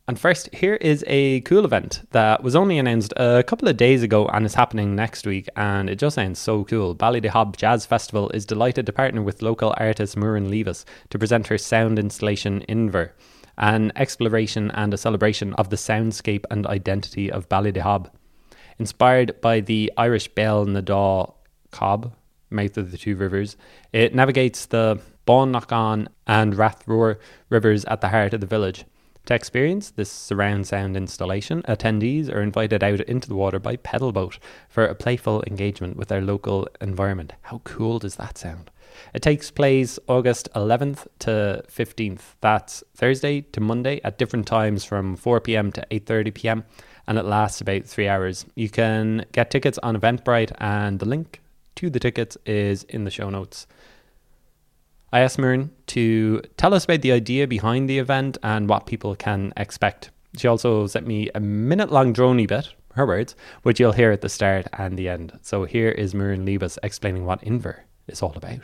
And 0.08 0.18
first, 0.18 0.52
here 0.52 0.74
is 0.74 1.04
a 1.06 1.42
cool 1.42 1.64
event 1.64 2.02
that 2.10 2.42
was 2.42 2.56
only 2.56 2.76
announced 2.76 3.12
a 3.16 3.44
couple 3.44 3.68
of 3.68 3.76
days 3.76 4.02
ago 4.02 4.26
and 4.26 4.44
is 4.44 4.54
happening 4.54 4.96
next 4.96 5.26
week, 5.26 5.48
and 5.54 5.88
it 5.88 6.00
just 6.00 6.16
sounds 6.16 6.40
so 6.40 6.64
cool. 6.64 6.96
Ballydehob 6.96 7.56
Jazz 7.56 7.86
Festival 7.86 8.28
is 8.30 8.44
delighted 8.44 8.84
to 8.86 8.92
partner 8.92 9.22
with 9.22 9.42
local 9.42 9.72
artist 9.76 10.16
Muireann 10.16 10.50
Levis 10.50 10.84
to 11.10 11.20
present 11.20 11.46
her 11.46 11.56
sound 11.56 12.00
installation 12.00 12.64
Inbhear, 12.68 13.12
an 13.56 13.92
exploration 13.94 14.72
and 14.72 14.92
a 14.92 14.98
celebration 14.98 15.54
of 15.54 15.70
the 15.70 15.76
soundscape 15.76 16.44
and 16.50 16.66
identity 16.66 17.30
of 17.30 17.48
Ballydehob. 17.48 18.10
Inspired 18.80 19.40
by 19.40 19.60
the 19.60 19.92
Irish 19.96 20.26
Bell 20.26 20.64
na 20.64 20.80
Dá 20.80 21.32
Cob, 21.70 22.12
mouth 22.50 22.76
of 22.76 22.90
the 22.90 22.98
two 22.98 23.14
rivers, 23.14 23.56
it 23.92 24.16
navigates 24.16 24.66
the 24.66 25.00
Nachán 25.28 26.08
and 26.26 26.54
Rathroer 26.54 27.20
rivers 27.48 27.84
at 27.84 28.00
the 28.00 28.08
heart 28.08 28.34
of 28.34 28.40
the 28.40 28.46
village. 28.48 28.84
To 29.26 29.34
experience 29.34 29.90
this 29.90 30.10
surround 30.10 30.66
sound 30.66 30.96
installation, 30.96 31.62
attendees 31.62 32.28
are 32.28 32.42
invited 32.42 32.82
out 32.82 33.00
into 33.02 33.28
the 33.28 33.36
water 33.36 33.60
by 33.60 33.76
pedal 33.76 34.10
boat 34.10 34.38
for 34.68 34.84
a 34.84 34.96
playful 34.96 35.44
engagement 35.46 35.96
with 35.96 36.08
their 36.08 36.20
local 36.20 36.66
environment. 36.80 37.32
How 37.42 37.60
cool 37.62 38.00
does 38.00 38.16
that 38.16 38.36
sound? 38.36 38.70
It 39.14 39.22
takes 39.22 39.50
place 39.50 39.98
August 40.08 40.48
11th 40.54 41.06
to 41.20 41.64
15th. 41.68 42.34
That's 42.40 42.82
Thursday 42.96 43.42
to 43.52 43.60
Monday 43.60 44.00
at 44.02 44.18
different 44.18 44.46
times 44.46 44.84
from 44.84 45.14
4 45.14 45.40
p.m. 45.40 45.70
to 45.72 45.86
8:30 45.90 46.34
p.m. 46.34 46.64
and 47.06 47.16
it 47.16 47.24
lasts 47.24 47.60
about 47.60 47.84
3 47.84 48.08
hours. 48.08 48.44
You 48.56 48.68
can 48.68 49.24
get 49.30 49.50
tickets 49.50 49.78
on 49.84 49.96
Eventbrite 49.96 50.52
and 50.58 50.98
the 50.98 51.06
link 51.06 51.40
to 51.76 51.90
the 51.90 52.00
tickets 52.00 52.36
is 52.44 52.82
in 52.84 53.04
the 53.04 53.10
show 53.10 53.30
notes. 53.30 53.66
I 55.12 55.20
asked 55.20 55.36
Muireann 55.36 55.70
to 55.88 56.40
tell 56.56 56.72
us 56.72 56.84
about 56.84 57.02
the 57.02 57.12
idea 57.12 57.46
behind 57.46 57.88
the 57.88 57.98
event 57.98 58.38
and 58.42 58.66
what 58.66 58.86
people 58.86 59.14
can 59.14 59.52
expect. 59.58 60.10
She 60.38 60.48
also 60.48 60.86
sent 60.86 61.06
me 61.06 61.28
a 61.34 61.40
minute 61.40 61.92
long 61.92 62.14
droney 62.14 62.48
bit, 62.48 62.72
her 62.94 63.06
words, 63.06 63.36
which 63.62 63.78
you'll 63.78 63.92
hear 63.92 64.10
at 64.10 64.22
the 64.22 64.30
start 64.30 64.66
and 64.72 64.98
the 64.98 65.10
end. 65.10 65.38
So 65.42 65.64
here 65.64 65.90
is 65.90 66.14
Muireann 66.14 66.46
Levis 66.46 66.78
explaining 66.82 67.26
what 67.26 67.42
Inbhear 67.42 67.80
is 68.08 68.22
all 68.22 68.32
about. 68.34 68.62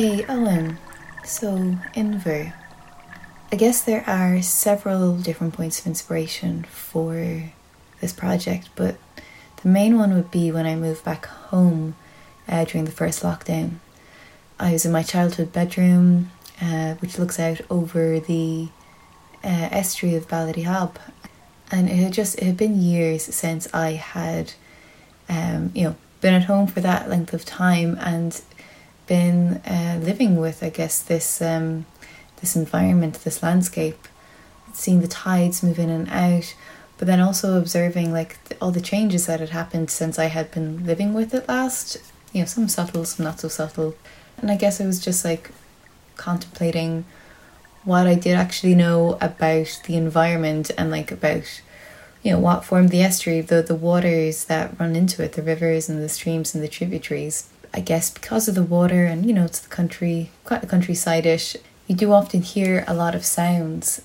Hey, 0.00 0.24
Owen. 0.28 0.78
So, 1.24 1.76
Inbhear. 1.96 2.52
I 3.50 3.56
guess 3.56 3.82
there 3.82 4.08
are 4.08 4.40
several 4.42 5.16
different 5.16 5.54
points 5.54 5.80
of 5.80 5.88
inspiration 5.88 6.62
for 6.70 7.50
this 8.00 8.12
project, 8.12 8.68
but 8.76 8.96
the 9.60 9.68
main 9.68 9.98
one 9.98 10.14
would 10.14 10.30
be 10.30 10.52
when 10.52 10.66
I 10.66 10.76
moved 10.76 11.04
back 11.04 11.26
home 11.26 11.96
uh, 12.46 12.64
during 12.64 12.84
the 12.84 12.92
first 12.92 13.24
lockdown. 13.24 13.78
I 14.60 14.70
was 14.70 14.86
in 14.86 14.92
my 14.92 15.02
childhood 15.02 15.52
bedroom, 15.52 16.30
uh, 16.62 16.94
which 17.00 17.18
looks 17.18 17.40
out 17.40 17.60
over 17.68 18.20
the 18.20 18.68
uh, 19.42 19.68
estuary 19.72 20.14
of 20.14 20.28
Ballydehob, 20.28 20.94
and 21.72 21.88
it 21.88 21.96
had 21.96 22.12
just 22.12 22.38
it 22.38 22.44
had 22.44 22.56
been 22.56 22.80
years 22.80 23.24
since 23.24 23.66
I 23.74 23.94
had, 23.94 24.52
um, 25.28 25.72
you 25.74 25.82
know, 25.82 25.96
been 26.20 26.34
at 26.34 26.44
home 26.44 26.68
for 26.68 26.80
that 26.82 27.08
length 27.08 27.34
of 27.34 27.44
time 27.44 27.98
and 28.00 28.40
been 29.08 29.60
uh, 29.66 29.98
living 30.02 30.36
with, 30.36 30.62
I 30.62 30.70
guess, 30.70 31.02
this 31.02 31.42
um, 31.42 31.86
this 32.40 32.54
environment, 32.54 33.14
this 33.24 33.42
landscape, 33.42 34.06
seeing 34.72 35.00
the 35.00 35.08
tides 35.08 35.62
move 35.62 35.78
in 35.78 35.90
and 35.90 36.08
out, 36.08 36.54
but 36.98 37.06
then 37.06 37.18
also 37.18 37.58
observing 37.58 38.12
like 38.12 38.38
all 38.60 38.70
the 38.70 38.80
changes 38.80 39.26
that 39.26 39.40
had 39.40 39.50
happened 39.50 39.90
since 39.90 40.18
I 40.18 40.26
had 40.26 40.50
been 40.52 40.86
living 40.86 41.14
with 41.14 41.34
it 41.34 41.48
last. 41.48 41.96
You 42.32 42.42
know, 42.42 42.46
some 42.46 42.68
subtle, 42.68 43.04
some 43.04 43.24
not 43.24 43.40
so 43.40 43.48
subtle, 43.48 43.96
and 44.36 44.50
I 44.50 44.56
guess 44.56 44.78
it 44.78 44.86
was 44.86 45.00
just 45.00 45.24
like 45.24 45.50
contemplating 46.16 47.04
what 47.84 48.06
I 48.06 48.14
did 48.14 48.34
actually 48.34 48.74
know 48.74 49.16
about 49.20 49.80
the 49.86 49.96
environment 49.96 50.70
and 50.76 50.90
like 50.90 51.10
about 51.10 51.62
you 52.22 52.32
know 52.32 52.38
what 52.38 52.64
formed 52.64 52.90
the 52.90 53.02
estuary, 53.02 53.40
the 53.40 53.62
the 53.62 53.74
waters 53.74 54.44
that 54.44 54.78
run 54.78 54.94
into 54.94 55.22
it, 55.24 55.32
the 55.32 55.42
rivers 55.42 55.88
and 55.88 56.02
the 56.02 56.08
streams 56.08 56.54
and 56.54 56.62
the 56.62 56.68
tributaries. 56.68 57.48
I 57.74 57.80
guess 57.80 58.10
because 58.10 58.48
of 58.48 58.54
the 58.54 58.62
water 58.62 59.04
and 59.04 59.26
you 59.26 59.32
know 59.32 59.44
it's 59.44 59.60
the 59.60 59.68
country, 59.68 60.30
quite 60.44 60.64
a 60.64 60.66
countryside-ish. 60.66 61.56
You 61.86 61.94
do 61.94 62.12
often 62.12 62.42
hear 62.42 62.84
a 62.86 62.94
lot 62.94 63.14
of 63.14 63.24
sounds 63.24 64.02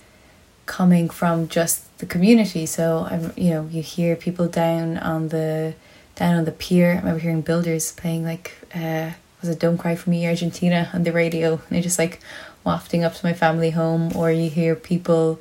coming 0.66 1.10
from 1.10 1.48
just 1.48 1.98
the 1.98 2.06
community. 2.06 2.66
So 2.66 3.08
I'm 3.10 3.34
you 3.36 3.52
know 3.52 3.68
you 3.72 3.82
hear 3.82 4.16
people 4.16 4.48
down 4.48 4.98
on 4.98 5.30
the 5.30 5.76
down 6.16 6.36
on 6.36 6.46
the 6.46 6.52
pier. 6.52 6.94
I 6.94 6.96
remember 6.98 7.20
hearing 7.20 7.42
builders 7.42 7.92
playing 7.92 8.24
like 8.24 8.54
uh, 8.76 9.12
was 9.42 9.50
it 9.50 9.60
"Don't 9.60 9.78
Cry 9.78 9.96
for 9.96 10.10
Me" 10.10 10.28
Argentina 10.28 10.90
on 10.94 11.04
the 11.04 11.12
radio, 11.12 11.54
and 11.54 11.62
they're 11.70 11.82
just 11.82 12.00
like 12.00 12.20
wafting 12.64 13.04
up 13.04 13.14
to 13.16 13.26
my 13.26 13.34
family 13.34 13.72
home. 13.72 14.16
Or 14.16 14.32
you 14.32 14.50
hear 14.50 14.76
people 14.76 15.40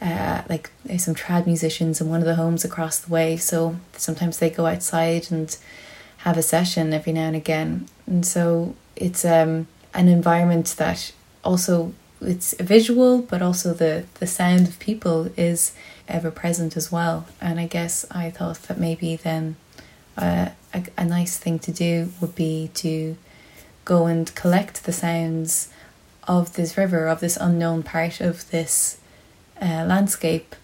uh, 0.00 0.42
like 0.48 0.70
there's 0.84 1.04
some 1.04 1.14
trad 1.14 1.46
musicians 1.46 2.00
in 2.00 2.08
one 2.08 2.20
of 2.20 2.26
the 2.26 2.36
homes 2.36 2.64
across 2.64 2.98
the 2.98 3.12
way. 3.12 3.36
So 3.36 3.76
sometimes 3.96 4.38
they 4.38 4.50
go 4.50 4.66
outside 4.66 5.30
and 5.30 5.56
have 6.26 6.36
a 6.36 6.42
session 6.42 6.92
every 6.92 7.12
now 7.12 7.28
and 7.28 7.36
again. 7.36 7.86
And 8.04 8.26
so 8.26 8.74
it's 8.96 9.24
um, 9.24 9.68
an 9.94 10.08
environment 10.08 10.74
that 10.76 11.12
also 11.44 11.94
it's 12.20 12.52
visual, 12.60 13.22
but 13.22 13.40
also 13.42 13.72
the 13.72 14.04
the 14.18 14.26
sound 14.26 14.66
of 14.66 14.80
people 14.80 15.30
is 15.36 15.72
ever 16.08 16.32
present 16.32 16.76
as 16.76 16.90
well. 16.90 17.26
And 17.40 17.60
I 17.60 17.66
guess 17.66 18.04
I 18.10 18.30
thought 18.30 18.60
that 18.62 18.80
maybe 18.80 19.14
then 19.14 19.54
uh, 20.18 20.48
a, 20.74 20.82
a 20.98 21.04
nice 21.04 21.38
thing 21.38 21.60
to 21.60 21.70
do 21.70 22.10
would 22.20 22.34
be 22.34 22.70
to 22.74 23.16
go 23.84 24.06
and 24.06 24.34
collect 24.34 24.82
the 24.82 24.92
sounds 24.92 25.68
of 26.26 26.54
this 26.54 26.76
river, 26.76 27.06
of 27.06 27.20
this 27.20 27.36
unknown 27.36 27.84
part 27.84 28.20
of 28.20 28.50
this 28.50 28.98
uh, 29.62 29.84
landscape, 29.86 30.56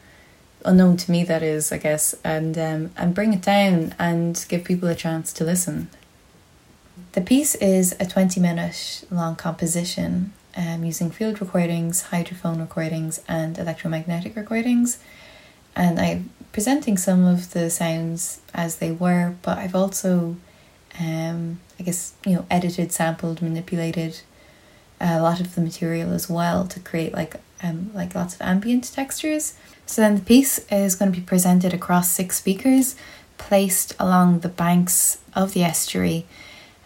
unknown 0.65 0.97
to 0.99 1.11
me 1.11 1.25
that 1.25 1.43
is, 1.43 1.73
I 1.73 1.79
guess, 1.79 2.15
and 2.25 2.57
um, 2.59 2.91
and 2.97 3.15
bring 3.15 3.33
it 3.33 3.43
down 3.43 3.95
and 3.99 4.45
give 4.49 4.65
people 4.65 4.89
a 4.89 4.95
chance 4.95 5.33
to 5.35 5.45
listen. 5.45 5.89
The 7.13 7.21
piece 7.21 7.55
is 7.57 7.95
a 8.01 8.07
twenty 8.07 8.41
minute 8.41 9.05
long 9.11 9.37
composition 9.37 10.33
um, 10.57 10.85
using 10.85 11.11
field 11.11 11.41
recordings, 11.41 12.05
hydrophone 12.05 12.61
recordings, 12.61 13.21
and 13.29 13.59
electromagnetic 13.59 14.37
recordings. 14.37 14.99
And 15.75 15.99
I'm 15.99 16.31
presenting 16.53 16.99
some 16.99 17.25
of 17.25 17.53
the 17.53 17.71
sounds 17.71 18.41
as 18.53 18.77
they 18.77 18.93
were, 18.93 19.35
but 19.43 19.57
I've 19.59 19.75
also, 19.75 20.37
um, 21.01 21.61
I 21.81 21.83
guess, 21.83 22.13
you 22.27 22.35
know, 22.35 22.47
edited, 22.51 22.93
sampled, 22.93 23.41
manipulated 23.41 24.21
a 25.01 25.21
lot 25.21 25.41
of 25.41 25.55
the 25.55 25.61
material 25.61 26.13
as 26.13 26.31
well 26.31 26.67
to 26.67 26.79
create 26.79 27.13
like 27.13 27.37
um, 27.63 27.91
like 27.95 28.15
lots 28.15 28.35
of 28.35 28.43
ambient 28.43 28.85
textures. 28.93 29.55
So 29.93 30.03
then 30.03 30.17
the 30.17 30.23
piece 30.23 30.59
is 30.71 30.95
going 30.95 31.13
to 31.13 31.19
be 31.21 31.25
presented 31.25 31.75
across 31.75 32.11
six 32.11 32.37
speakers 32.37 32.97
placed 33.37 33.95
along 33.99 34.41
the 34.41 34.49
banks 34.49 35.19
of 35.35 35.53
the 35.53 35.63
estuary 35.65 36.27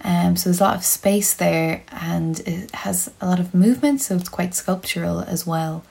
um, 0.06 0.36
so 0.36 0.48
there's 0.48 0.60
a 0.60 0.64
lot 0.64 0.76
of 0.76 0.84
space 0.84 1.34
there 1.34 1.82
and 1.90 2.40
it 2.40 2.70
has 2.72 3.12
a 3.20 3.26
lot 3.26 3.40
of 3.40 3.54
movement, 3.54 4.00
so 4.02 4.16
it's 4.16 4.28
quite 4.28 4.54
sculptural 4.54 5.20
as 5.20 5.46
well. 5.46 5.84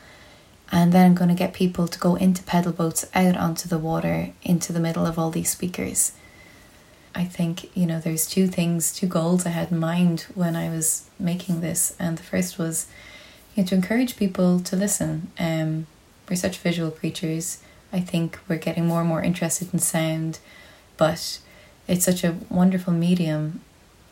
And 0.72 0.92
then 0.92 1.06
I'm 1.08 1.16
going 1.16 1.30
to 1.30 1.36
get 1.36 1.54
people 1.54 1.88
to 1.88 2.00
go 2.00 2.16
into 2.16 2.44
pedal 2.44 2.72
boats 2.72 3.06
out 3.14 3.36
onto 3.36 3.68
the 3.68 3.78
water 3.78 4.32
into 4.42 4.74
the 4.74 4.80
middle 4.80 5.06
of 5.06 5.20
all 5.20 5.32
these 5.32 5.50
speakers. 5.50 6.14
I 7.14 7.24
think, 7.26 7.76
you 7.76 7.86
know, 7.86 8.00
there's 8.00 8.26
two 8.26 8.48
things, 8.48 8.94
two 8.94 9.08
goals 9.08 9.46
I 9.46 9.50
had 9.50 9.72
in 9.72 9.80
mind 9.80 10.28
when 10.34 10.56
I 10.56 10.70
was 10.70 11.10
making 11.20 11.62
this. 11.62 11.96
And 12.00 12.18
the 12.18 12.24
first 12.24 12.58
was 12.58 12.88
you 13.56 13.64
know, 13.64 13.68
to 13.68 13.76
encourage 13.76 14.18
people 14.18 14.60
to 14.62 14.76
listen. 14.76 15.32
Um, 15.40 15.88
we're 16.30 16.36
such 16.36 16.58
visual 16.58 16.92
creatures. 16.92 17.60
I 17.94 18.00
think 18.00 18.40
we're 18.48 18.58
getting 18.58 18.88
more 18.88 19.00
and 19.00 19.10
more 19.10 19.22
interested 19.22 19.74
in 19.74 19.80
sound, 19.80 20.40
but 20.98 21.40
it's 21.88 22.06
such 22.06 22.24
a 22.24 22.38
wonderful 22.50 22.94
medium 22.94 23.62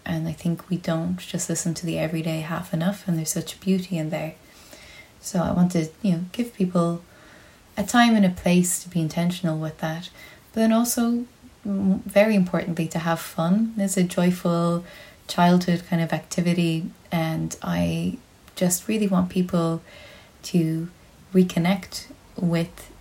and 0.06 0.28
I 0.28 0.34
think 0.34 0.70
we 0.70 0.78
don't 0.78 1.18
just 1.18 1.50
listen 1.50 1.74
to 1.76 1.86
the 1.86 1.98
everyday 1.98 2.42
half 2.42 2.74
enough, 2.74 3.08
and 3.08 3.18
there's 3.18 3.32
such 3.32 3.60
beauty 3.60 3.98
in 3.98 4.10
there. 4.10 4.36
So 5.22 5.42
I 5.42 5.52
want 5.52 5.72
to, 5.72 5.90
you 6.02 6.12
know, 6.12 6.26
give 6.32 6.54
people 6.54 7.02
a 7.78 7.84
time 7.84 8.16
and 8.16 8.26
a 8.26 8.30
place 8.30 8.84
to 8.84 8.90
be 8.90 9.00
intentional 9.00 9.58
with 9.58 9.78
that, 9.80 10.10
but 10.52 10.60
then 10.60 10.74
also, 10.74 11.26
very 11.64 12.36
importantly, 12.36 12.88
to 12.90 13.00
have 13.00 13.20
fun. 13.20 13.74
It's 13.78 13.98
a 13.98 14.04
joyful 14.04 14.84
childhood 15.28 15.84
kind 15.90 16.02
of 16.02 16.12
activity, 16.12 16.92
and 17.12 17.56
I 17.64 18.18
just 18.56 18.88
really 18.88 19.08
want 19.08 19.30
people 19.30 19.82
to 20.44 20.90
reconnect 21.34 22.06
with 22.38 22.92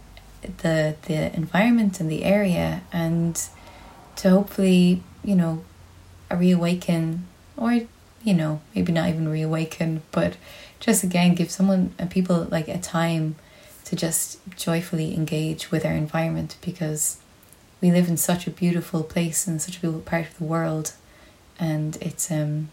the 0.42 0.96
the 1.02 1.34
environment 1.34 2.00
and 2.00 2.10
the 2.10 2.24
area, 2.24 2.82
and 2.92 3.40
to 4.16 4.30
hopefully, 4.30 5.02
you 5.24 5.34
know, 5.34 5.64
reawaken 6.30 7.26
or 7.56 7.80
you 8.24 8.34
know 8.34 8.60
maybe 8.74 8.92
not 8.92 9.09
even 9.09 9.28
reawaken 9.28 10.02
but 10.10 10.36
just 10.80 11.04
again 11.04 11.34
give 11.34 11.50
someone 11.50 11.94
and 11.98 12.10
people 12.10 12.46
like 12.50 12.68
a 12.68 12.78
time 12.78 13.34
to 13.84 13.96
just 13.96 14.38
joyfully 14.56 15.14
engage 15.14 15.70
with 15.70 15.84
our 15.84 15.92
environment 15.92 16.56
because 16.60 17.18
we 17.80 17.90
live 17.90 18.09
in 18.09 18.16
such 18.16 18.46
a 18.46 18.50
beautiful 18.50 19.02
place 19.02 19.46
and 19.46 19.60
such 19.60 19.76
a 19.76 19.80
beautiful 19.80 20.02
part 20.02 20.26
of 20.26 20.38
the 20.38 20.44
world 20.44 20.92
and 21.59 21.96
it's 22.00 22.30
um 22.30 22.68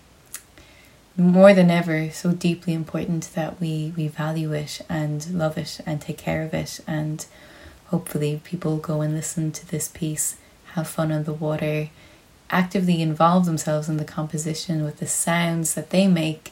more 1.20 1.54
than 1.54 1.70
ever 1.70 2.10
so 2.12 2.32
deeply 2.32 2.74
important 2.74 3.30
that 3.36 3.60
we 3.60 3.94
we 3.96 4.08
value 4.08 4.54
it 4.54 4.82
and 4.90 5.30
love 5.32 5.58
it 5.58 5.80
and 5.86 6.02
take 6.02 6.18
care 6.18 6.44
of 6.44 6.54
it. 6.54 6.80
And 6.88 7.26
hopefully 7.88 8.41
people 8.44 8.78
go 8.78 9.02
and 9.02 9.14
listen 9.14 9.52
to 9.52 9.68
this 9.68 9.88
piece 9.88 10.38
have 10.74 10.88
fun 10.88 11.12
on 11.12 11.24
the 11.24 11.34
water 11.34 11.90
actively 12.50 13.02
involve 13.02 13.46
themselves 13.46 13.90
in 13.90 13.98
the 13.98 14.06
composition 14.06 14.84
with 14.84 14.98
the 14.98 15.08
sounds 15.08 15.76
that 15.76 15.91
they 15.91 16.08
make, 16.08 16.52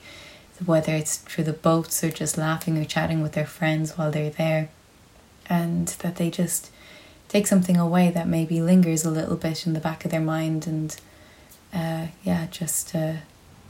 whether 0.66 0.94
it's 0.94 1.18
through 1.18 1.44
the 1.44 1.54
boats 1.54 2.04
or 2.04 2.12
just 2.12 2.38
laughing 2.38 2.78
or 2.78 2.86
chatting 2.86 3.22
with 3.22 3.34
their 3.34 3.46
friends 3.46 3.98
while 3.98 4.12
they're 4.12 4.30
there, 4.30 4.70
and 5.50 5.88
that 6.00 6.18
they 6.18 6.30
just 6.30 6.72
take 7.28 7.48
something 7.48 7.78
away 7.78 8.10
that 8.10 8.28
maybe 8.28 8.62
lingers 8.62 9.04
a 9.04 9.12
little 9.12 9.36
bit 9.36 9.66
in 9.66 9.74
the 9.74 9.80
back 9.80 10.06
of 10.06 10.12
their 10.12 10.22
mind 10.22 10.68
and 10.68 10.98
uh, 11.74 12.08
yeah, 12.24 12.48
just 12.48 12.96
uh, 12.96 13.14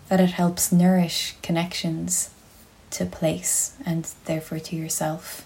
that 0.09 0.19
it 0.19 0.31
helps 0.31 0.71
nourish 0.71 1.35
connections 1.41 2.29
to 2.91 3.05
place 3.05 3.75
and 3.85 4.09
therefore 4.25 4.59
to 4.59 4.75
yourself. 4.75 5.45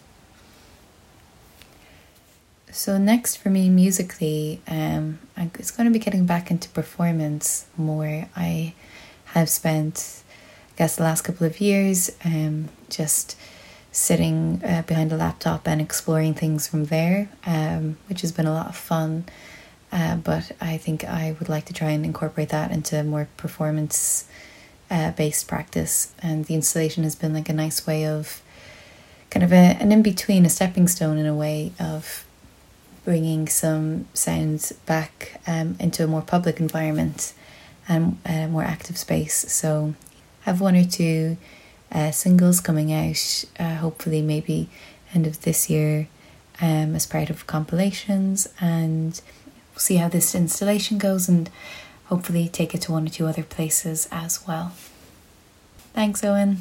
So 2.72 2.98
next 2.98 3.36
for 3.36 3.50
me 3.50 3.70
musically, 3.70 4.62
um, 4.68 5.20
it's 5.36 5.72
going 5.72 5.86
to 5.88 5.92
be 5.92 6.00
getting 6.00 6.26
back 6.26 6.50
into 6.50 6.70
performance 6.70 7.66
more. 7.76 8.30
I 8.36 8.74
have 9.26 9.50
spent, 9.50 10.24
I 10.70 10.78
guess, 10.78 10.96
the 10.96 11.04
last 11.04 11.24
couple 11.24 11.46
of 11.46 11.60
years, 11.60 12.12
um, 12.24 12.70
just 12.90 13.38
sitting 13.92 14.62
uh, 14.64 14.84
behind 14.84 15.12
a 15.12 15.18
laptop 15.18 15.68
and 15.68 15.82
exploring 15.82 16.34
things 16.34 16.66
from 16.66 16.86
there, 16.86 17.30
um, 17.46 17.98
which 18.08 18.22
has 18.22 18.32
been 18.32 18.48
a 18.48 18.54
lot 18.54 18.68
of 18.68 18.76
fun. 18.78 19.26
Uh, 19.92 20.16
but 20.16 20.54
I 20.62 20.78
think 20.78 21.04
I 21.04 21.36
would 21.40 21.50
like 21.50 21.66
to 21.66 21.74
try 21.74 21.90
and 21.90 22.06
incorporate 22.06 22.50
that 22.50 22.72
into 22.72 23.04
more 23.04 23.28
performance 23.36 24.30
uh, 24.91 25.11
based 25.11 25.47
practice. 25.47 26.13
And 26.22 26.45
the 26.45 26.53
installation 26.53 27.03
has 27.03 27.15
been 27.15 27.34
like 27.34 27.49
a 27.49 27.53
nice 27.53 27.88
way 27.88 28.05
of 28.05 28.41
kind 29.31 29.43
of 29.43 29.51
a, 29.51 29.77
an 29.80 29.91
in 29.91 30.03
between, 30.03 30.45
a 30.45 30.49
stepping 30.49 30.88
stone 30.88 31.18
in 31.18 31.26
a 31.26 31.34
way 31.34 31.72
of 31.80 32.26
bringing 33.05 33.47
some 33.47 34.05
sounds 34.13 34.73
back 34.85 35.41
um, 35.47 35.76
into 35.80 36.03
a 36.03 36.07
more 36.07 36.22
public 36.22 36.59
environment 36.59 37.34
and 37.88 38.18
a 38.26 38.47
more 38.47 38.63
active 38.63 38.97
space. 38.97 39.51
So 39.51 39.95
I 40.45 40.49
have 40.49 40.61
one 40.61 40.76
or 40.76 40.84
two 40.84 41.38
uh, 41.91 42.11
singles 42.11 42.59
coming 42.59 42.93
out, 42.93 43.45
uh, 43.59 43.76
hopefully, 43.76 44.22
maybe 44.22 44.69
end 45.13 45.26
of 45.26 45.41
this 45.41 45.69
year 45.69 46.07
um, 46.61 46.95
as 46.95 47.05
part 47.05 47.30
of 47.30 47.47
compilations, 47.47 48.47
and 48.59 49.19
we'll 49.72 49.80
see 49.80 49.95
how 49.95 50.07
this 50.07 50.35
installation 50.35 50.97
goes 50.97 51.27
and 51.27 51.49
hopefully 52.12 52.50
take 52.50 52.76
it 52.76 52.82
to 52.82 52.92
one 52.92 53.08
or 53.08 53.10
two 53.10 53.26
other 53.26 53.42
places 53.42 54.10
as 54.12 54.46
well. 54.46 54.74
Thanks, 55.94 56.22
Owen. 56.26 56.58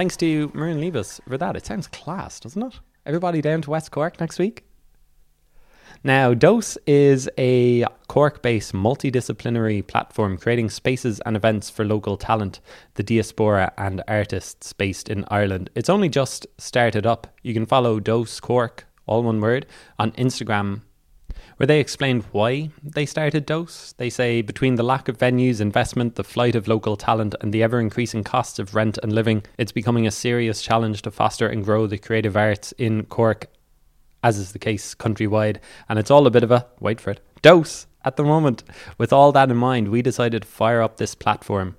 Thanks 0.00 0.16
to 0.16 0.48
Muireann 0.52 0.80
Levis 0.80 1.20
for 1.28 1.36
that. 1.36 1.56
It 1.56 1.66
sounds 1.66 1.86
class, 1.86 2.40
doesn't 2.40 2.62
it? 2.62 2.80
Everybody 3.04 3.42
down 3.42 3.60
to 3.60 3.70
West 3.70 3.90
Cork 3.90 4.18
next 4.18 4.38
week? 4.38 4.64
Now, 6.02 6.32
Dose 6.32 6.78
is 6.86 7.28
a 7.36 7.84
Cork 8.08 8.40
based 8.40 8.72
multidisciplinary 8.72 9.86
platform 9.86 10.38
creating 10.38 10.70
spaces 10.70 11.20
and 11.26 11.36
events 11.36 11.68
for 11.68 11.84
local 11.84 12.16
talent, 12.16 12.60
the 12.94 13.02
diaspora, 13.02 13.74
and 13.76 14.02
artists 14.08 14.72
based 14.72 15.10
in 15.10 15.26
Ireland. 15.28 15.68
It's 15.74 15.90
only 15.90 16.08
just 16.08 16.46
started 16.56 17.04
up. 17.04 17.26
You 17.42 17.52
can 17.52 17.66
follow 17.66 18.00
Dose 18.00 18.40
Cork, 18.40 18.86
all 19.04 19.22
one 19.22 19.42
word, 19.42 19.66
on 19.98 20.12
Instagram 20.12 20.80
where 21.60 21.66
they 21.66 21.78
explained 21.78 22.24
why 22.32 22.70
they 22.82 23.04
started 23.04 23.44
Dose. 23.44 23.92
They 23.98 24.08
say 24.08 24.40
between 24.40 24.76
the 24.76 24.82
lack 24.82 25.08
of 25.08 25.18
venues, 25.18 25.60
investment, 25.60 26.14
the 26.14 26.24
flight 26.24 26.54
of 26.54 26.66
local 26.66 26.96
talent, 26.96 27.34
and 27.42 27.52
the 27.52 27.62
ever 27.62 27.78
increasing 27.78 28.24
costs 28.24 28.58
of 28.58 28.74
rent 28.74 28.96
and 29.02 29.12
living, 29.12 29.42
it's 29.58 29.70
becoming 29.70 30.06
a 30.06 30.10
serious 30.10 30.62
challenge 30.62 31.02
to 31.02 31.10
foster 31.10 31.46
and 31.46 31.62
grow 31.62 31.86
the 31.86 31.98
creative 31.98 32.34
arts 32.34 32.72
in 32.78 33.04
Cork, 33.04 33.48
as 34.24 34.38
is 34.38 34.52
the 34.52 34.58
case 34.58 34.94
countrywide. 34.94 35.58
And 35.86 35.98
it's 35.98 36.10
all 36.10 36.26
a 36.26 36.30
bit 36.30 36.44
of 36.44 36.50
a 36.50 36.66
wait 36.80 36.98
for 36.98 37.10
it 37.10 37.20
dose 37.42 37.86
at 38.06 38.16
the 38.16 38.24
moment. 38.24 38.64
With 38.96 39.12
all 39.12 39.30
that 39.32 39.50
in 39.50 39.58
mind, 39.58 39.88
we 39.88 40.00
decided 40.00 40.40
to 40.40 40.48
fire 40.48 40.80
up 40.80 40.96
this 40.96 41.14
platform. 41.14 41.76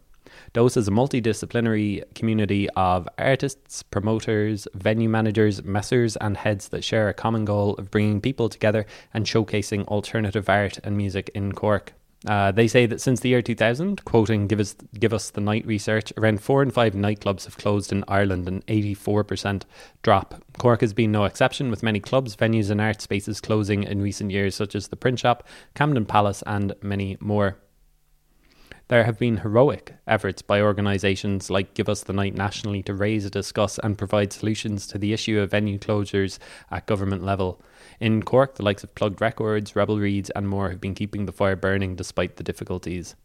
Dose 0.53 0.75
is 0.75 0.89
a 0.89 0.91
multidisciplinary 0.91 2.03
community 2.13 2.69
of 2.71 3.07
artists, 3.17 3.83
promoters, 3.83 4.67
venue 4.73 5.07
managers, 5.07 5.61
messers, 5.61 6.17
and 6.19 6.35
heads 6.35 6.67
that 6.69 6.83
share 6.83 7.07
a 7.07 7.13
common 7.13 7.45
goal 7.45 7.75
of 7.75 7.89
bringing 7.89 8.19
people 8.19 8.49
together 8.49 8.85
and 9.13 9.25
showcasing 9.25 9.87
alternative 9.87 10.49
art 10.49 10.77
and 10.83 10.97
music 10.97 11.31
in 11.33 11.53
Cork. 11.53 11.93
Uh, 12.27 12.51
they 12.51 12.67
say 12.67 12.85
that 12.85 12.99
since 12.99 13.21
the 13.21 13.29
year 13.29 13.41
2000, 13.41 14.03
quoting 14.03 14.45
Give 14.45 14.59
Us, 14.59 14.75
Give 14.99 15.13
Us 15.13 15.29
the 15.29 15.39
Night 15.39 15.65
research, 15.65 16.11
around 16.17 16.43
four 16.43 16.61
in 16.61 16.69
five 16.69 16.93
nightclubs 16.95 17.45
have 17.45 17.57
closed 17.57 17.93
in 17.93 18.03
Ireland, 18.09 18.47
an 18.49 18.61
84% 18.67 19.63
drop. 20.03 20.43
Cork 20.59 20.81
has 20.81 20.93
been 20.93 21.13
no 21.13 21.23
exception, 21.23 21.71
with 21.71 21.81
many 21.81 22.01
clubs, 22.01 22.35
venues, 22.35 22.69
and 22.69 22.81
art 22.81 23.01
spaces 23.01 23.39
closing 23.39 23.83
in 23.83 24.01
recent 24.01 24.31
years, 24.31 24.53
such 24.53 24.75
as 24.75 24.89
the 24.89 24.97
Print 24.97 25.17
Shop, 25.17 25.47
Camden 25.75 26.05
Palace, 26.05 26.43
and 26.45 26.75
many 26.81 27.15
more. 27.21 27.57
There 28.91 29.05
have 29.05 29.17
been 29.17 29.37
heroic 29.37 29.93
efforts 30.05 30.41
by 30.41 30.59
organisations 30.59 31.49
like 31.49 31.75
Give 31.75 31.87
Us 31.87 32.03
the 32.03 32.11
Night 32.11 32.35
nationally 32.35 32.83
to 32.83 32.93
raise, 32.93 33.29
discuss, 33.29 33.79
and 33.79 33.97
provide 33.97 34.33
solutions 34.33 34.85
to 34.87 34.97
the 34.97 35.13
issue 35.13 35.39
of 35.39 35.51
venue 35.51 35.79
closures 35.79 36.39
at 36.69 36.87
government 36.87 37.23
level. 37.23 37.61
In 38.01 38.21
Cork, 38.21 38.55
the 38.55 38.65
likes 38.65 38.83
of 38.83 38.93
Plugged 38.93 39.21
Records, 39.21 39.77
Rebel 39.77 39.97
Reads, 39.97 40.29
and 40.31 40.45
more 40.45 40.71
have 40.71 40.81
been 40.81 40.93
keeping 40.93 41.25
the 41.25 41.31
fire 41.31 41.55
burning 41.55 41.95
despite 41.95 42.35
the 42.35 42.43
difficulties. 42.43 43.15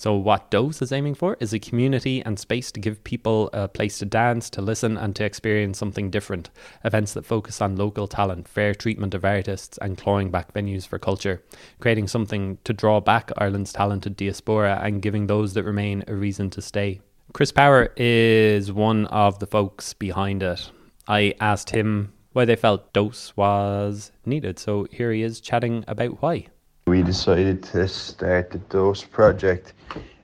So, 0.00 0.14
what 0.14 0.50
Dose 0.50 0.80
is 0.80 0.92
aiming 0.92 1.16
for 1.16 1.36
is 1.40 1.52
a 1.52 1.58
community 1.58 2.22
and 2.22 2.38
space 2.38 2.72
to 2.72 2.80
give 2.80 3.04
people 3.04 3.50
a 3.52 3.68
place 3.68 3.98
to 3.98 4.06
dance, 4.06 4.48
to 4.48 4.62
listen, 4.62 4.96
and 4.96 5.14
to 5.16 5.26
experience 5.26 5.76
something 5.76 6.08
different. 6.08 6.48
Events 6.86 7.12
that 7.12 7.26
focus 7.26 7.60
on 7.60 7.76
local 7.76 8.08
talent, 8.08 8.48
fair 8.48 8.74
treatment 8.74 9.12
of 9.12 9.26
artists, 9.26 9.76
and 9.76 9.98
clawing 9.98 10.30
back 10.30 10.54
venues 10.54 10.86
for 10.86 10.98
culture. 10.98 11.42
Creating 11.80 12.08
something 12.08 12.56
to 12.64 12.72
draw 12.72 13.00
back 13.00 13.30
Ireland's 13.36 13.74
talented 13.74 14.16
diaspora 14.16 14.80
and 14.82 15.02
giving 15.02 15.26
those 15.26 15.52
that 15.52 15.64
remain 15.64 16.02
a 16.08 16.14
reason 16.14 16.48
to 16.48 16.62
stay. 16.62 17.02
Chris 17.34 17.52
Power 17.52 17.92
is 17.98 18.72
one 18.72 19.04
of 19.08 19.38
the 19.38 19.46
folks 19.46 19.92
behind 19.92 20.42
it. 20.42 20.70
I 21.08 21.34
asked 21.40 21.68
him 21.68 22.14
why 22.32 22.46
they 22.46 22.56
felt 22.56 22.94
Dose 22.94 23.36
was 23.36 24.12
needed, 24.24 24.58
so 24.58 24.86
here 24.90 25.12
he 25.12 25.20
is 25.20 25.42
chatting 25.42 25.84
about 25.86 26.22
why. 26.22 26.46
We 26.90 27.04
decided 27.04 27.62
to 27.70 27.86
start 27.86 28.50
the 28.50 28.58
Dose 28.58 29.04
project 29.04 29.74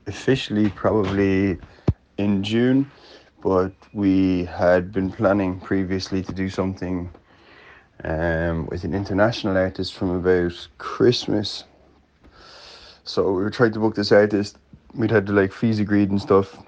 officially 0.09 0.69
probably 0.71 1.59
in 2.19 2.43
June, 2.43 2.91
but 3.41 3.71
we 3.93 4.47
had 4.47 4.91
been 4.91 5.13
planning 5.13 5.61
previously 5.61 6.25
to 6.25 6.33
do 6.33 6.51
something 6.51 7.09
um, 8.03 8.67
with 8.67 8.83
an 8.83 8.95
international 8.95 9.57
artist 9.57 9.95
from 9.95 10.11
about 10.11 10.55
Christmas. 10.79 11.63
So 13.05 13.31
we 13.31 13.45
were 13.45 13.51
trying 13.51 13.71
to 13.75 13.79
book 13.79 13.95
this 13.95 14.11
artist. 14.11 14.59
We'd 14.93 15.13
had 15.13 15.25
to 15.27 15.33
like 15.33 15.53
fees 15.53 15.79
agreed 15.79 16.11
and 16.11 16.21
stuff, 16.21 16.59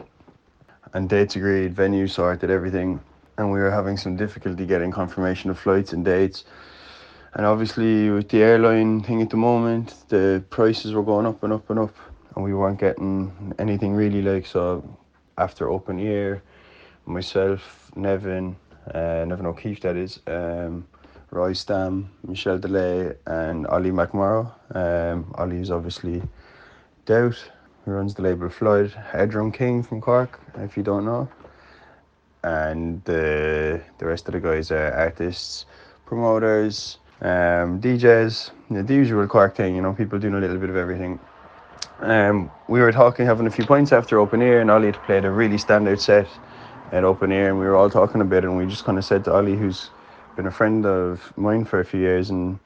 and 0.95 1.09
dates 1.09 1.35
agreed, 1.35 1.75
venue 1.75 2.07
sorted, 2.07 2.51
everything, 2.51 3.01
and 3.37 3.51
we 3.51 3.59
were 3.59 3.73
having 3.73 3.97
some 3.97 4.17
difficulty 4.17 4.65
getting 4.65 4.93
confirmation 4.93 5.51
of 5.51 5.59
flights 5.59 5.93
and 5.93 6.05
dates. 6.05 6.45
And 7.35 7.45
obviously, 7.45 8.11
with 8.11 8.31
the 8.31 8.43
airline 8.43 9.03
thing 9.03 9.21
at 9.23 9.31
the 9.31 9.37
moment, 9.37 9.95
the 10.09 10.43
prices 10.51 10.93
were 10.95 11.03
going 11.03 11.27
up 11.27 11.43
and 11.43 11.53
up 11.53 11.69
and 11.71 11.79
up, 11.79 11.95
and 12.35 12.45
we 12.45 12.55
weren't 12.55 12.81
getting 12.81 13.55
anything 13.59 13.95
really 13.95 14.23
like. 14.23 14.47
So, 14.47 14.83
after 15.37 15.71
open 15.71 15.99
year, 15.99 16.43
myself, 17.07 17.91
Nevin, 17.95 18.57
uh, 18.95 19.25
Nevin 19.27 19.47
O'Keefe, 19.47 19.81
that 19.81 19.97
is, 19.97 20.21
um, 20.27 20.87
Roy 21.31 21.53
Stam, 21.53 22.11
Michelle 22.27 22.59
DeLay, 22.59 23.15
and 23.27 23.67
Ollie 23.67 23.91
McMorrow. 23.91 24.51
Um, 24.75 25.33
Ollie 25.37 25.61
is 25.61 25.71
obviously 25.71 26.23
Doubt, 27.05 27.51
who 27.85 27.93
runs 27.93 28.15
the 28.15 28.23
label 28.23 28.49
Floyd, 28.49 28.91
Headroom 28.93 29.53
King 29.53 29.83
from 29.83 30.01
Cork, 30.01 30.41
if 30.57 30.77
you 30.77 30.83
don't 30.83 31.05
know. 31.05 31.29
And 32.45 33.05
the, 33.05 33.83
the 33.99 34.07
rest 34.07 34.29
of 34.29 34.33
the 34.33 34.41
guys 34.41 34.71
are 34.71 34.93
artists, 34.93 35.67
promoters, 36.07 36.99
um, 37.21 37.81
DJs, 37.81 38.51
you 38.71 38.77
know, 38.77 38.83
the 38.83 38.95
usual 38.95 39.27
Cork 39.27 39.57
thing, 39.57 39.75
you 39.75 39.83
know, 39.83 39.93
people 39.93 40.19
doing 40.19 40.35
a 40.35 40.39
little 40.39 40.59
bit 40.59 40.71
of 40.71 40.77
everything. 40.77 41.19
Um, 42.01 42.51
we 42.69 42.81
were 42.81 42.93
talking, 42.93 43.27
having 43.27 43.47
a 43.47 43.51
few 43.51 43.65
points 43.65 43.93
after 43.93 44.21
open 44.21 44.41
air, 44.41 44.61
and 44.61 44.71
Ollie 44.71 44.87
had 44.87 45.03
played 45.05 45.25
a 45.25 45.31
really 45.31 45.57
standout 45.57 45.99
set 46.01 46.29
at 46.93 47.05
open 47.05 47.33
air, 47.33 47.49
and 47.49 47.59
we 47.59 47.65
were 47.65 47.75
all 47.75 47.91
talking 47.91 48.21
a 48.21 48.25
bit, 48.25 48.45
and 48.45 48.57
we 48.57 48.67
just 48.67 48.85
kind 48.85 48.99
of 48.99 49.05
said 49.05 49.25
to 49.25 49.35
Ollie, 49.35 49.57
who's 49.57 49.91
been 50.37 50.47
a 50.47 50.51
friend 50.51 50.87
of 50.87 51.33
mine 51.37 51.65
for 51.65 51.81
a 51.81 51.85
few 51.85 51.99
years 51.99 52.31
and 52.31 52.59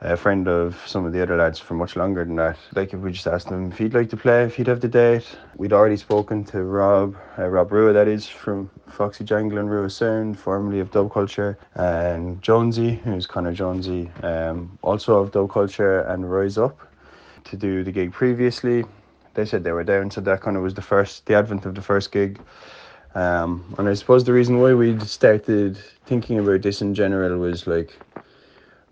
a 0.00 0.16
friend 0.16 0.46
of 0.46 0.80
some 0.86 1.04
of 1.04 1.12
the 1.12 1.20
other 1.20 1.36
lads 1.36 1.58
for 1.58 1.74
much 1.74 1.96
longer 1.96 2.24
than 2.24 2.36
that. 2.36 2.56
Like 2.74 2.94
if 2.94 3.00
we 3.00 3.10
just 3.10 3.26
asked 3.26 3.48
him 3.48 3.72
if 3.72 3.78
he'd 3.78 3.94
like 3.94 4.10
to 4.10 4.16
play, 4.16 4.44
if 4.44 4.54
he'd 4.54 4.68
have 4.68 4.80
the 4.80 4.88
date. 4.88 5.26
We'd 5.56 5.72
already 5.72 5.96
spoken 5.96 6.44
to 6.44 6.62
Rob, 6.62 7.16
uh, 7.36 7.48
Rob 7.48 7.72
Rua, 7.72 7.92
that 7.92 8.06
is 8.06 8.28
from 8.28 8.70
Foxy 8.88 9.24
Jangle 9.24 9.58
and 9.58 9.68
Rua 9.68 9.90
Sound, 9.90 10.38
formerly 10.38 10.78
of 10.78 10.92
Dub 10.92 11.12
Culture, 11.12 11.58
and 11.74 12.40
Jonesy, 12.40 12.94
who's 13.04 13.26
Connor 13.26 13.52
Jonesy, 13.52 14.10
um, 14.22 14.78
also 14.82 15.18
of 15.18 15.32
Dub 15.32 15.50
Culture 15.50 16.00
and 16.02 16.30
Rise 16.30 16.58
Up, 16.58 16.78
to 17.44 17.56
do 17.56 17.82
the 17.82 17.92
gig 17.92 18.12
previously. 18.12 18.84
they 19.34 19.44
said 19.44 19.64
they 19.64 19.72
were 19.72 19.84
down. 19.84 20.10
So 20.10 20.20
that 20.20 20.42
kind 20.42 20.56
of 20.56 20.62
was 20.62 20.74
the 20.74 20.82
first, 20.82 21.26
the 21.26 21.34
advent 21.34 21.66
of 21.66 21.74
the 21.74 21.82
first 21.82 22.12
gig. 22.12 22.40
Um, 23.14 23.74
and 23.78 23.88
I 23.88 23.94
suppose 23.94 24.24
the 24.24 24.32
reason 24.32 24.60
why 24.60 24.74
we'd 24.74 25.02
started 25.02 25.76
thinking 26.06 26.38
about 26.38 26.62
this 26.62 26.82
in 26.82 26.94
general 26.94 27.38
was 27.38 27.66
like 27.66 27.98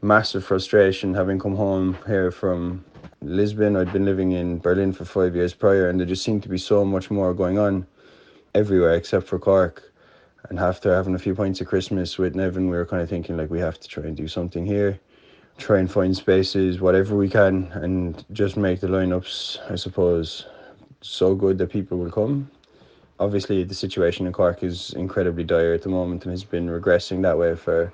massive 0.03 0.45
frustration 0.45 1.15
having 1.15 1.39
come 1.39 1.57
home 1.57 1.97
here 2.07 2.31
from 2.31 2.85
Lisbon. 3.23 3.77
I'd 3.77 3.93
been 3.93 4.05
living 4.05 4.33
in 4.33 4.59
Berlin 4.59 4.93
for 4.93 5.05
five 5.05 5.35
years 5.35 5.55
prior, 5.55 5.89
and 5.89 5.99
there 5.99 6.07
just 6.07 6.23
seemed 6.23 6.43
to 6.43 6.49
be 6.49 6.59
so 6.59 6.85
much 6.85 7.11
more 7.11 7.33
going 7.33 7.59
on 7.59 7.87
everywhere 8.55 8.95
except 8.95 9.27
for 9.27 9.39
Cork. 9.39 9.93
And 10.49 10.59
after 10.59 10.95
having 10.95 11.15
a 11.15 11.19
few 11.19 11.35
points 11.35 11.61
of 11.61 11.67
Christmas 11.67 12.19
with 12.19 12.35
Nevin, 12.35 12.69
we 12.69 12.77
were 12.77 12.87
kind 12.87 13.03
of 13.03 13.09
thinking 13.09 13.37
like 13.37 13.51
we 13.51 13.59
have 13.59 13.81
to 13.81 13.89
try 13.89 14.05
and 14.05 14.17
do 14.17 14.29
something 14.29 14.65
here, 14.65 15.01
try 15.59 15.79
and 15.79 15.91
find 15.91 16.17
spaces, 16.17 16.81
whatever 16.81 17.17
we 17.17 17.29
can, 17.29 17.71
and 17.73 18.25
just 18.33 18.57
make 18.57 18.81
the 18.81 18.87
lineups, 18.87 19.59
I 19.71 19.75
suppose, 19.75 20.47
so 21.01 21.35
good 21.35 21.59
that 21.59 21.71
people 21.71 21.99
will 21.99 22.11
come. 22.11 22.51
Obviously, 23.19 23.65
the 23.65 23.75
situation 23.75 24.27
in 24.27 24.33
Cork 24.33 24.63
is 24.63 24.93
incredibly 24.93 25.43
dire 25.43 25.73
at 25.73 25.83
the 25.83 25.89
moment 25.89 26.25
and 26.25 26.33
has 26.33 26.45
been 26.45 26.69
regressing 26.69 27.23
that 27.23 27.39
way 27.39 27.57
for 27.57 27.93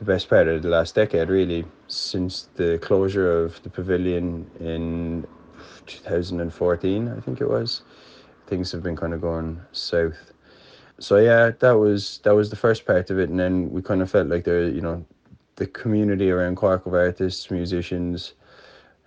the 0.00 0.06
best 0.06 0.30
part 0.30 0.48
of 0.48 0.62
the 0.62 0.68
last 0.68 0.94
decade, 0.94 1.28
really, 1.28 1.62
since 1.86 2.48
the 2.54 2.78
closure 2.78 3.30
of 3.44 3.62
the 3.62 3.68
pavilion 3.68 4.50
in 4.58 5.26
2014, 5.84 7.08
I 7.08 7.20
think 7.20 7.42
it 7.42 7.48
was. 7.48 7.82
Things 8.46 8.72
have 8.72 8.82
been 8.82 8.96
kind 8.96 9.12
of 9.12 9.20
going 9.20 9.60
south. 9.72 10.32
So 10.98 11.18
yeah, 11.18 11.50
that 11.60 11.72
was 11.72 12.20
that 12.24 12.34
was 12.34 12.48
the 12.48 12.56
first 12.56 12.86
part 12.86 13.10
of 13.10 13.18
it, 13.18 13.28
and 13.28 13.38
then 13.38 13.70
we 13.70 13.82
kind 13.82 14.00
of 14.00 14.10
felt 14.10 14.28
like 14.28 14.44
there, 14.44 14.66
you 14.68 14.80
know, 14.80 15.04
the 15.56 15.66
community 15.66 16.30
around 16.30 16.56
Cork 16.56 16.86
of 16.86 16.94
artists, 16.94 17.50
musicians, 17.50 18.32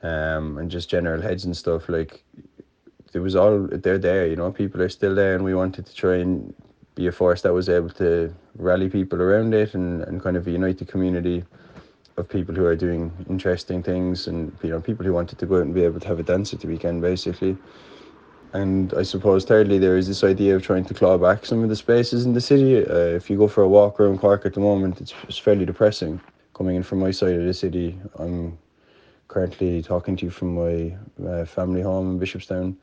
um, 0.04 0.60
and 0.60 0.70
just 0.70 0.92
general 0.92 1.22
heads 1.24 1.44
and 1.44 1.58
stuff. 1.58 1.90
Like 1.90 2.24
there 3.14 3.24
was 3.24 3.36
all 3.36 3.68
they're 3.68 3.98
there, 3.98 4.28
you 4.28 4.36
know, 4.36 4.52
people 4.52 4.80
are 4.84 4.90
still 4.90 5.16
there, 5.16 5.34
and 5.34 5.44
we 5.44 5.56
wanted 5.56 5.88
to 5.88 5.96
try 5.96 6.18
and 6.18 6.54
be 6.96 7.08
a 7.08 7.12
force 7.12 7.42
that 7.42 7.54
was 7.54 7.70
able 7.70 7.90
to 7.90 8.34
rally 8.56 8.90
people 8.90 9.22
around 9.22 9.54
it 9.54 9.74
and, 9.74 10.02
and 10.04 10.22
kind 10.22 10.38
of 10.38 10.48
unite 10.48 10.78
the 10.78 10.86
community 10.86 11.44
of 12.18 12.30
people 12.30 12.54
who 12.54 12.66
are 12.66 12.76
doing 12.76 13.12
interesting 13.28 13.82
things 13.82 14.28
and 14.28 14.56
you 14.62 14.70
know 14.70 14.80
people 14.80 15.06
who 15.06 15.14
wanted 15.14 15.40
to 15.40 15.46
go 15.46 15.56
out 15.56 15.64
and 15.64 15.74
be 15.74 15.84
able 15.84 16.00
to 16.00 16.08
have 16.08 16.20
a 16.20 16.24
dance 16.24 16.54
at 16.54 16.60
the 16.60 16.68
weekend 16.68 17.02
basically. 17.02 17.58
And 18.54 18.94
I 18.94 19.02
suppose 19.02 19.46
thirdly 19.46 19.80
there 19.80 19.98
is 19.98 20.08
this 20.08 20.24
idea 20.24 20.56
of 20.56 20.62
trying 20.62 20.86
to 20.86 20.94
claw 20.94 21.18
back 21.18 21.44
some 21.44 21.64
of 21.64 21.70
the 21.70 21.76
spaces 21.76 22.26
in 22.26 22.34
the 22.34 22.42
city. 22.42 22.86
Uh, 22.86 23.16
if 23.18 23.28
you 23.30 23.38
go 23.38 23.48
for 23.48 23.64
a 23.64 23.68
walk 23.68 24.00
around 24.00 24.20
Cork 24.20 24.46
at 24.46 24.54
the 24.54 24.60
moment 24.60 25.02
it's, 25.02 25.14
it's 25.28 25.40
fairly 25.40 25.66
depressing. 25.66 26.22
Coming 26.54 26.76
in 26.76 26.84
from 26.84 27.00
my 27.00 27.10
side 27.10 27.34
of 27.34 27.46
the 27.46 27.54
city 27.54 28.00
I'm 28.20 28.58
currently 29.28 29.82
talking 29.82 30.16
to 30.18 30.26
you 30.26 30.30
from 30.30 30.54
my 30.54 30.96
uh, 31.28 31.46
family 31.46 31.82
home 31.82 32.12
in 32.12 32.20
Bishopstown 32.20 32.76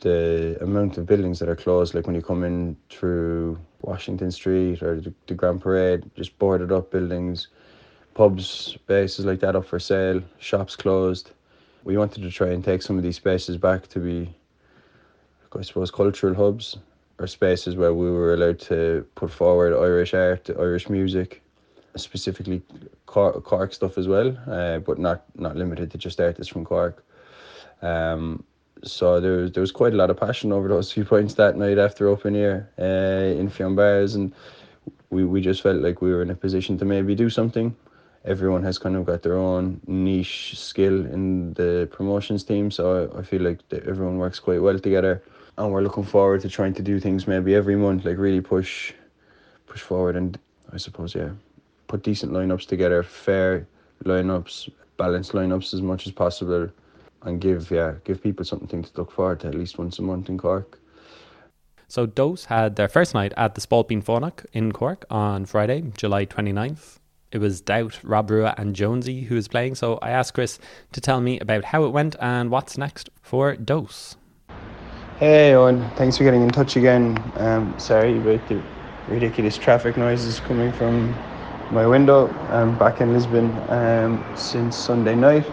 the 0.00 0.56
amount 0.60 0.98
of 0.98 1.06
buildings 1.06 1.38
that 1.38 1.48
are 1.48 1.56
closed, 1.56 1.94
like 1.94 2.06
when 2.06 2.14
you 2.14 2.22
come 2.22 2.44
in 2.44 2.76
through 2.88 3.58
Washington 3.82 4.30
Street 4.30 4.82
or 4.82 5.00
the, 5.00 5.12
the 5.26 5.34
Grand 5.34 5.60
Parade, 5.60 6.10
just 6.14 6.38
boarded 6.38 6.72
up 6.72 6.90
buildings, 6.90 7.48
pubs, 8.14 8.48
spaces 8.48 9.24
like 9.24 9.40
that 9.40 9.56
up 9.56 9.66
for 9.66 9.78
sale, 9.78 10.22
shops 10.38 10.76
closed. 10.76 11.32
We 11.84 11.96
wanted 11.96 12.22
to 12.22 12.30
try 12.30 12.48
and 12.48 12.64
take 12.64 12.82
some 12.82 12.96
of 12.96 13.02
these 13.02 13.16
spaces 13.16 13.56
back 13.56 13.86
to 13.88 13.98
be, 13.98 14.34
I 15.56 15.62
suppose, 15.62 15.90
cultural 15.90 16.34
hubs 16.34 16.76
or 17.18 17.26
spaces 17.26 17.76
where 17.76 17.94
we 17.94 18.10
were 18.10 18.34
allowed 18.34 18.60
to 18.60 19.06
put 19.14 19.30
forward 19.30 19.74
Irish 19.74 20.14
art, 20.14 20.50
Irish 20.58 20.88
music, 20.88 21.42
specifically 21.96 22.62
Cork, 23.06 23.42
Cork 23.44 23.72
stuff 23.72 23.98
as 23.98 24.06
well, 24.06 24.36
uh, 24.46 24.78
but 24.78 24.98
not 24.98 25.24
not 25.36 25.56
limited 25.56 25.90
to 25.90 25.98
just 25.98 26.20
artists 26.20 26.52
from 26.52 26.64
Cork. 26.64 27.04
Um, 27.82 28.44
so 28.84 29.20
there 29.20 29.32
was, 29.32 29.52
there 29.52 29.60
was 29.60 29.72
quite 29.72 29.92
a 29.92 29.96
lot 29.96 30.10
of 30.10 30.16
passion 30.16 30.52
over 30.52 30.68
those 30.68 30.92
few 30.92 31.04
points 31.04 31.34
that 31.34 31.56
night 31.56 31.78
after 31.78 32.08
open 32.08 32.36
air 32.36 32.68
uh, 32.78 33.38
in 33.38 33.48
Fionn 33.48 33.78
and 33.78 34.32
we, 35.10 35.24
we 35.24 35.40
just 35.40 35.62
felt 35.62 35.80
like 35.80 36.02
we 36.02 36.10
were 36.12 36.22
in 36.22 36.30
a 36.30 36.34
position 36.34 36.78
to 36.78 36.84
maybe 36.84 37.14
do 37.14 37.30
something. 37.30 37.74
Everyone 38.24 38.62
has 38.62 38.78
kind 38.78 38.96
of 38.96 39.06
got 39.06 39.22
their 39.22 39.36
own 39.36 39.80
niche 39.86 40.58
skill 40.58 41.06
in 41.06 41.54
the 41.54 41.88
promotions 41.90 42.44
team, 42.44 42.70
so 42.70 43.10
I, 43.14 43.18
I 43.20 43.22
feel 43.22 43.42
like 43.42 43.60
everyone 43.72 44.18
works 44.18 44.38
quite 44.38 44.60
well 44.60 44.78
together, 44.78 45.22
and 45.56 45.72
we're 45.72 45.82
looking 45.82 46.04
forward 46.04 46.42
to 46.42 46.48
trying 46.48 46.74
to 46.74 46.82
do 46.82 47.00
things 47.00 47.26
maybe 47.26 47.54
every 47.54 47.76
month, 47.76 48.04
like 48.04 48.18
really 48.18 48.40
push, 48.40 48.92
push 49.66 49.80
forward, 49.80 50.16
and 50.16 50.38
I 50.72 50.76
suppose 50.76 51.14
yeah, 51.14 51.30
put 51.86 52.02
decent 52.02 52.32
lineups 52.32 52.66
together, 52.66 53.02
fair 53.02 53.66
lineups, 54.04 54.70
balanced 54.96 55.32
lineups 55.32 55.72
as 55.72 55.80
much 55.80 56.06
as 56.06 56.12
possible 56.12 56.68
and 57.22 57.40
give 57.40 57.70
yeah 57.70 57.94
give 58.04 58.22
people 58.22 58.44
something 58.44 58.82
to 58.82 58.90
look 58.96 59.10
forward 59.10 59.40
to 59.40 59.48
at 59.48 59.54
least 59.54 59.78
once 59.78 59.98
a 59.98 60.02
month 60.02 60.28
in 60.28 60.38
Cork. 60.38 60.78
So 61.88 62.04
Dose 62.04 62.44
had 62.46 62.76
their 62.76 62.88
first 62.88 63.14
night 63.14 63.32
at 63.36 63.54
the 63.54 63.62
Spailpín 63.62 64.04
Fánach 64.04 64.44
in 64.52 64.72
Cork 64.72 65.06
on 65.08 65.46
Friday, 65.46 65.84
July 65.96 66.26
29th. 66.26 66.98
It 67.32 67.38
was 67.38 67.62
Doubt, 67.62 68.00
Rob 68.02 68.30
Rua 68.30 68.54
and 68.58 68.74
Jonesy 68.74 69.22
who 69.22 69.34
was 69.34 69.48
playing, 69.48 69.74
so 69.74 69.98
I 70.02 70.10
asked 70.10 70.34
Chris 70.34 70.58
to 70.92 71.00
tell 71.00 71.20
me 71.20 71.40
about 71.40 71.64
how 71.64 71.84
it 71.84 71.90
went 71.90 72.14
and 72.20 72.50
what's 72.50 72.76
next 72.76 73.08
for 73.22 73.56
Dose. 73.56 74.16
Hey 75.18 75.54
Owen, 75.54 75.88
thanks 75.96 76.16
for 76.16 76.24
getting 76.24 76.42
in 76.42 76.50
touch 76.50 76.76
again. 76.76 77.20
Um, 77.36 77.78
sorry 77.78 78.18
about 78.18 78.46
the 78.48 78.62
ridiculous 79.08 79.56
traffic 79.56 79.96
noises 79.96 80.40
coming 80.40 80.72
from 80.72 81.14
my 81.70 81.86
window. 81.86 82.28
I'm 82.50 82.78
back 82.78 83.00
in 83.00 83.12
Lisbon 83.12 83.50
um, 83.68 84.24
since 84.36 84.76
Sunday 84.76 85.14
night. 85.14 85.46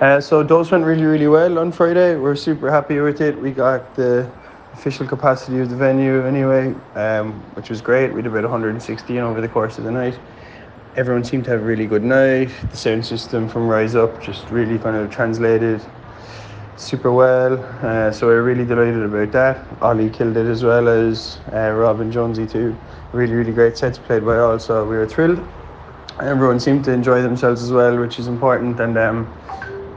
Uh, 0.00 0.20
so 0.20 0.44
those 0.44 0.70
went 0.70 0.84
really, 0.84 1.02
really 1.02 1.26
well 1.26 1.58
on 1.58 1.72
Friday. 1.72 2.14
We're 2.14 2.36
super 2.36 2.70
happy 2.70 3.00
with 3.00 3.20
it. 3.20 3.36
We 3.36 3.50
got 3.50 3.96
the 3.96 4.30
official 4.72 5.04
capacity 5.08 5.58
of 5.58 5.70
the 5.70 5.74
venue 5.74 6.24
anyway, 6.24 6.72
um, 6.94 7.32
which 7.54 7.68
was 7.68 7.80
great. 7.80 8.14
We 8.14 8.22
did 8.22 8.30
about 8.30 8.44
116 8.44 9.18
over 9.18 9.40
the 9.40 9.48
course 9.48 9.76
of 9.76 9.82
the 9.82 9.90
night. 9.90 10.16
Everyone 10.94 11.24
seemed 11.24 11.44
to 11.46 11.50
have 11.50 11.62
a 11.62 11.64
really 11.64 11.86
good 11.86 12.04
night. 12.04 12.48
The 12.70 12.76
sound 12.76 13.04
system 13.04 13.48
from 13.48 13.66
Rise 13.66 13.96
Up 13.96 14.22
just 14.22 14.48
really 14.50 14.78
kind 14.78 14.96
of 14.96 15.10
translated 15.10 15.84
super 16.76 17.10
well. 17.10 17.58
Uh, 17.82 18.12
so 18.12 18.28
we're 18.28 18.44
really 18.44 18.64
delighted 18.64 19.02
about 19.02 19.32
that. 19.32 19.66
Ollie 19.82 20.10
killed 20.10 20.36
it 20.36 20.46
as 20.46 20.62
well 20.62 20.86
as 20.86 21.40
uh, 21.52 21.72
Rob 21.72 21.98
and 21.98 22.12
Jonesy 22.12 22.46
too. 22.46 22.76
Really, 23.12 23.34
really 23.34 23.52
great 23.52 23.76
sets 23.76 23.98
played 23.98 24.24
by 24.24 24.38
all. 24.38 24.60
So 24.60 24.84
we 24.84 24.96
were 24.96 25.08
thrilled. 25.08 25.44
Everyone 26.20 26.60
seemed 26.60 26.84
to 26.84 26.92
enjoy 26.92 27.20
themselves 27.20 27.64
as 27.64 27.72
well, 27.72 27.98
which 27.98 28.20
is 28.20 28.28
important. 28.28 28.78
And 28.78 28.96
um, 28.96 29.34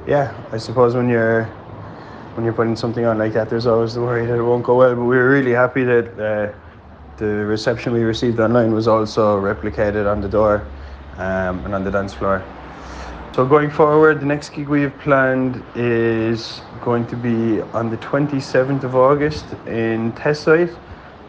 yeah, 0.07 0.33
I 0.51 0.57
suppose 0.57 0.95
when 0.95 1.09
you're 1.09 1.43
when 2.35 2.45
you're 2.45 2.53
putting 2.53 2.75
something 2.75 3.05
on 3.05 3.17
like 3.17 3.33
that, 3.33 3.49
there's 3.49 3.67
always 3.67 3.93
the 3.93 4.01
worry 4.01 4.25
that 4.25 4.37
it 4.37 4.43
won't 4.43 4.63
go 4.63 4.77
well. 4.77 4.95
But 4.95 5.03
we 5.03 5.17
were 5.17 5.29
really 5.29 5.51
happy 5.51 5.83
that 5.83 6.19
uh, 6.19 6.53
the 7.17 7.45
reception 7.45 7.93
we 7.93 8.01
received 8.01 8.39
online 8.39 8.73
was 8.73 8.87
also 8.87 9.39
replicated 9.39 10.09
on 10.11 10.21
the 10.21 10.29
door 10.29 10.65
um, 11.17 11.63
and 11.65 11.75
on 11.75 11.83
the 11.83 11.91
dance 11.91 12.13
floor. 12.13 12.41
So 13.35 13.45
going 13.45 13.69
forward, 13.69 14.19
the 14.19 14.25
next 14.25 14.49
gig 14.49 14.67
we 14.67 14.81
have 14.81 14.97
planned 14.99 15.63
is 15.75 16.61
going 16.81 17.05
to 17.07 17.15
be 17.15 17.61
on 17.73 17.89
the 17.89 17.97
27th 17.97 18.83
of 18.83 18.95
August 18.95 19.45
in 19.67 20.11
Teesside, 20.13 20.75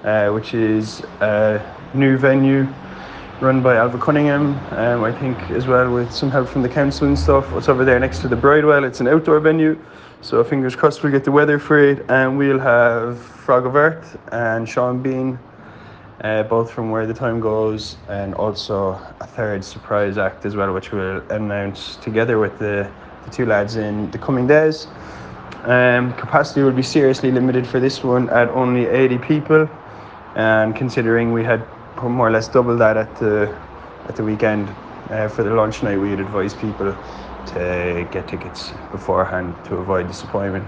uh, 0.02 0.30
which 0.30 0.54
is 0.54 1.00
a 1.20 1.60
new 1.94 2.16
venue 2.16 2.66
run 3.42 3.60
by 3.60 3.74
Alva 3.74 3.98
Cunningham, 3.98 4.54
um, 4.70 5.02
I 5.02 5.10
think, 5.10 5.36
as 5.50 5.66
well, 5.66 5.92
with 5.92 6.12
some 6.12 6.30
help 6.30 6.48
from 6.48 6.62
the 6.62 6.68
council 6.68 7.08
and 7.08 7.18
stuff. 7.18 7.52
It's 7.54 7.68
over 7.68 7.84
there 7.84 7.98
next 7.98 8.20
to 8.20 8.28
the 8.28 8.36
Bridewell? 8.36 8.84
It's 8.84 9.00
an 9.00 9.08
outdoor 9.08 9.40
venue, 9.40 9.76
so 10.20 10.44
fingers 10.44 10.76
crossed 10.76 11.02
we'll 11.02 11.10
get 11.10 11.24
the 11.24 11.32
weather 11.32 11.58
for 11.58 11.78
it. 11.80 12.06
And 12.08 12.38
we'll 12.38 12.60
have 12.60 13.18
Frog 13.18 13.66
of 13.66 13.74
Earth 13.74 14.16
and 14.30 14.68
Sean 14.68 15.02
Bean, 15.02 15.40
uh, 16.20 16.44
both 16.44 16.70
from 16.70 16.92
Where 16.92 17.04
the 17.04 17.14
Time 17.14 17.40
Goes, 17.40 17.96
and 18.08 18.32
also 18.34 18.90
a 19.20 19.26
third 19.26 19.64
surprise 19.64 20.18
act 20.18 20.46
as 20.46 20.54
well, 20.54 20.72
which 20.72 20.92
we'll 20.92 21.20
announce 21.32 21.96
together 21.96 22.38
with 22.38 22.56
the, 22.60 22.88
the 23.24 23.30
two 23.30 23.44
lads 23.44 23.74
in 23.74 24.08
the 24.12 24.18
coming 24.18 24.46
days. 24.46 24.86
Um, 25.64 26.12
capacity 26.14 26.62
will 26.62 26.70
be 26.70 26.82
seriously 26.82 27.32
limited 27.32 27.66
for 27.66 27.80
this 27.80 28.04
one 28.04 28.30
at 28.30 28.48
only 28.50 28.86
80 28.86 29.18
people, 29.18 29.68
and 30.36 30.76
considering 30.76 31.32
we 31.32 31.42
had 31.42 31.66
more 32.08 32.28
or 32.28 32.30
less 32.30 32.48
double 32.48 32.76
that 32.76 32.96
at 32.96 33.14
the 33.18 33.54
at 34.08 34.16
the 34.16 34.24
weekend 34.24 34.68
uh, 35.10 35.28
for 35.28 35.42
the 35.42 35.50
launch 35.50 35.82
night. 35.82 35.98
We'd 35.98 36.20
advise 36.20 36.54
people 36.54 36.96
to 37.46 38.08
get 38.10 38.28
tickets 38.28 38.72
beforehand 38.90 39.54
to 39.66 39.76
avoid 39.76 40.08
disappointment. 40.08 40.66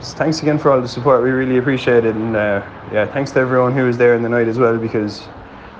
So 0.00 0.16
thanks 0.16 0.42
again 0.42 0.58
for 0.58 0.70
all 0.70 0.80
the 0.80 0.88
support. 0.88 1.22
We 1.22 1.30
really 1.30 1.58
appreciate 1.58 2.04
it, 2.04 2.14
and 2.14 2.36
uh, 2.36 2.64
yeah, 2.92 3.06
thanks 3.12 3.32
to 3.32 3.40
everyone 3.40 3.74
who 3.74 3.84
was 3.84 3.98
there 3.98 4.14
in 4.14 4.22
the 4.22 4.28
night 4.28 4.46
as 4.46 4.58
well 4.58 4.78
because 4.78 5.26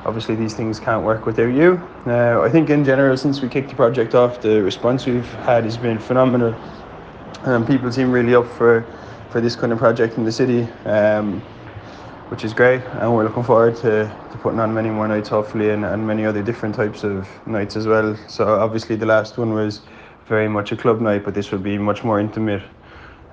obviously 0.04 0.34
these 0.34 0.54
things 0.54 0.80
can't 0.80 1.04
work 1.04 1.24
without 1.24 1.54
you. 1.54 1.80
Uh, 2.06 2.40
I 2.40 2.48
think 2.48 2.70
in 2.70 2.84
general, 2.84 3.16
since 3.16 3.40
we 3.40 3.48
kicked 3.48 3.68
the 3.68 3.76
project 3.76 4.14
off, 4.14 4.40
the 4.40 4.62
response 4.62 5.06
we've 5.06 5.32
had 5.44 5.64
has 5.64 5.76
been 5.76 5.98
phenomenal, 5.98 6.54
and 7.44 7.66
people 7.66 7.92
seem 7.92 8.10
really 8.10 8.34
up 8.34 8.46
for 8.46 8.84
for 9.30 9.40
this 9.40 9.54
kind 9.54 9.72
of 9.72 9.78
project 9.78 10.16
in 10.16 10.24
the 10.24 10.32
city. 10.32 10.62
Um, 10.84 11.42
which 12.28 12.44
is 12.44 12.52
great. 12.52 12.82
And 13.00 13.14
we're 13.14 13.24
looking 13.24 13.42
forward 13.42 13.76
to, 13.76 14.04
to 14.32 14.38
putting 14.38 14.60
on 14.60 14.72
many 14.74 14.90
more 14.90 15.08
nights, 15.08 15.28
hopefully, 15.28 15.70
and, 15.70 15.84
and 15.84 16.06
many 16.06 16.24
other 16.24 16.42
different 16.42 16.74
types 16.74 17.04
of 17.04 17.28
nights 17.46 17.76
as 17.76 17.86
well. 17.86 18.16
So, 18.28 18.46
obviously, 18.46 18.96
the 18.96 19.06
last 19.06 19.38
one 19.38 19.52
was 19.54 19.82
very 20.26 20.48
much 20.48 20.72
a 20.72 20.76
club 20.76 21.00
night, 21.00 21.24
but 21.24 21.34
this 21.34 21.50
will 21.50 21.58
be 21.58 21.78
much 21.78 22.04
more 22.04 22.20
intimate 22.20 22.62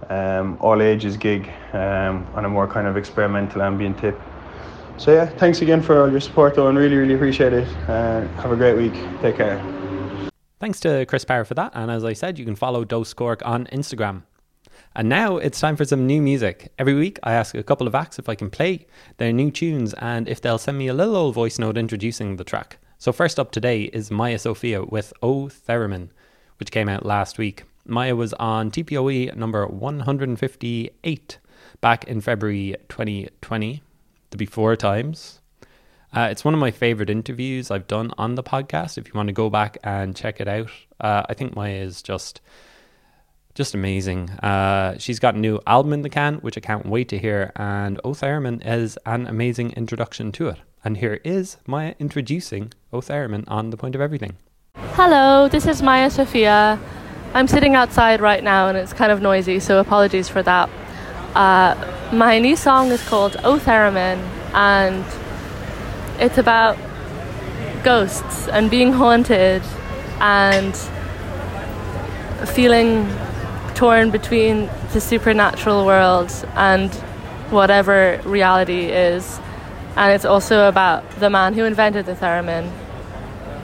um, 0.09 0.57
all 0.61 0.81
ages 0.81 1.17
gig 1.17 1.49
um, 1.73 2.27
on 2.35 2.45
a 2.45 2.49
more 2.49 2.67
kind 2.67 2.87
of 2.87 2.97
experimental 2.97 3.61
ambient 3.61 3.97
tip. 3.97 4.19
So 4.97 5.13
yeah, 5.13 5.25
thanks 5.25 5.61
again 5.61 5.81
for 5.81 6.01
all 6.01 6.09
your 6.09 6.21
support 6.21 6.55
though 6.55 6.67
and 6.67 6.77
really, 6.77 6.95
really 6.95 7.15
appreciate 7.15 7.53
it. 7.53 7.67
Uh, 7.89 8.25
have 8.41 8.51
a 8.51 8.55
great 8.55 8.77
week. 8.77 8.93
Take 9.21 9.37
care. 9.37 9.61
Thanks 10.59 10.79
to 10.81 11.05
Chris 11.05 11.25
Power 11.25 11.43
for 11.43 11.53
that. 11.55 11.73
And 11.75 11.91
as 11.91 12.05
I 12.05 12.13
said, 12.13 12.39
you 12.39 12.45
can 12.45 12.55
follow 12.55 12.85
Dose 12.85 13.13
Cork 13.13 13.41
on 13.45 13.65
Instagram. 13.67 14.23
And 14.97 15.09
now 15.09 15.35
it's 15.35 15.59
time 15.59 15.75
for 15.75 15.83
some 15.83 16.07
new 16.07 16.21
music. 16.21 16.71
Every 16.79 16.93
week 16.93 17.19
I 17.21 17.33
ask 17.33 17.53
a 17.53 17.63
couple 17.63 17.85
of 17.85 17.95
acts 17.95 18.17
if 18.17 18.29
I 18.29 18.35
can 18.35 18.49
play 18.49 18.87
their 19.17 19.33
new 19.33 19.51
tunes 19.51 19.93
and 19.95 20.29
if 20.29 20.39
they'll 20.39 20.57
send 20.57 20.77
me 20.77 20.87
a 20.87 20.93
little 20.93 21.17
old 21.17 21.35
voice 21.35 21.59
note 21.59 21.77
introducing 21.77 22.37
the 22.37 22.45
track. 22.45 22.77
So 22.97 23.11
first 23.11 23.37
up 23.37 23.51
today 23.51 23.83
is 23.83 24.09
Maija 24.09 24.39
Sofia 24.39 24.85
with 24.85 25.11
O 25.21 25.47
Theremin, 25.47 26.11
which 26.59 26.71
came 26.71 26.87
out 26.87 27.05
last 27.05 27.37
week. 27.37 27.65
Maija 27.85 28.15
was 28.15 28.33
on 28.35 28.71
TPOE 28.71 29.35
number 29.35 29.67
158 29.67 31.39
back 31.81 32.05
in 32.05 32.21
February 32.21 32.77
2020, 32.87 33.83
the 34.29 34.37
before 34.37 34.77
times. 34.77 35.41
Uh, 36.13 36.29
it's 36.31 36.45
one 36.45 36.53
of 36.53 36.59
my 36.61 36.71
favorite 36.71 37.09
interviews 37.09 37.69
I've 37.69 37.87
done 37.87 38.13
on 38.17 38.35
the 38.35 38.43
podcast. 38.43 38.97
If 38.97 39.09
you 39.09 39.13
want 39.13 39.27
to 39.27 39.33
go 39.33 39.49
back 39.49 39.77
and 39.83 40.15
check 40.15 40.39
it 40.39 40.47
out, 40.47 40.69
uh, 41.01 41.23
I 41.27 41.33
think 41.33 41.53
Maya 41.53 41.75
is 41.75 42.01
just 42.01 42.39
just 43.55 43.73
amazing. 43.73 44.29
Uh, 44.29 44.97
she's 44.99 45.17
got 45.17 45.33
a 45.33 45.39
new 45.39 45.59
album 45.65 45.93
in 45.93 46.01
the 46.01 46.09
can, 46.09 46.35
which 46.35 46.57
I 46.57 46.61
can't 46.61 46.85
wait 46.85 47.07
to 47.09 47.17
hear, 47.17 47.53
and 47.55 47.99
O 48.03 48.11
Theremin 48.11 48.61
is 48.65 48.99
an 49.05 49.25
amazing 49.25 49.71
introduction 49.71 50.31
to 50.33 50.49
it. 50.49 50.57
And 50.83 50.97
here 50.97 51.19
is 51.23 51.57
Maija 51.65 51.97
introducing 51.97 52.73
O 52.93 52.99
Theremin 52.99 53.45
on 53.47 53.69
The 53.69 53.77
Point 53.77 53.95
of 53.95 54.01
Everything. 54.01 54.35
Hello, 54.75 55.47
this 55.47 55.65
is 55.65 55.81
Maija 55.81 56.11
Sofia. 56.11 56.77
I'm 57.33 57.47
sitting 57.47 57.75
outside 57.75 58.21
right 58.21 58.43
now 58.43 58.67
and 58.67 58.77
it's 58.77 58.93
kind 58.93 59.11
of 59.11 59.21
noisy, 59.21 59.59
so 59.59 59.79
apologies 59.79 60.27
for 60.29 60.43
that. 60.43 60.69
Uh, 61.33 61.75
my 62.13 62.39
new 62.39 62.55
song 62.55 62.91
is 62.91 63.05
called 63.07 63.37
O 63.43 63.57
Theremin, 63.57 64.17
and 64.53 65.05
it's 66.19 66.37
about 66.37 66.77
ghosts 67.83 68.47
and 68.49 68.69
being 68.69 68.91
haunted 68.91 69.63
and 70.19 70.75
feeling 72.49 73.07
torn 73.75 74.09
between 74.09 74.69
the 74.93 75.01
supernatural 75.01 75.85
world 75.85 76.31
and 76.55 76.93
whatever 77.51 78.19
reality 78.25 78.85
is. 78.85 79.39
And 79.95 80.13
it's 80.13 80.25
also 80.25 80.67
about 80.67 81.09
the 81.19 81.29
man 81.29 81.53
who 81.53 81.63
invented 81.63 82.05
the 82.05 82.13
theremin, 82.13 82.69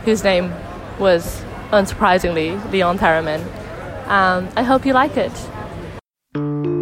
whose 0.05 0.23
name 0.23 0.53
was, 0.99 1.43
unsurprisingly, 1.71 2.71
Leon 2.71 2.99
Theremin. 2.99 3.41
Um, 4.07 4.49
I 4.55 4.63
hope 4.63 4.85
you 4.85 4.93
like 4.93 5.17
it. 5.17 6.80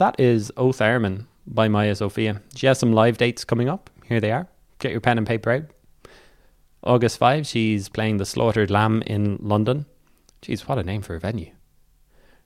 That 0.00 0.18
is 0.18 0.50
O 0.56 0.68
Theremin 0.68 1.26
by 1.46 1.68
Maija 1.68 1.94
Sofia. 1.94 2.40
She 2.54 2.66
has 2.66 2.78
some 2.78 2.94
live 2.94 3.18
dates 3.18 3.44
coming 3.44 3.68
up. 3.68 3.90
Here 4.06 4.18
they 4.18 4.32
are. 4.32 4.48
Get 4.78 4.92
your 4.92 5.00
pen 5.02 5.18
and 5.18 5.26
paper 5.26 5.50
out. 5.50 5.64
August 6.82 7.18
5, 7.18 7.46
she's 7.46 7.90
playing 7.90 8.16
The 8.16 8.24
Slaughtered 8.24 8.70
Lamb 8.70 9.02
in 9.02 9.36
London. 9.42 9.84
Jeez, 10.40 10.62
what 10.62 10.78
a 10.78 10.82
name 10.82 11.02
for 11.02 11.16
a 11.16 11.20
venue. 11.20 11.50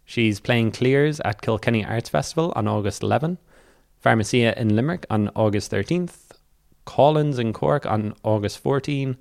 She's 0.05 0.41
playing 0.41 0.73
Cleere's 0.73 1.21
at 1.21 1.43
Kilkenny 1.43 1.85
Arts 1.85 2.09
Festival 2.09 2.53
on 2.57 2.67
August 2.67 3.05
11, 3.05 3.39
Pharmacia 4.01 4.61
in 4.61 4.75
Limerick 4.75 5.07
on 5.09 5.31
August 5.37 5.71
13th, 5.71 6.33
Collins 6.87 7.39
in 7.39 7.53
Cork 7.53 7.87
on 7.87 8.15
August 8.25 8.59
14, 8.59 9.17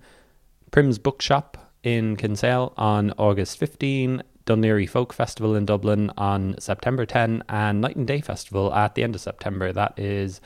Prim's 0.72 0.98
Bookshop 0.98 1.72
in 1.84 2.16
Kinsale 2.16 2.74
on 2.78 3.12
August 3.12 3.60
15, 3.60 4.24
Laoghaire 4.46 4.90
Folk 4.90 5.14
Festival 5.14 5.56
in 5.56 5.66
Dublin 5.66 6.12
on 6.18 6.56
September 6.60 7.06
10, 7.06 7.44
and 7.50 7.82
Night 7.82 7.96
and 7.96 8.08
Day 8.08 8.22
Festival 8.22 8.74
at 8.74 8.96
the 8.96 9.04
end 9.04 9.16
of 9.16 9.22
September. 9.22 9.72
That 9.72 9.98
is 9.98 10.42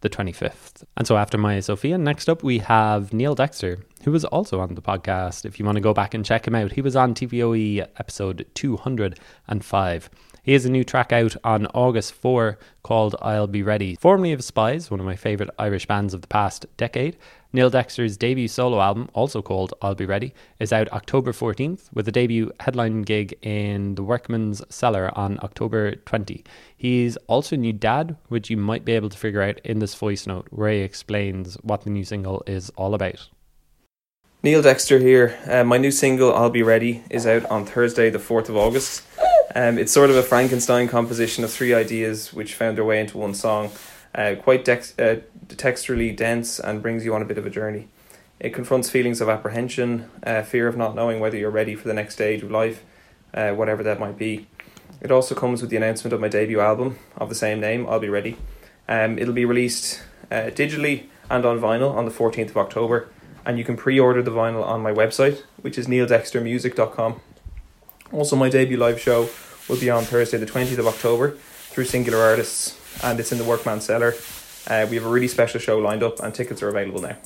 the 0.00 0.08
25th. 0.08 0.84
And 0.96 1.06
so 1.06 1.16
after 1.16 1.36
Maija 1.38 1.64
Sofia, 1.64 1.98
next 1.98 2.28
up 2.28 2.42
we 2.42 2.58
have 2.58 3.12
Neil 3.12 3.34
Dexter, 3.34 3.80
who 4.04 4.12
was 4.12 4.24
also 4.24 4.60
on 4.60 4.74
the 4.74 4.82
podcast. 4.82 5.44
If 5.44 5.58
you 5.58 5.64
want 5.64 5.76
to 5.76 5.82
go 5.82 5.92
back 5.92 6.14
and 6.14 6.24
check 6.24 6.46
him 6.46 6.54
out, 6.54 6.72
he 6.72 6.80
was 6.80 6.94
on 6.94 7.14
TPOE 7.14 7.80
episode 7.98 8.46
205. 8.54 10.10
He 10.48 10.54
has 10.54 10.64
a 10.64 10.70
new 10.70 10.82
track 10.82 11.12
out 11.12 11.36
on 11.44 11.66
August 11.74 12.14
4 12.14 12.58
called 12.82 13.14
I'll 13.20 13.46
Be 13.46 13.62
Ready. 13.62 13.96
Formerly 13.96 14.32
of 14.32 14.42
Spies, 14.42 14.90
one 14.90 14.98
of 14.98 15.04
my 15.04 15.14
favourite 15.14 15.52
Irish 15.58 15.84
bands 15.84 16.14
of 16.14 16.22
the 16.22 16.26
past 16.26 16.64
decade, 16.78 17.18
Neil 17.52 17.68
Dexter's 17.68 18.16
debut 18.16 18.48
solo 18.48 18.80
album, 18.80 19.10
also 19.12 19.42
called 19.42 19.74
I'll 19.82 19.94
Be 19.94 20.06
Ready, 20.06 20.32
is 20.58 20.72
out 20.72 20.90
October 20.90 21.32
14th 21.32 21.92
with 21.92 22.08
a 22.08 22.12
debut 22.12 22.50
headline 22.60 23.02
gig 23.02 23.38
in 23.42 23.94
the 23.96 24.02
Workman's 24.02 24.62
Cellar 24.70 25.10
on 25.18 25.38
October 25.42 25.96
20. 25.96 26.42
He's 26.74 27.18
also 27.26 27.56
a 27.56 27.58
new 27.58 27.74
dad, 27.74 28.16
which 28.28 28.48
you 28.48 28.56
might 28.56 28.86
be 28.86 28.92
able 28.92 29.10
to 29.10 29.18
figure 29.18 29.42
out 29.42 29.60
in 29.64 29.80
this 29.80 29.94
voice 29.94 30.26
note 30.26 30.46
where 30.48 30.72
he 30.72 30.78
explains 30.78 31.56
what 31.56 31.82
the 31.82 31.90
new 31.90 32.04
single 32.06 32.42
is 32.46 32.70
all 32.70 32.94
about. 32.94 33.28
Neil 34.42 34.62
Dexter 34.62 34.98
here. 34.98 35.38
Uh, 35.46 35.64
my 35.64 35.76
new 35.76 35.90
single, 35.90 36.34
I'll 36.34 36.48
Be 36.48 36.62
Ready, 36.62 37.02
is 37.10 37.26
out 37.26 37.44
on 37.50 37.66
Thursday, 37.66 38.08
the 38.08 38.18
4th 38.18 38.48
of 38.48 38.56
August. 38.56 39.02
Um, 39.54 39.78
it's 39.78 39.92
sort 39.92 40.10
of 40.10 40.16
a 40.16 40.22
Frankenstein 40.22 40.88
composition 40.88 41.42
of 41.44 41.50
three 41.50 41.72
ideas 41.72 42.32
which 42.32 42.54
found 42.54 42.76
their 42.76 42.84
way 42.84 43.00
into 43.00 43.18
one 43.18 43.34
song. 43.34 43.70
Uh, 44.14 44.34
quite 44.34 44.64
dex- 44.64 44.98
uh, 44.98 45.20
texturally 45.48 46.14
dense 46.14 46.58
and 46.58 46.82
brings 46.82 47.04
you 47.04 47.14
on 47.14 47.22
a 47.22 47.24
bit 47.24 47.38
of 47.38 47.46
a 47.46 47.50
journey. 47.50 47.88
It 48.40 48.54
confronts 48.54 48.88
feelings 48.88 49.20
of 49.20 49.28
apprehension, 49.28 50.08
uh, 50.22 50.42
fear 50.42 50.68
of 50.68 50.76
not 50.76 50.94
knowing 50.94 51.18
whether 51.18 51.36
you're 51.36 51.50
ready 51.50 51.74
for 51.74 51.88
the 51.88 51.94
next 51.94 52.14
stage 52.14 52.42
of 52.42 52.50
life, 52.50 52.84
uh, 53.34 53.50
whatever 53.52 53.82
that 53.82 53.98
might 53.98 54.16
be. 54.16 54.46
It 55.00 55.10
also 55.10 55.34
comes 55.34 55.60
with 55.60 55.70
the 55.70 55.76
announcement 55.76 56.12
of 56.12 56.20
my 56.20 56.28
debut 56.28 56.60
album 56.60 56.98
of 57.16 57.28
the 57.28 57.34
same 57.34 57.60
name, 57.60 57.86
I'll 57.88 58.00
Be 58.00 58.08
Ready. 58.08 58.36
Um, 58.88 59.18
it'll 59.18 59.34
be 59.34 59.44
released 59.44 60.02
uh, 60.30 60.50
digitally 60.50 61.06
and 61.30 61.44
on 61.44 61.60
vinyl 61.60 61.94
on 61.94 62.04
the 62.04 62.10
14th 62.10 62.50
of 62.50 62.56
October, 62.56 63.08
and 63.44 63.58
you 63.58 63.64
can 63.64 63.76
pre 63.76 63.98
order 63.98 64.22
the 64.22 64.30
vinyl 64.30 64.64
on 64.64 64.82
my 64.82 64.92
website, 64.92 65.42
which 65.60 65.78
is 65.78 65.86
neildextermusic.com. 65.86 67.20
Also, 68.12 68.36
my 68.36 68.48
debut 68.48 68.78
live 68.78 69.00
show 69.00 69.28
will 69.68 69.78
be 69.78 69.90
on 69.90 70.04
Thursday, 70.04 70.38
the 70.38 70.46
20th 70.46 70.78
of 70.78 70.86
October, 70.86 71.32
through 71.32 71.84
Singular 71.84 72.18
Artists, 72.18 72.78
and 73.04 73.20
it's 73.20 73.32
in 73.32 73.38
the 73.38 73.44
Workman 73.44 73.80
Cellar. 73.80 74.14
Uh, 74.66 74.86
we 74.88 74.96
have 74.96 75.04
a 75.04 75.08
really 75.08 75.28
special 75.28 75.60
show 75.60 75.78
lined 75.78 76.02
up, 76.02 76.20
and 76.20 76.34
tickets 76.34 76.62
are 76.62 76.68
available 76.68 77.02
now. 77.02 77.16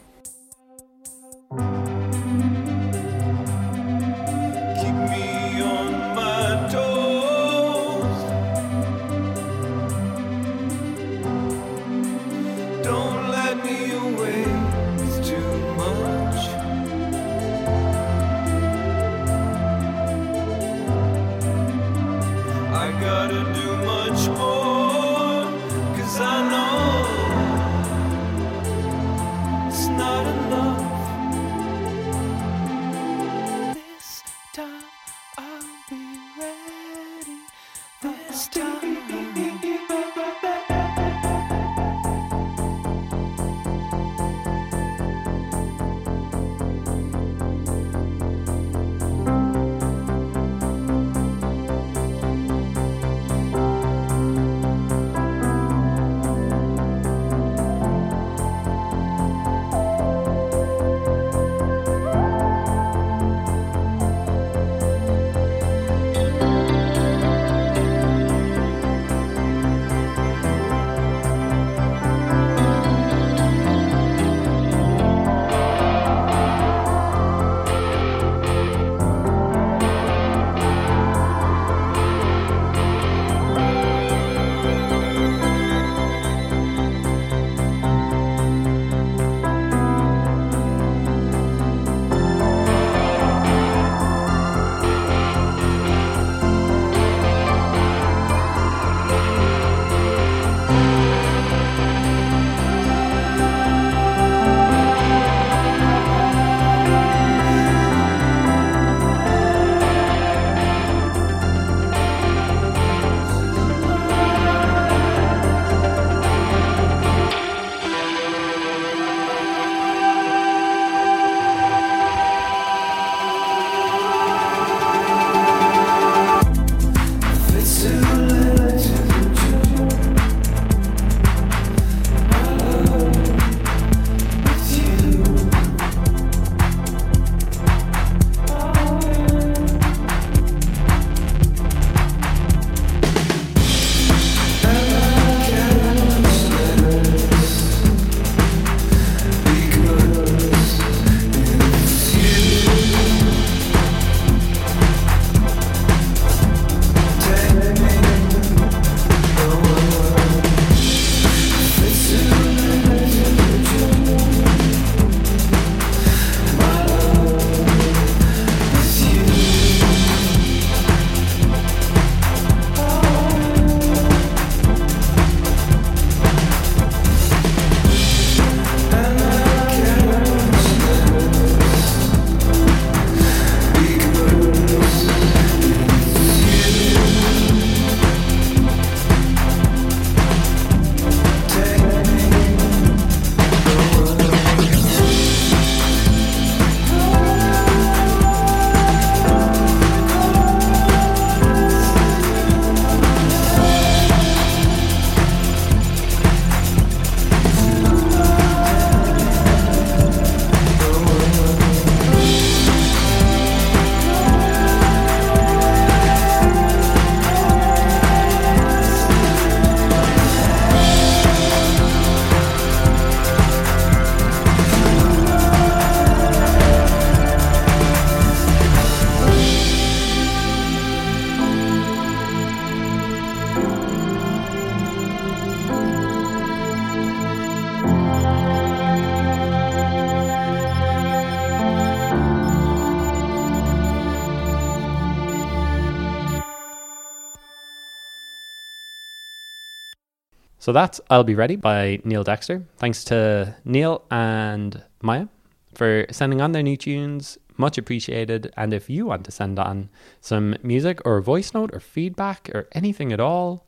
So 250.72 250.74
that's 250.74 251.02
I'll 251.10 251.22
Be 251.22 251.34
Ready 251.34 251.56
by 251.56 252.00
Neil 252.02 252.24
Dexter. 252.24 252.64
Thanks 252.78 253.04
to 253.04 253.54
Neil 253.62 254.06
and 254.10 254.82
Maija 255.02 255.28
for 255.74 256.06
sending 256.10 256.40
on 256.40 256.52
their 256.52 256.62
new 256.62 256.78
tunes. 256.78 257.36
Much 257.58 257.76
appreciated. 257.76 258.50
And 258.56 258.72
if 258.72 258.88
you 258.88 259.04
want 259.04 259.26
to 259.26 259.30
send 259.30 259.58
on 259.58 259.90
some 260.22 260.56
music 260.62 261.02
or 261.04 261.18
a 261.18 261.22
voice 261.22 261.52
note 261.52 261.74
or 261.74 261.78
feedback 261.78 262.48
or 262.54 262.68
anything 262.72 263.12
at 263.12 263.20
all, 263.20 263.66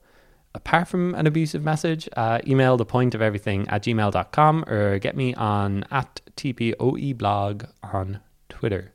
apart 0.55 0.89
from 0.89 1.15
an 1.15 1.27
abusive 1.27 1.63
message, 1.63 2.09
uh, 2.17 2.39
email 2.47 2.79
the 2.79 2.87
point 2.87 3.15
of 3.15 3.21
everything 3.21 3.69
at 3.69 3.83
gmail.com 3.83 4.65
or 4.67 4.99
get 4.99 5.15
me 5.15 5.35
on 5.35 5.85
at 5.91 6.23
TPOE 6.39 7.69
on 7.83 8.21
Twitter. 8.49 8.95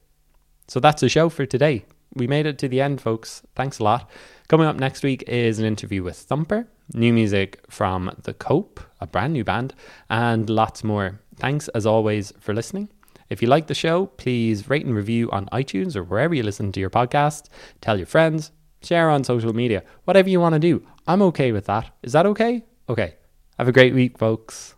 So 0.67 0.79
that's 0.79 1.01
the 1.01 1.09
show 1.09 1.29
for 1.29 1.45
today. 1.45 1.85
We 2.15 2.25
made 2.25 2.47
it 2.47 2.57
to 2.57 2.67
the 2.67 2.81
end, 2.81 3.01
folks. 3.01 3.43
Thanks 3.53 3.77
a 3.77 3.83
lot. 3.83 4.09
Coming 4.47 4.65
up 4.65 4.77
next 4.77 5.03
week 5.03 5.23
is 5.27 5.59
an 5.59 5.65
interview 5.65 6.01
with 6.01 6.17
Thumper, 6.17 6.65
new 6.93 7.13
music 7.13 7.59
from 7.69 8.11
The 8.23 8.33
Cope, 8.33 8.79
a 8.99 9.07
brand 9.07 9.33
new 9.33 9.43
band, 9.43 9.73
and 10.09 10.49
lots 10.49 10.83
more. 10.83 11.19
Thanks 11.35 11.67
as 11.69 11.85
always 11.85 12.33
for 12.39 12.53
listening. 12.53 12.89
If 13.29 13.41
you 13.41 13.47
like 13.47 13.67
the 13.67 13.75
show, 13.75 14.07
please 14.07 14.69
rate 14.69 14.85
and 14.85 14.95
review 14.95 15.29
on 15.31 15.45
iTunes 15.47 15.95
or 15.95 16.03
wherever 16.03 16.33
you 16.33 16.43
listen 16.43 16.71
to 16.71 16.79
your 16.79 16.89
podcast. 16.89 17.47
Tell 17.79 17.97
your 17.97 18.07
friends, 18.07 18.51
share 18.81 19.09
on 19.09 19.23
social 19.23 19.53
media, 19.53 19.83
whatever 20.05 20.29
you 20.29 20.39
want 20.39 20.53
to 20.53 20.59
do. 20.59 20.83
I'm 21.07 21.21
okay 21.23 21.51
with 21.51 21.65
that. 21.65 21.91
Is 22.01 22.13
that 22.13 22.25
okay? 22.25 22.63
Okay. 22.89 23.15
Have 23.57 23.67
a 23.67 23.71
great 23.71 23.93
week, 23.93 24.17
folks. 24.17 24.75